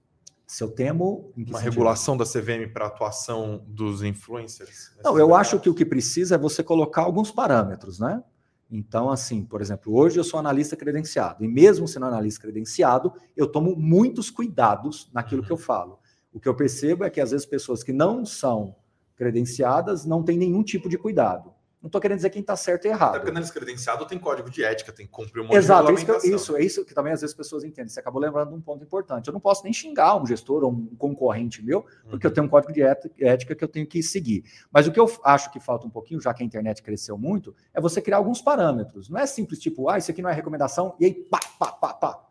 Se 0.48 0.64
eu 0.64 0.70
temo. 0.70 1.32
Uma 1.36 1.46
sentido? 1.60 1.72
regulação 1.72 2.16
da 2.16 2.26
CVM 2.26 2.72
para 2.72 2.86
atuação 2.88 3.64
dos 3.68 4.04
influencers? 4.04 4.92
Não, 5.04 5.18
eu 5.18 5.34
acho 5.36 5.60
que 5.60 5.70
o 5.70 5.74
que 5.74 5.86
precisa 5.86 6.36
é 6.36 6.38
você 6.38 6.64
colocar 6.64 7.02
alguns 7.02 7.32
parâmetros, 7.32 8.00
né? 8.00 8.24
Então, 8.70 9.10
assim, 9.12 9.44
por 9.44 9.62
exemplo, 9.62 9.96
hoje 9.96 10.20
eu 10.20 10.24
sou 10.24 10.40
analista 10.40 10.76
credenciado, 10.76 11.44
e 11.44 11.48
mesmo 11.48 11.88
sendo 11.88 12.06
analista 12.08 12.42
credenciado, 12.42 13.14
eu 13.36 13.48
tomo 13.48 13.76
muitos 13.76 14.30
cuidados 14.32 15.10
naquilo 15.14 15.42
Uhum. 15.42 15.48
que 15.48 15.54
eu 15.54 15.58
falo. 15.58 16.00
O 16.34 16.40
que 16.40 16.50
eu 16.50 16.56
percebo 16.56 17.04
é 17.04 17.10
que 17.10 17.22
às 17.22 17.32
vezes 17.32 17.46
pessoas 17.46 17.84
que 17.84 17.94
não 17.94 18.26
são 18.26 18.76
credenciadas 19.16 20.06
não 20.06 20.22
têm 20.24 20.38
nenhum 20.38 20.64
tipo 20.64 20.90
de 20.90 20.98
cuidado. 20.98 21.54
Não 21.86 21.88
estou 21.88 22.02
querendo 22.02 22.18
dizer 22.18 22.32
quem 22.32 22.42
está 22.42 22.56
certo 22.56 22.86
e 22.86 22.88
Até 22.88 22.98
errado. 22.98 23.14
porque 23.18 23.30
analista 23.30 23.54
credenciado 23.54 24.08
tem 24.08 24.18
código 24.18 24.50
de 24.50 24.64
ética, 24.64 24.92
tem 24.92 25.06
que 25.06 25.12
cumprir 25.12 25.42
um 25.42 25.44
monte 25.44 25.56
Exato, 25.58 25.86
de 25.86 25.92
é 25.92 25.94
isso, 25.94 26.04
que 26.06 26.10
eu- 26.10 26.16
regulamentação. 26.16 26.56
isso, 26.56 26.64
é 26.64 26.66
isso 26.66 26.84
que 26.84 26.96
também 26.96 27.14
às 27.14 27.22
vezes 27.22 27.32
as 27.36 27.38
pessoas 27.38 27.64
entendem. 27.64 27.90
Você 27.90 28.00
acabou 28.00 28.20
lembrando 28.20 28.50
de 28.50 28.56
um 28.56 28.60
ponto 28.60 28.84
importante. 28.84 29.28
Eu 29.28 29.34
não 29.34 29.40
posso 29.40 29.64
nem 29.64 29.72
xingar 29.72 30.20
um 30.20 30.26
gestor 30.26 30.64
ou 30.64 30.72
um 30.72 30.88
concorrente 30.98 31.64
meu, 31.64 31.86
porque 32.10 32.26
eu 32.26 32.34
tenho 32.34 32.48
um 32.48 32.50
código 32.50 32.74
de 32.74 32.82
éti- 32.82 33.12
ética 33.20 33.54
que 33.54 33.64
eu 33.64 33.68
tenho 33.68 33.86
que 33.86 34.02
seguir. 34.02 34.44
Mas 34.72 34.88
o 34.88 34.92
que 34.92 35.00
eu 35.00 35.06
acho 35.24 35.52
que 35.52 35.60
falta 35.60 35.86
um 35.86 35.90
pouquinho, 35.92 36.20
já 36.20 36.34
que 36.34 36.42
a 36.42 36.46
internet 36.48 36.82
cresceu 36.82 37.20
muito, 37.20 37.54
é 37.72 37.80
você 37.80 38.02
criar 38.02 38.18
alguns 38.18 38.42
parâmetros. 38.42 39.08
Não 39.08 39.20
é 39.20 39.28
simples 39.28 39.60
tipo, 39.60 39.88
ah, 39.88 40.00
isso 40.00 40.10
aqui 40.10 40.24
não 40.24 40.30
é 40.32 40.34
recomendação, 40.34 40.96
e 41.00 41.06
aí 41.06 41.14
pá, 41.14 41.40
pá, 41.60 41.72
pá, 41.72 41.94
pá. 41.94 42.28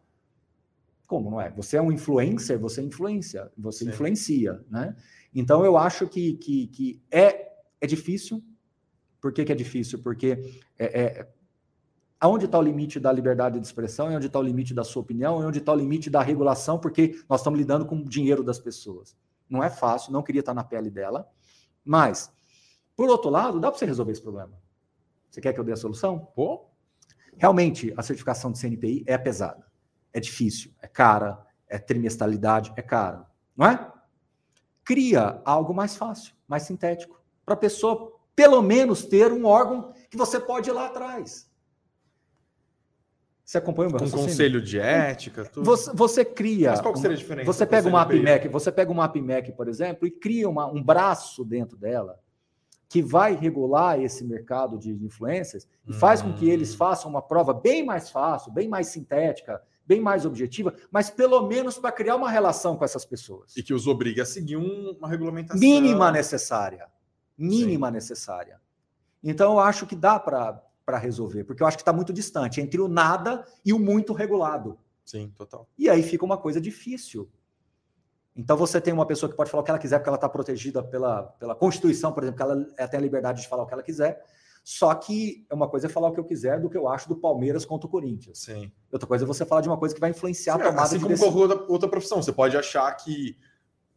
Como 1.07 1.31
não 1.31 1.41
é? 1.41 1.49
Você 1.51 1.77
é 1.77 1.81
um 1.81 1.93
influencer, 1.93 2.59
você 2.59 2.83
influencia, 2.83 3.53
você 3.57 3.85
Sim. 3.85 3.91
influencia, 3.91 4.61
né? 4.69 4.97
Então 5.33 5.65
eu 5.65 5.77
acho 5.79 6.09
que, 6.09 6.33
que, 6.39 6.67
que 6.67 7.03
é, 7.09 7.53
é 7.81 7.87
difícil. 7.87 8.43
Por 9.25 9.33
que, 9.33 9.43
que 9.43 9.53
é 9.53 9.55
difícil? 9.55 10.01
Porque 10.01 10.55
é, 10.79 11.01
é, 11.01 11.33
aonde 12.21 12.45
está 12.45 12.59
o 12.59 12.63
limite 12.63 13.01
da 13.01 13.11
liberdade 13.11 13.59
de 13.59 13.67
expressão, 13.67 14.13
e 14.13 14.15
onde 14.15 14.27
está 14.27 14.39
o 14.39 14.43
limite 14.43 14.75
da 14.75 14.85
sua 14.85 15.01
opinião, 15.01 15.41
e 15.41 15.47
onde 15.47 15.61
está 15.61 15.73
o 15.73 15.77
limite 15.77 16.11
da 16.11 16.21
regulação, 16.21 16.79
porque 16.79 17.19
nós 17.27 17.41
estamos 17.41 17.59
lidando 17.59 17.87
com 17.87 17.97
o 17.97 18.05
dinheiro 18.05 18.45
das 18.45 18.59
pessoas. 18.59 19.17
Não 19.49 19.65
é 19.65 19.71
fácil, 19.71 20.13
não 20.13 20.23
queria 20.23 20.41
estar 20.41 20.53
na 20.53 20.63
pele 20.63 20.91
dela, 20.91 21.27
mas, 21.83 22.31
por 22.95 23.09
outro 23.09 23.31
lado, 23.31 23.59
dá 23.59 23.71
para 23.71 23.79
você 23.79 23.87
resolver 23.87 24.13
esse 24.13 24.21
problema. 24.21 24.53
Você 25.31 25.41
quer 25.41 25.55
que 25.55 25.59
eu 25.61 25.65
dê 25.65 25.73
a 25.73 25.77
solução? 25.77 26.19
Pô, 26.19 26.67
Realmente, 27.39 27.95
a 27.97 28.03
certificação 28.03 28.53
de 28.53 28.59
CNPI 28.59 29.05
é 29.07 29.17
pesada, 29.17 29.67
é 30.13 30.21
difícil, 30.21 30.71
é 30.83 30.87
cara, 30.87 31.43
é 31.67 31.79
trimestralidade, 31.79 32.75
é 32.77 32.83
cara, 32.83 33.27
não 33.57 33.67
é? 33.67 33.91
Cria 34.85 35.41
algo 35.47 35.73
mais 35.73 35.97
fácil, 35.97 36.35
mais 36.47 36.65
sintético, 36.65 37.19
para 37.45 37.55
a 37.55 37.57
pessoa, 37.57 38.14
pelo 38.35 38.61
menos, 38.63 39.05
ter 39.05 39.33
um 39.33 39.45
órgão 39.47 39.93
que 40.11 40.17
você 40.17 40.39
pode 40.41 40.69
ir 40.69 40.73
lá 40.73 40.87
atrás. 40.87 41.49
Você 43.45 43.59
acompanha 43.59 43.89
o 43.89 43.93
meu 43.93 44.01
raciocínio? 44.01 44.27
conselho 44.31 44.63
de 44.63 44.79
ética, 44.79 45.45
tudo. 45.45 45.65
Você, 45.67 45.91
você 45.93 46.25
cria. 46.25 46.71
Mas 46.71 46.81
qual 46.81 46.97
seria 46.97 47.15
a 47.15 47.19
diferença? 47.19 47.47
Você 47.53 47.67
pega 47.67 47.89
uma? 47.89 48.01
AppMac, 48.01 48.49
você 48.49 48.73
pega 48.73 48.91
uma 48.91 49.05
AppMac, 49.05 49.53
por 49.53 49.69
exemplo, 49.69 50.07
e 50.07 50.11
cria 50.11 50.49
uma- 50.49 50.67
um 50.67 50.83
braço 50.83 51.45
dentro 51.45 51.77
dela 51.77 52.19
que 52.89 53.03
vai 53.03 53.35
regular 53.35 54.01
esse 54.01 54.25
mercado 54.25 54.79
de 54.79 54.93
influências 54.93 55.69
e 55.87 55.93
faz 55.93 56.23
com 56.23 56.33
que 56.33 56.49
eles 56.49 56.73
Hum. 56.75 56.77
façam 56.79 57.11
uma 57.11 57.21
prova 57.21 57.53
bem 57.53 57.85
mais 57.85 58.09
fácil, 58.09 58.51
bem 58.53 58.67
mais 58.69 58.87
sintética, 58.89 59.61
bem 59.87 60.01
mais 60.01 60.25
objetiva, 60.25 60.73
mas 60.91 61.11
pelo 61.11 61.47
menos 61.47 61.77
para 61.77 61.93
criar 61.93 62.17
uma 62.17 62.31
relação 62.31 62.77
com 62.77 62.85
essas 62.85 63.05
pessoas. 63.05 63.55
E 63.57 63.63
que 63.63 63.75
os 63.75 63.87
obriga 63.87 64.23
a 64.23 64.27
seguir 64.27 64.57
um- 64.57 64.93
uma 64.99 65.09
regulamentação. 65.09 65.61
Mínima 65.61 66.11
necessária. 66.11 66.87
Mínima 67.37 67.91
necessária. 67.91 68.61
Então 69.23 69.53
eu 69.53 69.59
acho 69.59 69.87
que 69.87 69.97
dá 69.97 70.19
para 70.19 70.99
resolver, 70.99 71.45
porque 71.45 71.63
eu 71.63 71.67
acho 71.67 71.77
que 71.77 71.83
está 71.83 71.93
muito 71.93 72.13
distante 72.13 72.61
entre 72.61 72.81
o 72.81 72.89
nada 72.89 73.47
e 73.65 73.73
o 73.73 73.79
muito 73.79 74.13
regulado. 74.13 74.79
Sim, 75.05 75.33
total. 75.37 75.69
E 75.79 75.89
aí 75.89 76.03
fica 76.03 76.25
uma 76.25 76.39
coisa 76.39 76.61
difícil. 76.61 77.29
Então 78.37 78.57
você 78.57 78.81
tem 78.81 78.93
uma 78.93 79.07
pessoa 79.07 79.31
que 79.31 79.37
pode 79.37 79.51
falar 79.51 79.63
o 79.63 79.65
que 79.65 79.71
ela 79.71 79.79
quiser, 79.79 79.99
porque 79.99 80.09
ela 80.09 80.17
está 80.17 80.29
protegida 80.29 80.83
pela, 80.83 81.23
pela 81.23 81.55
Constituição, 81.55 82.13
por 82.13 82.23
exemplo, 82.23 82.37
que 82.37 82.43
ela, 82.43 82.89
tem 82.89 82.99
a 82.99 83.03
liberdade 83.03 83.43
de 83.43 83.49
falar 83.49 83.63
o 83.63 83.67
que 83.67 83.75
ela 83.75 83.83
quiser. 83.83 84.25
Só 84.65 84.95
que 84.95 85.47
é 85.49 85.55
uma 85.55 85.69
coisa 85.69 85.87
é 85.87 85.91
falar 85.91 86.09
o 86.09 86.13
que 86.13 86.19
eu 86.19 86.25
quiser 86.25 86.59
do 86.59 86.71
que 86.71 86.77
eu 86.77 86.89
acho 86.89 87.07
do 87.09 87.15
Palmeiras 87.15 87.67
contra 87.67 87.87
o 87.87 87.91
Corinthians. 87.91 88.39
Sim. 88.39 88.73
Outra 88.91 89.07
coisa 89.07 89.25
é 89.25 89.27
você 89.27 89.45
falar 89.45 89.61
de 89.61 89.69
uma 89.69 89.77
coisa 89.77 89.95
que 89.95 90.01
vai 90.01 90.11
influenciar 90.11 90.55
a 90.55 90.59
Sim, 90.59 90.65
tomada 90.65 90.83
assim 90.83 90.97
de 90.97 91.03
como 91.03 91.15
decisão. 91.15 91.67
outra 91.69 91.89
profissão. 91.89 92.23
Você 92.23 92.33
pode 92.33 92.57
achar 92.57 92.91
que, 92.95 93.37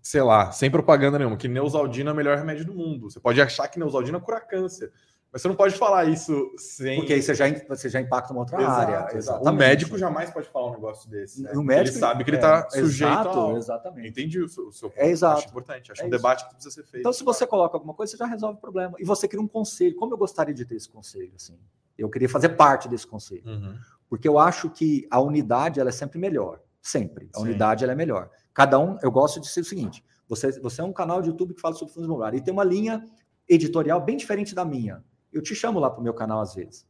sei 0.08 0.22
lá, 0.22 0.52
sem 0.54 0.72
propaganda 0.72 1.18
nenhuma, 1.18 1.36
que 1.36 1.50
Neusaldina 1.50 2.12
é 2.12 2.14
o 2.14 2.16
melhor 2.16 2.38
remédio 2.38 2.64
do 2.64 2.74
mundo. 2.74 3.10
Você 3.12 3.20
pode 3.20 3.42
achar 3.42 3.68
que 3.68 3.78
Neusaldina 3.78 4.20
cura 4.22 4.40
câncer. 4.40 4.92
Mas 5.30 5.42
você 5.42 5.50
não 5.50 5.56
pode 5.56 5.76
falar 5.76 6.06
isso 6.06 6.50
sem. 6.58 7.00
Porque 7.00 7.12
aí 7.12 7.22
você 7.22 7.36
já, 7.36 7.46
você 7.68 7.90
já 7.90 8.00
impacta 8.00 8.32
uma 8.32 8.40
outra 8.40 8.62
Exato, 8.62 8.92
área. 8.92 9.18
exato. 9.18 9.50
O 9.50 9.52
médico 9.52 9.98
jamais 9.98 10.30
pode 10.32 10.48
falar 10.48 10.70
um 10.70 10.76
negócio 10.76 11.10
desse. 11.10 11.44
né? 11.44 11.52
O 11.54 11.62
médico 11.62 11.96
ele 11.96 12.00
sabe 12.00 12.24
que 12.24 12.30
ele 12.30 12.38
é, 12.38 12.40
está 12.40 12.70
sujeito 12.70 13.12
exato, 13.12 13.30
ao... 13.38 13.58
Exatamente. 13.58 14.08
Entendi 14.08 14.42
o 14.42 14.48
seu, 14.48 14.68
o 14.68 14.72
seu 14.72 14.90
ponto. 14.90 15.00
É 15.02 15.10
exato. 15.10 15.40
Acho 15.40 15.50
importante. 15.50 15.92
Acho 15.92 16.02
É 16.02 16.06
um 16.06 16.08
isso. 16.08 16.18
debate 16.18 16.46
que 16.48 16.54
precisa 16.54 16.74
ser 16.74 16.84
feito. 16.84 17.00
Então, 17.02 17.12
se 17.12 17.26
você 17.26 17.46
coloca 17.46 17.76
alguma 17.76 17.94
coisa, 17.94 18.12
você 18.12 18.18
já 18.18 18.26
resolve 18.26 18.58
o 18.58 18.62
problema. 18.62 18.96
E 18.98 19.04
você 19.04 19.28
cria 19.28 19.42
um 19.42 19.48
conselho. 19.48 19.98
Como 19.98 20.14
eu 20.14 20.18
gostaria 20.18 20.54
de 20.54 20.64
ter 20.64 20.76
esse 20.76 20.88
conselho? 20.88 21.34
Assim? 21.36 21.60
Eu 21.98 22.10
queria 22.10 22.30
fazer 22.30 22.50
parte 22.50 22.88
desse 22.88 23.06
conselho. 23.06 23.44
Uhum. 23.46 23.76
Porque 24.10 24.30
eu 24.30 24.40
acho 24.40 24.70
que 24.70 25.06
a 25.12 25.20
unidade 25.20 25.82
ela 25.82 25.90
é 25.90 25.92
sempre 25.94 26.18
melhor. 26.18 26.62
Sempre. 26.82 27.30
A 27.36 27.40
Sim. 27.40 27.44
unidade 27.44 27.84
ela 27.84 27.92
é 27.92 27.96
melhor. 27.98 28.30
Cada 28.58 28.80
um, 28.80 28.98
eu 29.04 29.12
gosto 29.12 29.40
de 29.40 29.48
ser 29.48 29.60
o 29.62 29.64
seguinte: 29.64 30.04
você, 30.28 30.60
você 30.60 30.82
é 30.82 30.84
um 30.84 30.92
canal 30.92 31.22
de 31.22 31.30
YouTube 31.30 31.54
que 31.54 31.62
fala 31.62 31.76
sobre 31.76 31.94
fundos 31.94 32.08
imobiliários 32.08 32.42
e 32.42 32.44
tem 32.44 32.52
uma 32.52 32.64
linha 32.64 33.08
editorial 33.48 34.04
bem 34.04 34.18
diferente 34.18 34.56
da 34.56 34.66
minha. 34.66 35.06
Eu 35.32 35.44
te 35.44 35.54
chamo 35.54 35.78
lá 35.80 35.92
para 35.92 36.00
o 36.00 36.04
meu 36.04 36.14
canal 36.16 36.42
às 36.42 36.56
vezes. 36.56 36.84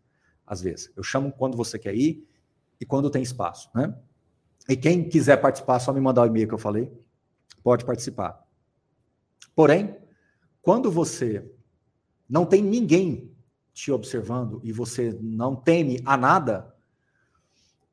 Às 0.45 0.61
vezes. 0.61 0.89
Eu 0.95 1.03
chamo 1.03 1.29
quando 1.29 1.57
você 1.57 1.77
quer 1.77 1.93
ir 1.93 2.25
e 2.79 2.85
quando 2.85 3.09
tem 3.09 3.21
espaço. 3.21 3.69
Né? 3.75 3.93
E 4.69 4.77
quem 4.77 5.09
quiser 5.09 5.41
participar, 5.41 5.79
só 5.79 5.91
me 5.91 5.99
mandar 5.99 6.21
o 6.21 6.27
e-mail 6.27 6.47
que 6.47 6.53
eu 6.53 6.57
falei. 6.57 6.89
Pode 7.61 7.83
participar. 7.83 8.41
Porém, 9.53 9.97
quando 10.61 10.89
você 10.89 11.51
não 12.29 12.45
tem 12.45 12.61
ninguém 12.61 13.29
te 13.73 13.91
observando 13.91 14.61
e 14.63 14.71
você 14.71 15.19
não 15.21 15.53
teme 15.53 16.01
a 16.05 16.15
nada, 16.15 16.73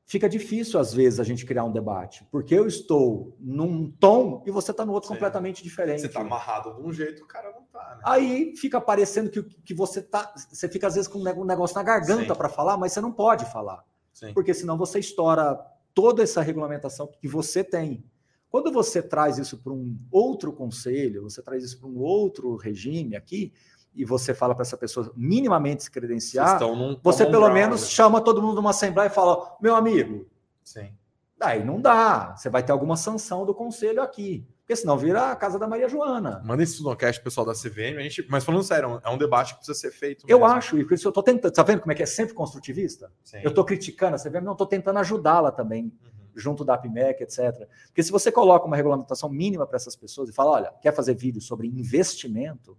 fica 0.06 0.28
difícil 0.28 0.78
às 0.78 0.92
vezes 0.92 1.18
a 1.18 1.24
gente 1.24 1.46
criar 1.46 1.64
um 1.64 1.72
debate, 1.72 2.26
porque 2.30 2.54
eu 2.54 2.66
estou 2.66 3.36
num 3.40 3.90
tom 3.90 4.42
e 4.46 4.50
você 4.50 4.70
está 4.70 4.84
no 4.84 4.92
outro 4.92 5.08
Sim. 5.08 5.14
completamente 5.14 5.62
diferente. 5.62 6.00
Você 6.00 6.06
está 6.06 6.20
amarrado 6.20 6.74
de 6.74 6.82
um 6.82 6.92
jeito, 6.92 7.22
o 7.22 7.26
cara 7.26 7.50
não 7.52 7.62
tá. 7.64 7.96
Né? 7.96 8.02
Aí 8.04 8.56
fica 8.56 8.80
parecendo 8.80 9.30
que, 9.30 9.42
que 9.42 9.74
você 9.74 10.02
tá, 10.02 10.34
você 10.50 10.68
fica 10.68 10.86
às 10.86 10.94
vezes 10.94 11.08
com 11.08 11.18
um 11.18 11.44
negócio 11.44 11.76
na 11.76 11.82
garganta 11.82 12.34
para 12.34 12.48
falar, 12.48 12.76
mas 12.76 12.92
você 12.92 13.00
não 13.00 13.12
pode 13.12 13.44
falar, 13.50 13.84
Sim. 14.12 14.32
porque 14.34 14.52
senão 14.52 14.76
você 14.76 14.98
estoura 14.98 15.58
toda 15.94 16.22
essa 16.22 16.42
regulamentação 16.42 17.06
que 17.20 17.28
você 17.28 17.64
tem. 17.64 18.04
Quando 18.50 18.70
você 18.70 19.02
traz 19.02 19.38
isso 19.38 19.58
para 19.58 19.72
um 19.72 19.98
outro 20.12 20.52
conselho, 20.52 21.22
você 21.22 21.42
traz 21.42 21.64
isso 21.64 21.80
para 21.80 21.88
um 21.88 21.98
outro 21.98 22.54
regime 22.54 23.16
aqui, 23.16 23.52
e 23.94 24.04
você 24.04 24.34
fala 24.34 24.54
para 24.54 24.62
essa 24.62 24.76
pessoa 24.76 25.12
minimamente 25.16 25.84
se 25.84 25.90
credenciar, 25.90 26.58
você 27.02 27.24
pelo 27.24 27.48
menos 27.50 27.82
né? 27.82 27.86
chama 27.88 28.20
todo 28.20 28.42
mundo 28.42 28.56
numa 28.56 28.70
assembleia 28.70 29.08
e 29.08 29.10
fala: 29.10 29.56
meu 29.60 29.74
amigo. 29.74 30.26
Sim. 30.62 30.92
Daí 31.36 31.64
não 31.64 31.80
dá. 31.80 32.34
Você 32.36 32.48
vai 32.48 32.62
ter 32.62 32.72
alguma 32.72 32.96
sanção 32.96 33.44
do 33.44 33.54
conselho 33.54 34.02
aqui. 34.02 34.46
Porque 34.60 34.76
senão 34.76 34.96
vira 34.96 35.30
a 35.30 35.36
casa 35.36 35.58
da 35.58 35.68
Maria 35.68 35.88
Joana. 35.90 36.40
Manda 36.42 36.62
isso 36.62 36.82
no 36.82 36.96
cast 36.96 37.22
pessoal 37.22 37.44
da 37.44 37.52
CVM. 37.52 37.98
A 37.98 38.00
gente, 38.00 38.26
mas 38.30 38.44
falando 38.44 38.62
sério, 38.62 38.98
é 39.04 39.10
um 39.10 39.18
debate 39.18 39.52
que 39.52 39.58
precisa 39.58 39.78
ser 39.78 39.90
feito. 39.90 40.24
Eu 40.26 40.42
acho, 40.42 40.78
e 40.78 40.84
por 40.86 40.94
isso 40.94 41.06
eu 41.06 41.10
estou 41.10 41.22
tentando. 41.22 41.52
Tá 41.52 41.62
vendo 41.62 41.80
como 41.80 41.92
é 41.92 41.94
que 41.94 42.02
é 42.02 42.06
sempre 42.06 42.32
construtivista? 42.32 43.12
Sim. 43.22 43.40
Eu 43.42 43.50
estou 43.50 43.62
criticando 43.62 44.16
a 44.16 44.18
CVM, 44.18 44.42
não 44.42 44.52
estou 44.52 44.66
tentando 44.66 44.98
ajudá-la 45.00 45.52
também, 45.52 45.84
uhum. 46.02 46.10
junto 46.34 46.64
da 46.64 46.74
APMEC, 46.74 47.22
etc. 47.22 47.68
Porque 47.88 48.02
se 48.02 48.10
você 48.10 48.32
coloca 48.32 48.66
uma 48.66 48.74
regulamentação 48.74 49.28
mínima 49.28 49.66
para 49.66 49.76
essas 49.76 49.94
pessoas 49.94 50.30
e 50.30 50.32
fala: 50.32 50.52
olha, 50.52 50.72
quer 50.80 50.94
fazer 50.94 51.14
vídeo 51.14 51.42
sobre 51.42 51.68
investimento, 51.68 52.74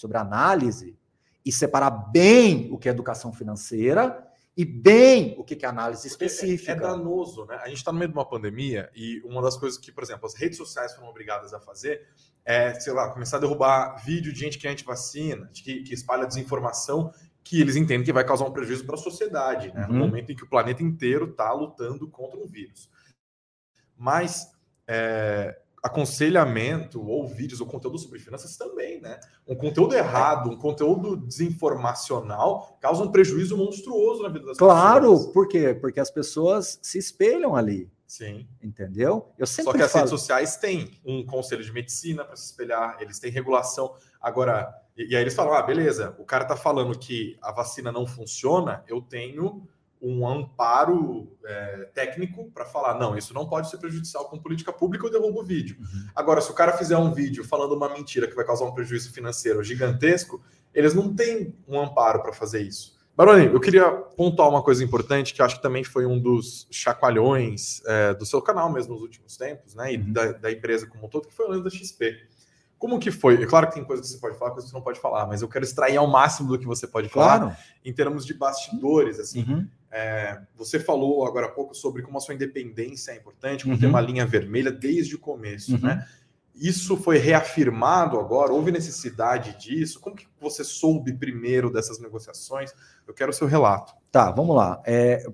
sobre 0.00 0.18
análise 0.18 0.96
e 1.44 1.52
separar 1.52 1.90
bem 1.90 2.68
o 2.72 2.78
que 2.78 2.88
é 2.88 2.92
educação 2.92 3.32
financeira 3.32 4.26
e 4.56 4.64
bem 4.64 5.34
o 5.38 5.44
que 5.44 5.64
é 5.64 5.68
análise 5.68 6.06
específica. 6.06 6.72
É, 6.72 6.74
é 6.74 6.78
danoso, 6.78 7.46
né? 7.46 7.56
A 7.62 7.68
gente 7.68 7.78
está 7.78 7.92
no 7.92 7.98
meio 7.98 8.10
de 8.10 8.16
uma 8.16 8.28
pandemia 8.28 8.90
e 8.94 9.20
uma 9.24 9.40
das 9.40 9.56
coisas 9.56 9.78
que, 9.78 9.92
por 9.92 10.02
exemplo, 10.02 10.26
as 10.26 10.34
redes 10.34 10.58
sociais 10.58 10.94
foram 10.94 11.08
obrigadas 11.08 11.54
a 11.54 11.60
fazer 11.60 12.06
é, 12.44 12.74
sei 12.74 12.92
lá, 12.92 13.10
começar 13.10 13.36
a 13.36 13.40
derrubar 13.40 13.96
vídeo 14.04 14.32
de 14.32 14.40
gente 14.40 14.58
que 14.58 14.66
é 14.66 14.70
anti-vacina, 14.70 15.48
de 15.52 15.62
que, 15.62 15.82
que 15.82 15.94
espalha 15.94 16.26
desinformação 16.26 17.12
que 17.42 17.60
eles 17.60 17.76
entendem 17.76 18.04
que 18.04 18.12
vai 18.12 18.24
causar 18.24 18.44
um 18.44 18.52
prejuízo 18.52 18.84
para 18.84 18.94
a 18.94 18.98
sociedade, 18.98 19.72
né? 19.72 19.86
Uhum. 19.86 19.92
No 19.92 19.98
momento 20.06 20.30
em 20.30 20.36
que 20.36 20.44
o 20.44 20.48
planeta 20.48 20.82
inteiro 20.82 21.30
está 21.30 21.52
lutando 21.52 22.08
contra 22.08 22.38
um 22.38 22.46
vírus. 22.46 22.90
Mas 23.96 24.50
é, 24.86 25.59
aconselhamento 25.82 27.02
ou 27.06 27.26
vídeos 27.26 27.60
ou 27.60 27.66
conteúdo 27.66 27.98
sobre 27.98 28.18
finanças 28.18 28.56
também, 28.56 29.00
né? 29.00 29.18
Um 29.46 29.56
conteúdo 29.56 29.94
errado, 29.94 30.50
um 30.50 30.56
conteúdo 30.56 31.16
desinformacional 31.16 32.76
causa 32.80 33.02
um 33.02 33.10
prejuízo 33.10 33.56
monstruoso 33.56 34.22
na 34.22 34.28
vida 34.28 34.46
das 34.46 34.58
claro, 34.58 35.00
pessoas. 35.00 35.18
Claro, 35.20 35.32
por 35.32 35.48
quê? 35.48 35.74
Porque 35.74 36.00
as 36.00 36.10
pessoas 36.10 36.78
se 36.82 36.98
espelham 36.98 37.56
ali. 37.56 37.90
Sim. 38.06 38.46
Entendeu? 38.60 39.32
Eu 39.38 39.46
sempre 39.46 39.72
Só 39.72 39.78
que 39.78 39.82
as 39.84 39.92
redes 39.92 40.10
sociais 40.10 40.56
têm 40.56 41.00
um 41.04 41.24
conselho 41.24 41.62
de 41.62 41.72
medicina 41.72 42.24
para 42.24 42.36
se 42.36 42.46
espelhar, 42.46 42.96
eles 43.00 43.20
têm 43.20 43.30
regulação. 43.30 43.94
Agora, 44.20 44.74
e, 44.96 45.12
e 45.12 45.16
aí 45.16 45.22
eles 45.22 45.32
falam: 45.32 45.54
ah, 45.54 45.62
beleza, 45.62 46.16
o 46.18 46.24
cara 46.24 46.44
tá 46.44 46.56
falando 46.56 46.98
que 46.98 47.38
a 47.40 47.52
vacina 47.52 47.92
não 47.92 48.06
funciona, 48.06 48.84
eu 48.88 49.00
tenho 49.00 49.66
um 50.02 50.26
amparo 50.26 51.30
é, 51.44 51.90
técnico 51.94 52.50
para 52.52 52.64
falar, 52.64 52.98
não, 52.98 53.16
isso 53.16 53.34
não 53.34 53.46
pode 53.46 53.68
ser 53.68 53.76
prejudicial 53.76 54.24
com 54.28 54.38
política 54.38 54.72
pública, 54.72 55.06
eu 55.06 55.10
derrubo 55.10 55.40
o 55.40 55.44
vídeo. 55.44 55.76
Uhum. 55.78 56.06
Agora, 56.14 56.40
se 56.40 56.50
o 56.50 56.54
cara 56.54 56.72
fizer 56.72 56.96
um 56.96 57.12
vídeo 57.12 57.44
falando 57.44 57.72
uma 57.72 57.88
mentira 57.88 58.26
que 58.26 58.34
vai 58.34 58.44
causar 58.44 58.64
um 58.64 58.72
prejuízo 58.72 59.12
financeiro 59.12 59.62
gigantesco, 59.62 60.42
eles 60.74 60.94
não 60.94 61.14
têm 61.14 61.54
um 61.68 61.78
amparo 61.78 62.22
para 62.22 62.32
fazer 62.32 62.62
isso. 62.62 62.98
Baroni, 63.14 63.46
eu 63.46 63.60
queria 63.60 63.90
pontuar 63.90 64.48
uma 64.48 64.62
coisa 64.62 64.82
importante, 64.82 65.34
que 65.34 65.42
acho 65.42 65.56
que 65.56 65.62
também 65.62 65.84
foi 65.84 66.06
um 66.06 66.18
dos 66.18 66.66
chacoalhões 66.70 67.82
é, 67.84 68.14
do 68.14 68.24
seu 68.24 68.40
canal 68.40 68.72
mesmo 68.72 68.94
nos 68.94 69.02
últimos 69.02 69.36
tempos, 69.36 69.74
né, 69.74 69.92
e 69.92 69.98
uhum. 69.98 70.12
da, 70.12 70.32
da, 70.32 70.50
empresa 70.50 70.86
como 70.86 71.04
um 71.04 71.08
todo, 71.08 71.28
que 71.28 71.34
foi 71.34 71.46
o 71.46 71.50
lance 71.50 71.64
da 71.64 71.70
XP. 71.70 72.16
Como 72.78 72.98
que 72.98 73.10
foi? 73.10 73.42
É 73.42 73.46
claro 73.46 73.66
que 73.68 73.74
tem 73.74 73.84
coisas 73.84 74.06
que 74.06 74.12
você 74.12 74.18
pode 74.18 74.38
falar, 74.38 74.52
coisas 74.52 74.64
que 74.64 74.70
você 74.70 74.76
não 74.78 74.82
pode 74.82 75.00
falar, 75.00 75.26
mas 75.26 75.42
eu 75.42 75.48
quero 75.48 75.66
extrair 75.66 75.98
ao 75.98 76.06
máximo 76.06 76.48
do 76.48 76.58
que 76.58 76.64
você 76.64 76.86
pode 76.86 77.10
falar 77.10 77.40
claro. 77.40 77.56
em 77.84 77.92
termos 77.92 78.24
de 78.24 78.32
bastidores, 78.32 79.20
assim. 79.20 79.42
Uhum. 79.42 79.68
É, 79.90 80.40
você 80.56 80.78
falou 80.78 81.26
agora 81.26 81.46
há 81.46 81.50
pouco 81.50 81.74
sobre 81.74 82.02
como 82.02 82.16
a 82.16 82.20
sua 82.20 82.34
independência 82.34 83.12
é 83.12 83.16
importante, 83.16 83.64
como 83.64 83.74
uhum. 83.74 83.80
ter 83.80 83.86
uma 83.86 84.00
linha 84.00 84.24
vermelha 84.24 84.70
desde 84.70 85.16
o 85.16 85.18
começo, 85.18 85.74
uhum. 85.74 85.80
né? 85.80 86.06
Isso 86.54 86.96
foi 86.96 87.16
reafirmado 87.16 88.18
agora? 88.20 88.52
Houve 88.52 88.70
necessidade 88.70 89.56
disso? 89.58 89.98
Como 89.98 90.14
que 90.14 90.28
você 90.38 90.62
soube 90.62 91.12
primeiro 91.14 91.72
dessas 91.72 91.98
negociações? 91.98 92.72
Eu 93.06 93.14
quero 93.14 93.30
o 93.30 93.34
seu 93.34 93.46
relato. 93.46 93.94
Tá, 94.12 94.30
vamos 94.30 94.54
lá. 94.54 94.82
É, 94.84 95.24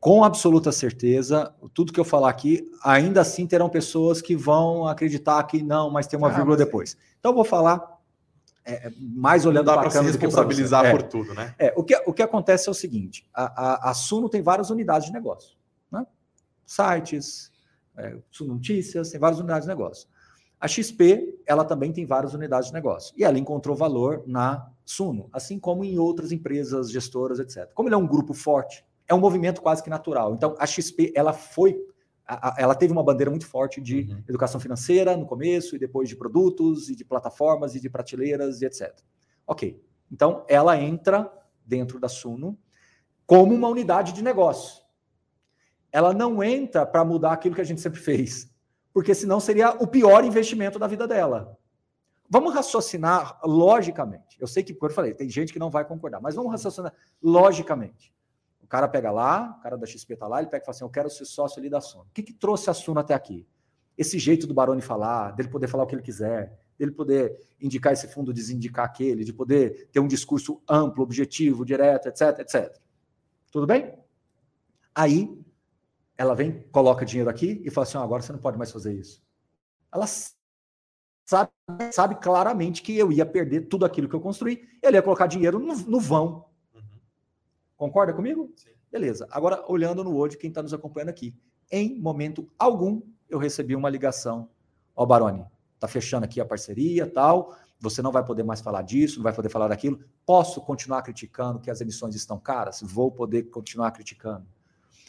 com 0.00 0.24
absoluta 0.24 0.72
certeza, 0.72 1.54
tudo 1.74 1.92
que 1.92 2.00
eu 2.00 2.04
falar 2.04 2.30
aqui, 2.30 2.64
ainda 2.82 3.20
assim 3.20 3.46
terão 3.46 3.68
pessoas 3.68 4.22
que 4.22 4.34
vão 4.34 4.88
acreditar 4.88 5.42
que 5.44 5.62
não, 5.62 5.90
mas 5.90 6.06
tem 6.06 6.18
uma 6.18 6.28
ah, 6.28 6.32
vírgula 6.32 6.56
mas... 6.56 6.64
depois. 6.64 6.96
Então 7.18 7.32
eu 7.32 7.36
vou 7.36 7.44
falar 7.44 7.99
é, 8.64 8.88
é, 8.88 8.92
mais 8.98 9.46
olhando 9.46 9.66
para 9.66 9.82
a 9.82 9.90
câmera 9.90 10.12
se 10.12 10.18
responsabilizar 10.18 10.84
é, 10.84 10.90
por 10.90 11.02
tudo, 11.02 11.34
né? 11.34 11.54
É, 11.58 11.72
o, 11.76 11.82
que, 11.82 11.96
o 12.06 12.12
que 12.12 12.22
acontece 12.22 12.68
é 12.68 12.70
o 12.70 12.74
seguinte: 12.74 13.28
a, 13.34 13.44
a, 13.44 13.90
a 13.90 13.94
Suno 13.94 14.28
tem 14.28 14.42
várias 14.42 14.70
unidades 14.70 15.06
de 15.06 15.12
negócio, 15.12 15.56
né? 15.90 16.06
sites, 16.66 17.50
é, 17.96 18.16
Suno 18.30 18.54
Notícias, 18.54 19.10
tem 19.10 19.20
várias 19.20 19.40
unidades 19.40 19.64
de 19.64 19.68
negócio. 19.68 20.08
A 20.60 20.68
XP, 20.68 21.40
ela 21.46 21.64
também 21.64 21.90
tem 21.90 22.04
várias 22.04 22.34
unidades 22.34 22.68
de 22.68 22.74
negócio. 22.74 23.14
E 23.16 23.24
ela 23.24 23.38
encontrou 23.38 23.74
valor 23.74 24.22
na 24.26 24.70
Suno, 24.84 25.30
assim 25.32 25.58
como 25.58 25.84
em 25.84 25.98
outras 25.98 26.32
empresas 26.32 26.90
gestoras, 26.90 27.38
etc. 27.38 27.70
Como 27.72 27.88
ele 27.88 27.94
é 27.94 27.98
um 27.98 28.06
grupo 28.06 28.34
forte, 28.34 28.84
é 29.08 29.14
um 29.14 29.18
movimento 29.18 29.62
quase 29.62 29.82
que 29.82 29.88
natural. 29.88 30.34
Então, 30.34 30.54
a 30.58 30.66
XP, 30.66 31.12
ela 31.16 31.32
foi 31.32 31.80
ela 32.56 32.74
teve 32.74 32.92
uma 32.92 33.02
bandeira 33.02 33.30
muito 33.30 33.46
forte 33.46 33.80
de 33.80 34.02
uhum. 34.02 34.22
educação 34.28 34.60
financeira 34.60 35.16
no 35.16 35.26
começo, 35.26 35.74
e 35.74 35.78
depois 35.78 36.08
de 36.08 36.16
produtos, 36.16 36.88
e 36.88 36.94
de 36.94 37.04
plataformas, 37.04 37.74
e 37.74 37.80
de 37.80 37.90
prateleiras, 37.90 38.62
e 38.62 38.66
etc. 38.66 38.94
Ok. 39.46 39.82
Então, 40.10 40.44
ela 40.48 40.80
entra 40.80 41.32
dentro 41.64 41.98
da 41.98 42.08
Suno 42.08 42.58
como 43.26 43.54
uma 43.54 43.68
unidade 43.68 44.12
de 44.12 44.22
negócio. 44.22 44.82
Ela 45.92 46.12
não 46.12 46.42
entra 46.42 46.86
para 46.86 47.04
mudar 47.04 47.32
aquilo 47.32 47.54
que 47.54 47.60
a 47.60 47.64
gente 47.64 47.80
sempre 47.80 48.00
fez, 48.00 48.52
porque 48.92 49.14
senão 49.14 49.40
seria 49.40 49.70
o 49.70 49.86
pior 49.86 50.24
investimento 50.24 50.78
da 50.78 50.86
vida 50.86 51.06
dela. 51.06 51.56
Vamos 52.28 52.54
raciocinar 52.54 53.40
logicamente. 53.44 54.40
Eu 54.40 54.46
sei 54.46 54.62
que, 54.62 54.72
como 54.72 54.90
eu 54.90 54.94
falei, 54.94 55.14
tem 55.14 55.28
gente 55.28 55.52
que 55.52 55.58
não 55.58 55.70
vai 55.70 55.84
concordar, 55.84 56.20
mas 56.20 56.36
vamos 56.36 56.52
raciocinar 56.52 56.92
logicamente 57.20 58.12
cara 58.70 58.86
pega 58.86 59.10
lá, 59.10 59.56
o 59.58 59.62
cara 59.62 59.76
da 59.76 59.84
XP 59.84 60.16
tá 60.16 60.28
lá, 60.28 60.38
ele 60.38 60.48
pega 60.48 60.62
e 60.62 60.64
fala 60.64 60.76
assim: 60.76 60.84
Eu 60.84 60.90
quero 60.90 61.10
ser 61.10 61.24
sócio 61.24 61.58
ali 61.58 61.68
da 61.68 61.80
Suno. 61.80 62.04
O 62.04 62.12
que, 62.14 62.22
que 62.22 62.32
trouxe 62.32 62.70
a 62.70 62.74
Suno 62.74 63.00
até 63.00 63.12
aqui? 63.12 63.44
Esse 63.98 64.16
jeito 64.16 64.46
do 64.46 64.54
Baroni 64.54 64.80
falar, 64.80 65.32
dele 65.32 65.48
poder 65.48 65.66
falar 65.66 65.82
o 65.82 65.86
que 65.88 65.94
ele 65.94 66.02
quiser, 66.02 66.56
dele 66.78 66.92
poder 66.92 67.36
indicar 67.60 67.92
esse 67.92 68.06
fundo, 68.06 68.32
desindicar 68.32 68.84
aquele, 68.86 69.24
de 69.24 69.32
poder 69.32 69.88
ter 69.90 69.98
um 69.98 70.06
discurso 70.06 70.62
amplo, 70.68 71.02
objetivo, 71.02 71.64
direto, 71.64 72.06
etc, 72.06 72.38
etc. 72.38 72.80
Tudo 73.50 73.66
bem? 73.66 73.92
Aí 74.94 75.36
ela 76.16 76.34
vem, 76.34 76.62
coloca 76.70 77.04
dinheiro 77.04 77.28
aqui 77.28 77.60
e 77.64 77.70
fala 77.70 77.86
assim: 77.86 77.98
oh, 77.98 78.02
agora 78.02 78.22
você 78.22 78.32
não 78.32 78.38
pode 78.38 78.56
mais 78.56 78.70
fazer 78.70 78.94
isso. 78.94 79.20
Ela 79.92 80.06
sabe, 81.26 81.50
sabe 81.92 82.14
claramente 82.14 82.82
que 82.82 82.96
eu 82.96 83.10
ia 83.10 83.26
perder 83.26 83.62
tudo 83.62 83.84
aquilo 83.84 84.08
que 84.08 84.14
eu 84.14 84.20
construí, 84.20 84.62
ele 84.80 84.96
ia 84.96 85.02
colocar 85.02 85.26
dinheiro 85.26 85.58
no, 85.58 85.74
no 85.74 85.98
vão 85.98 86.49
Concorda 87.80 88.12
comigo? 88.12 88.52
Sim. 88.56 88.68
Beleza. 88.92 89.26
Agora, 89.30 89.64
olhando 89.66 90.04
no 90.04 90.14
olho 90.14 90.32
de 90.32 90.36
quem 90.36 90.50
está 90.50 90.62
nos 90.62 90.74
acompanhando 90.74 91.08
aqui. 91.08 91.34
Em 91.72 91.98
momento 91.98 92.46
algum, 92.58 93.00
eu 93.26 93.38
recebi 93.38 93.74
uma 93.74 93.88
ligação. 93.88 94.50
Ó, 94.94 95.06
Baroni, 95.06 95.46
tá 95.78 95.88
fechando 95.88 96.26
aqui 96.26 96.42
a 96.42 96.44
parceria 96.44 97.06
tal. 97.06 97.56
Você 97.80 98.02
não 98.02 98.12
vai 98.12 98.22
poder 98.22 98.42
mais 98.42 98.60
falar 98.60 98.82
disso, 98.82 99.16
não 99.16 99.22
vai 99.22 99.32
poder 99.32 99.48
falar 99.48 99.68
daquilo. 99.68 99.98
Posso 100.26 100.60
continuar 100.60 101.00
criticando 101.00 101.58
que 101.58 101.70
as 101.70 101.80
emissões 101.80 102.14
estão 102.14 102.38
caras? 102.38 102.82
Vou 102.82 103.10
poder 103.10 103.44
continuar 103.44 103.92
criticando. 103.92 104.46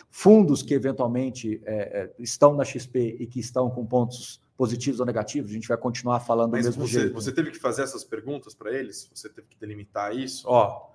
Fundos 0.10 0.64
que 0.64 0.74
eventualmente 0.74 1.62
é, 1.66 1.74
é, 1.76 2.16
estão 2.20 2.56
na 2.56 2.64
XP 2.64 3.18
e 3.20 3.28
que 3.28 3.42
estão 3.42 3.70
com 3.70 3.86
pontos 3.86 4.42
positivos 4.56 5.02
ou 5.02 5.06
negativos, 5.06 5.52
a 5.52 5.54
gente 5.54 5.68
vai 5.68 5.78
continuar 5.78 6.22
falando 6.22 6.52
Mas 6.52 6.64
do 6.64 6.70
mesmo 6.70 6.88
você, 6.88 7.00
jeito. 7.02 7.14
Você 7.16 7.34
teve 7.34 7.52
que 7.52 7.60
fazer 7.60 7.82
essas 7.82 8.06
perguntas 8.06 8.54
para 8.54 8.72
eles? 8.72 9.10
Você 9.14 9.28
teve 9.28 9.48
que 9.50 9.60
delimitar 9.60 10.16
isso? 10.16 10.48
Ó, 10.48 10.92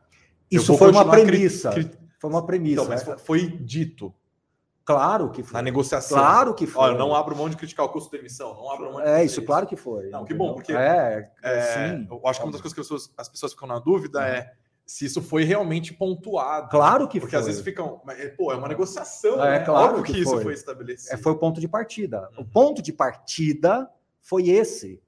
isso 0.50 0.76
foi 0.76 0.90
uma 0.90 1.08
premissa. 1.08 1.70
Cri... 1.70 1.90
Foi 2.18 2.30
uma 2.30 2.44
premissa. 2.44 2.82
Então, 2.82 3.12
mas 3.12 3.22
foi 3.22 3.48
dito. 3.48 4.14
Claro 4.84 5.30
que 5.30 5.42
foi. 5.42 5.52
Na 5.52 5.62
negociação. 5.62 6.16
Claro 6.16 6.54
que 6.54 6.64
foi. 6.64 6.84
Olha, 6.84 6.96
não 6.96 7.12
abro 7.12 7.36
mão 7.36 7.48
de 7.48 7.56
criticar 7.56 7.84
o 7.84 7.88
custo 7.88 8.08
de 8.08 8.18
emissão. 8.18 8.54
Não 8.54 8.70
abro 8.70 8.92
mão 8.92 9.02
de 9.02 9.08
É, 9.08 9.24
isso, 9.24 9.42
claro 9.42 9.66
que 9.66 9.74
foi. 9.74 10.08
Não, 10.10 10.24
que 10.24 10.32
bom, 10.32 10.54
porque. 10.54 10.72
É, 10.72 11.28
é 11.42 11.60
sim. 11.60 12.06
Eu 12.08 12.20
acho 12.26 12.38
que 12.38 12.46
uma 12.46 12.52
das 12.52 12.60
coisas 12.60 12.72
que 12.72 12.80
as 12.80 12.86
pessoas, 12.86 13.12
as 13.18 13.28
pessoas 13.28 13.52
ficam 13.52 13.66
na 13.66 13.80
dúvida 13.80 14.20
uhum. 14.20 14.24
é 14.24 14.52
se 14.86 15.04
isso 15.04 15.20
foi 15.20 15.42
realmente 15.42 15.92
pontuado. 15.92 16.68
Claro 16.68 17.08
que 17.08 17.18
porque 17.18 17.32
foi. 17.32 17.40
às 17.40 17.46
vezes 17.46 17.62
ficam. 17.62 18.00
Pô, 18.36 18.52
é 18.52 18.56
uma 18.56 18.68
negociação. 18.68 19.44
É, 19.44 19.58
né? 19.58 19.64
claro 19.64 19.88
Óbvio 19.88 20.04
que, 20.04 20.12
que 20.12 20.20
isso 20.20 20.30
foi. 20.30 20.42
foi 20.44 20.54
estabelecido. 20.54 21.12
É, 21.12 21.16
foi 21.16 21.32
o 21.32 21.36
ponto 21.36 21.60
de 21.60 21.66
partida. 21.66 22.30
Uhum. 22.36 22.44
O 22.44 22.44
ponto 22.44 22.80
de 22.80 22.92
partida 22.92 23.90
foi 24.22 24.50
esse. 24.50 25.02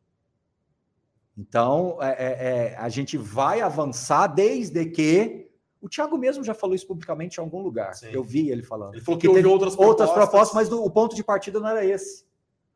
Então, 1.38 1.96
é, 2.00 2.08
é, 2.08 2.48
é, 2.72 2.76
a 2.76 2.88
gente 2.88 3.16
vai 3.16 3.60
avançar 3.60 4.26
desde 4.26 4.84
que 4.86 5.48
O 5.80 5.88
Thiago 5.88 6.18
mesmo 6.18 6.42
já 6.42 6.52
falou 6.52 6.74
isso 6.74 6.86
publicamente 6.86 7.38
em 7.38 7.40
algum 7.40 7.62
lugar. 7.62 7.94
Sim. 7.94 8.08
Eu 8.10 8.24
vi 8.24 8.50
ele 8.50 8.62
falando. 8.64 8.94
Ele 8.94 9.04
falou 9.04 9.18
que, 9.18 9.28
que 9.28 9.32
houve 9.32 9.46
outras 9.46 9.76
propostas. 9.76 10.08
Outras 10.08 10.10
propostas, 10.10 10.54
mas 10.54 10.68
do, 10.68 10.82
o 10.84 10.90
ponto 10.90 11.14
de 11.14 11.22
partida 11.22 11.60
não 11.60 11.68
era 11.68 11.84
esse. 11.84 12.26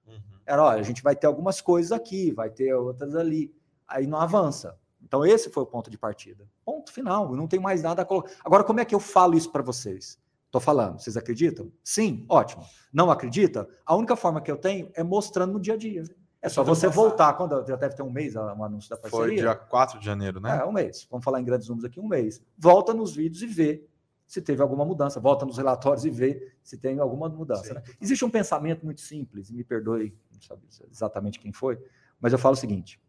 Uhum. 0.07 0.21
Era, 0.47 0.63
olha, 0.63 0.81
a 0.81 0.85
gente 0.85 1.03
vai 1.03 1.17
ter 1.17 1.27
algumas 1.27 1.61
coisas 1.61 1.91
aqui, 1.91 2.31
vai 2.31 2.49
ter 2.49 2.73
outras 2.75 3.17
ali. 3.17 3.53
Aí 3.89 4.07
não 4.07 4.21
avança. 4.21 4.79
Então 5.03 5.27
esse 5.27 5.51
foi 5.51 5.65
o 5.65 5.67
ponto 5.67 5.91
de 5.91 5.99
partida. 5.99 6.49
Ponto 6.65 6.93
final. 6.93 7.35
Não 7.35 7.49
tem 7.49 7.59
mais 7.59 7.83
nada 7.83 8.03
a 8.03 8.05
colocar. 8.05 8.31
Agora, 8.45 8.63
como 8.63 8.79
é 8.79 8.85
que 8.85 8.95
eu 8.95 9.01
falo 9.01 9.37
isso 9.37 9.51
para 9.51 9.63
vocês? 9.63 10.17
Estou 10.47 10.61
falando. 10.61 11.01
Vocês 11.01 11.17
acreditam? 11.17 11.73
Sim, 11.83 12.25
ótimo. 12.29 12.63
Não 12.93 13.11
acredita? 13.11 13.69
A 13.85 13.97
única 13.97 14.15
forma 14.15 14.41
que 14.41 14.51
eu 14.51 14.57
tenho 14.57 14.89
é 14.95 15.03
mostrando 15.03 15.55
no 15.55 15.61
dia 15.61 15.75
a 15.75 15.77
dia. 15.77 16.05
É 16.43 16.49
só 16.49 16.65
você 16.65 16.89
voltar, 16.89 17.35
quando 17.35 17.65
já 17.65 17.77
deve 17.77 17.95
ter 17.95 18.03
um 18.03 18.11
mês 18.11 18.35
o 18.35 18.41
um 18.41 18.65
anúncio 18.65 18.91
da 18.91 18.97
parceria. 18.97 19.27
Foi 19.27 19.37
dia 19.37 19.55
4 19.55 20.01
de 20.01 20.05
janeiro, 20.05 20.41
né? 20.41 20.59
É, 20.59 20.65
um 20.65 20.73
mês. 20.73 21.07
Vamos 21.09 21.25
falar 21.25 21.41
em 21.41 21.45
grandes 21.45 21.69
números 21.69 21.89
aqui, 21.89 22.01
um 22.01 22.09
mês. 22.09 22.43
Volta 22.59 22.93
nos 22.93 23.15
vídeos 23.15 23.43
e 23.43 23.47
vê 23.47 23.87
se 24.27 24.43
teve 24.43 24.61
alguma 24.61 24.85
mudança. 24.85 25.21
Volta 25.21 25.47
nos 25.47 25.57
relatórios 25.57 26.05
e 26.05 26.11
vê 26.11 26.53
se 26.61 26.77
tem 26.77 26.99
alguma 26.99 27.29
mudança. 27.29 27.75
Né? 27.75 27.83
Existe 28.01 28.25
um 28.25 28.31
pensamento 28.31 28.85
muito 28.85 29.01
simples, 29.01 29.51
e 29.51 29.55
me 29.55 29.63
perdoe, 29.63 30.19
não 30.33 30.41
sabe 30.41 30.63
exatamente 30.91 31.39
quem 31.39 31.53
foi, 31.53 31.79
mas 32.21 32.33
eu 32.33 32.39
falo 32.41 32.55
o 32.55 32.59
seguinte: 32.59 33.01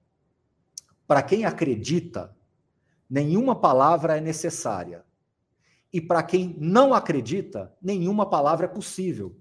para 1.08 1.24
quem 1.24 1.44
acredita, 1.44 2.36
nenhuma 3.10 3.56
palavra 3.56 4.16
é 4.16 4.22
necessária. 4.22 5.04
E 5.92 6.00
para 6.00 6.22
quem 6.22 6.56
não 6.60 6.94
acredita, 6.94 7.74
nenhuma 7.82 8.30
palavra 8.30 8.66
é 8.66 8.70
possível. 8.70 9.36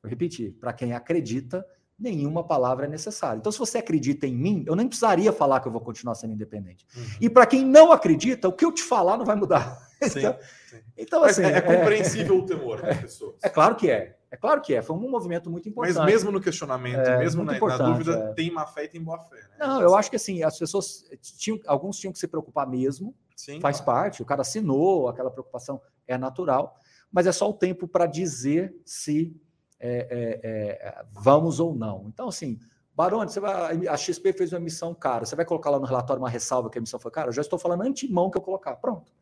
Vou 0.00 0.08
repetir: 0.08 0.52
para 0.60 0.72
quem 0.72 0.92
acredita, 0.92 1.66
nenhuma 1.98 2.44
palavra 2.44 2.86
é 2.86 2.88
necessária. 2.88 3.38
Então, 3.38 3.50
se 3.50 3.58
você 3.58 3.78
acredita 3.78 4.26
em 4.26 4.34
mim, 4.34 4.64
eu 4.66 4.76
nem 4.76 4.86
precisaria 4.86 5.32
falar 5.32 5.60
que 5.60 5.68
eu 5.68 5.72
vou 5.72 5.80
continuar 5.80 6.14
sendo 6.14 6.34
independente. 6.34 6.86
Uhum. 6.96 7.04
E 7.20 7.30
para 7.30 7.46
quem 7.46 7.64
não 7.64 7.90
acredita, 7.90 8.48
o 8.48 8.52
que 8.52 8.64
eu 8.64 8.72
te 8.72 8.82
falar 8.82 9.16
não 9.16 9.24
vai 9.24 9.36
mudar. 9.36 9.86
Sim, 10.02 10.18
então, 10.18 10.36
sim. 10.66 10.78
então 10.98 11.24
assim, 11.24 11.42
é, 11.42 11.52
é, 11.52 11.60
compreensível 11.62 12.36
é, 12.36 12.38
o 12.38 12.44
temor 12.44 12.82
das 12.82 13.00
pessoas. 13.00 13.36
É 13.42 13.48
claro 13.48 13.74
que 13.76 13.90
é. 13.90 14.18
É 14.30 14.36
claro 14.36 14.60
que 14.60 14.74
é. 14.74 14.82
Foi 14.82 14.94
um 14.94 15.10
movimento 15.10 15.50
muito 15.50 15.66
importante. 15.70 15.96
Mas 15.96 16.04
mesmo 16.04 16.30
no 16.30 16.38
questionamento, 16.38 16.98
é, 16.98 17.16
mesmo 17.16 17.42
na, 17.42 17.58
na, 17.58 17.76
dúvida, 17.78 18.12
é. 18.12 18.34
tem 18.34 18.50
má 18.50 18.66
fé 18.66 18.84
e 18.84 18.88
tem 18.88 19.02
boa 19.02 19.18
fé. 19.20 19.36
Né? 19.36 19.56
Não, 19.58 19.80
eu 19.80 19.94
acho 19.94 20.10
que 20.10 20.16
assim, 20.16 20.42
as 20.42 20.58
pessoas 20.58 21.04
tinham, 21.38 21.58
alguns 21.66 21.98
tinham 21.98 22.12
que 22.12 22.18
se 22.18 22.28
preocupar 22.28 22.68
mesmo. 22.68 23.14
Sim, 23.34 23.58
faz 23.58 23.80
claro. 23.80 24.02
parte. 24.02 24.20
O 24.20 24.26
cara 24.26 24.42
assinou, 24.42 25.08
aquela 25.08 25.30
preocupação 25.30 25.80
é 26.06 26.18
natural. 26.18 26.76
Mas 27.10 27.26
é 27.26 27.32
só 27.32 27.48
o 27.48 27.54
tempo 27.54 27.88
para 27.88 28.04
dizer 28.04 28.76
se 28.84 29.34
é, 29.78 30.06
é, 30.10 30.88
é, 30.88 31.04
vamos 31.10 31.60
ou 31.60 31.74
não. 31.74 32.04
Então, 32.08 32.28
assim, 32.28 32.58
Barone, 32.94 33.30
você 33.30 33.40
vai, 33.40 33.86
a 33.86 33.96
XP 33.96 34.32
fez 34.32 34.52
uma 34.52 34.58
emissão 34.58 34.94
cara, 34.94 35.26
você 35.26 35.36
vai 35.36 35.44
colocar 35.44 35.70
lá 35.70 35.78
no 35.78 35.84
relatório 35.84 36.22
uma 36.22 36.30
ressalva 36.30 36.70
que 36.70 36.78
a 36.78 36.80
emissão 36.80 36.98
foi 36.98 37.10
cara? 37.10 37.28
Eu 37.28 37.32
já 37.32 37.42
estou 37.42 37.58
falando 37.58 37.82
antemão 37.82 38.30
que 38.30 38.38
eu 38.38 38.42
colocar. 38.42 38.76
Pronto. 38.76 39.12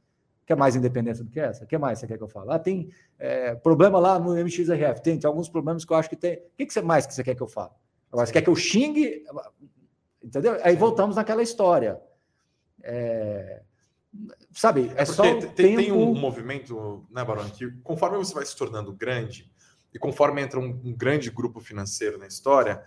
Quer 0.46 0.56
mais 0.56 0.76
independência 0.76 1.24
do 1.24 1.30
que 1.30 1.40
essa? 1.40 1.64
O 1.64 1.66
que 1.66 1.76
mais 1.78 1.98
você 1.98 2.06
quer 2.06 2.18
que 2.18 2.22
eu 2.22 2.28
fale? 2.28 2.52
Ah, 2.52 2.58
tem 2.58 2.90
é, 3.18 3.54
problema 3.54 3.98
lá 3.98 4.18
no 4.18 4.34
MXRF. 4.34 5.02
Tem, 5.02 5.18
tem, 5.18 5.26
alguns 5.26 5.48
problemas 5.48 5.84
que 5.84 5.92
eu 5.92 5.96
acho 5.96 6.08
que 6.08 6.16
tem. 6.16 6.36
O 6.36 6.56
que, 6.56 6.66
que 6.66 6.72
você 6.72 6.82
mais 6.82 7.06
que 7.06 7.14
você 7.14 7.24
quer 7.24 7.34
que 7.34 7.42
eu 7.42 7.48
fale? 7.48 7.72
Agora, 8.12 8.26
você 8.26 8.32
quer 8.32 8.42
que 8.42 8.50
eu 8.50 8.54
xingue? 8.54 9.24
Entendeu? 10.22 10.58
Aí 10.62 10.76
voltamos 10.76 11.16
naquela 11.16 11.42
história. 11.42 12.00
É, 12.82 13.62
sabe, 14.52 14.92
é, 14.96 15.02
é 15.02 15.04
só. 15.04 15.22
Tem, 15.22 15.76
tem 15.76 15.92
um 15.92 16.14
movimento, 16.14 17.06
né, 17.10 17.24
Barone, 17.24 17.50
que 17.50 17.70
conforme 17.82 18.18
você 18.18 18.34
vai 18.34 18.44
se 18.44 18.54
tornando 18.54 18.92
grande, 18.92 19.50
e 19.94 19.98
conforme 19.98 20.42
entra 20.42 20.58
um, 20.58 20.80
um 20.84 20.92
grande 20.92 21.30
grupo 21.30 21.60
financeiro 21.60 22.18
na 22.18 22.26
história, 22.26 22.82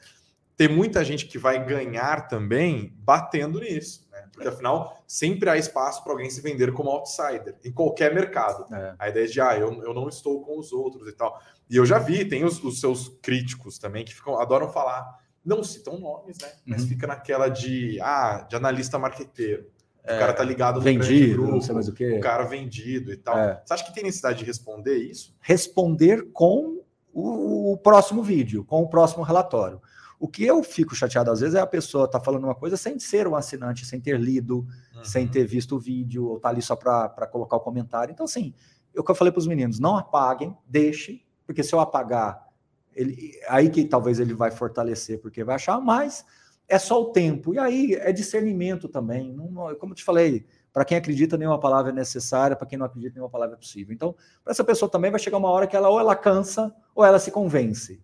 tem 0.58 0.68
muita 0.68 1.06
gente 1.06 1.28
que 1.28 1.38
vai 1.38 1.64
ganhar 1.64 2.28
também 2.28 2.94
batendo 2.98 3.60
nisso. 3.60 4.08
Né? 4.12 4.28
Porque 4.34 4.48
afinal, 4.48 5.04
sempre 5.08 5.50
há 5.50 5.56
espaço 5.56 6.04
para 6.04 6.12
alguém 6.12 6.30
se 6.30 6.42
vender 6.42 6.74
como 6.74 6.90
outsider, 6.90 7.56
em 7.64 7.72
qualquer 7.72 8.14
mercado. 8.14 8.66
É. 8.74 8.96
A 8.98 9.10
ideia 9.10 9.28
de, 9.28 9.40
ah, 9.40 9.58
eu, 9.58 9.84
eu 9.84 9.94
não 9.94 10.10
estou 10.10 10.42
com 10.42 10.60
os 10.60 10.74
outros 10.74 11.08
e 11.08 11.14
tal. 11.14 11.40
E 11.70 11.78
eu 11.78 11.86
já 11.86 12.00
vi, 12.00 12.26
tem 12.26 12.44
os, 12.44 12.62
os 12.64 12.80
seus 12.80 13.08
críticos 13.22 13.78
também 13.78 14.04
que 14.04 14.14
ficam, 14.14 14.40
adoram 14.40 14.68
falar, 14.68 15.20
não 15.46 15.64
citam 15.64 16.00
nomes, 16.00 16.38
né? 16.40 16.52
Mas 16.66 16.82
uhum. 16.82 16.88
fica 16.90 17.08
naquela 17.08 17.48
de, 17.48 18.00
ah, 18.02 18.46
de 18.50 18.56
analista 18.56 18.98
marqueteiro. 19.00 19.70
O 20.04 20.12
é, 20.12 20.20
cara 20.20 20.34
tá 20.34 20.44
ligado 20.44 20.78
no 20.78 20.82
vendido, 20.82 21.34
grupo, 21.34 21.52
não 21.52 21.62
sei 21.62 21.76
mais 21.76 21.88
o 21.88 21.94
quê. 21.94 22.18
O 22.18 22.20
cara 22.22 22.44
vendido 22.46 23.12
e 23.12 23.18
tal. 23.18 23.38
É. 23.38 23.62
Você 23.64 23.74
acha 23.74 23.86
que 23.86 23.94
tem 23.94 24.04
necessidade 24.04 24.40
de 24.40 24.46
responder 24.46 24.98
isso? 24.98 25.36
Responder 25.42 26.32
com 26.32 26.77
o, 27.20 27.74
o, 27.74 27.78
próximo 27.78 28.22
vídeo, 28.22 28.64
com 28.64 28.84
o 28.84 28.88
próximo 28.88 29.24
relatório. 29.24 29.82
O 30.20 30.28
que 30.28 30.44
eu 30.44 30.62
fico 30.62 30.96
chateado 30.96 31.32
às 31.32 31.40
vezes 31.40 31.56
é 31.56 31.60
a 31.60 31.66
pessoa 31.66 32.06
estar 32.06 32.20
tá 32.20 32.24
falando 32.24 32.44
uma 32.44 32.54
coisa 32.54 32.78
sem 32.78 33.00
ser 33.00 33.28
um 33.28 33.36
assinante, 33.36 33.86
sem 33.86 34.00
ter 34.00 34.20
lido, 34.20 34.68
uhum. 34.96 35.04
sem 35.04 35.28
ter 35.28 35.46
visto 35.46 35.76
o 35.76 35.80
vídeo, 35.80 36.26
ou 36.26 36.40
tá 36.40 36.50
ali 36.50 36.62
só 36.62 36.76
para 36.76 37.28
colocar 37.28 37.58
o 37.58 37.60
comentário. 37.60 38.12
Então, 38.12 38.26
assim, 38.26 38.54
o 38.96 39.04
que 39.04 39.10
eu 39.10 39.16
falei 39.16 39.32
para 39.32 39.40
os 39.40 39.48
meninos, 39.48 39.80
não 39.80 39.98
apaguem, 39.98 40.56
deixe, 40.68 41.24
porque 41.46 41.64
se 41.64 41.74
eu 41.74 41.80
apagar, 41.80 42.48
ele, 42.96 43.34
aí 43.48 43.70
que 43.70 43.84
talvez 43.86 44.20
ele 44.20 44.34
vai 44.34 44.52
fortalecer, 44.52 45.20
porque 45.20 45.44
vai 45.44 45.56
achar, 45.56 45.80
mas 45.80 46.24
é 46.68 46.78
só 46.78 47.02
o 47.02 47.12
tempo. 47.12 47.54
E 47.54 47.60
aí 47.60 47.96
é 47.96 48.12
discernimento 48.12 48.88
também. 48.88 49.34
Não, 49.34 49.74
como 49.76 49.94
eu 49.94 49.96
te 49.96 50.04
falei, 50.04 50.46
para 50.78 50.86
quem 50.86 50.96
acredita, 50.96 51.36
nenhuma 51.40 51.60
palavra 51.60 51.92
é 51.92 51.96
necessária, 51.96 52.56
para 52.56 52.68
quem 52.68 52.78
não 52.78 52.86
acredita, 52.86 53.16
nenhuma 53.16 53.32
palavra 53.32 53.56
é 53.56 53.58
possível. 53.58 53.96
Então, 53.96 54.14
para 54.44 54.52
essa 54.52 54.64
pessoa 54.64 54.88
também 54.88 55.10
vai 55.10 55.20
chegar 55.20 55.40
uma 55.40 55.50
hora 55.50 55.66
que 55.66 55.76
ela 55.76 55.90
ou 55.90 56.00
ela 56.00 56.16
cansa 56.16 56.72
ou 56.94 57.04
ela 57.04 57.18
se 57.18 57.32
convence. 57.32 58.00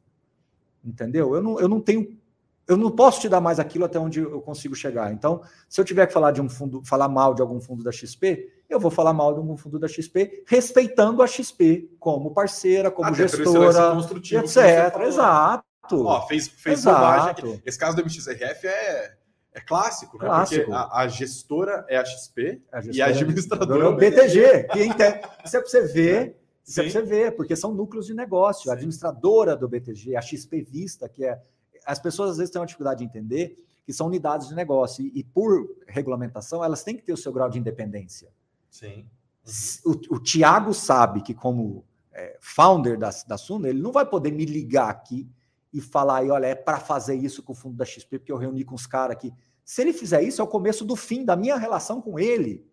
Entendeu? 0.83 1.35
Eu 1.35 1.43
não, 1.43 1.59
eu 1.59 1.69
não 1.69 1.79
tenho 1.79 2.17
eu 2.67 2.75
não 2.75 2.89
posso 2.89 3.21
te 3.21 3.29
dar 3.29 3.39
mais 3.39 3.59
aquilo 3.59 3.85
até 3.85 3.99
onde 3.99 4.21
eu 4.21 4.41
consigo 4.41 4.73
chegar. 4.73 5.13
Então, 5.13 5.43
se 5.69 5.79
eu 5.79 5.85
tiver 5.85 6.07
que 6.07 6.13
falar 6.13 6.31
de 6.31 6.41
um 6.41 6.49
fundo, 6.49 6.81
falar 6.83 7.07
mal 7.07 7.35
de 7.35 7.43
algum 7.43 7.61
fundo 7.61 7.83
da 7.83 7.91
XP, 7.91 8.51
eu 8.67 8.79
vou 8.79 8.89
falar 8.89 9.13
mal 9.13 9.33
de 9.33 9.37
algum 9.37 9.55
fundo 9.55 9.77
da 9.77 9.87
XP, 9.87 10.43
respeitando 10.47 11.21
a 11.21 11.27
XP 11.27 11.91
como 11.99 12.33
parceira, 12.33 12.89
como 12.89 13.09
Até 13.09 13.27
gestora, 13.27 13.95
etc. 13.99 14.99
Exato. 15.05 15.63
Ó, 15.91 16.25
fez 16.25 16.47
fez 16.47 16.79
Exato. 16.79 17.61
Esse 17.63 17.77
caso 17.77 17.95
do 17.95 18.01
MXRF 18.01 18.65
é 18.65 19.22
é 19.53 19.61
clássico, 19.61 20.17
né? 20.17 20.25
Clássico. 20.25 20.65
Porque 20.65 20.77
a, 20.77 20.97
a, 20.99 21.07
gestora 21.07 21.85
é 21.87 21.97
a 21.97 22.05
XP 22.05 22.61
a 22.71 22.81
e 22.91 23.01
a 23.01 23.07
administradora 23.07 23.83
é 23.83 23.87
o 23.87 23.95
BTG. 23.95 24.63
Que 24.71 24.83
entende. 24.83 25.21
Isso 25.45 25.57
é 25.57 25.59
para 25.59 25.69
você 25.69 25.81
ver. 25.87 26.37
Isso 26.65 26.79
é 26.79 26.83
para 26.83 26.91
você 26.91 27.01
ver, 27.01 27.35
porque 27.35 27.55
são 27.55 27.73
núcleos 27.73 28.07
de 28.07 28.13
negócio. 28.13 28.63
Sim. 28.63 28.69
A 28.69 28.73
administradora 28.73 29.55
do 29.55 29.67
BTG, 29.67 30.15
a 30.15 30.21
XP 30.21 30.61
Vista, 30.61 31.07
que 31.07 31.23
é. 31.23 31.39
As 31.85 31.99
pessoas 31.99 32.31
às 32.31 32.37
vezes 32.37 32.51
têm 32.51 32.59
uma 32.59 32.65
dificuldade 32.65 32.99
de 32.99 33.05
entender 33.05 33.57
que 33.85 33.91
são 33.91 34.07
unidades 34.07 34.47
de 34.47 34.55
negócio. 34.55 35.05
E, 35.05 35.19
e 35.19 35.23
por 35.23 35.67
regulamentação, 35.87 36.63
elas 36.63 36.83
têm 36.83 36.95
que 36.95 37.03
ter 37.03 37.13
o 37.13 37.17
seu 37.17 37.31
grau 37.31 37.49
de 37.49 37.59
independência. 37.59 38.29
Sim. 38.69 39.05
Uhum. 39.85 39.93
O, 40.09 40.15
o 40.15 40.19
Tiago 40.19 40.73
sabe 40.73 41.21
que, 41.21 41.33
como 41.33 41.83
é, 42.13 42.37
founder 42.39 42.97
da, 42.97 43.09
da 43.27 43.37
Suna, 43.37 43.67
ele 43.67 43.81
não 43.81 43.91
vai 43.91 44.05
poder 44.05 44.31
me 44.31 44.45
ligar 44.45 44.89
aqui 44.89 45.27
e 45.73 45.81
falar 45.81 46.19
aí, 46.19 46.29
olha, 46.29 46.45
é 46.45 46.55
para 46.55 46.79
fazer 46.79 47.15
isso 47.15 47.41
com 47.41 47.53
o 47.53 47.55
fundo 47.55 47.75
da 47.75 47.83
XP, 47.83 48.19
porque 48.19 48.31
eu 48.31 48.37
reuni 48.37 48.63
com 48.63 48.75
os 48.75 48.85
caras 48.85 49.15
aqui. 49.15 49.33
Se 49.65 49.81
ele 49.81 49.91
fizer 49.91 50.21
isso, 50.21 50.41
é 50.41 50.43
o 50.43 50.47
começo 50.47 50.85
do 50.85 50.95
fim 50.95 51.25
da 51.25 51.35
minha 51.35 51.57
relação 51.57 51.99
com 51.99 52.19
ele. 52.19 52.65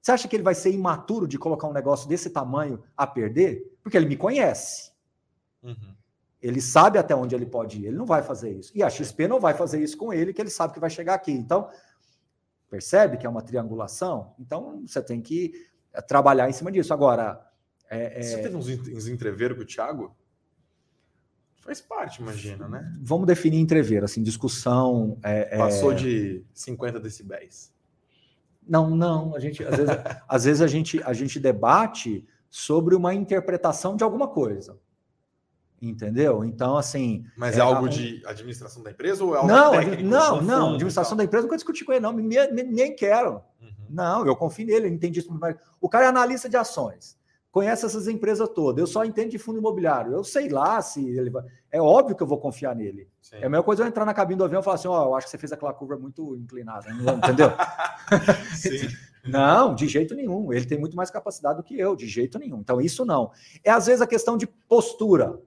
Você 0.00 0.12
acha 0.12 0.28
que 0.28 0.36
ele 0.36 0.42
vai 0.42 0.54
ser 0.54 0.70
imaturo 0.70 1.26
de 1.26 1.36
colocar 1.36 1.68
um 1.68 1.72
negócio 1.72 2.08
desse 2.08 2.30
tamanho 2.30 2.82
a 2.96 3.06
perder? 3.06 3.76
Porque 3.82 3.96
ele 3.96 4.06
me 4.06 4.16
conhece. 4.16 4.92
Uhum. 5.62 5.94
Ele 6.40 6.60
sabe 6.60 6.98
até 6.98 7.14
onde 7.14 7.34
ele 7.34 7.44
pode 7.44 7.80
ir. 7.80 7.86
Ele 7.86 7.96
não 7.96 8.06
vai 8.06 8.22
fazer 8.22 8.52
isso. 8.52 8.70
E 8.74 8.82
a 8.82 8.88
XP 8.88 9.26
não 9.26 9.40
vai 9.40 9.52
fazer 9.52 9.82
isso 9.82 9.96
com 9.96 10.12
ele, 10.12 10.32
que 10.32 10.40
ele 10.40 10.50
sabe 10.50 10.72
que 10.72 10.80
vai 10.80 10.88
chegar 10.88 11.14
aqui. 11.14 11.32
Então, 11.32 11.68
percebe 12.70 13.16
que 13.16 13.26
é 13.26 13.28
uma 13.28 13.42
triangulação? 13.42 14.34
Então, 14.38 14.82
você 14.86 15.02
tem 15.02 15.20
que 15.20 15.52
eh, 15.92 16.00
trabalhar 16.02 16.48
em 16.48 16.52
cima 16.52 16.70
disso. 16.70 16.94
Agora. 16.94 17.44
É, 17.90 18.20
é... 18.20 18.22
Você 18.22 18.42
teve 18.42 18.54
uns, 18.56 18.68
uns 18.68 19.08
entreveros 19.08 19.56
com 19.56 19.64
o 19.64 19.66
Thiago? 19.66 20.16
Faz 21.66 21.80
parte, 21.80 22.22
imagina, 22.22 22.68
né? 22.68 22.94
Vamos 23.00 23.26
definir 23.26 23.58
entrever, 23.58 24.04
assim, 24.04 24.22
discussão. 24.22 25.18
É, 25.20 25.56
é 25.56 25.58
Passou 25.58 25.90
é... 25.90 25.96
de 25.96 26.44
50 26.54 27.00
decibéis. 27.00 27.74
Não, 28.66 28.88
não. 28.94 29.34
A 29.34 29.40
gente, 29.40 29.64
às, 29.64 29.76
vezes, 29.76 29.90
às 30.28 30.44
vezes 30.44 30.62
a, 30.62 30.68
gente, 30.68 31.02
a 31.02 31.12
gente 31.12 31.40
debate 31.40 32.24
sobre 32.48 32.94
uma 32.94 33.12
interpretação 33.12 33.96
de 33.96 34.04
alguma 34.04 34.28
coisa. 34.28 34.78
Entendeu? 35.82 36.44
Então, 36.44 36.76
assim. 36.76 37.24
Mas 37.36 37.56
é, 37.56 37.58
é 37.58 37.62
algo 37.62 37.88
de 37.88 38.22
administração 38.26 38.80
da 38.80 38.92
empresa 38.92 39.24
ou 39.24 39.34
é 39.34 39.38
algo 39.38 39.48
não, 39.48 39.72
técnico? 39.72 40.02
Não, 40.04 40.40
não. 40.40 40.74
Administração 40.74 41.16
da 41.16 41.24
empresa 41.24 41.42
nunca 41.42 41.56
discuti 41.56 41.84
com 41.84 41.92
ele, 41.92 42.00
não. 42.00 42.12
Nem, 42.12 42.52
nem 42.52 42.94
quero. 42.94 43.42
Uhum. 43.60 43.70
Não, 43.90 44.24
eu 44.24 44.36
confio 44.36 44.66
nele, 44.66 44.86
ele 44.86 44.94
entende 44.94 45.18
isso. 45.18 45.36
O 45.80 45.88
cara 45.88 46.04
é 46.04 46.08
analista 46.08 46.48
de 46.48 46.56
ações 46.56 47.18
conhece 47.56 47.86
essas 47.86 48.06
empresas 48.06 48.46
todas. 48.50 48.78
Eu 48.78 48.86
só 48.86 49.02
entendo 49.02 49.30
de 49.30 49.38
fundo 49.38 49.58
imobiliário. 49.58 50.12
Eu 50.12 50.22
sei 50.22 50.50
lá 50.50 50.82
se 50.82 51.08
ele 51.08 51.30
vai. 51.30 51.42
É 51.72 51.80
óbvio 51.80 52.14
que 52.14 52.22
eu 52.22 52.26
vou 52.26 52.38
confiar 52.38 52.76
nele. 52.76 53.08
Sim. 53.22 53.36
É 53.36 53.46
a 53.46 53.48
mesma 53.48 53.64
coisa 53.64 53.82
eu 53.82 53.86
entrar 53.86 54.04
na 54.04 54.12
cabine 54.12 54.36
do 54.36 54.44
avião 54.44 54.60
e 54.60 54.62
falar 54.62 54.74
assim: 54.74 54.88
ó, 54.88 55.02
oh, 55.02 55.06
eu 55.06 55.14
acho 55.14 55.26
que 55.26 55.30
você 55.30 55.38
fez 55.38 55.52
aquela 55.52 55.72
curva 55.72 55.96
muito 55.96 56.36
inclinada, 56.36 56.90
entendeu? 56.90 57.50
não, 59.26 59.74
de 59.74 59.88
jeito 59.88 60.14
nenhum. 60.14 60.52
Ele 60.52 60.66
tem 60.66 60.78
muito 60.78 60.94
mais 60.94 61.10
capacidade 61.10 61.56
do 61.56 61.62
que 61.62 61.80
eu, 61.80 61.96
de 61.96 62.06
jeito 62.06 62.38
nenhum. 62.38 62.58
Então, 62.58 62.78
isso 62.78 63.06
não. 63.06 63.30
É 63.64 63.70
às 63.70 63.86
vezes 63.86 64.02
a 64.02 64.06
questão 64.06 64.36
de 64.36 64.46
postura. 64.46 65.40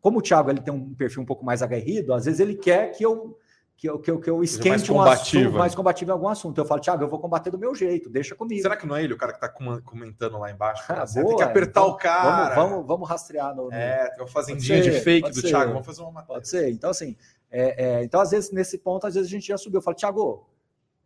Como 0.00 0.20
o 0.20 0.22
Thiago 0.22 0.48
ele 0.48 0.62
tem 0.62 0.72
um 0.72 0.94
perfil 0.94 1.20
um 1.20 1.26
pouco 1.26 1.44
mais 1.44 1.60
aguerrido, 1.60 2.14
às 2.14 2.24
vezes 2.24 2.40
ele 2.40 2.54
quer 2.54 2.92
que 2.92 3.04
eu 3.04 3.36
que 3.76 3.86
eu, 3.88 3.98
que 3.98 4.10
eu, 4.10 4.18
que 4.18 4.30
eu 4.30 4.42
esquente 4.42 4.90
um 4.90 5.00
assunto 5.00 5.52
mais 5.52 5.74
combativo 5.74 6.10
em 6.10 6.12
algum 6.12 6.28
assunto. 6.28 6.58
Eu 6.58 6.64
falo, 6.64 6.80
Thiago, 6.80 7.04
eu 7.04 7.08
vou 7.08 7.18
combater 7.18 7.50
do 7.50 7.58
meu 7.58 7.74
jeito, 7.74 8.08
deixa 8.08 8.34
comigo. 8.34 8.62
Será 8.62 8.74
que 8.74 8.86
não 8.86 8.96
é 8.96 9.04
ele 9.04 9.12
o 9.12 9.18
cara 9.18 9.32
que 9.32 9.44
está 9.44 9.48
comentando 9.84 10.38
lá 10.38 10.50
embaixo? 10.50 10.82
Ah, 10.88 11.04
boa, 11.04 11.28
tem 11.28 11.36
que 11.36 11.42
apertar 11.42 11.82
então, 11.82 11.92
o 11.92 11.96
cara. 11.96 12.54
Vamos, 12.54 12.70
vamos, 12.70 12.86
vamos 12.86 13.08
rastrear 13.08 13.54
no. 13.54 13.66
no... 13.66 13.72
É, 13.72 14.08
tem 14.10 14.22
uma 14.22 14.28
fazendinha 14.28 14.80
de 14.80 14.92
fake 14.92 15.28
do 15.28 15.40
ser, 15.40 15.48
Thiago, 15.48 15.72
vamos 15.72 15.86
fazer 15.86 16.00
uma 16.00 16.10
matéria. 16.10 16.34
Pode 16.34 16.48
ser. 16.48 16.70
Então, 16.70 16.88
assim, 16.88 17.14
é, 17.50 17.84
é, 17.84 18.04
então, 18.04 18.20
às 18.20 18.30
vezes, 18.30 18.50
nesse 18.50 18.78
ponto, 18.78 19.06
às 19.06 19.14
vezes 19.14 19.28
a 19.28 19.30
gente 19.30 19.48
já 19.48 19.58
subiu. 19.58 19.78
Eu 19.78 19.82
falo, 19.82 19.96
Thiago, 19.96 20.48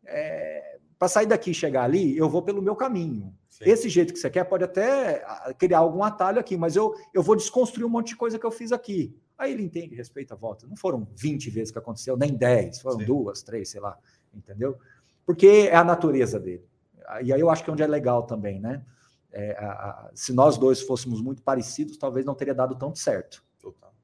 é, 0.06 0.78
para 0.96 1.08
sair 1.08 1.26
daqui 1.26 1.50
e 1.50 1.54
chegar 1.54 1.82
ali, 1.82 2.16
eu 2.16 2.28
vou 2.28 2.42
pelo 2.42 2.62
meu 2.62 2.76
caminho. 2.76 3.34
Sim. 3.48 3.64
Esse 3.66 3.88
jeito 3.88 4.12
que 4.12 4.18
você 4.18 4.30
quer 4.30 4.44
pode 4.44 4.62
até 4.62 5.24
ah, 5.26 5.52
criar 5.58 5.78
algum 5.78 6.04
atalho 6.04 6.38
aqui, 6.38 6.56
mas 6.56 6.76
eu, 6.76 6.94
eu 7.12 7.22
vou 7.22 7.34
desconstruir 7.34 7.84
um 7.84 7.90
monte 7.90 8.08
de 8.08 8.16
coisa 8.16 8.38
que 8.38 8.46
eu 8.46 8.50
fiz 8.50 8.70
aqui. 8.70 9.14
Aí 9.40 9.52
ele 9.52 9.62
entende, 9.62 9.94
respeita 9.94 10.34
a 10.34 10.36
volta. 10.36 10.66
Não 10.66 10.76
foram 10.76 11.08
20 11.16 11.48
vezes 11.48 11.70
que 11.70 11.78
aconteceu, 11.78 12.14
nem 12.14 12.36
10, 12.36 12.82
foram 12.82 12.98
Sim. 12.98 13.06
duas, 13.06 13.42
três, 13.42 13.70
sei 13.70 13.80
lá, 13.80 13.96
entendeu? 14.34 14.78
Porque 15.24 15.46
é 15.46 15.74
a 15.74 15.82
natureza 15.82 16.38
dele. 16.38 16.62
E 17.24 17.32
aí 17.32 17.40
eu 17.40 17.48
acho 17.48 17.64
que 17.64 17.70
é 17.70 17.72
onde 17.72 17.82
é 17.82 17.86
legal 17.86 18.24
também, 18.24 18.60
né? 18.60 18.84
É, 19.32 19.52
a, 19.52 19.70
a, 19.70 20.10
se 20.14 20.34
nós 20.34 20.58
dois 20.58 20.82
fôssemos 20.82 21.22
muito 21.22 21.42
parecidos, 21.42 21.96
talvez 21.96 22.26
não 22.26 22.34
teria 22.34 22.54
dado 22.54 22.74
tão 22.74 22.94
certo. 22.94 23.42
Total. 23.58 23.94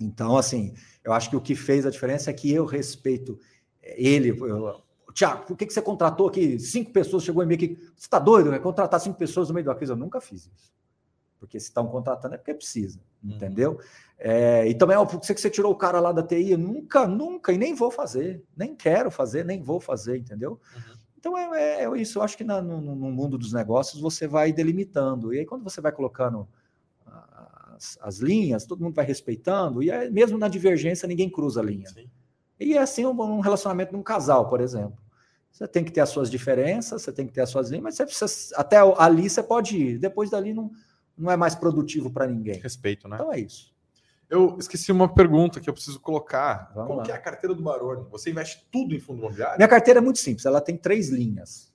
Então, 0.00 0.38
assim, 0.38 0.72
eu 1.04 1.12
acho 1.12 1.28
que 1.28 1.36
o 1.36 1.40
que 1.40 1.54
fez 1.54 1.84
a 1.84 1.90
diferença 1.90 2.30
é 2.30 2.32
que 2.32 2.50
eu 2.50 2.64
respeito 2.64 3.38
ele. 3.82 4.30
Eu, 4.30 4.82
Tiago, 5.12 5.44
por 5.44 5.54
que, 5.54 5.66
que 5.66 5.74
você 5.74 5.82
contratou 5.82 6.28
aqui 6.28 6.58
cinco 6.58 6.92
pessoas? 6.92 7.24
Chegou 7.24 7.42
em 7.42 7.46
mim 7.46 7.56
aqui. 7.56 7.76
Você 7.94 8.06
está 8.06 8.18
doido, 8.18 8.50
né? 8.50 8.58
Contratar 8.58 8.98
cinco 8.98 9.18
pessoas 9.18 9.48
no 9.48 9.54
meio 9.54 9.66
da 9.66 9.74
crise? 9.74 9.92
Eu 9.92 9.96
nunca 9.96 10.18
fiz 10.18 10.46
isso. 10.46 10.72
Porque 11.38 11.60
se 11.60 11.66
estão 11.66 11.86
contratando 11.88 12.36
é 12.36 12.38
porque 12.38 12.54
precisa. 12.54 12.98
Entendeu? 13.22 13.78
É, 14.18 14.68
e 14.68 14.74
também, 14.74 14.96
ó, 14.96 15.04
por 15.04 15.20
que 15.20 15.34
você 15.34 15.50
tirou 15.50 15.72
o 15.72 15.76
cara 15.76 15.98
lá 15.98 16.12
da 16.12 16.22
TI? 16.22 16.52
Eu 16.52 16.58
nunca, 16.58 17.06
nunca, 17.08 17.52
e 17.52 17.58
nem 17.58 17.74
vou 17.74 17.90
fazer. 17.90 18.42
Nem 18.56 18.74
quero 18.74 19.10
fazer, 19.10 19.44
nem 19.44 19.60
vou 19.60 19.80
fazer, 19.80 20.16
entendeu? 20.16 20.60
Uhum. 20.76 20.94
Então 21.18 21.38
é, 21.38 21.82
é, 21.82 21.84
é, 21.84 22.00
isso. 22.00 22.18
Eu 22.18 22.22
acho 22.22 22.36
que 22.36 22.44
na, 22.44 22.62
no, 22.62 22.80
no, 22.80 23.10
mundo 23.10 23.36
dos 23.36 23.52
negócios 23.52 24.00
você 24.00 24.26
vai 24.26 24.52
delimitando. 24.52 25.34
E 25.34 25.40
aí, 25.40 25.46
quando 25.46 25.64
você 25.64 25.80
vai 25.80 25.92
colocando 25.92 26.48
as, 27.74 27.98
as 28.00 28.18
linhas, 28.18 28.64
todo 28.64 28.82
mundo 28.82 28.94
vai 28.94 29.04
respeitando, 29.04 29.82
e 29.82 29.90
aí, 29.90 30.10
mesmo 30.10 30.38
na 30.38 30.48
divergência, 30.48 31.08
ninguém 31.08 31.28
cruza 31.28 31.60
a 31.60 31.64
linha. 31.64 31.88
Sim. 31.88 32.08
E 32.58 32.74
é 32.74 32.78
assim 32.78 33.04
um, 33.04 33.20
um 33.20 33.40
relacionamento 33.40 33.92
num 33.92 34.02
casal, 34.02 34.48
por 34.48 34.60
exemplo. 34.60 34.96
Você 35.50 35.66
tem 35.66 35.84
que 35.84 35.92
ter 35.92 36.00
as 36.00 36.08
suas 36.08 36.30
diferenças, 36.30 37.02
você 37.02 37.12
tem 37.12 37.26
que 37.26 37.32
ter 37.32 37.42
as 37.42 37.50
suas 37.50 37.68
linhas, 37.68 37.84
mas 37.84 37.94
você 37.96 38.06
precisa, 38.06 38.56
até 38.56 38.78
ali 38.96 39.28
você 39.28 39.42
pode 39.42 39.76
ir. 39.76 39.98
Depois 39.98 40.30
dali 40.30 40.54
não, 40.54 40.70
não 41.16 41.30
é 41.30 41.36
mais 41.36 41.54
produtivo 41.54 42.10
para 42.10 42.26
ninguém. 42.26 42.58
Respeito, 42.60 43.08
né? 43.08 43.16
Então 43.16 43.32
é 43.32 43.40
isso. 43.40 43.72
Eu 44.32 44.56
esqueci 44.58 44.90
uma 44.90 45.12
pergunta 45.12 45.60
que 45.60 45.68
eu 45.68 45.74
preciso 45.74 46.00
colocar. 46.00 46.72
Vamos 46.74 46.88
Como 46.88 47.02
é 47.02 47.12
a 47.12 47.18
carteira 47.18 47.54
do 47.54 47.62
Baroni? 47.62 48.06
Você 48.10 48.30
investe 48.30 48.66
tudo 48.72 48.94
em 48.94 48.98
fundo 48.98 49.18
imobiliário? 49.18 49.58
Minha 49.58 49.68
carteira 49.68 50.00
é 50.00 50.02
muito 50.02 50.18
simples, 50.18 50.46
ela 50.46 50.60
tem 50.60 50.74
três 50.74 51.10
linhas. 51.10 51.70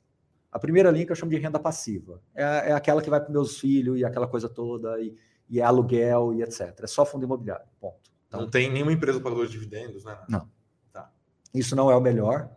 A 0.52 0.58
primeira 0.58 0.90
linha 0.90 1.06
que 1.06 1.12
eu 1.12 1.16
chamo 1.16 1.30
de 1.30 1.38
renda 1.38 1.60
passiva. 1.60 2.20
É, 2.34 2.70
é 2.70 2.72
aquela 2.72 3.02
que 3.02 3.12
vai 3.12 3.22
para 3.22 3.30
meus 3.30 3.60
filhos 3.60 4.00
e 4.00 4.04
aquela 4.04 4.28
coisa 4.28 4.50
toda, 4.50 5.00
e, 5.00 5.16
e, 5.48 5.60
é 5.60 5.64
aluguel 5.64 6.34
e 6.34 6.42
etc. 6.42 6.80
É 6.82 6.88
só 6.88 7.06
fundo 7.06 7.26
imobiliário. 7.26 7.68
Ponto. 7.80 8.10
Então, 8.28 8.42
não 8.42 8.50
tem 8.50 8.72
nenhuma 8.72 8.92
empresa 8.92 9.20
pagadora 9.20 9.46
de 9.46 9.54
dividendos, 9.54 10.04
né? 10.04 10.18
Não. 10.28 10.50
Tá. 10.92 11.12
Isso 11.54 11.76
não 11.76 11.92
é 11.92 11.96
o 11.96 12.02
melhor 12.02 12.50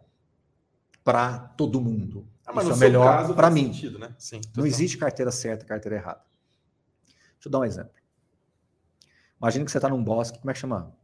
para 1.04 1.38
todo 1.38 1.78
mundo. 1.78 2.26
Ah, 2.46 2.52
mas 2.54 2.64
Isso 2.64 2.72
é 2.72 2.76
o 2.76 2.78
melhor 2.78 3.34
para 3.34 3.50
mim. 3.50 3.66
Sentido, 3.66 3.98
né? 3.98 4.14
Sim, 4.16 4.40
não 4.56 4.64
existe 4.64 4.96
carteira 4.96 5.30
certa 5.30 5.64
e 5.64 5.68
carteira 5.68 5.96
errada. 5.96 6.29
Deixa 7.40 7.48
eu 7.48 7.50
dar 7.52 7.60
um 7.60 7.64
exemplo. 7.64 7.92
Imagina 9.40 9.64
que 9.64 9.70
você 9.70 9.78
está 9.78 9.88
num 9.88 10.04
bosque, 10.04 10.38
como 10.38 10.50
é 10.50 10.52
que 10.54 10.60
chama? 10.60 10.94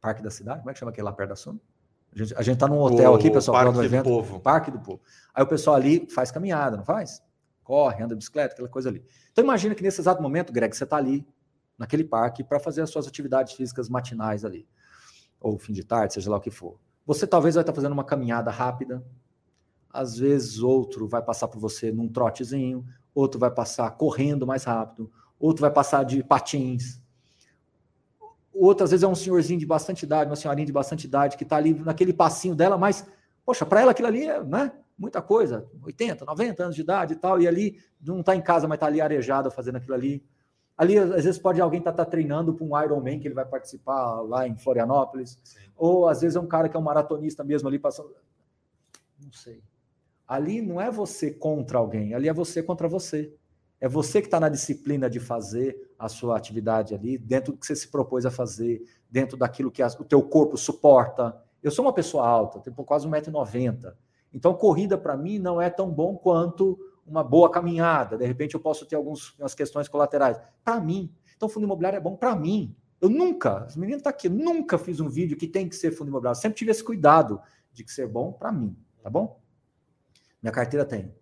Parque 0.00 0.22
da 0.22 0.30
cidade? 0.30 0.60
Como 0.60 0.70
é 0.70 0.72
que 0.72 0.78
chama 0.78 0.90
aquele 0.90 1.04
lá 1.04 1.12
perto 1.12 1.28
da 1.28 1.36
Suma? 1.36 1.60
A 2.14 2.18
gente, 2.18 2.34
a 2.34 2.42
gente 2.42 2.58
tá 2.58 2.66
num 2.66 2.78
hotel 2.78 3.12
o 3.12 3.14
aqui, 3.14 3.30
pessoal, 3.30 3.58
Parque 3.58 3.72
do 3.74 3.84
evento. 3.84 4.04
Povo. 4.04 4.40
Parque 4.40 4.70
do 4.70 4.80
Povo. 4.80 5.02
Aí 5.34 5.44
o 5.44 5.46
pessoal 5.46 5.76
ali 5.76 6.08
faz 6.08 6.30
caminhada, 6.30 6.78
não 6.78 6.84
faz? 6.84 7.22
Corre, 7.62 8.02
anda 8.02 8.14
de 8.14 8.18
bicicleta, 8.18 8.54
aquela 8.54 8.68
coisa 8.68 8.88
ali. 8.88 9.04
Então 9.30 9.44
imagina 9.44 9.74
que 9.74 9.82
nesse 9.82 10.00
exato 10.00 10.22
momento, 10.22 10.52
Greg, 10.52 10.74
você 10.74 10.84
está 10.84 10.96
ali, 10.96 11.26
naquele 11.78 12.04
parque, 12.04 12.42
para 12.42 12.58
fazer 12.58 12.80
as 12.80 12.88
suas 12.88 13.06
atividades 13.06 13.52
físicas 13.52 13.90
matinais 13.90 14.46
ali. 14.46 14.66
Ou 15.38 15.58
fim 15.58 15.74
de 15.74 15.84
tarde, 15.84 16.14
seja 16.14 16.30
lá 16.30 16.38
o 16.38 16.40
que 16.40 16.50
for. 16.50 16.78
Você 17.06 17.26
talvez 17.26 17.56
vai 17.56 17.62
estar 17.62 17.72
tá 17.72 17.76
fazendo 17.76 17.92
uma 17.92 18.04
caminhada 18.04 18.50
rápida, 18.50 19.04
às 19.92 20.16
vezes 20.16 20.60
outro 20.60 21.06
vai 21.06 21.22
passar 21.22 21.48
por 21.48 21.58
você 21.58 21.92
num 21.92 22.08
trotezinho, 22.08 22.86
outro 23.14 23.38
vai 23.38 23.50
passar 23.50 23.90
correndo 23.90 24.46
mais 24.46 24.64
rápido, 24.64 25.10
outro 25.46 25.60
vai 25.60 25.70
passar 25.70 26.04
de 26.04 26.22
patins, 26.22 27.02
outro 28.52 28.84
às 28.84 28.90
vezes 28.90 29.02
é 29.02 29.08
um 29.08 29.14
senhorzinho 29.14 29.58
de 29.58 29.66
bastante 29.66 30.04
idade, 30.04 30.30
uma 30.30 30.36
senhorinha 30.36 30.66
de 30.66 30.72
bastante 30.72 31.06
idade 31.06 31.36
que 31.36 31.42
está 31.42 31.56
ali 31.56 31.74
naquele 31.74 32.12
passinho 32.12 32.54
dela, 32.54 32.78
mas, 32.78 33.06
poxa, 33.44 33.66
para 33.66 33.80
ela 33.80 33.90
aquilo 33.90 34.08
ali 34.08 34.24
é 34.24 34.42
né, 34.42 34.72
muita 34.96 35.20
coisa, 35.20 35.66
80, 35.82 36.24
90 36.24 36.62
anos 36.62 36.76
de 36.76 36.82
idade 36.82 37.14
e 37.14 37.16
tal, 37.16 37.40
e 37.40 37.48
ali 37.48 37.78
não 38.00 38.20
está 38.20 38.36
em 38.36 38.40
casa, 38.40 38.68
mas 38.68 38.76
está 38.76 38.86
ali 38.86 39.00
arejado 39.00 39.50
fazendo 39.50 39.76
aquilo 39.76 39.94
ali. 39.94 40.24
Ali, 40.76 40.96
às 40.98 41.24
vezes, 41.24 41.38
pode 41.38 41.60
alguém 41.60 41.80
estar 41.80 41.92
tá, 41.92 42.04
tá 42.04 42.10
treinando 42.10 42.54
para 42.54 42.64
um 42.64 42.80
Ironman 42.82 43.20
que 43.20 43.28
ele 43.28 43.34
vai 43.34 43.44
participar 43.44 44.20
lá 44.22 44.48
em 44.48 44.56
Florianópolis, 44.56 45.38
Sim. 45.44 45.58
ou 45.76 46.08
às 46.08 46.20
vezes 46.22 46.36
é 46.36 46.40
um 46.40 46.46
cara 46.46 46.68
que 46.68 46.76
é 46.76 46.80
um 46.80 46.82
maratonista 46.82 47.44
mesmo 47.44 47.68
ali 47.68 47.78
passando. 47.78 48.14
Não 49.22 49.32
sei. 49.32 49.62
Ali 50.26 50.62
não 50.62 50.80
é 50.80 50.90
você 50.90 51.30
contra 51.30 51.78
alguém, 51.78 52.14
ali 52.14 52.28
é 52.28 52.32
você 52.32 52.62
contra 52.62 52.88
você. 52.88 53.34
É 53.82 53.88
você 53.88 54.20
que 54.20 54.28
está 54.28 54.38
na 54.38 54.48
disciplina 54.48 55.10
de 55.10 55.18
fazer 55.18 55.92
a 55.98 56.08
sua 56.08 56.36
atividade 56.36 56.94
ali, 56.94 57.18
dentro 57.18 57.52
do 57.52 57.58
que 57.58 57.66
você 57.66 57.74
se 57.74 57.88
propôs 57.88 58.24
a 58.24 58.30
fazer, 58.30 58.80
dentro 59.10 59.36
daquilo 59.36 59.72
que 59.72 59.82
o 59.82 60.04
teu 60.04 60.22
corpo 60.22 60.56
suporta. 60.56 61.36
Eu 61.60 61.72
sou 61.72 61.84
uma 61.84 61.92
pessoa 61.92 62.24
alta, 62.24 62.60
tenho 62.60 62.76
quase 62.76 63.08
1,90m. 63.08 63.92
Então, 64.32 64.54
corrida 64.54 64.96
para 64.96 65.16
mim 65.16 65.40
não 65.40 65.60
é 65.60 65.68
tão 65.68 65.90
bom 65.90 66.16
quanto 66.16 66.78
uma 67.04 67.24
boa 67.24 67.50
caminhada. 67.50 68.16
De 68.16 68.24
repente, 68.24 68.54
eu 68.54 68.60
posso 68.60 68.86
ter 68.86 68.94
algumas 68.94 69.52
questões 69.52 69.88
colaterais. 69.88 70.38
Para 70.62 70.80
mim. 70.80 71.12
Então, 71.36 71.48
fundo 71.48 71.64
imobiliário 71.64 71.96
é 71.96 72.00
bom 72.00 72.14
para 72.14 72.36
mim. 72.36 72.76
Eu 73.00 73.10
nunca, 73.10 73.64
as 73.64 73.74
meninas 73.74 73.98
estão 73.98 74.12
tá 74.12 74.16
aqui, 74.16 74.28
nunca 74.28 74.78
fiz 74.78 75.00
um 75.00 75.08
vídeo 75.08 75.36
que 75.36 75.48
tem 75.48 75.68
que 75.68 75.74
ser 75.74 75.90
fundo 75.90 76.06
imobiliário. 76.06 76.40
Sempre 76.40 76.56
tive 76.56 76.70
esse 76.70 76.84
cuidado 76.84 77.40
de 77.72 77.82
que 77.82 77.90
ser 77.90 78.06
bom 78.06 78.30
para 78.30 78.52
mim, 78.52 78.76
tá 79.02 79.10
bom? 79.10 79.40
Minha 80.40 80.52
carteira 80.52 80.84
tem 80.84 81.12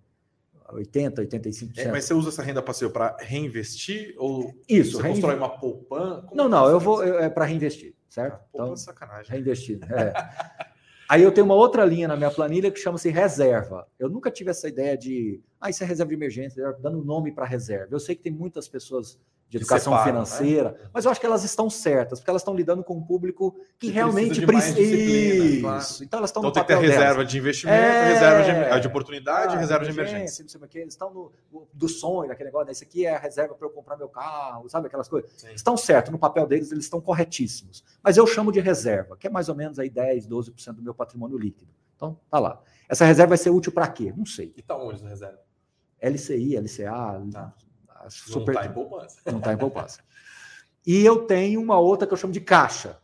80, 0.73 1.23
85%. 1.23 1.79
É, 1.79 1.91
mas 1.91 2.05
você 2.05 2.15
usa 2.15 2.29
essa 2.29 2.43
renda 2.43 2.63
passiva 2.63 2.91
para 2.91 3.17
reinvestir 3.21 4.15
ou 4.19 4.55
Isso, 4.69 4.97
você 4.97 5.09
constrói 5.09 5.37
uma 5.37 5.49
poupança? 5.49 6.29
Não, 6.33 6.49
não, 6.49 6.69
eu 6.69 6.81
vou 6.81 7.05
eu, 7.05 7.19
é 7.19 7.29
para 7.29 7.45
reinvestir, 7.45 7.95
certo? 8.09 8.35
Ah, 8.35 8.47
então, 8.53 8.77
sacanagem. 8.77 9.31
Reinvestir. 9.31 9.81
É. 9.93 10.13
Aí 11.11 11.25
eu 11.25 11.33
tenho 11.33 11.45
uma 11.45 11.57
outra 11.57 11.85
linha 11.85 12.07
na 12.07 12.17
minha 12.17 12.31
planilha 12.31 12.71
que 12.71 12.79
chama-se 12.79 13.11
reserva. 13.11 13.85
Eu 13.99 14.09
nunca 14.09 14.31
tive 14.31 14.51
essa 14.51 14.69
ideia 14.69 14.97
de, 14.97 15.41
ah, 15.61 15.69
isso 15.69 15.83
é 15.83 15.87
reserva 15.87 16.09
de 16.11 16.15
emergência, 16.15 16.73
dando 16.81 17.05
nome 17.05 17.33
para 17.33 17.45
reserva. 17.45 17.89
Eu 17.91 17.99
sei 17.99 18.15
que 18.15 18.23
tem 18.23 18.33
muitas 18.33 18.69
pessoas 18.69 19.19
de 19.51 19.57
educação 19.57 19.93
separam, 19.93 20.25
financeira, 20.25 20.71
né? 20.71 20.91
mas 20.95 21.05
eu 21.05 21.11
acho 21.11 21.19
que 21.19 21.27
elas 21.27 21.43
estão 21.43 21.69
certas, 21.69 22.21
porque 22.21 22.31
elas 22.31 22.41
estão 22.41 22.55
lidando 22.55 22.85
com 22.85 22.95
um 22.95 23.03
público 23.03 23.57
que, 23.77 23.89
que 23.89 23.91
realmente 23.91 24.47
precisa. 24.47 24.81
Isso. 24.81 25.61
Claro. 25.61 25.85
Então 26.03 26.19
elas 26.21 26.31
estão 26.31 26.41
então, 26.41 26.43
no 26.43 26.53
tem 26.53 26.63
papel 26.63 26.79
que 26.79 26.85
ter 26.85 26.93
reserva 26.93 27.15
delas. 27.15 27.31
de 27.33 27.39
investimento, 27.39 27.77
é... 27.77 28.13
reserva 28.13 28.75
de, 28.75 28.81
de 28.81 28.87
oportunidade, 28.87 29.57
ah, 29.57 29.59
reserva 29.59 29.85
de 29.85 29.91
emergência. 29.91 30.45
Não 30.45 30.49
sei 30.49 30.61
o 30.61 30.69
que, 30.69 30.79
eles 30.79 30.95
estão 30.95 31.13
no, 31.13 31.33
do 31.75 31.89
sonho, 31.89 32.29
daquele 32.29 32.47
negócio, 32.47 32.67
né? 32.67 32.73
esse 32.73 32.85
aqui 32.85 33.05
é 33.05 33.17
a 33.17 33.19
reserva 33.19 33.57
para 33.57 33.67
eu 33.67 33.73
comprar 33.73 33.97
meu 33.97 34.09
carro, 34.09 34.69
sabe 34.69 34.87
aquelas 34.87 35.09
coisas. 35.09 35.29
Sim. 35.37 35.53
Estão 35.53 35.77
certos 35.77 36.13
no 36.13 36.19
papel 36.19 36.47
deles, 36.47 36.71
eles 36.71 36.85
estão 36.85 37.01
corretíssimos. 37.01 37.83
Mas 38.05 38.17
eu 38.17 38.29
chamo 38.29 38.53
de 38.53 38.61
reserva, 38.61 39.17
que 39.17 39.27
é 39.27 39.31
mais 39.31 39.49
ou 39.49 39.57
menos 39.57 39.81
aí 39.81 39.91
10, 39.91 40.29
12% 40.29 40.75
do 40.75 40.83
meu 40.83 40.95
patrimônio 40.95 41.37
líquido. 41.37 41.73
Então, 41.97 42.17
tá 42.31 42.39
lá. 42.39 42.63
Essa 42.89 43.05
reserva 43.05 43.31
vai 43.31 43.39
ser 43.39 43.51
útil 43.51 43.73
para 43.73 43.89
quê? 43.89 44.15
Não 44.17 44.25
sei. 44.25 44.55
E 44.57 44.63
tá 44.63 44.77
onde 44.77 44.95
essa 44.95 45.09
reserva? 45.09 45.41
LCI, 46.01 46.57
LCA, 46.57 47.21
tá. 47.33 47.53
Super... 48.09 48.55
Não 48.55 48.63
está 48.63 48.67
em 48.67 48.73
poupança. 48.73 49.21
Não 49.31 49.39
está 49.39 49.53
em 49.53 49.59
poupança. 49.59 50.01
E 50.87 51.05
eu 51.05 51.27
tenho 51.27 51.61
uma 51.61 51.79
outra 51.79 52.07
que 52.07 52.13
eu 52.13 52.17
chamo 52.17 52.33
de 52.33 52.41
caixa, 52.41 52.99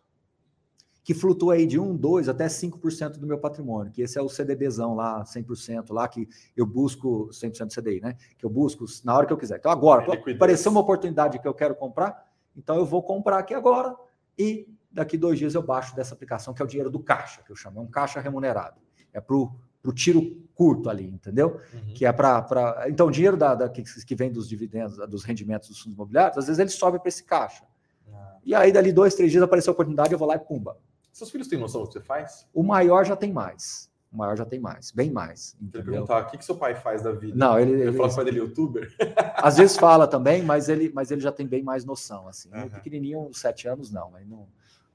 que 1.04 1.14
flutua 1.14 1.54
aí 1.54 1.66
de 1.66 1.78
1, 1.78 1.96
2 1.96 2.28
até 2.28 2.46
5% 2.46 3.18
do 3.18 3.26
meu 3.26 3.38
patrimônio, 3.38 3.92
que 3.92 4.02
esse 4.02 4.18
é 4.18 4.22
o 4.22 4.28
CDBzão 4.28 4.94
lá, 4.94 5.22
100% 5.22 5.92
lá, 5.92 6.08
que 6.08 6.28
eu 6.56 6.66
busco 6.66 7.28
100% 7.28 7.72
CDI, 7.72 8.00
né? 8.00 8.16
Que 8.36 8.44
eu 8.44 8.50
busco 8.50 8.84
na 9.04 9.16
hora 9.16 9.24
que 9.24 9.32
eu 9.32 9.36
quiser. 9.36 9.58
Então 9.58 9.70
agora, 9.70 10.04
é 10.12 10.32
apareceu 10.32 10.72
uma 10.72 10.80
oportunidade 10.80 11.38
que 11.38 11.46
eu 11.46 11.54
quero 11.54 11.76
comprar, 11.76 12.26
então 12.56 12.74
eu 12.74 12.84
vou 12.84 13.04
comprar 13.04 13.38
aqui 13.38 13.54
agora 13.54 13.94
e 14.36 14.68
daqui 14.90 15.16
dois 15.16 15.38
dias 15.38 15.54
eu 15.54 15.62
baixo 15.62 15.94
dessa 15.94 16.14
aplicação, 16.14 16.52
que 16.52 16.60
é 16.60 16.64
o 16.64 16.68
dinheiro 16.68 16.90
do 16.90 16.98
caixa, 16.98 17.40
que 17.42 17.52
eu 17.52 17.56
chamo, 17.56 17.78
é 17.78 17.82
um 17.82 17.86
caixa 17.86 18.18
remunerado. 18.18 18.80
É 19.12 19.20
para 19.20 19.36
o 19.36 19.54
tiro 19.92 20.46
curto 20.54 20.88
ali, 20.88 21.06
entendeu? 21.06 21.60
Uhum. 21.72 21.94
Que 21.94 22.06
é 22.06 22.12
para. 22.12 22.86
Então, 22.88 23.06
o 23.06 23.10
dinheiro 23.10 23.36
da, 23.36 23.54
da, 23.54 23.68
que, 23.68 23.82
que 23.82 24.14
vem 24.14 24.32
dos 24.32 24.48
dividendos, 24.48 24.96
dos 25.08 25.22
rendimentos 25.22 25.68
dos 25.68 25.78
fundos 25.78 25.94
imobiliários, 25.94 26.38
às 26.38 26.46
vezes 26.46 26.58
ele 26.58 26.70
sobe 26.70 26.98
para 26.98 27.08
esse 27.08 27.22
caixa. 27.22 27.64
Ah. 28.12 28.36
E 28.44 28.54
aí, 28.54 28.72
dali 28.72 28.92
dois, 28.92 29.14
três 29.14 29.30
dias, 29.30 29.42
apareceu 29.42 29.70
a 29.70 29.74
oportunidade, 29.74 30.12
eu 30.12 30.18
vou 30.18 30.26
lá 30.26 30.36
e 30.36 30.38
pumba. 30.38 30.78
Seus 31.12 31.30
filhos 31.30 31.48
têm 31.48 31.58
noção 31.58 31.82
do 31.82 31.86
que 31.88 31.94
você 31.94 32.00
faz? 32.00 32.46
O 32.52 32.62
maior 32.62 33.04
já 33.04 33.16
tem 33.16 33.32
mais. 33.32 33.90
O 34.12 34.16
maior 34.16 34.36
já 34.36 34.46
tem 34.46 34.58
mais, 34.58 34.92
bem 34.92 35.10
mais. 35.10 35.56
Entendeu? 35.60 35.92
perguntar, 35.92 36.22
o 36.22 36.30
que, 36.30 36.38
que 36.38 36.44
seu 36.44 36.56
pai 36.56 36.74
faz 36.74 37.02
da 37.02 37.12
vida? 37.12 37.36
Não, 37.36 37.58
ele. 37.58 37.72
Ele, 37.72 37.82
ele 37.82 37.92
fala 37.92 38.14
que 38.14 38.20
o 38.20 38.24
dele 38.24 38.38
é 38.38 38.42
youtuber? 38.42 38.94
Às 39.34 39.58
vezes 39.58 39.76
fala 39.76 40.06
também, 40.06 40.42
mas 40.42 40.68
ele, 40.68 40.90
mas 40.94 41.10
ele 41.10 41.20
já 41.20 41.30
tem 41.30 41.46
bem 41.46 41.62
mais 41.62 41.84
noção. 41.84 42.26
Assim. 42.28 42.50
Uhum. 42.50 42.64
Um 42.64 42.68
pequenininho, 42.70 43.30
sete 43.34 43.68
anos, 43.68 43.90
não. 43.90 44.10
Mas 44.10 44.26
não 44.26 44.46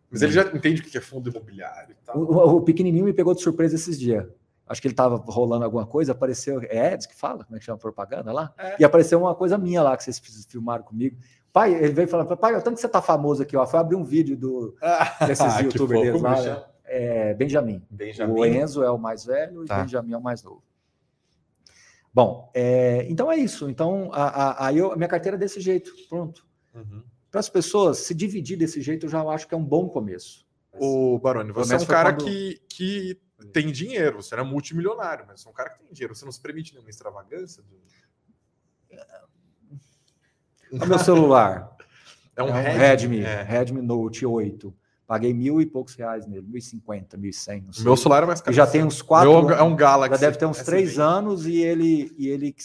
Mas 0.09 0.21
ele 0.21 0.31
já 0.31 0.43
entende 0.43 0.81
o 0.81 0.83
que 0.83 0.97
é 0.97 1.01
fundo 1.01 1.29
imobiliário 1.29 1.91
e 1.91 2.05
tal. 2.05 2.17
O, 2.17 2.33
o, 2.33 2.55
o 2.57 2.61
pequenininho 2.61 3.05
me 3.05 3.13
pegou 3.13 3.35
de 3.35 3.41
surpresa 3.41 3.75
esses 3.75 3.99
dias. 3.99 4.25
Acho 4.67 4.81
que 4.81 4.87
ele 4.87 4.93
estava 4.93 5.17
rolando 5.17 5.65
alguma 5.65 5.85
coisa, 5.85 6.13
apareceu. 6.13 6.61
É 6.63 6.93
Eds 6.93 7.05
que 7.05 7.15
fala? 7.15 7.43
Como 7.43 7.55
é 7.55 7.59
que 7.59 7.65
chama 7.65 7.77
propaganda 7.77 8.31
lá? 8.31 8.53
É. 8.57 8.77
E 8.79 8.85
apareceu 8.85 9.19
uma 9.19 9.35
coisa 9.35 9.57
minha 9.57 9.81
lá 9.81 9.97
que 9.97 10.03
vocês 10.03 10.21
filmaram 10.47 10.83
comigo. 10.83 11.17
Pai, 11.51 11.73
ele 11.73 11.91
veio 11.91 12.07
falando, 12.07 12.37
pai, 12.37 12.53
tanto 12.61 12.75
que 12.75 12.81
você 12.81 12.87
tá 12.87 13.01
famoso 13.01 13.43
aqui, 13.43 13.57
ó. 13.57 13.65
Foi 13.65 13.79
abrir 13.79 13.97
um 13.97 14.03
vídeo 14.03 14.37
do, 14.37 14.73
desses 15.27 15.43
ah, 15.55 15.59
youtubers 15.59 16.21
lá. 16.21 16.67
É, 16.85 17.33
Benjamin. 17.33 17.85
Benjamin. 17.89 18.33
O 18.33 18.45
Enzo 18.45 18.83
é 18.83 18.89
o 18.89 18.97
mais 18.97 19.25
velho 19.25 19.65
tá. 19.65 19.75
e 19.75 19.79
o 19.79 19.83
Benjamin 19.83 20.13
é 20.13 20.17
o 20.17 20.21
mais 20.21 20.43
novo. 20.43 20.63
Bom, 22.13 22.49
é, 22.53 23.05
então 23.09 23.31
é 23.31 23.37
isso. 23.37 23.69
Então, 23.69 24.09
a, 24.13 24.23
a, 24.23 24.67
a, 24.67 24.73
eu, 24.73 24.91
a 24.91 24.95
minha 24.95 25.07
carteira 25.07 25.37
é 25.37 25.39
desse 25.39 25.61
jeito, 25.61 25.91
pronto. 26.09 26.45
Uhum. 26.73 27.03
Para 27.29 27.39
as 27.39 27.49
pessoas 27.49 27.99
se 27.99 28.13
dividir 28.13 28.57
desse 28.57 28.81
jeito, 28.81 29.05
eu 29.05 29.09
já 29.09 29.23
acho 29.23 29.47
que 29.47 29.53
é 29.53 29.57
um 29.57 29.63
bom 29.63 29.87
começo. 29.87 30.45
O 30.79 31.19
Baroni, 31.19 31.51
você 31.51 31.75
é 31.75 31.77
um 31.77 31.85
cara 31.85 32.13
quando... 32.13 32.25
que, 32.25 32.61
que 32.67 33.21
tem 33.47 33.71
dinheiro, 33.71 34.21
você 34.21 34.35
não 34.35 34.43
é 34.43 34.47
multimilionário, 34.47 35.25
mas 35.27 35.41
você 35.41 35.47
é 35.47 35.51
um 35.51 35.53
cara 35.53 35.69
que 35.69 35.79
tem 35.79 35.91
dinheiro. 35.91 36.15
Você 36.15 36.25
não 36.25 36.31
se 36.31 36.41
permite 36.41 36.73
nenhuma 36.73 36.89
extravagância? 36.89 37.63
Do... 37.63 37.81
O 40.71 40.85
meu 40.85 40.99
celular. 40.99 41.75
É 42.33 42.41
um, 42.41 42.47
é 42.47 42.51
um 42.51 42.53
Redmi, 42.53 42.77
Redmi, 42.77 43.19
é. 43.19 43.43
Redmi 43.43 43.81
Note 43.81 44.25
8. 44.25 44.73
Paguei 45.11 45.33
mil 45.33 45.59
e 45.59 45.65
poucos 45.65 45.93
reais 45.95 46.25
nele, 46.25 46.47
mil 46.47 46.57
e 46.57 46.61
cinquenta, 46.61 47.17
mil 47.17 47.29
e 47.29 47.33
cem. 47.33 47.67
Meu 47.79 47.97
celular 47.97 48.23
é 48.23 48.25
mais 48.25 48.39
caro. 48.39 48.55
Já 48.55 48.65
tem 48.65 48.81
uns 48.81 49.01
quatro. 49.01 49.29
Meu 49.29 49.57
é 49.57 49.61
um 49.61 49.75
Galaxy. 49.75 50.15
Já 50.15 50.27
deve 50.27 50.37
ter 50.37 50.45
uns 50.45 50.59
S20. 50.59 50.63
três 50.63 50.97
anos 50.97 51.45
e 51.45 51.57
ele 51.57 52.15
e 52.17 52.29
ele 52.29 52.55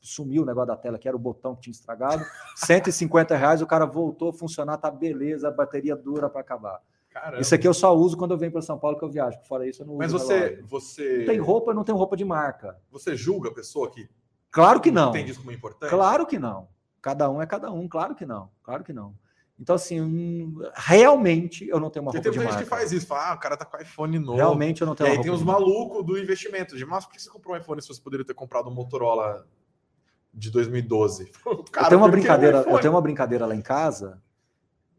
sumiu 0.00 0.42
o 0.42 0.44
negócio 0.44 0.66
da 0.66 0.76
tela, 0.76 0.98
que 0.98 1.06
era 1.06 1.16
o 1.16 1.20
botão 1.20 1.54
que 1.54 1.62
tinha 1.62 1.70
estragado. 1.70 2.26
150 2.56 3.36
reais, 3.36 3.62
o 3.62 3.66
cara 3.68 3.86
voltou 3.86 4.30
a 4.30 4.32
funcionar, 4.32 4.76
tá 4.76 4.90
beleza, 4.90 5.46
a 5.46 5.52
bateria 5.52 5.94
dura 5.94 6.28
para 6.28 6.40
acabar. 6.40 6.80
Caramba. 7.14 7.40
Isso 7.40 7.54
aqui 7.54 7.68
eu 7.68 7.72
só 7.72 7.96
uso 7.96 8.16
quando 8.16 8.32
eu 8.32 8.38
venho 8.38 8.50
para 8.50 8.60
São 8.60 8.76
Paulo 8.76 8.98
que 8.98 9.04
eu 9.04 9.08
viajo. 9.08 9.38
Fora 9.46 9.68
isso, 9.68 9.82
eu 9.82 9.86
não 9.86 9.96
Mas 9.96 10.12
uso. 10.12 10.26
Mas 10.26 10.36
você, 10.36 10.62
você. 10.64 11.18
Não 11.18 11.26
tem 11.26 11.38
roupa, 11.38 11.72
não 11.72 11.84
tem 11.84 11.94
roupa 11.94 12.16
de 12.16 12.24
marca. 12.24 12.76
Você 12.90 13.16
julga 13.16 13.50
a 13.50 13.54
pessoa 13.54 13.88
que. 13.88 14.08
Claro 14.50 14.80
que 14.80 14.90
não. 14.90 15.10
Entende 15.10 15.30
isso 15.30 15.38
como 15.38 15.52
importante? 15.52 15.90
Claro 15.90 16.26
que 16.26 16.40
não. 16.40 16.68
Cada 17.00 17.30
um 17.30 17.40
é 17.40 17.46
cada 17.46 17.70
um, 17.70 17.86
claro 17.86 18.16
que 18.16 18.26
não. 18.26 18.50
Claro 18.64 18.82
que 18.82 18.92
não. 18.92 19.14
Então, 19.56 19.76
assim, 19.76 20.52
realmente 20.74 21.68
eu 21.68 21.78
não 21.78 21.88
tenho 21.88 22.04
uma 22.04 22.10
Porque 22.10 22.28
roupa 22.28 22.42
tem 22.42 22.50
gente 22.50 22.64
que 22.64 22.68
faz 22.68 22.90
isso, 22.90 23.06
fala, 23.06 23.30
ah, 23.30 23.34
o 23.34 23.38
cara 23.38 23.56
tá 23.56 23.64
com 23.64 23.76
iPhone 23.80 24.18
novo. 24.18 24.36
Realmente 24.36 24.80
eu 24.80 24.86
não 24.86 24.96
tenho 24.96 25.10
E 25.10 25.12
aí 25.12 25.22
tem 25.22 25.30
os 25.30 25.42
malucos 25.42 26.04
do 26.04 26.18
investimento, 26.18 26.76
de, 26.76 26.84
mas 26.84 27.04
por 27.04 27.12
que 27.12 27.22
você 27.22 27.30
comprou 27.30 27.54
um 27.54 27.60
iPhone 27.60 27.80
se 27.80 27.86
você 27.86 28.00
poderia 28.00 28.26
ter 28.26 28.34
comprado 28.34 28.68
um 28.68 28.74
Motorola 28.74 29.46
de 30.32 30.50
2012? 30.50 31.30
Cara, 31.70 31.86
eu 31.86 31.90
tenho 31.90 32.00
uma 32.00 32.08
brincadeira, 32.08 32.64
eu 32.68 32.78
tenho 32.80 32.92
uma 32.92 33.00
brincadeira 33.00 33.46
lá 33.46 33.54
em 33.54 33.62
casa, 33.62 34.20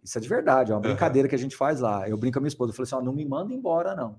isso 0.05 0.17
é 0.17 0.21
de 0.21 0.29
verdade, 0.29 0.71
é 0.71 0.75
uma 0.75 0.79
brincadeira 0.79 1.25
uhum. 1.25 1.29
que 1.29 1.35
a 1.35 1.39
gente 1.39 1.55
faz 1.55 1.81
lá. 1.81 2.07
Eu 2.07 2.15
brinco 2.15 2.35
com 2.35 2.39
a 2.39 2.41
minha 2.41 2.47
esposa, 2.47 2.71
eu 2.71 2.75
falei 2.75 2.87
assim, 2.87 2.95
ó, 2.95 3.01
não 3.01 3.11
me 3.11 3.25
manda 3.25 3.53
embora, 3.53 3.93
não. 3.93 4.17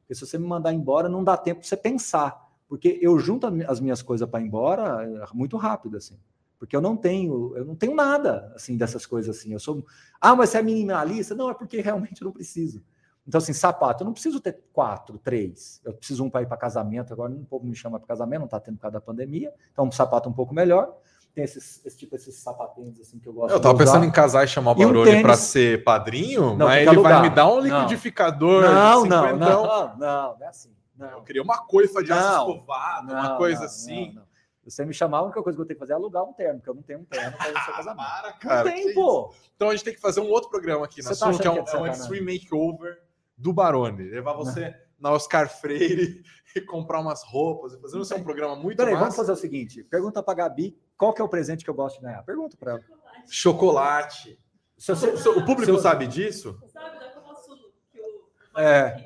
Porque 0.00 0.14
se 0.14 0.26
você 0.26 0.36
me 0.36 0.46
mandar 0.46 0.72
embora, 0.72 1.08
não 1.08 1.24
dá 1.24 1.36
tempo 1.36 1.60
pra 1.60 1.68
você 1.68 1.76
pensar. 1.76 2.46
Porque 2.68 2.98
eu 3.00 3.18
junto 3.18 3.46
as 3.66 3.80
minhas 3.80 4.02
coisas 4.02 4.28
para 4.28 4.40
ir 4.40 4.46
embora 4.46 5.04
é, 5.04 5.34
muito 5.34 5.56
rápido, 5.56 5.96
assim 5.96 6.18
porque 6.58 6.74
eu 6.74 6.80
não 6.80 6.96
tenho, 6.96 7.56
eu 7.56 7.64
não 7.64 7.76
tenho 7.76 7.94
nada 7.94 8.52
assim 8.54 8.76
dessas 8.76 9.06
coisas 9.06 9.36
assim. 9.36 9.52
Eu 9.52 9.60
sou, 9.60 9.84
ah, 10.20 10.34
mas 10.34 10.50
você 10.50 10.58
é 10.58 10.62
minimalista? 10.62 11.34
Não, 11.34 11.48
é 11.48 11.54
porque 11.54 11.80
realmente 11.80 12.20
eu 12.20 12.26
não 12.26 12.32
preciso. 12.32 12.82
Então, 13.26 13.38
assim, 13.38 13.52
sapato, 13.52 14.02
eu 14.02 14.06
não 14.06 14.12
preciso 14.12 14.40
ter 14.40 14.58
quatro, 14.72 15.18
três. 15.18 15.82
Eu 15.84 15.92
preciso 15.92 16.24
um 16.24 16.30
para 16.30 16.42
ir 16.42 16.46
para 16.46 16.56
casamento. 16.56 17.12
Agora, 17.12 17.30
um 17.30 17.44
pouco 17.44 17.66
me 17.66 17.76
chama 17.76 17.98
para 17.98 18.08
casamento, 18.08 18.40
não 18.40 18.46
está 18.46 18.58
tendo 18.58 18.76
por 18.76 18.82
causa 18.82 18.94
da 18.94 19.00
pandemia. 19.02 19.52
Então, 19.70 19.84
um 19.84 19.92
sapato 19.92 20.30
um 20.30 20.32
pouco 20.32 20.54
melhor. 20.54 20.96
Tem 21.38 21.44
esses, 21.44 21.86
esse 21.86 21.96
tipo, 21.96 22.16
esses 22.16 22.34
sapatinhos 22.34 22.98
assim 22.98 23.20
que 23.20 23.28
eu 23.28 23.32
gosto. 23.32 23.54
Eu 23.54 23.60
tava 23.60 23.78
pensando 23.78 24.04
em 24.04 24.10
casar 24.10 24.42
e 24.42 24.48
chamar 24.48 24.72
o 24.72 24.74
Baroni 24.74 25.18
um 25.18 25.22
para 25.22 25.36
ser 25.36 25.84
padrinho, 25.84 26.56
não, 26.56 26.66
mas 26.66 26.84
ele 26.84 26.98
vai 26.98 27.22
me 27.22 27.30
dar 27.30 27.48
um 27.48 27.60
liquidificador. 27.60 28.64
Não, 28.64 29.04
não, 29.04 29.06
não, 29.06 29.36
não, 29.36 29.66
não, 29.66 29.96
não, 29.98 30.36
é 30.40 30.48
assim. 30.48 30.74
Não. 30.96 31.10
Eu 31.10 31.22
queria 31.22 31.40
uma 31.40 31.58
coifa 31.58 32.02
de 32.02 32.10
aço 32.10 32.50
escovado, 32.50 33.12
uma 33.12 33.36
coisa 33.36 33.66
assim. 33.66 34.14
Não, 34.14 34.24
você 34.64 34.84
me 34.84 34.92
chamar, 34.92 35.18
a 35.18 35.22
única 35.22 35.40
coisa 35.40 35.56
que 35.56 35.62
eu 35.62 35.66
tenho 35.66 35.76
que 35.76 35.80
fazer 35.80 35.92
é 35.92 35.94
alugar 35.94 36.24
um 36.24 36.32
terno, 36.32 36.58
porque 36.58 36.70
eu 36.70 36.74
não 36.74 36.82
tenho 36.82 36.98
um 36.98 37.04
terno 37.04 37.36
para 37.36 37.50
o 37.50 37.64
seu 37.64 37.74
casamento. 37.74 38.04
Para, 38.04 38.32
cara. 38.32 38.64
Não 38.64 38.72
tem, 38.72 38.94
pô. 38.94 39.32
Então 39.54 39.68
a 39.68 39.72
gente 39.76 39.84
tem 39.84 39.94
que 39.94 40.00
fazer 40.00 40.20
um 40.20 40.28
outro 40.28 40.50
programa 40.50 40.86
aqui 40.86 41.04
na 41.04 41.14
sua, 41.14 41.30
tá 41.30 41.38
que 41.38 41.46
é 41.46 41.50
um, 41.52 41.62
que 41.62 41.76
é 41.76 41.78
um 41.78 41.86
extreme 41.86 42.32
makeover 42.32 42.98
do 43.36 43.52
Barone. 43.52 44.10
Levar 44.10 44.32
você 44.32 44.70
não. 44.70 44.87
Na 44.98 45.12
Oscar 45.12 45.48
Freire 45.48 46.22
e 46.54 46.60
comprar 46.60 47.00
umas 47.00 47.22
roupas 47.24 47.72
e 47.72 47.80
fazer 47.80 47.98
um 47.98 48.22
programa 48.22 48.56
muito 48.56 48.76
Peraí, 48.76 48.94
vamos 48.94 49.16
fazer 49.16 49.32
o 49.32 49.36
seguinte: 49.36 49.84
pergunta 49.84 50.22
para 50.22 50.34
Gabi 50.34 50.78
qual 50.96 51.12
que 51.12 51.20
é 51.20 51.24
o 51.24 51.28
presente 51.28 51.64
que 51.64 51.70
eu 51.70 51.74
gosto 51.74 51.96
de 51.96 52.02
ganhar. 52.02 52.22
Pergunta 52.24 52.56
para 52.56 52.72
ela. 52.72 52.84
Chocolate. 53.28 54.38
Chocolate. 54.78 55.28
o 55.28 55.44
público 55.44 55.78
sabe 55.78 56.06
disso? 56.06 56.58
Sabe, 56.72 56.98
da 56.98 57.08
que 57.10 57.18
o 57.18 58.60
é. 58.60 58.96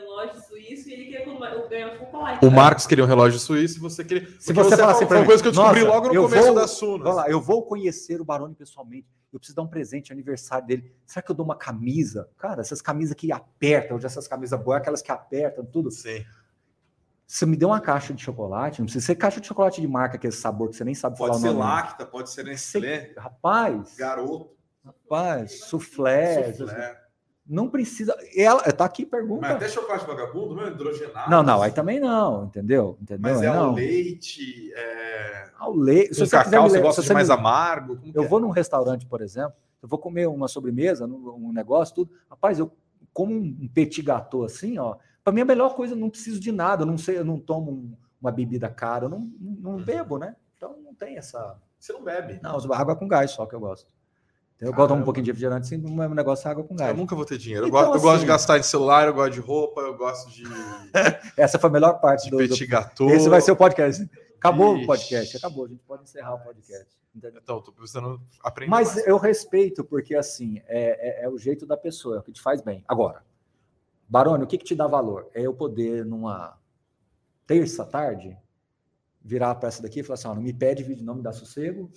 Relógio 0.00 0.40
suíço 0.42 0.88
e 0.88 0.92
ele 0.92 1.04
queria 1.04 1.24
ganhar 1.68 1.94
um 1.94 1.98
chocolate. 1.98 2.44
O 2.44 2.50
Marcos 2.50 2.86
queria 2.86 3.04
um 3.04 3.06
relógio 3.06 3.38
suíço 3.38 3.78
e 3.78 3.80
você 3.80 4.04
queria. 4.04 4.28
Se 4.40 4.52
você, 4.52 4.70
você 4.70 4.76
falar 4.76 4.92
assim, 4.92 5.06
foi 5.06 5.16
uma 5.18 5.26
coisa 5.26 5.42
que 5.42 5.48
eu 5.48 5.52
descobri 5.52 5.82
logo 5.82 6.08
no 6.08 6.22
começo 6.22 6.46
vou, 6.46 6.54
da 6.54 6.66
Sunas. 6.66 7.14
Lá, 7.14 7.28
eu 7.28 7.40
vou 7.40 7.64
conhecer 7.64 8.20
o 8.20 8.24
Baroni 8.24 8.54
pessoalmente. 8.54 9.06
Eu 9.32 9.38
preciso 9.38 9.56
dar 9.56 9.62
um 9.62 9.68
presente 9.68 10.06
de 10.06 10.12
aniversário 10.12 10.66
dele. 10.66 10.94
Será 11.06 11.22
que 11.22 11.30
eu 11.30 11.34
dou 11.34 11.44
uma 11.44 11.56
camisa? 11.56 12.28
Cara, 12.38 12.60
essas 12.60 12.80
camisas 12.80 13.14
que 13.14 13.30
apertam, 13.30 13.96
hoje 13.96 14.06
essas 14.06 14.26
camisas 14.26 14.58
boas, 14.60 14.78
aquelas 14.78 15.02
que 15.02 15.12
apertam, 15.12 15.64
tudo. 15.64 15.90
Sim. 15.90 16.24
Você 17.26 17.44
me 17.44 17.56
deu 17.56 17.68
uma 17.68 17.80
caixa 17.80 18.14
de 18.14 18.22
chocolate, 18.22 18.80
não 18.80 18.86
precisa 18.86 19.04
ser 19.04 19.14
caixa 19.14 19.38
de 19.38 19.46
chocolate 19.46 19.82
de 19.82 19.86
marca, 19.86 20.16
que 20.16 20.26
é 20.26 20.30
esse 20.30 20.40
sabor 20.40 20.70
que 20.70 20.76
você 20.76 20.84
nem 20.84 20.94
sabe 20.94 21.18
pode 21.18 21.38
falar 21.38 21.52
o 21.52 21.54
nome. 21.54 21.62
Pode 21.62 21.76
ser 21.76 21.82
Lacta, 21.82 22.06
pode 22.06 22.30
ser 22.30 22.44
Nestlé. 22.44 23.12
Rapaz. 23.18 23.96
Garoto. 23.98 24.56
Rapaz, 24.82 25.60
soufflé. 25.66 26.54
soufflé. 26.54 27.07
Não 27.48 27.68
precisa. 27.68 28.14
Ela 28.36 28.60
tá 28.72 28.84
aqui 28.84 29.06
pergunta. 29.06 29.40
Mas 29.40 29.52
até 29.52 29.68
chocolate 29.68 30.06
vagabundo, 30.06 30.54
não 30.54 30.64
é 30.64 30.68
hidrogenado. 30.68 31.30
Não, 31.30 31.42
não, 31.42 31.62
aí 31.62 31.72
também 31.72 31.98
não, 31.98 32.44
entendeu? 32.44 32.98
entendeu? 33.00 33.20
Mas 33.20 33.42
é 33.42 33.46
ao 33.46 33.72
leite. 33.72 34.72
É... 34.74 35.50
Ao 35.58 35.74
leite. 35.74 36.14
Se 36.14 36.26
você 36.26 36.36
cacau, 36.36 36.68
você 36.68 36.80
gosta 36.80 37.00
de 37.00 37.12
mais 37.14 37.28
me... 37.28 37.34
amargo? 37.34 37.98
eu 38.14 38.24
é? 38.24 38.26
vou 38.26 38.38
num 38.38 38.50
restaurante, 38.50 39.06
por 39.06 39.22
exemplo, 39.22 39.54
eu 39.82 39.88
vou 39.88 39.98
comer 39.98 40.28
uma 40.28 40.46
sobremesa, 40.46 41.06
um 41.06 41.50
negócio, 41.52 41.94
tudo. 41.94 42.10
Rapaz, 42.28 42.58
eu 42.58 42.70
como 43.12 43.34
um 43.34 43.68
petit 43.68 44.02
gâteau 44.02 44.44
assim, 44.44 44.78
ó. 44.78 44.96
Para 45.24 45.32
mim, 45.32 45.40
a 45.40 45.44
melhor 45.44 45.74
coisa, 45.74 45.96
não 45.96 46.08
preciso 46.08 46.38
de 46.38 46.52
nada. 46.52 46.82
Eu 46.82 46.86
não 46.86 46.96
sei, 46.96 47.18
eu 47.18 47.24
não 47.24 47.38
tomo 47.38 47.72
um, 47.72 47.96
uma 48.20 48.30
bebida 48.30 48.68
cara, 48.68 49.06
eu 49.06 49.08
não, 49.08 49.30
não, 49.40 49.72
uhum. 49.72 49.84
bebo, 49.84 50.18
né? 50.18 50.36
Então 50.56 50.76
não 50.82 50.94
tem 50.94 51.16
essa. 51.16 51.58
Você 51.78 51.92
não 51.92 52.02
bebe? 52.02 52.38
Não, 52.42 52.56
água 52.72 52.94
com 52.94 53.08
gás 53.08 53.32
só 53.32 53.46
que 53.46 53.54
eu 53.54 53.60
gosto. 53.60 53.92
Eu 54.60 54.72
gosto 54.72 54.92
de 54.92 55.00
um 55.00 55.04
pouquinho 55.04 55.24
de 55.24 55.30
refrigerante, 55.30 55.68
sim, 55.68 55.76
um 55.76 56.14
negócio 56.14 56.48
é 56.48 56.50
água 56.50 56.64
com 56.64 56.74
gás. 56.74 56.90
Eu 56.90 56.96
nunca 56.96 57.14
vou 57.14 57.24
ter 57.24 57.38
dinheiro. 57.38 57.66
Eu, 57.66 57.68
então, 57.68 57.80
gosto, 57.80 57.90
assim, 57.90 57.98
eu 57.98 58.02
gosto 58.02 58.14
de 58.14 58.18
assim, 58.18 58.26
gastar 58.26 58.58
em 58.58 58.62
celular, 58.64 59.06
eu 59.06 59.14
gosto 59.14 59.32
de 59.32 59.40
roupa, 59.40 59.80
eu 59.82 59.96
gosto 59.96 60.30
de. 60.30 60.42
Essa 61.36 61.60
foi 61.60 61.70
a 61.70 61.72
melhor 61.72 62.00
parte 62.00 62.24
de 62.24 62.30
do. 62.30 62.38
Petit 62.38 62.66
do... 62.66 62.70
gâteau. 62.70 63.10
Esse 63.10 63.28
vai 63.28 63.40
ser 63.40 63.52
o 63.52 63.56
podcast. 63.56 64.10
Acabou 64.36 64.74
Ixi. 64.74 64.84
o 64.84 64.86
podcast, 64.86 65.36
acabou. 65.36 65.64
A 65.64 65.68
gente 65.68 65.82
pode 65.84 66.02
encerrar 66.02 66.34
o 66.34 66.40
podcast. 66.40 66.98
Entendeu? 67.14 67.40
Então, 67.42 67.60
tô 67.60 67.72
precisando 67.72 68.20
aprender. 68.42 68.70
Mas 68.70 68.94
mais. 68.94 69.06
eu 69.06 69.16
respeito, 69.16 69.84
porque 69.84 70.14
assim, 70.16 70.60
é, 70.66 71.22
é, 71.22 71.24
é, 71.24 71.28
o 71.28 71.38
jeito 71.38 71.64
da 71.64 71.76
pessoa, 71.76 72.16
é 72.16 72.18
o 72.18 72.22
que 72.22 72.32
te 72.32 72.40
faz 72.40 72.60
bem. 72.60 72.84
Agora, 72.86 73.22
Barone, 74.08 74.42
o 74.42 74.46
que, 74.46 74.58
que 74.58 74.64
te 74.64 74.74
dá 74.74 74.88
valor? 74.88 75.28
É 75.34 75.42
eu 75.42 75.54
poder, 75.54 76.04
numa 76.04 76.58
terça 77.46 77.84
tarde, 77.84 78.36
virar 79.22 79.54
para 79.56 79.68
essa 79.68 79.82
daqui 79.82 80.00
e 80.00 80.02
falar 80.02 80.14
assim: 80.14 80.28
ó, 80.28 80.34
não 80.34 80.42
me 80.42 80.52
pede 80.52 80.82
vídeo, 80.82 81.04
não 81.04 81.14
me 81.14 81.22
dá 81.22 81.32
sossego 81.32 81.90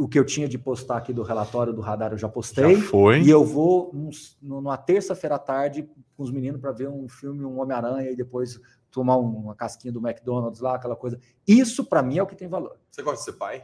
o 0.00 0.08
que 0.08 0.18
eu 0.18 0.24
tinha 0.24 0.48
de 0.48 0.56
postar 0.56 0.96
aqui 0.96 1.12
do 1.12 1.22
relatório 1.22 1.74
do 1.74 1.82
radar 1.82 2.12
eu 2.12 2.18
já 2.18 2.28
postei. 2.28 2.76
Já 2.76 2.82
foi. 2.88 3.20
E 3.20 3.28
eu 3.28 3.44
vou 3.44 3.92
numa 4.40 4.76
terça-feira 4.78 5.34
à 5.36 5.38
tarde 5.38 5.88
com 6.16 6.22
os 6.22 6.30
meninos 6.30 6.58
para 6.58 6.72
ver 6.72 6.88
um 6.88 7.06
filme, 7.06 7.44
um 7.44 7.60
Homem-Aranha, 7.60 8.10
e 8.10 8.16
depois 8.16 8.58
tomar 8.90 9.18
uma 9.18 9.54
casquinha 9.54 9.92
do 9.92 10.00
McDonald's 10.00 10.60
lá, 10.60 10.76
aquela 10.76 10.96
coisa. 10.96 11.20
Isso 11.46 11.84
para 11.84 12.02
mim 12.02 12.16
é 12.16 12.22
o 12.22 12.26
que 12.26 12.34
tem 12.34 12.48
valor. 12.48 12.78
Você 12.90 13.02
gosta 13.02 13.18
de 13.18 13.24
ser 13.24 13.32
pai? 13.34 13.62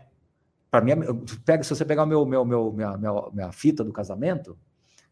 Para 0.70 0.82
mim, 0.82 0.92
pega, 1.46 1.62
se 1.62 1.74
você 1.74 1.86
pegar 1.86 2.02
o 2.02 2.06
meu, 2.06 2.26
meu, 2.26 2.44
meu, 2.44 2.70
minha, 2.70 2.98
minha, 2.98 3.30
minha 3.32 3.52
fita 3.52 3.82
do 3.82 3.92
casamento, 3.92 4.58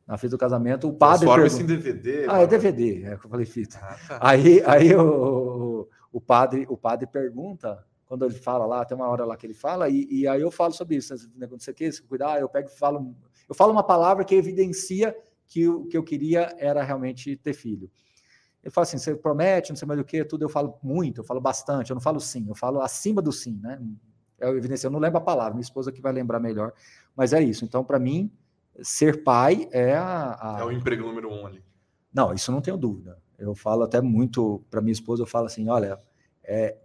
na 0.07 0.19
fita 0.19 0.33
do 0.33 0.39
casamento, 0.39 0.89
o 0.89 0.93
padre. 0.93 1.21
Transforma 1.21 1.47
isso 1.47 1.63
em 1.63 1.67
DVD. 1.67 2.27
Ah, 2.29 2.43
é 2.43 2.47
DVD, 2.47 3.05
é 3.05 3.17
que 3.17 3.25
eu 3.25 3.31
falei 3.31 3.47
fita. 3.47 3.79
Ah, 3.81 3.97
tá. 4.07 4.19
Aí, 4.21 4.63
aí 4.67 4.95
o, 4.95 5.89
o, 6.13 6.21
padre, 6.21 6.67
o 6.69 6.77
padre 6.77 7.07
pergunta 7.07 7.83
quando 8.15 8.27
ele 8.27 8.35
fala 8.35 8.65
lá, 8.65 8.85
tem 8.85 8.97
uma 8.97 9.09
hora 9.09 9.25
lá 9.25 9.37
que 9.37 9.45
ele 9.45 9.55
fala, 9.55 9.89
e, 9.89 10.07
e 10.09 10.29
aí 10.29 10.41
eu 10.41 10.53
falo 10.53 10.73
sobre 10.73 10.95
isso, 10.95 11.13
né, 11.35 11.49
não 11.51 11.59
sei 11.59 11.73
o 11.73 11.75
que, 11.75 11.91
se 11.91 12.01
cuidar, 12.01 12.41
eu 12.41 12.49
pego 12.49 12.69
e 12.69 12.79
falo, 12.79 13.13
eu 13.49 13.55
falo 13.57 13.73
uma 13.73 13.83
palavra 13.83 14.25
que 14.25 14.37
evidencia 14.37 15.17
que 15.49 15.69
o 15.69 15.85
que 15.87 15.97
eu 15.99 16.05
queria 16.05 16.55
era 16.57 16.81
realmente 16.85 17.37
ter 17.37 17.53
filho. 17.53 17.91
Ele 18.63 18.71
fala 18.71 18.85
assim, 18.85 18.99
você 18.99 19.17
promete, 19.17 19.71
não 19.71 19.77
sei 19.77 19.89
mais 19.89 19.99
o 19.99 20.05
que, 20.05 20.25
tudo 20.25 20.45
eu 20.45 20.49
falo 20.49 20.79
muito, 20.81 21.23
eu 21.23 21.25
falo 21.25 21.41
bastante, 21.41 21.91
eu 21.91 21.95
não 21.95 22.01
falo 22.01 22.21
sim, 22.21 22.47
eu 22.49 22.55
falo 22.55 22.81
acima 22.81 23.21
do 23.21 23.33
sim, 23.33 23.59
né? 23.61 23.81
É 24.39 24.49
evidência, 24.49 24.87
eu 24.87 24.93
não 24.93 25.01
lembro 25.01 25.19
a 25.19 25.21
palavra, 25.21 25.55
minha 25.55 25.63
esposa 25.63 25.91
que 25.91 26.01
vai 26.01 26.13
lembrar 26.13 26.39
melhor, 26.39 26.73
mas 27.17 27.33
é 27.33 27.43
isso. 27.43 27.65
Então, 27.65 27.85
para 27.85 27.99
mim, 27.99 28.31
ser 28.81 29.25
pai 29.25 29.69
é 29.73 29.97
a, 29.97 30.39
a, 30.41 30.61
É 30.61 30.65
o 30.65 30.71
emprego 30.71 31.05
número 31.05 31.33
um 31.33 31.47
ali. 31.49 31.65
Não, 32.13 32.33
isso 32.33 32.53
não 32.53 32.61
tenho 32.61 32.77
dúvida. 32.77 33.19
Eu 33.37 33.57
falo 33.57 33.83
até 33.83 34.01
muito 34.01 34.65
para 34.71 34.81
minha 34.81 34.93
esposa, 34.93 35.23
eu 35.23 35.27
falo 35.27 35.47
assim, 35.47 35.69
olha, 35.69 35.99
é, 36.47 36.77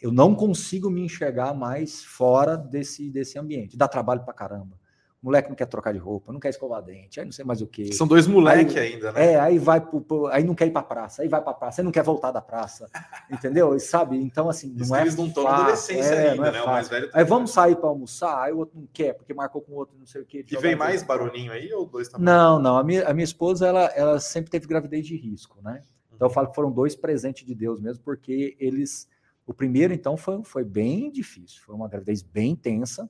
eu 0.00 0.12
não 0.12 0.34
consigo 0.34 0.90
me 0.90 1.00
enxergar 1.02 1.54
mais 1.54 2.04
fora 2.04 2.56
desse, 2.56 3.10
desse 3.10 3.38
ambiente. 3.38 3.76
Dá 3.76 3.88
trabalho 3.88 4.22
para 4.22 4.34
caramba. 4.34 4.78
moleque 5.22 5.48
não 5.48 5.56
quer 5.56 5.66
trocar 5.66 5.92
de 5.92 5.98
roupa, 5.98 6.32
não 6.32 6.38
quer 6.38 6.50
escovar 6.50 6.82
dente, 6.82 7.18
aí 7.18 7.24
não 7.24 7.32
sei 7.32 7.44
mais 7.44 7.62
o 7.62 7.66
que. 7.66 7.92
São 7.94 8.06
dois 8.06 8.26
moleques 8.26 8.76
ainda, 8.76 9.12
né? 9.12 9.32
É, 9.32 9.40
aí 9.40 9.58
vai 9.58 9.80
pro, 9.80 10.00
pro, 10.00 10.26
aí 10.26 10.44
não 10.44 10.54
quer 10.54 10.66
ir 10.66 10.70
pra 10.70 10.82
praça, 10.82 11.22
aí 11.22 11.28
vai 11.28 11.42
pra 11.42 11.54
praça, 11.54 11.80
aí 11.80 11.84
não 11.84 11.90
quer 11.90 12.02
voltar 12.02 12.30
da 12.30 12.42
praça, 12.42 12.88
entendeu? 13.30 13.74
E 13.74 13.80
sabe? 13.80 14.16
Então, 14.16 14.50
assim, 14.50 14.68
não 14.68 14.82
Isso 14.82 14.94
é. 14.94 15.00
eles 15.00 15.16
não 15.16 15.26
estão 15.26 15.44
na 15.44 15.56
adolescência 15.56 16.14
é, 16.14 16.30
ainda, 16.32 16.48
é 16.48 16.52
né? 16.52 16.62
O 16.62 16.66
mais 16.66 16.88
velho 16.88 17.10
tá 17.10 17.18
Aí 17.18 17.24
vamos 17.24 17.50
sair 17.50 17.76
para 17.76 17.88
almoçar, 17.88 18.42
aí 18.42 18.52
o 18.52 18.58
outro 18.58 18.78
não 18.78 18.86
quer, 18.92 19.14
porque 19.14 19.32
marcou 19.32 19.62
com 19.62 19.72
o 19.72 19.76
outro, 19.76 19.96
não 19.98 20.06
sei 20.06 20.20
o 20.20 20.26
quê. 20.26 20.44
E 20.48 20.56
vem 20.58 20.76
mais 20.76 21.02
baroninho 21.02 21.50
aí 21.50 21.72
ou 21.72 21.86
dois 21.86 22.08
também? 22.08 22.26
Não, 22.26 22.58
não. 22.58 22.76
A 22.76 22.84
minha, 22.84 23.08
a 23.08 23.14
minha 23.14 23.24
esposa, 23.24 23.66
ela, 23.66 23.86
ela 23.96 24.20
sempre 24.20 24.50
teve 24.50 24.66
gravidez 24.66 25.06
de 25.06 25.16
risco, 25.16 25.58
né? 25.62 25.82
Então 26.16 26.26
eu 26.26 26.32
falo 26.32 26.48
que 26.48 26.54
foram 26.54 26.72
dois 26.72 26.96
presentes 26.96 27.46
de 27.46 27.54
Deus 27.54 27.80
mesmo, 27.80 28.02
porque 28.02 28.56
eles. 28.58 29.08
O 29.46 29.54
primeiro, 29.54 29.94
então, 29.94 30.16
foi, 30.16 30.42
foi 30.42 30.64
bem 30.64 31.08
difícil, 31.12 31.62
foi 31.64 31.74
uma 31.74 31.88
gravidez 31.88 32.20
bem 32.20 32.50
intensa. 32.50 33.08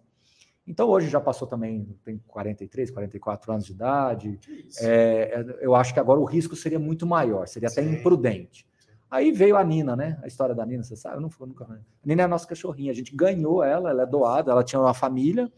Então 0.66 0.88
hoje 0.88 1.08
já 1.08 1.20
passou 1.20 1.46
também, 1.46 1.96
tem 2.04 2.20
43, 2.26 2.90
44 2.90 3.52
anos 3.52 3.64
de 3.64 3.72
idade. 3.72 4.38
É, 4.80 5.40
é, 5.40 5.58
eu 5.60 5.74
acho 5.74 5.94
que 5.94 6.00
agora 6.00 6.20
o 6.20 6.24
risco 6.24 6.56
seria 6.56 6.78
muito 6.78 7.06
maior, 7.06 7.46
seria 7.46 7.68
até 7.68 7.82
Sim. 7.82 7.92
imprudente. 7.92 8.66
Aí 9.08 9.30
veio 9.30 9.56
a 9.56 9.62
Nina, 9.62 9.94
né? 9.94 10.18
A 10.22 10.26
história 10.26 10.54
da 10.54 10.66
Nina, 10.66 10.82
você 10.82 10.96
sabe? 10.96 11.16
Eu 11.16 11.20
não 11.20 11.30
fui 11.30 11.46
nunca. 11.46 11.64
A 11.64 11.78
Nina 12.04 12.22
é 12.22 12.24
a 12.24 12.28
nossa 12.28 12.46
cachorrinha. 12.46 12.90
A 12.90 12.94
gente 12.94 13.14
ganhou 13.14 13.62
ela, 13.62 13.90
ela 13.90 14.02
é 14.02 14.06
doada, 14.06 14.50
ela 14.50 14.64
tinha 14.64 14.80
uma 14.80 14.92
família. 14.92 15.50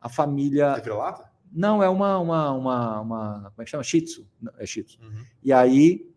A 0.00 0.08
família. 0.08 0.74
É 0.76 0.80
vira-lata? 0.80 1.32
Não, 1.52 1.80
é 1.80 1.88
uma, 1.88 2.18
uma, 2.18 2.50
uma, 2.50 3.00
uma. 3.00 3.40
Como 3.54 3.62
é 3.62 3.64
que 3.64 3.70
chama? 3.70 3.84
Shih 3.84 4.02
Tzu. 4.02 4.28
É 4.58 4.66
Shih 4.66 4.82
Tzu. 4.82 5.00
Uhum. 5.00 5.24
E 5.40 5.52
aí 5.52 6.12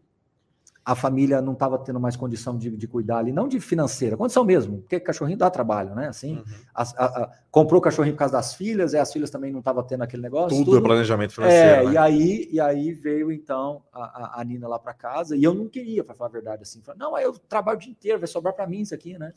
a 0.90 0.96
família 0.96 1.42
não 1.42 1.52
estava 1.52 1.78
tendo 1.78 2.00
mais 2.00 2.16
condição 2.16 2.58
de, 2.58 2.70
de 2.70 2.88
cuidar 2.88 3.18
ali, 3.18 3.34
não 3.34 3.46
de 3.46 3.60
financeira, 3.60 4.16
condição 4.16 4.46
mesmo, 4.46 4.78
porque 4.80 5.00
cachorrinho 5.02 5.38
dá 5.38 5.50
trabalho, 5.50 5.94
né? 5.94 6.08
Assim, 6.08 6.38
Uhum. 6.38 6.44
as- 6.74 6.98
a- 6.98 7.06
a- 7.24 7.32
comprou 7.52 7.80
o 7.80 7.82
cachorrinho 7.82 8.16
por 8.16 8.20
causa 8.20 8.32
das 8.34 8.54
filhas, 8.54 8.94
e 8.94 8.98
as 8.98 9.12
filhas 9.12 9.30
também 9.30 9.52
não 9.52 9.60
estavam 9.60 9.84
tendo 9.84 10.04
aquele 10.04 10.22
negócio. 10.24 10.64
Tudo, 10.64 10.78
é 10.78 10.82
planejamento 10.82 11.34
financeiro. 11.34 11.68
É, 11.68 11.84
né? 11.86 11.92
e, 11.92 11.98
aí, 11.98 12.50
e 12.54 12.60
aí 12.62 12.94
veio 12.94 13.34
então 13.34 13.84
a, 13.92 14.02
a- 14.38 14.42
a 14.42 14.44
Nina 14.46 14.66
lá 14.68 14.80
para 14.80 14.94
casa, 14.94 15.36
e 15.36 15.44
eu 15.44 15.54
não 15.54 15.68
queria, 15.68 16.06
para 16.06 16.16
falar 16.16 16.30
a 16.30 16.32
verdade, 16.34 16.62
assim, 16.64 16.82
falei, 16.82 17.00
não, 17.00 17.16
aí 17.16 17.26
eu 17.26 17.34
trabalho 17.38 17.78
o 17.78 17.82
dia 17.82 17.92
inteiro, 17.92 18.20
vai 18.20 18.28
sobrar 18.28 18.54
para 18.54 18.66
mim 18.66 18.80
isso 18.80 18.96
aqui, 18.96 19.18
né? 19.20 19.34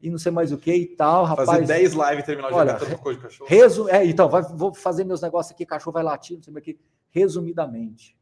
E 0.00 0.08
não 0.08 0.16
sei 0.18 0.32
mais 0.32 0.52
o 0.52 0.56
que 0.58 0.74
e 0.74 0.86
tal, 0.86 1.24
rapaz. 1.24 1.46
Fazer 1.48 1.66
10 1.66 1.92
lives 1.92 2.18
e 2.20 2.22
terminar 2.26 2.50
o 2.50 2.54
olha, 2.54 2.74
cantando 2.74 2.98
coisa 2.98 3.18
de 3.20 3.24
cachorro. 3.26 3.48
Resu... 3.48 3.88
É, 3.90 4.04
então, 4.06 4.28
vai- 4.28 4.42
vou 4.42 4.72
fazer 4.72 5.04
meus 5.04 5.20
negócios 5.20 5.52
aqui, 5.52 5.64
cachorro 5.66 5.92
vai 5.92 6.02
latir, 6.02 6.36
não 6.36 6.42
sei 6.42 6.52
mais 6.52 6.62
o 6.62 6.64
que. 6.64 6.78
Resumidamente, 7.10 8.16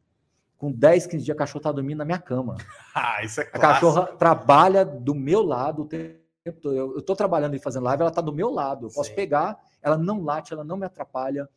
com 0.63 0.71
10, 0.71 1.07
15 1.07 1.25
dias, 1.25 1.35
a 1.35 1.37
cachorro 1.37 1.61
tá 1.61 1.71
dormindo 1.73 1.97
na 1.97 2.05
minha 2.05 2.19
cama. 2.19 2.55
Ah, 2.95 3.21
isso 3.23 3.41
é 3.41 3.43
A 3.43 3.47
clássico. 3.47 3.61
cachorra 3.91 4.05
trabalha 4.17 4.85
do 4.85 5.13
meu 5.13 5.41
lado 5.41 5.81
o 5.81 5.85
tempo 5.85 6.21
todo. 6.61 6.73
Eu, 6.75 6.95
eu 6.95 7.01
tô 7.01 7.15
trabalhando 7.15 7.55
e 7.55 7.59
fazendo 7.59 7.83
live, 7.83 8.01
ela 8.01 8.11
tá 8.11 8.21
do 8.21 8.31
meu 8.31 8.49
lado. 8.49 8.85
Eu 8.85 8.91
posso 8.91 9.09
Sim. 9.09 9.15
pegar, 9.15 9.57
ela 9.81 9.97
não 9.97 10.23
late, 10.23 10.53
ela 10.53 10.63
não 10.63 10.77
me 10.77 10.85
atrapalha. 10.85 11.49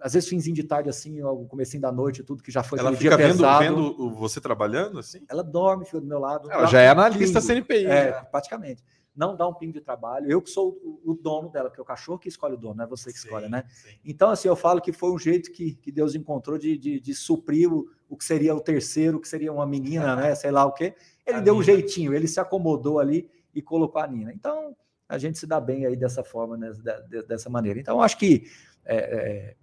Às 0.00 0.12
vezes, 0.12 0.28
finzinho 0.28 0.54
de 0.54 0.62
tarde, 0.62 0.88
assim, 0.90 1.22
o 1.22 1.46
comecinho 1.46 1.80
da 1.80 1.90
noite, 1.90 2.22
tudo 2.22 2.42
que 2.42 2.50
já 2.52 2.62
foi 2.62 2.78
Ela 2.78 2.92
fica 2.92 3.16
dia 3.16 3.16
vendo, 3.16 3.38
pesado. 3.38 3.64
vendo 3.64 4.10
você 4.14 4.40
trabalhando 4.40 4.98
assim? 4.98 5.24
Ela 5.28 5.42
dorme, 5.42 5.84
fica 5.86 6.00
do 6.00 6.06
meu 6.06 6.18
lado. 6.20 6.48
Ela 6.50 6.66
já 6.66 6.80
é 6.80 6.88
analista 6.88 7.40
pingo. 7.40 7.52
CNPI. 7.54 7.86
É, 7.86 8.10
né? 8.12 8.12
praticamente. 8.30 8.84
Não 9.16 9.34
dá 9.34 9.48
um 9.48 9.54
pingo 9.54 9.72
de 9.72 9.80
trabalho. 9.80 10.30
Eu 10.30 10.42
que 10.42 10.50
sou 10.50 10.78
o, 10.84 11.12
o 11.12 11.14
dono 11.14 11.48
dela, 11.48 11.70
porque 11.70 11.80
é 11.80 11.82
o 11.82 11.86
cachorro 11.86 12.18
que 12.18 12.28
escolhe 12.28 12.52
o 12.54 12.58
dono, 12.58 12.74
não 12.74 12.84
é 12.84 12.86
você 12.86 13.10
que 13.10 13.18
Sim, 13.18 13.28
escolhe, 13.28 13.48
né? 13.48 13.64
sim. 13.70 13.88
Então, 14.04 14.28
assim, 14.28 14.46
eu 14.48 14.54
falo 14.54 14.78
que 14.82 14.92
foi 14.92 15.10
um 15.10 15.18
jeito 15.18 15.50
que, 15.50 15.72
que 15.76 15.90
Deus 15.90 16.14
encontrou 16.14 16.58
de, 16.58 16.76
de, 16.76 17.00
de 17.00 17.14
suprir 17.14 17.72
o, 17.72 17.88
o 18.08 18.16
que 18.16 18.24
seria 18.24 18.54
o 18.54 18.60
terceiro, 18.60 19.18
o 19.18 19.20
que 19.20 19.28
seria 19.28 19.52
uma 19.52 19.66
menina, 19.66 20.14
né? 20.16 20.34
Sei 20.34 20.50
lá 20.50 20.64
o 20.64 20.72
quê. 20.72 20.94
Ele 21.26 21.38
A 21.38 21.40
deu 21.40 21.54
um 21.54 21.60
Nina. 21.60 21.72
jeitinho, 21.72 22.14
ele 22.14 22.28
se 22.28 22.38
acomodou 22.40 22.98
ali 23.00 23.28
e 23.54 23.60
colocou 23.60 24.00
a 24.00 24.06
Nina. 24.06 24.32
Então, 24.32 24.76
a 25.08 25.18
gente 25.18 25.38
se 25.38 25.46
dá 25.46 25.60
bem 25.60 25.86
aí 25.86 25.96
dessa 25.96 26.22
forma, 26.24 26.56
né? 26.56 26.70
De- 26.72 27.08
de- 27.08 27.22
dessa 27.26 27.48
maneira. 27.50 27.78
Então, 27.80 28.00
acho 28.00 28.16
que. 28.18 28.44
é, 28.84 28.96
é, 28.96 29.56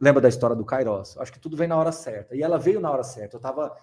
lembra 0.00 0.20
da 0.20 0.28
história 0.28 0.54
do 0.56 0.64
Kairos? 0.64 1.16
Acho 1.18 1.32
que 1.32 1.38
tudo 1.40 1.56
vem 1.56 1.68
na 1.68 1.76
hora 1.76 1.92
certa. 1.92 2.34
E 2.36 2.42
ela 2.42 2.58
veio 2.58 2.80
na 2.80 2.90
hora 2.90 3.02
certa. 3.04 3.36
Eu 3.36 3.38
estava 3.38 3.76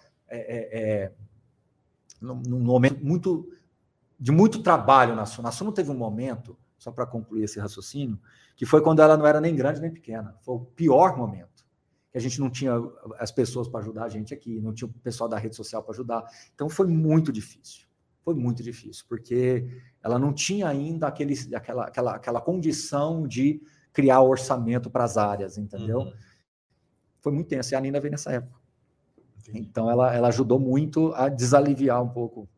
num, 2.20 2.40
num 2.46 2.60
momento 2.60 3.04
muito 3.04 3.48
de 4.18 4.30
muito 4.32 4.62
trabalho 4.62 5.14
na 5.14 5.26
Suno. 5.26 5.48
A 5.48 5.52
Suno 5.52 5.72
teve 5.72 5.90
um 5.90 5.96
momento, 5.96 6.56
só 6.78 6.90
para 6.92 7.06
concluir 7.06 7.44
esse 7.44 7.58
raciocínio, 7.58 8.18
que 8.56 8.64
foi 8.64 8.80
quando 8.80 9.00
ela 9.02 9.16
não 9.16 9.26
era 9.26 9.40
nem 9.40 9.54
grande 9.54 9.80
nem 9.80 9.90
pequena. 9.90 10.36
Foi 10.42 10.54
o 10.54 10.60
pior 10.60 11.16
momento. 11.16 11.53
Que 12.14 12.18
a 12.18 12.20
gente 12.20 12.38
não 12.38 12.48
tinha 12.48 12.74
as 13.18 13.32
pessoas 13.32 13.66
para 13.66 13.80
ajudar 13.80 14.04
a 14.04 14.08
gente 14.08 14.32
aqui, 14.32 14.60
não 14.60 14.72
tinha 14.72 14.86
o 14.88 14.92
pessoal 15.00 15.28
da 15.28 15.36
rede 15.36 15.56
social 15.56 15.82
para 15.82 15.92
ajudar. 15.92 16.24
Então 16.54 16.68
foi 16.68 16.86
muito 16.86 17.32
difícil. 17.32 17.88
Foi 18.22 18.34
muito 18.36 18.62
difícil, 18.62 19.04
porque 19.08 19.66
ela 20.00 20.16
não 20.16 20.32
tinha 20.32 20.68
ainda 20.68 21.08
aquele, 21.08 21.34
aquela, 21.52 21.86
aquela, 21.86 22.14
aquela 22.14 22.40
condição 22.40 23.26
de 23.26 23.60
criar 23.92 24.22
orçamento 24.22 24.88
para 24.88 25.02
as 25.02 25.16
áreas, 25.16 25.58
entendeu? 25.58 25.98
Uhum. 25.98 26.12
Foi 27.20 27.32
muito 27.32 27.48
tenso. 27.48 27.74
E 27.74 27.76
a 27.76 27.80
Nina 27.80 27.98
veio 27.98 28.12
nessa 28.12 28.30
época. 28.30 28.60
Entendi. 29.40 29.58
Então 29.58 29.90
ela, 29.90 30.14
ela 30.14 30.28
ajudou 30.28 30.60
muito 30.60 31.12
a 31.14 31.28
desaliviar 31.28 32.00
um 32.00 32.10
pouco. 32.10 32.48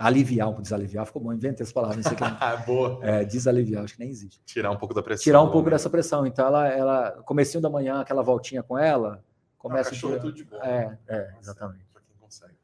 Aliviar 0.00 0.46
um 0.46 0.50
pouco, 0.50 0.62
desaliviar, 0.62 1.04
ficou 1.06 1.20
bom, 1.20 1.32
inventei 1.32 1.64
essa 1.64 1.72
palavra, 1.72 1.96
não 1.96 2.02
sei 2.02 2.12
o 2.12 2.16
que. 2.16 2.22
Ah, 2.40 2.56
boa. 2.56 3.00
É, 3.02 3.24
desaliviar, 3.24 3.82
acho 3.84 3.94
que 3.94 4.00
nem 4.00 4.08
existe. 4.10 4.40
Tirar 4.44 4.70
um 4.70 4.76
pouco 4.76 4.94
da 4.94 5.02
pressão. 5.02 5.24
Tirar 5.24 5.40
um 5.42 5.46
do 5.46 5.50
pouco 5.50 5.66
homem. 5.66 5.72
dessa 5.72 5.90
pressão. 5.90 6.24
Então 6.26 6.46
ela, 6.46 6.68
ela, 6.68 7.10
comecinho 7.24 7.60
da 7.60 7.68
manhã, 7.68 8.00
aquela 8.00 8.22
voltinha 8.22 8.62
com 8.62 8.78
ela, 8.78 9.24
começa 9.56 9.88
Ah, 9.88 9.92
cachorro 9.92 10.14
é 10.14 10.18
tudo 10.18 10.32
de 10.32 10.44
bom. 10.44 10.56
né? 10.58 10.98
É, 11.08 11.16
é, 11.16 11.34
exatamente. 11.40 11.84
Pra 11.92 12.00
quem 12.02 12.16
consegue. 12.20 12.54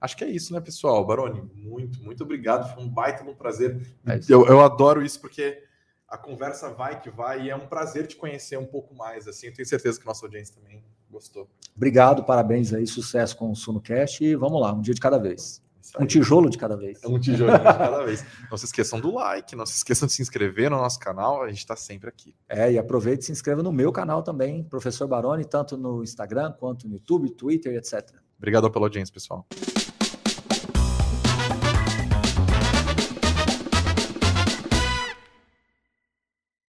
Acho 0.00 0.16
que 0.16 0.24
é 0.24 0.28
isso, 0.28 0.52
né, 0.52 0.60
pessoal? 0.60 1.04
Baroni, 1.04 1.42
muito, 1.54 2.00
muito 2.02 2.22
obrigado. 2.22 2.72
Foi 2.72 2.82
um 2.84 2.88
baita 2.88 3.24
um 3.24 3.34
prazer. 3.34 3.80
É 4.06 4.20
eu, 4.28 4.46
eu 4.46 4.60
adoro 4.60 5.02
isso 5.02 5.20
porque 5.20 5.62
a 6.08 6.16
conversa 6.16 6.70
vai 6.70 7.00
que 7.00 7.10
vai 7.10 7.42
e 7.46 7.50
é 7.50 7.56
um 7.56 7.66
prazer 7.66 8.06
te 8.06 8.14
conhecer 8.14 8.56
um 8.56 8.66
pouco 8.66 8.94
mais. 8.94 9.26
Assim, 9.26 9.48
eu 9.48 9.54
tenho 9.54 9.66
certeza 9.66 9.98
que 9.98 10.06
nossa 10.06 10.24
audiência 10.24 10.54
também 10.54 10.84
gostou. 11.10 11.48
Obrigado, 11.74 12.22
parabéns 12.22 12.72
aí, 12.72 12.86
sucesso 12.86 13.36
com 13.36 13.50
o 13.50 13.56
SunoCast 13.56 14.22
e 14.24 14.36
vamos 14.36 14.60
lá, 14.60 14.72
um 14.72 14.80
dia 14.80 14.94
de 14.94 15.00
cada 15.00 15.18
vez. 15.18 15.60
Um 15.98 16.06
tijolo 16.06 16.50
de 16.50 16.58
cada 16.58 16.76
vez. 16.76 17.02
É 17.02 17.08
um 17.08 17.18
tijolinho 17.18 17.58
de 17.58 17.64
cada 17.64 18.04
vez. 18.04 18.24
Não 18.50 18.56
se 18.56 18.64
esqueçam 18.66 19.00
do 19.00 19.14
like, 19.14 19.54
não 19.54 19.66
se 19.66 19.76
esqueçam 19.76 20.06
de 20.06 20.12
se 20.12 20.22
inscrever 20.22 20.70
no 20.70 20.76
nosso 20.76 20.98
canal, 20.98 21.42
a 21.42 21.48
gente 21.48 21.58
está 21.58 21.76
sempre 21.76 22.08
aqui. 22.08 22.34
É, 22.48 22.72
e 22.72 22.78
aproveite 22.78 23.22
e 23.22 23.26
se 23.26 23.32
inscreva 23.32 23.62
no 23.62 23.72
meu 23.72 23.92
canal 23.92 24.22
também, 24.22 24.64
Professor 24.64 25.06
Baroni, 25.06 25.44
tanto 25.44 25.76
no 25.76 26.02
Instagram 26.02 26.52
quanto 26.52 26.88
no 26.88 26.94
YouTube, 26.94 27.30
Twitter, 27.30 27.74
etc. 27.76 28.10
Obrigado 28.38 28.70
pela 28.70 28.86
audiência, 28.86 29.12
pessoal. 29.12 29.46